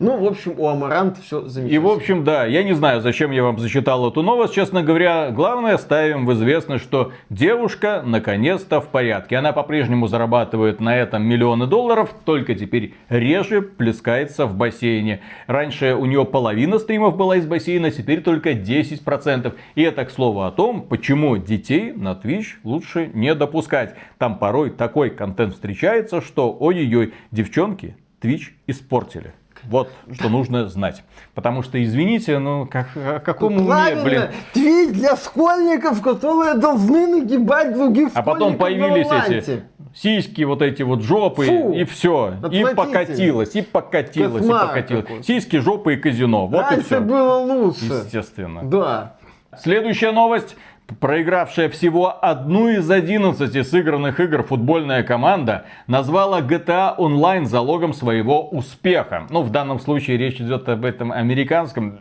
Ну, 0.00 0.16
в 0.16 0.26
общем, 0.28 0.54
у 0.56 0.68
Амарант 0.68 1.18
все 1.18 1.40
замечательно. 1.48 1.74
И 1.74 1.78
в 1.78 1.88
общем, 1.88 2.22
да, 2.22 2.44
я 2.44 2.62
не 2.62 2.72
знаю, 2.72 3.00
зачем 3.00 3.32
я 3.32 3.42
вам 3.42 3.58
зачитал 3.58 4.08
эту 4.08 4.22
новость, 4.22 4.54
честно 4.54 4.84
говоря. 4.84 5.30
Главное, 5.32 5.76
ставим 5.76 6.24
в 6.24 6.32
известность, 6.34 6.84
что 6.84 7.10
девушка 7.30 8.02
наконец-то 8.06 8.80
в 8.80 8.88
порядке. 8.88 9.36
Она 9.36 9.52
по-прежнему 9.52 10.06
зарабатывает 10.06 10.78
на 10.78 10.96
этом 10.96 11.24
миллионы 11.24 11.66
долларов, 11.66 12.14
только 12.24 12.54
теперь 12.54 12.94
реже 13.08 13.60
плескается 13.60 14.46
в 14.46 14.54
бассейне. 14.54 15.20
Раньше 15.48 15.94
у 15.94 16.04
нее 16.04 16.24
половина 16.24 16.78
стримов 16.78 17.16
была 17.16 17.36
из 17.36 17.46
бассейна, 17.46 17.90
теперь 17.90 18.20
только 18.20 18.52
10%. 18.52 19.52
И 19.74 19.82
это, 19.82 20.04
к 20.04 20.10
слову, 20.12 20.42
о 20.42 20.52
том, 20.58 20.82
почему 20.82 21.36
детей 21.36 21.92
на 21.92 22.14
Twitch 22.20 22.56
лучше 22.64 23.12
не 23.14 23.32
допускать. 23.36 23.94
Там 24.18 24.40
порой 24.40 24.70
такой 24.70 25.08
контент 25.08 25.54
встречается, 25.54 26.20
что 26.20 26.52
ой-ой-ой, 26.58 27.14
девчонки 27.30 27.96
Twitch 28.20 28.48
испортили. 28.66 29.34
Вот 29.62 29.88
что 30.12 30.28
нужно 30.28 30.66
знать. 30.66 31.04
Потому 31.34 31.62
что, 31.62 31.80
извините, 31.80 32.40
ну 32.40 32.66
как, 32.66 32.88
о 32.96 33.20
каком 33.20 33.56
уме, 33.56 33.66
Правильно, 33.68 34.02
блин. 34.02 34.22
твит 34.52 34.92
для 34.94 35.14
школьников, 35.14 36.02
которые 36.02 36.54
должны 36.54 37.06
нагибать 37.06 37.72
других 37.74 38.08
А 38.14 38.22
потом 38.22 38.56
появились 38.58 39.06
эти 39.28 39.62
сиськи, 39.94 40.42
вот 40.42 40.60
эти 40.60 40.82
вот 40.82 41.02
жопы, 41.02 41.44
Фу, 41.46 41.72
и 41.72 41.84
все. 41.84 42.34
И 42.50 42.64
покатилось, 42.74 43.54
и 43.54 43.62
покатилось, 43.62 44.44
и 44.44 44.48
Кошмар 44.48 44.66
покатилось. 44.68 45.04
какой. 45.04 45.22
Сиськи, 45.22 45.58
жопы 45.58 45.94
и 45.94 45.96
казино. 45.98 46.48
Вот 46.48 46.66
и 46.66 46.74
Раньше 46.74 46.84
все. 46.84 47.00
было 47.00 47.38
лучше. 47.38 47.84
Естественно. 47.84 48.62
Да. 48.64 49.17
Следующая 49.60 50.12
новость. 50.12 50.56
Проигравшая 51.00 51.68
всего 51.68 52.24
одну 52.24 52.68
из 52.68 52.90
11 52.90 53.68
сыгранных 53.68 54.20
игр 54.20 54.42
футбольная 54.42 55.02
команда 55.02 55.66
назвала 55.86 56.40
GTA 56.40 56.96
Online 56.96 57.44
залогом 57.44 57.92
своего 57.92 58.48
успеха. 58.48 59.26
Ну, 59.28 59.42
в 59.42 59.50
данном 59.50 59.80
случае 59.80 60.16
речь 60.16 60.40
идет 60.40 60.68
об 60.68 60.84
этом 60.84 61.12
американском 61.12 62.00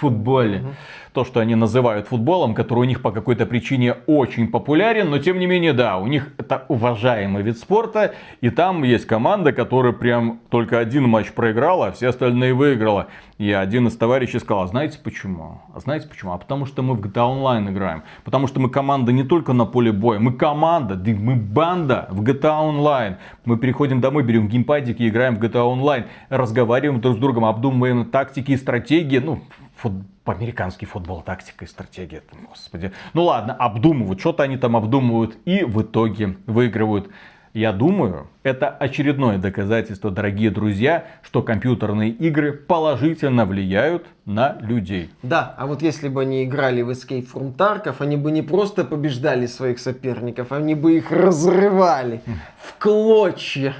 футболе. 0.00 0.64
То, 1.12 1.24
что 1.24 1.40
они 1.40 1.56
называют 1.56 2.06
футболом, 2.06 2.54
который 2.54 2.80
у 2.80 2.84
них 2.84 3.02
по 3.02 3.10
какой-то 3.10 3.44
причине 3.44 3.96
очень 4.06 4.46
популярен, 4.46 5.10
но 5.10 5.18
тем 5.18 5.40
не 5.40 5.46
менее, 5.46 5.72
да, 5.72 5.98
у 5.98 6.06
них 6.06 6.28
это 6.38 6.64
уважаемый 6.68 7.42
вид 7.42 7.58
спорта, 7.58 8.14
и 8.40 8.50
там 8.50 8.84
есть 8.84 9.06
команда, 9.06 9.52
которая 9.52 9.92
прям 9.92 10.38
только 10.50 10.78
один 10.78 11.08
матч 11.08 11.32
проиграла, 11.32 11.88
а 11.88 11.92
все 11.92 12.08
остальные 12.08 12.54
выиграла. 12.54 13.08
И 13.38 13.50
один 13.52 13.88
из 13.88 13.96
товарищей 13.96 14.38
сказал, 14.38 14.64
а 14.64 14.66
знаете 14.66 14.98
почему? 15.02 15.62
А 15.74 15.80
знаете 15.80 16.06
почему? 16.06 16.32
А 16.32 16.38
потому 16.38 16.66
что 16.66 16.82
мы 16.82 16.94
в 16.94 17.00
GTA 17.00 17.26
Online 17.26 17.70
играем. 17.70 18.02
Потому 18.22 18.46
что 18.46 18.60
мы 18.60 18.68
команда 18.68 19.12
не 19.12 19.24
только 19.24 19.52
на 19.52 19.64
поле 19.64 19.92
боя, 19.92 20.18
мы 20.18 20.32
команда, 20.32 20.94
да 20.94 21.10
мы 21.10 21.36
банда 21.36 22.06
в 22.10 22.22
GTA 22.22 22.70
Online. 22.70 23.16
Мы 23.46 23.56
переходим 23.56 24.00
домой, 24.00 24.22
берем 24.24 24.46
геймпадик 24.46 25.00
и 25.00 25.08
играем 25.08 25.36
в 25.36 25.40
GTA 25.40 25.64
Online. 25.64 26.04
Разговариваем 26.28 27.00
друг 27.00 27.16
с 27.16 27.18
другом, 27.18 27.46
обдумываем 27.46 28.04
тактики 28.04 28.52
и 28.52 28.56
стратегии. 28.56 29.18
Ну, 29.18 29.40
фут- 29.82 30.04
американский 30.24 30.86
футбол, 30.86 31.22
тактика 31.22 31.64
и 31.64 31.68
стратегия. 31.68 32.22
Господи. 32.48 32.92
Ну 33.14 33.24
ладно, 33.24 33.54
обдумывают, 33.54 34.20
что-то 34.20 34.42
они 34.42 34.56
там 34.56 34.76
обдумывают 34.76 35.36
и 35.44 35.64
в 35.64 35.82
итоге 35.82 36.36
выигрывают. 36.46 37.10
Я 37.52 37.72
думаю, 37.72 38.28
это 38.44 38.68
очередное 38.68 39.36
доказательство, 39.36 40.12
дорогие 40.12 40.50
друзья, 40.50 41.06
что 41.22 41.42
компьютерные 41.42 42.10
игры 42.10 42.52
положительно 42.52 43.44
влияют 43.44 44.06
на 44.24 44.56
людей. 44.60 45.10
Да, 45.24 45.52
а 45.58 45.66
вот 45.66 45.82
если 45.82 46.08
бы 46.08 46.22
они 46.22 46.44
играли 46.44 46.82
в 46.82 46.90
Escape 46.90 47.26
from 47.28 47.56
Tarkov, 47.56 47.96
они 47.98 48.16
бы 48.16 48.30
не 48.30 48.42
просто 48.42 48.84
побеждали 48.84 49.46
своих 49.46 49.80
соперников, 49.80 50.52
они 50.52 50.76
бы 50.76 50.96
их 50.96 51.10
разрывали 51.10 52.20
в 52.62 52.78
клочья. 52.78 53.74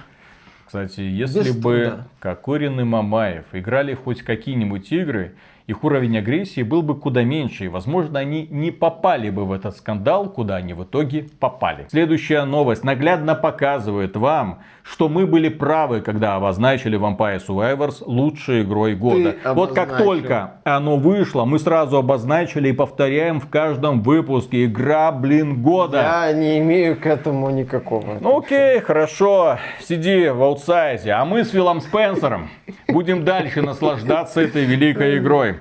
Кстати, 0.66 1.00
если 1.00 1.42
Без 1.42 1.56
бы 1.56 1.78
труда. 1.78 2.06
Кокорин 2.18 2.80
и 2.80 2.84
Мамаев 2.84 3.44
играли 3.52 3.94
хоть 3.94 4.22
какие-нибудь 4.22 4.90
игры, 4.90 5.34
их 5.70 5.84
уровень 5.84 6.18
агрессии 6.18 6.62
был 6.62 6.82
бы 6.82 6.98
куда 6.98 7.22
меньше, 7.22 7.66
и, 7.66 7.68
возможно, 7.68 8.18
они 8.18 8.46
не 8.50 8.72
попали 8.72 9.30
бы 9.30 9.44
в 9.44 9.52
этот 9.52 9.76
скандал, 9.76 10.28
куда 10.28 10.56
они 10.56 10.74
в 10.74 10.82
итоге 10.82 11.26
попали. 11.38 11.86
Следующая 11.88 12.44
новость 12.44 12.82
наглядно 12.82 13.36
показывает 13.36 14.16
вам, 14.16 14.62
что 14.90 15.08
мы 15.08 15.26
были 15.26 15.48
правы, 15.48 16.00
когда 16.00 16.34
обозначили 16.34 16.98
Vampire 16.98 17.40
Survivors 17.46 18.02
лучшей 18.04 18.62
игрой 18.62 18.94
года. 18.94 19.36
Вот 19.44 19.72
как 19.72 19.96
только 19.96 20.54
оно 20.64 20.96
вышло, 20.96 21.44
мы 21.44 21.58
сразу 21.58 21.96
обозначили 21.96 22.70
и 22.70 22.72
повторяем 22.72 23.40
в 23.40 23.48
каждом 23.48 24.02
выпуске. 24.02 24.64
Игра, 24.64 25.12
блин, 25.12 25.62
года. 25.62 26.26
Я 26.26 26.32
не 26.32 26.58
имею 26.58 26.96
к 26.96 27.06
этому 27.06 27.50
никакого. 27.50 28.18
Ну 28.20 28.38
окей, 28.38 28.80
хорошо, 28.80 29.58
сиди 29.80 30.28
в 30.28 30.42
аутсайде, 30.42 31.12
а 31.12 31.24
мы 31.24 31.44
с 31.44 31.50
Филом 31.50 31.80
Спенсером 31.80 32.50
будем 32.88 33.24
дальше 33.24 33.62
наслаждаться 33.62 34.40
этой 34.40 34.64
великой 34.64 35.18
игрой. 35.18 35.60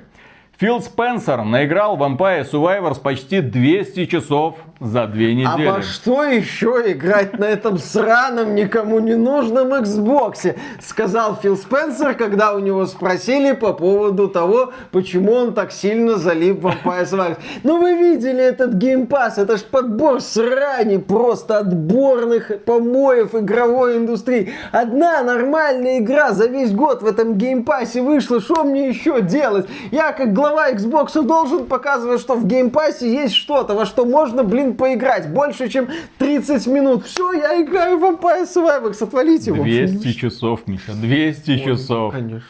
Фил 0.57 0.81
Спенсер 0.81 1.43
наиграл 1.43 1.95
в 1.95 2.03
Vampire 2.03 2.49
Survivors 2.49 2.99
почти 2.99 3.39
200 3.39 4.07
часов 4.07 4.55
за 4.79 5.07
две 5.07 5.31
А 5.31 5.33
недели. 5.33 5.69
во 5.69 5.81
что 5.81 6.23
еще 6.23 6.83
играть 6.87 7.37
на 7.37 7.43
этом 7.43 7.77
сраном, 7.77 8.55
никому 8.55 8.99
не 8.99 9.15
нужном 9.15 9.73
Xbox? 9.73 10.55
Сказал 10.81 11.35
Фил 11.35 11.57
Спенсер, 11.57 12.13
когда 12.13 12.53
у 12.53 12.59
него 12.59 12.85
спросили 12.85 13.51
по 13.53 13.73
поводу 13.73 14.29
того, 14.29 14.71
почему 14.91 15.33
он 15.33 15.53
так 15.53 15.71
сильно 15.71 16.17
залип 16.17 16.61
в 16.61 16.67
Vampire 16.67 17.03
Survivors. 17.05 17.37
Ну 17.63 17.81
вы 17.81 17.95
видели 17.95 18.41
этот 18.41 18.73
Game 18.75 19.03
Pass, 19.03 19.37
это 19.37 19.57
ж 19.57 19.63
подбор 19.63 20.21
срани, 20.21 20.97
просто 20.97 21.57
отборных 21.59 22.63
помоев 22.63 23.35
игровой 23.35 23.97
индустрии. 23.97 24.53
Одна 24.71 25.21
нормальная 25.23 25.99
игра 25.99 26.31
за 26.31 26.47
весь 26.47 26.71
год 26.71 27.01
в 27.01 27.05
этом 27.05 27.37
Game 27.37 27.66
Pass 27.66 27.94
е 27.94 28.01
вышла, 28.01 28.39
что 28.39 28.63
мне 28.63 28.87
еще 28.87 29.21
делать? 29.21 29.67
Я 29.91 30.13
как 30.13 30.31
глава 30.33 30.71
Xbox 30.71 31.21
должен 31.21 31.65
показывать, 31.65 32.21
что 32.21 32.35
в 32.35 32.45
Game 32.47 32.76
Pass 32.76 33.04
е 33.04 33.11
есть 33.11 33.33
что-то, 33.33 33.73
во 33.73 33.85
что 33.85 34.05
можно, 34.05 34.43
блин, 34.43 34.68
поиграть. 34.75 35.29
Больше, 35.29 35.69
чем 35.69 35.89
30 36.17 36.67
минут. 36.67 37.05
Все, 37.05 37.31
я 37.33 37.61
играю 37.61 37.97
в 37.97 38.03
Vampire 38.03 38.47
Survivors, 38.47 39.03
отвалите 39.03 39.51
его. 39.51 39.63
200 39.63 40.13
часов, 40.13 40.67
Миша, 40.67 40.93
200 40.93 41.59
часов. 41.59 42.13
Конечно. 42.13 42.47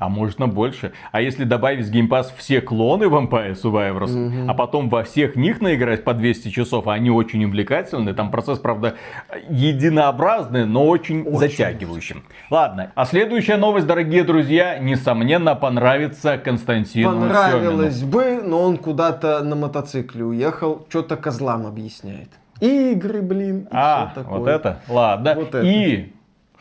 А 0.00 0.08
можно 0.08 0.48
больше. 0.48 0.92
А 1.12 1.20
если 1.20 1.44
добавить 1.44 1.86
в 1.86 2.08
Pass 2.08 2.28
все 2.36 2.62
клоны 2.62 3.04
Vampire 3.04 3.52
Survivors, 3.52 4.46
а 4.48 4.54
потом 4.54 4.88
во 4.88 5.02
всех 5.04 5.36
них 5.36 5.60
наиграть 5.60 6.04
по 6.04 6.14
200 6.14 6.48
часов, 6.48 6.88
а 6.88 6.94
они 6.94 7.10
очень 7.10 7.44
увлекательны, 7.44 8.14
там 8.14 8.30
процесс, 8.30 8.58
правда, 8.58 8.94
единообразный, 9.50 10.64
но 10.66 10.86
очень, 10.86 11.26
затягивающий. 11.36 12.22
Ладно, 12.50 12.92
а 12.94 13.04
следующая 13.04 13.56
новость, 13.58 13.86
дорогие 13.86 14.24
друзья, 14.24 14.78
несомненно 14.78 15.54
понравится 15.54 16.38
Константину 16.38 17.10
Понравилось 17.10 17.96
Семину. 17.98 18.10
бы, 18.12 18.40
но 18.42 18.62
он 18.62 18.78
куда-то 18.78 19.40
на 19.44 19.54
мотоцикле 19.54 20.24
уехал, 20.24 20.86
что-то 20.88 21.16
козлам 21.16 21.66
объясняет. 21.66 22.30
Игры, 22.60 23.22
блин, 23.22 23.60
и 23.62 23.68
А, 23.70 24.10
всё 24.12 24.22
такое. 24.22 24.38
вот 24.38 24.48
это? 24.48 24.80
Ладно. 24.88 25.34
Вот 25.34 25.48
это. 25.48 25.62
И, 25.62 26.12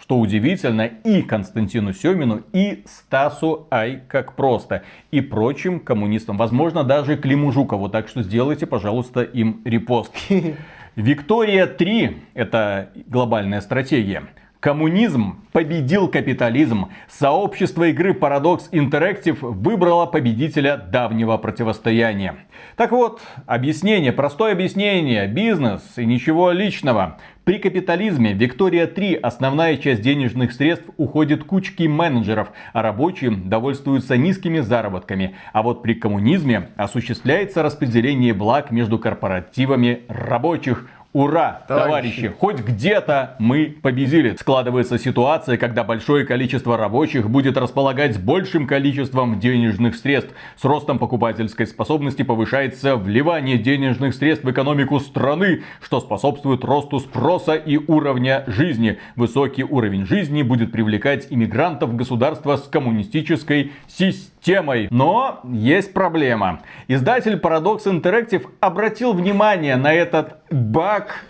что 0.01 0.17
удивительно, 0.17 0.83
и 1.03 1.21
Константину 1.21 1.93
Семину, 1.93 2.43
и 2.53 2.83
Стасу 2.85 3.67
Ай 3.71 4.01
как 4.07 4.35
просто, 4.35 4.83
и 5.11 5.21
прочим 5.21 5.79
коммунистам, 5.79 6.37
возможно, 6.37 6.83
даже 6.83 7.17
Климу 7.17 7.51
Жукову. 7.51 7.89
Так 7.89 8.07
что 8.07 8.23
сделайте, 8.23 8.65
пожалуйста, 8.65 9.21
им 9.21 9.61
репост. 9.65 10.13
Виктория 10.95 11.65
3– 11.65 12.17
это 12.33 12.89
глобальная 13.07 13.61
стратегия. 13.61 14.23
Коммунизм 14.59 15.45
победил 15.53 16.09
капитализм. 16.09 16.89
Сообщество 17.07 17.85
игры 17.85 18.11
Paradox 18.11 18.69
Interactive 18.73 19.37
выбрало 19.39 20.05
победителя 20.05 20.75
давнего 20.75 21.37
противостояния. 21.37 22.39
Так 22.75 22.91
вот, 22.91 23.21
объяснение, 23.45 24.11
простое 24.11 24.51
объяснение, 24.51 25.27
бизнес 25.27 25.81
и 25.97 26.05
ничего 26.05 26.51
личного. 26.51 27.19
При 27.45 27.57
капитализме 27.57 28.33
Виктория 28.33 28.85
3 28.85 29.15
основная 29.15 29.77
часть 29.77 30.01
денежных 30.01 30.51
средств 30.51 30.89
уходит 30.97 31.45
кучки 31.45 31.83
менеджеров, 31.83 32.51
а 32.73 32.81
рабочие 32.81 33.31
довольствуются 33.31 34.17
низкими 34.17 34.59
заработками. 34.59 35.35
А 35.53 35.63
вот 35.63 35.81
при 35.81 35.93
коммунизме 35.93 36.69
осуществляется 36.75 37.63
распределение 37.63 38.33
благ 38.33 38.71
между 38.71 38.99
корпоративами 38.99 40.01
рабочих. 40.09 40.89
Ура, 41.11 41.63
Товарищи. 41.67 41.87
товарищи! 41.87 42.27
Хоть 42.39 42.59
где-то 42.59 43.35
мы 43.39 43.75
победили. 43.81 44.35
Складывается 44.39 44.99
ситуация, 44.99 45.57
когда 45.57 45.83
большое 45.83 46.23
количество 46.23 46.77
рабочих 46.77 47.31
будет 47.31 47.57
располагать 47.57 48.13
с 48.13 48.19
большим 48.19 48.67
количеством 48.67 49.39
денежных 49.39 49.95
средств. 49.95 50.31
С 50.55 50.63
ростом 50.65 50.99
покупательской 50.99 51.65
способности 51.65 52.21
повышается 52.21 52.95
вливание 52.95 53.57
денежных 53.57 54.13
средств 54.13 54.45
в 54.45 54.51
экономику 54.51 54.99
страны, 54.99 55.63
что 55.81 55.99
способствует 55.99 56.63
росту 56.63 56.99
спроса 56.99 57.55
и 57.55 57.77
уровня 57.77 58.43
жизни. 58.45 58.99
Высокий 59.15 59.63
уровень 59.63 60.05
жизни 60.05 60.43
будет 60.43 60.71
привлекать 60.71 61.25
иммигрантов 61.31 61.89
в 61.89 61.95
государство 61.95 62.55
с 62.55 62.67
коммунистической 62.67 63.71
системой 63.87 64.29
темой. 64.41 64.87
Но 64.91 65.41
есть 65.43 65.93
проблема. 65.93 66.61
Издатель 66.87 67.35
Paradox 67.35 67.85
Interactive 67.85 68.45
обратил 68.59 69.13
внимание 69.13 69.75
на 69.75 69.93
этот 69.93 70.37
баг 70.49 71.23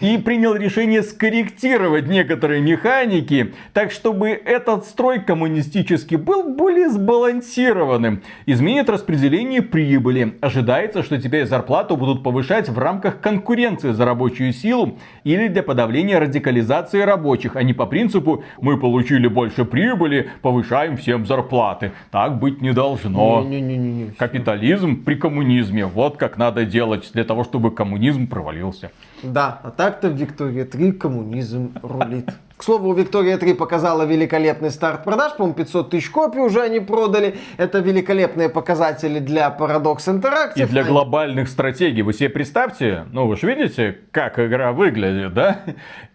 и 0.00 0.18
принял 0.18 0.54
решение 0.54 1.02
скорректировать 1.02 2.08
некоторые 2.08 2.60
механики, 2.60 3.54
так 3.72 3.92
чтобы 3.92 4.30
этот 4.30 4.84
строй 4.86 5.20
коммунистический 5.20 6.16
был 6.16 6.54
более 6.54 6.88
сбалансированным. 6.88 8.22
Изменит 8.46 8.88
распределение 8.88 9.62
прибыли. 9.62 10.34
Ожидается, 10.40 11.02
что 11.02 11.20
теперь 11.20 11.46
зарплату 11.46 11.96
будут 11.96 12.22
повышать 12.22 12.68
в 12.68 12.78
рамках 12.78 13.20
конкуренции 13.20 13.92
за 13.92 14.04
рабочую 14.04 14.52
силу 14.52 14.98
или 15.24 15.48
для 15.48 15.62
подавления 15.62 16.18
радикализации 16.18 17.00
рабочих, 17.00 17.56
а 17.56 17.62
не 17.62 17.74
по 17.74 17.86
принципу 17.86 18.44
«мы 18.60 18.78
получили 18.78 19.28
больше 19.28 19.64
прибыли, 19.64 20.30
повышаем 20.42 20.96
всем 20.96 21.26
зарплаты». 21.26 21.92
Так 22.10 22.38
быть 22.38 22.62
не 22.62 22.72
должно. 22.72 23.44
Не-не-не-не. 23.44 24.12
Капитализм 24.12 25.04
при 25.04 25.14
коммунизме. 25.14 25.86
Вот 25.86 26.16
как 26.16 26.38
надо 26.38 26.64
делать 26.64 27.10
для 27.12 27.24
того, 27.24 27.44
чтобы 27.44 27.70
коммунизм 27.70 28.09
провалился. 28.26 28.90
Да, 29.22 29.60
а 29.62 29.70
так-то 29.70 30.08
в 30.08 30.14
Виктория 30.14 30.64
3 30.64 30.92
коммунизм 30.92 31.72
рулит. 31.82 32.30
К 32.60 32.62
слову, 32.62 32.92
Виктория 32.92 33.38
3 33.38 33.54
показала 33.54 34.02
великолепный 34.02 34.70
старт 34.70 35.02
продаж, 35.02 35.32
по-моему, 35.34 35.54
500 35.54 35.88
тысяч 35.88 36.10
копий 36.10 36.40
уже 36.40 36.60
они 36.60 36.80
продали. 36.80 37.36
Это 37.56 37.78
великолепные 37.78 38.50
показатели 38.50 39.18
для 39.18 39.48
Paradox 39.58 40.00
Interactive. 40.08 40.62
И 40.62 40.66
для 40.66 40.84
глобальных 40.84 41.48
стратегий. 41.48 42.02
Вы 42.02 42.12
себе 42.12 42.28
представьте, 42.28 43.06
ну 43.12 43.26
вы 43.26 43.38
же 43.38 43.46
видите, 43.46 43.96
как 44.10 44.38
игра 44.38 44.72
выглядит, 44.72 45.32
да? 45.32 45.60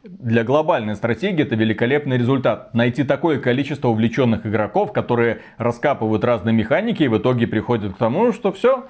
Для 0.03 0.43
глобальной 0.43 0.95
стратегии 0.95 1.41
это 1.41 1.55
великолепный 1.55 2.19
результат. 2.19 2.75
Найти 2.75 3.03
такое 3.03 3.39
количество 3.39 3.87
увлеченных 3.87 4.45
игроков, 4.45 4.93
которые 4.93 5.41
раскапывают 5.57 6.23
разные 6.23 6.53
механики 6.53 7.01
и 7.01 7.07
в 7.07 7.17
итоге 7.17 7.47
приходят 7.47 7.95
к 7.95 7.97
тому, 7.97 8.31
что 8.33 8.51
все, 8.51 8.85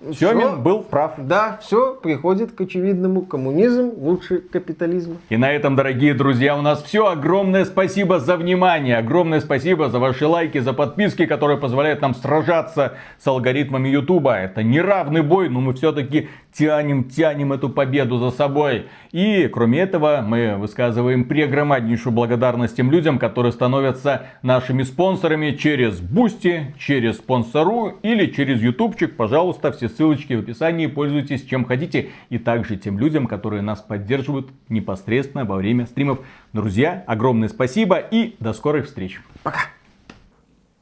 Семин 0.00 0.62
был 0.62 0.80
прав. 0.82 1.14
Да, 1.16 1.58
все 1.62 1.94
приходит 1.94 2.52
к 2.52 2.60
очевидному. 2.60 3.22
Коммунизм 3.22 3.92
лучше 3.96 4.38
капитализма. 4.38 5.16
И 5.30 5.36
на 5.36 5.50
этом, 5.50 5.74
дорогие 5.74 6.12
друзья, 6.12 6.56
у 6.56 6.62
нас 6.62 6.82
все. 6.82 7.06
Огромное 7.06 7.64
спасибо 7.64 8.20
за 8.20 8.36
внимание. 8.36 8.98
Огромное 8.98 9.40
спасибо 9.40 9.88
за 9.88 9.98
ваши 9.98 10.26
лайки, 10.26 10.58
за 10.58 10.74
подписки, 10.74 11.24
которые 11.24 11.58
позволяют 11.58 12.02
нам 12.02 12.14
сражаться 12.14 12.94
с 13.18 13.26
алгоритмами 13.26 13.88
Ютуба. 13.88 14.36
Это 14.36 14.62
неравный 14.62 15.22
бой, 15.22 15.48
но 15.48 15.60
мы 15.60 15.72
все-таки 15.72 16.28
тянем, 16.52 17.04
тянем 17.04 17.52
эту 17.52 17.70
победу 17.70 18.18
за 18.18 18.30
собой. 18.30 18.86
И, 19.12 19.48
кроме 19.48 19.80
этого, 19.80 20.22
мы 20.26 20.56
высказываем 20.56 21.24
прегромаднейшую 21.24 22.12
благодарность 22.12 22.76
тем 22.76 22.90
людям, 22.90 23.18
которые 23.18 23.52
становятся 23.52 24.26
нашими 24.42 24.82
спонсорами 24.82 25.52
через 25.52 26.00
Boosty, 26.00 26.74
через 26.78 27.16
Sponsr 27.16 27.98
или 28.02 28.26
через 28.26 28.60
Ютубчик. 28.60 29.16
Пожалуйста, 29.16 29.72
все 29.72 29.85
ссылочки 29.88 30.34
в 30.34 30.40
описании. 30.40 30.86
Пользуйтесь 30.86 31.44
чем 31.44 31.64
хотите. 31.64 32.10
И 32.30 32.38
также 32.38 32.76
тем 32.76 32.98
людям, 32.98 33.26
которые 33.26 33.62
нас 33.62 33.80
поддерживают 33.80 34.48
непосредственно 34.68 35.44
во 35.44 35.56
время 35.56 35.86
стримов. 35.86 36.20
Друзья, 36.52 37.04
огромное 37.06 37.48
спасибо 37.48 37.96
и 37.98 38.36
до 38.40 38.52
скорых 38.52 38.86
встреч. 38.86 39.20
Пока. 39.42 39.75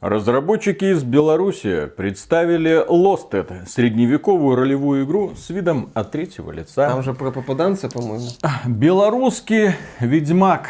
Разработчики 0.05 0.85
из 0.85 1.02
Беларуси 1.02 1.86
представили 1.86 2.86
Losted, 2.86 3.66
средневековую 3.66 4.55
ролевую 4.55 5.06
игру 5.06 5.32
с 5.35 5.48
видом 5.48 5.89
от 5.94 6.10
третьего 6.10 6.52
лица. 6.52 6.90
Там 6.90 7.02
же 7.02 7.14
про 7.14 7.31
попаданца, 7.31 7.89
по-моему. 7.89 8.26
Белорусский 8.66 9.70
ведьмак. 10.01 10.68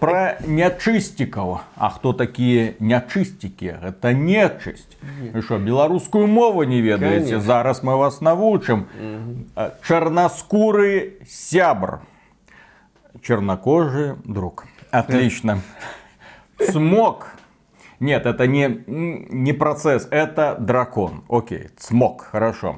Про 0.00 0.38
нячистиков. 0.44 1.60
А 1.76 1.90
кто 1.90 2.12
такие 2.12 2.74
нячистики? 2.80 3.78
Это 3.80 4.12
нечисть. 4.12 4.98
Вы 5.32 5.40
что, 5.42 5.58
белорусскую 5.58 6.26
мову 6.26 6.64
не 6.64 6.80
ведаете? 6.80 7.26
Конечно. 7.26 7.40
Зараз 7.42 7.84
мы 7.84 7.96
вас 7.96 8.20
научим. 8.20 8.88
Э, 9.54 9.70
Черноскурый 9.86 11.18
сябр. 11.28 12.00
Чернокожий 13.22 14.14
друг. 14.24 14.64
Отлично. 14.90 15.60
Смог. 16.58 17.28
Нет, 18.02 18.26
это 18.26 18.48
не, 18.48 18.82
не 18.88 19.52
процесс, 19.52 20.08
это 20.10 20.56
дракон. 20.58 21.22
Окей, 21.28 21.68
смог, 21.78 22.22
хорошо. 22.22 22.76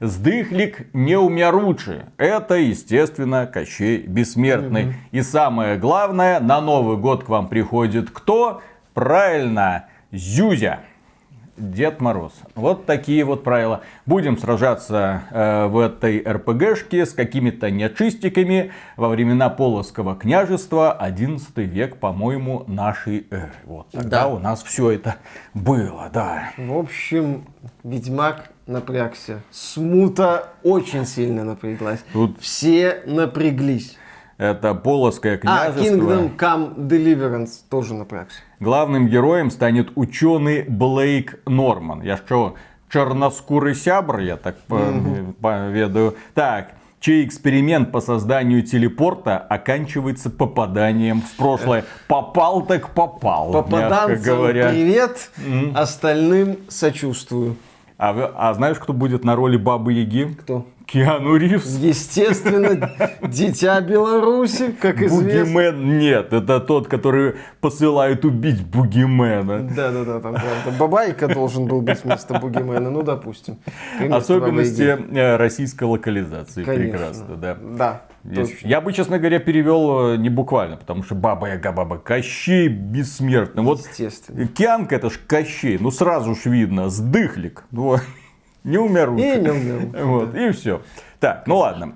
Сдыхлик 0.00 0.92
неумяручий. 0.92 2.02
Это, 2.18 2.56
естественно, 2.56 3.46
Кощей 3.46 4.02
Бессмертный. 4.06 4.94
И 5.12 5.22
самое 5.22 5.78
главное, 5.78 6.40
на 6.40 6.60
Новый 6.60 6.98
год 6.98 7.24
к 7.24 7.30
вам 7.30 7.48
приходит 7.48 8.10
кто? 8.10 8.60
Правильно, 8.92 9.86
Зюзя. 10.12 10.80
Дед 11.56 12.00
Мороз. 12.00 12.32
Вот 12.54 12.86
такие 12.86 13.24
вот 13.24 13.42
правила. 13.44 13.80
Будем 14.04 14.36
сражаться 14.38 15.22
э, 15.30 15.66
в 15.66 15.78
этой 15.78 16.22
РПГшке 16.26 17.06
с 17.06 17.12
какими-то 17.12 17.70
нечистиками 17.70 18.72
во 18.96 19.08
времена 19.08 19.48
Полоцкого 19.48 20.14
княжества, 20.16 20.92
11 20.92 21.56
век, 21.58 21.96
по-моему, 21.96 22.64
нашей 22.66 23.26
эры. 23.30 23.52
Вот 23.64 23.88
тогда 23.90 24.22
Да. 24.22 24.28
у 24.28 24.38
нас 24.38 24.62
все 24.62 24.90
это 24.90 25.16
было, 25.54 26.10
да. 26.12 26.50
В 26.56 26.76
общем, 26.76 27.44
Ведьмак 27.84 28.50
напрягся. 28.66 29.42
Смута 29.50 30.48
очень 30.62 31.06
сильно 31.06 31.44
напряглась. 31.44 32.00
Тут- 32.12 32.40
Все 32.40 33.02
напряглись. 33.06 33.96
Это 34.38 34.74
Полоцкое 34.74 35.34
А, 35.34 35.70
княжество. 35.72 35.82
Kingdom 35.96 36.36
Come 36.36 36.76
Deliverance 36.76 37.50
тоже 37.70 37.94
напрягся. 37.94 38.38
Главным 38.60 39.08
героем 39.08 39.50
станет 39.50 39.92
ученый 39.94 40.62
Блейк 40.68 41.38
Норман. 41.46 42.02
Я 42.02 42.16
что, 42.18 42.54
черноскурый 42.92 43.74
сябр, 43.74 44.18
я 44.20 44.36
так 44.36 44.58
по- 44.68 44.92
поведаю. 45.40 46.16
Так, 46.34 46.72
чей 47.00 47.24
эксперимент 47.24 47.92
по 47.92 48.00
созданию 48.00 48.62
телепорта 48.62 49.38
оканчивается 49.38 50.28
попаданием 50.28 51.22
в 51.22 51.36
прошлое. 51.36 51.84
Попал 52.06 52.62
так 52.66 52.90
попал, 52.90 53.52
Попаданцам 53.52 54.22
говоря. 54.22 54.68
привет, 54.70 55.30
остальным 55.74 56.58
сочувствую. 56.68 57.56
А, 57.98 58.32
а 58.36 58.52
знаешь, 58.52 58.78
кто 58.78 58.92
будет 58.92 59.24
на 59.24 59.34
роли 59.36 59.56
Бабы 59.56 59.94
Яги? 59.94 60.24
Кто? 60.40 60.66
Киану 60.86 61.36
Ривз. 61.36 61.78
Естественно, 61.78 62.90
дитя 63.22 63.80
Беларуси, 63.80 64.74
как 64.80 65.02
известно. 65.02 65.44
Бугимен 65.44 65.98
нет, 65.98 66.32
это 66.32 66.60
тот, 66.60 66.86
который 66.86 67.34
посылает 67.60 68.24
убить 68.24 68.64
Бугимена. 68.64 69.62
Да-да-да, 69.62 70.20
там 70.20 70.34
правда. 70.34 70.78
Бабайка 70.78 71.28
должен 71.28 71.66
был 71.66 71.80
быть 71.80 72.04
вместо 72.04 72.38
Бугимена, 72.38 72.90
ну 72.90 73.02
допустим. 73.02 73.58
Особенности 74.10 74.96
э, 75.12 75.36
российской 75.36 75.84
локализации. 75.84 76.62
Конечно. 76.62 76.90
Прекрасно, 76.90 77.36
да. 77.36 77.58
Да. 77.60 78.02
Точно. 78.34 78.66
Я 78.66 78.80
бы, 78.80 78.92
честно 78.92 79.18
говоря, 79.18 79.38
перевел 79.38 80.14
э, 80.14 80.16
не 80.16 80.30
буквально, 80.30 80.76
потому 80.76 81.02
что 81.02 81.14
Баба 81.14 81.48
Яга, 81.48 81.72
Баба 81.72 81.98
Кощей 81.98 82.68
бессмертный. 82.68 83.62
Вот 83.62 83.80
Естественно. 83.80 84.46
Кианка 84.48 84.96
это 84.96 85.10
ж 85.10 85.18
Кощей, 85.26 85.78
ну 85.80 85.90
сразу 85.90 86.34
ж 86.34 86.46
видно, 86.46 86.90
сдыхлик. 86.90 87.64
Ну, 87.70 87.96
не 88.66 88.78
умер 88.78 89.10
И 89.12 89.40
не 89.40 89.50
умер. 89.50 89.88
Вот, 90.04 90.34
и 90.34 90.50
все. 90.50 90.82
Так, 91.20 91.46
ну 91.46 91.58
ладно. 91.58 91.94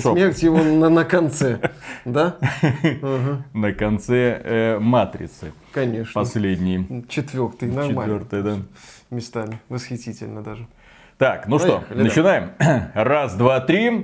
Смерть 0.00 0.42
его 0.42 0.58
на, 0.62 0.88
на 0.88 1.04
конце. 1.04 1.58
Да? 2.04 2.36
На 3.52 3.72
конце 3.72 4.40
э, 4.44 4.78
матрицы. 4.78 5.52
конечно. 5.72 6.12
Последний. 6.12 7.04
Четвертый, 7.08 7.68
нормально. 7.68 8.18
Четвертый, 8.20 8.42
да. 8.42 8.56
Местами. 9.10 9.58
Восхитительно 9.68 10.42
даже. 10.42 10.66
Так, 11.18 11.46
ну 11.46 11.58
что, 11.58 11.78
Поехали, 11.78 11.98
да. 11.98 12.04
начинаем. 12.04 12.50
Раз, 12.94 13.34
два, 13.34 13.60
три. 13.60 14.02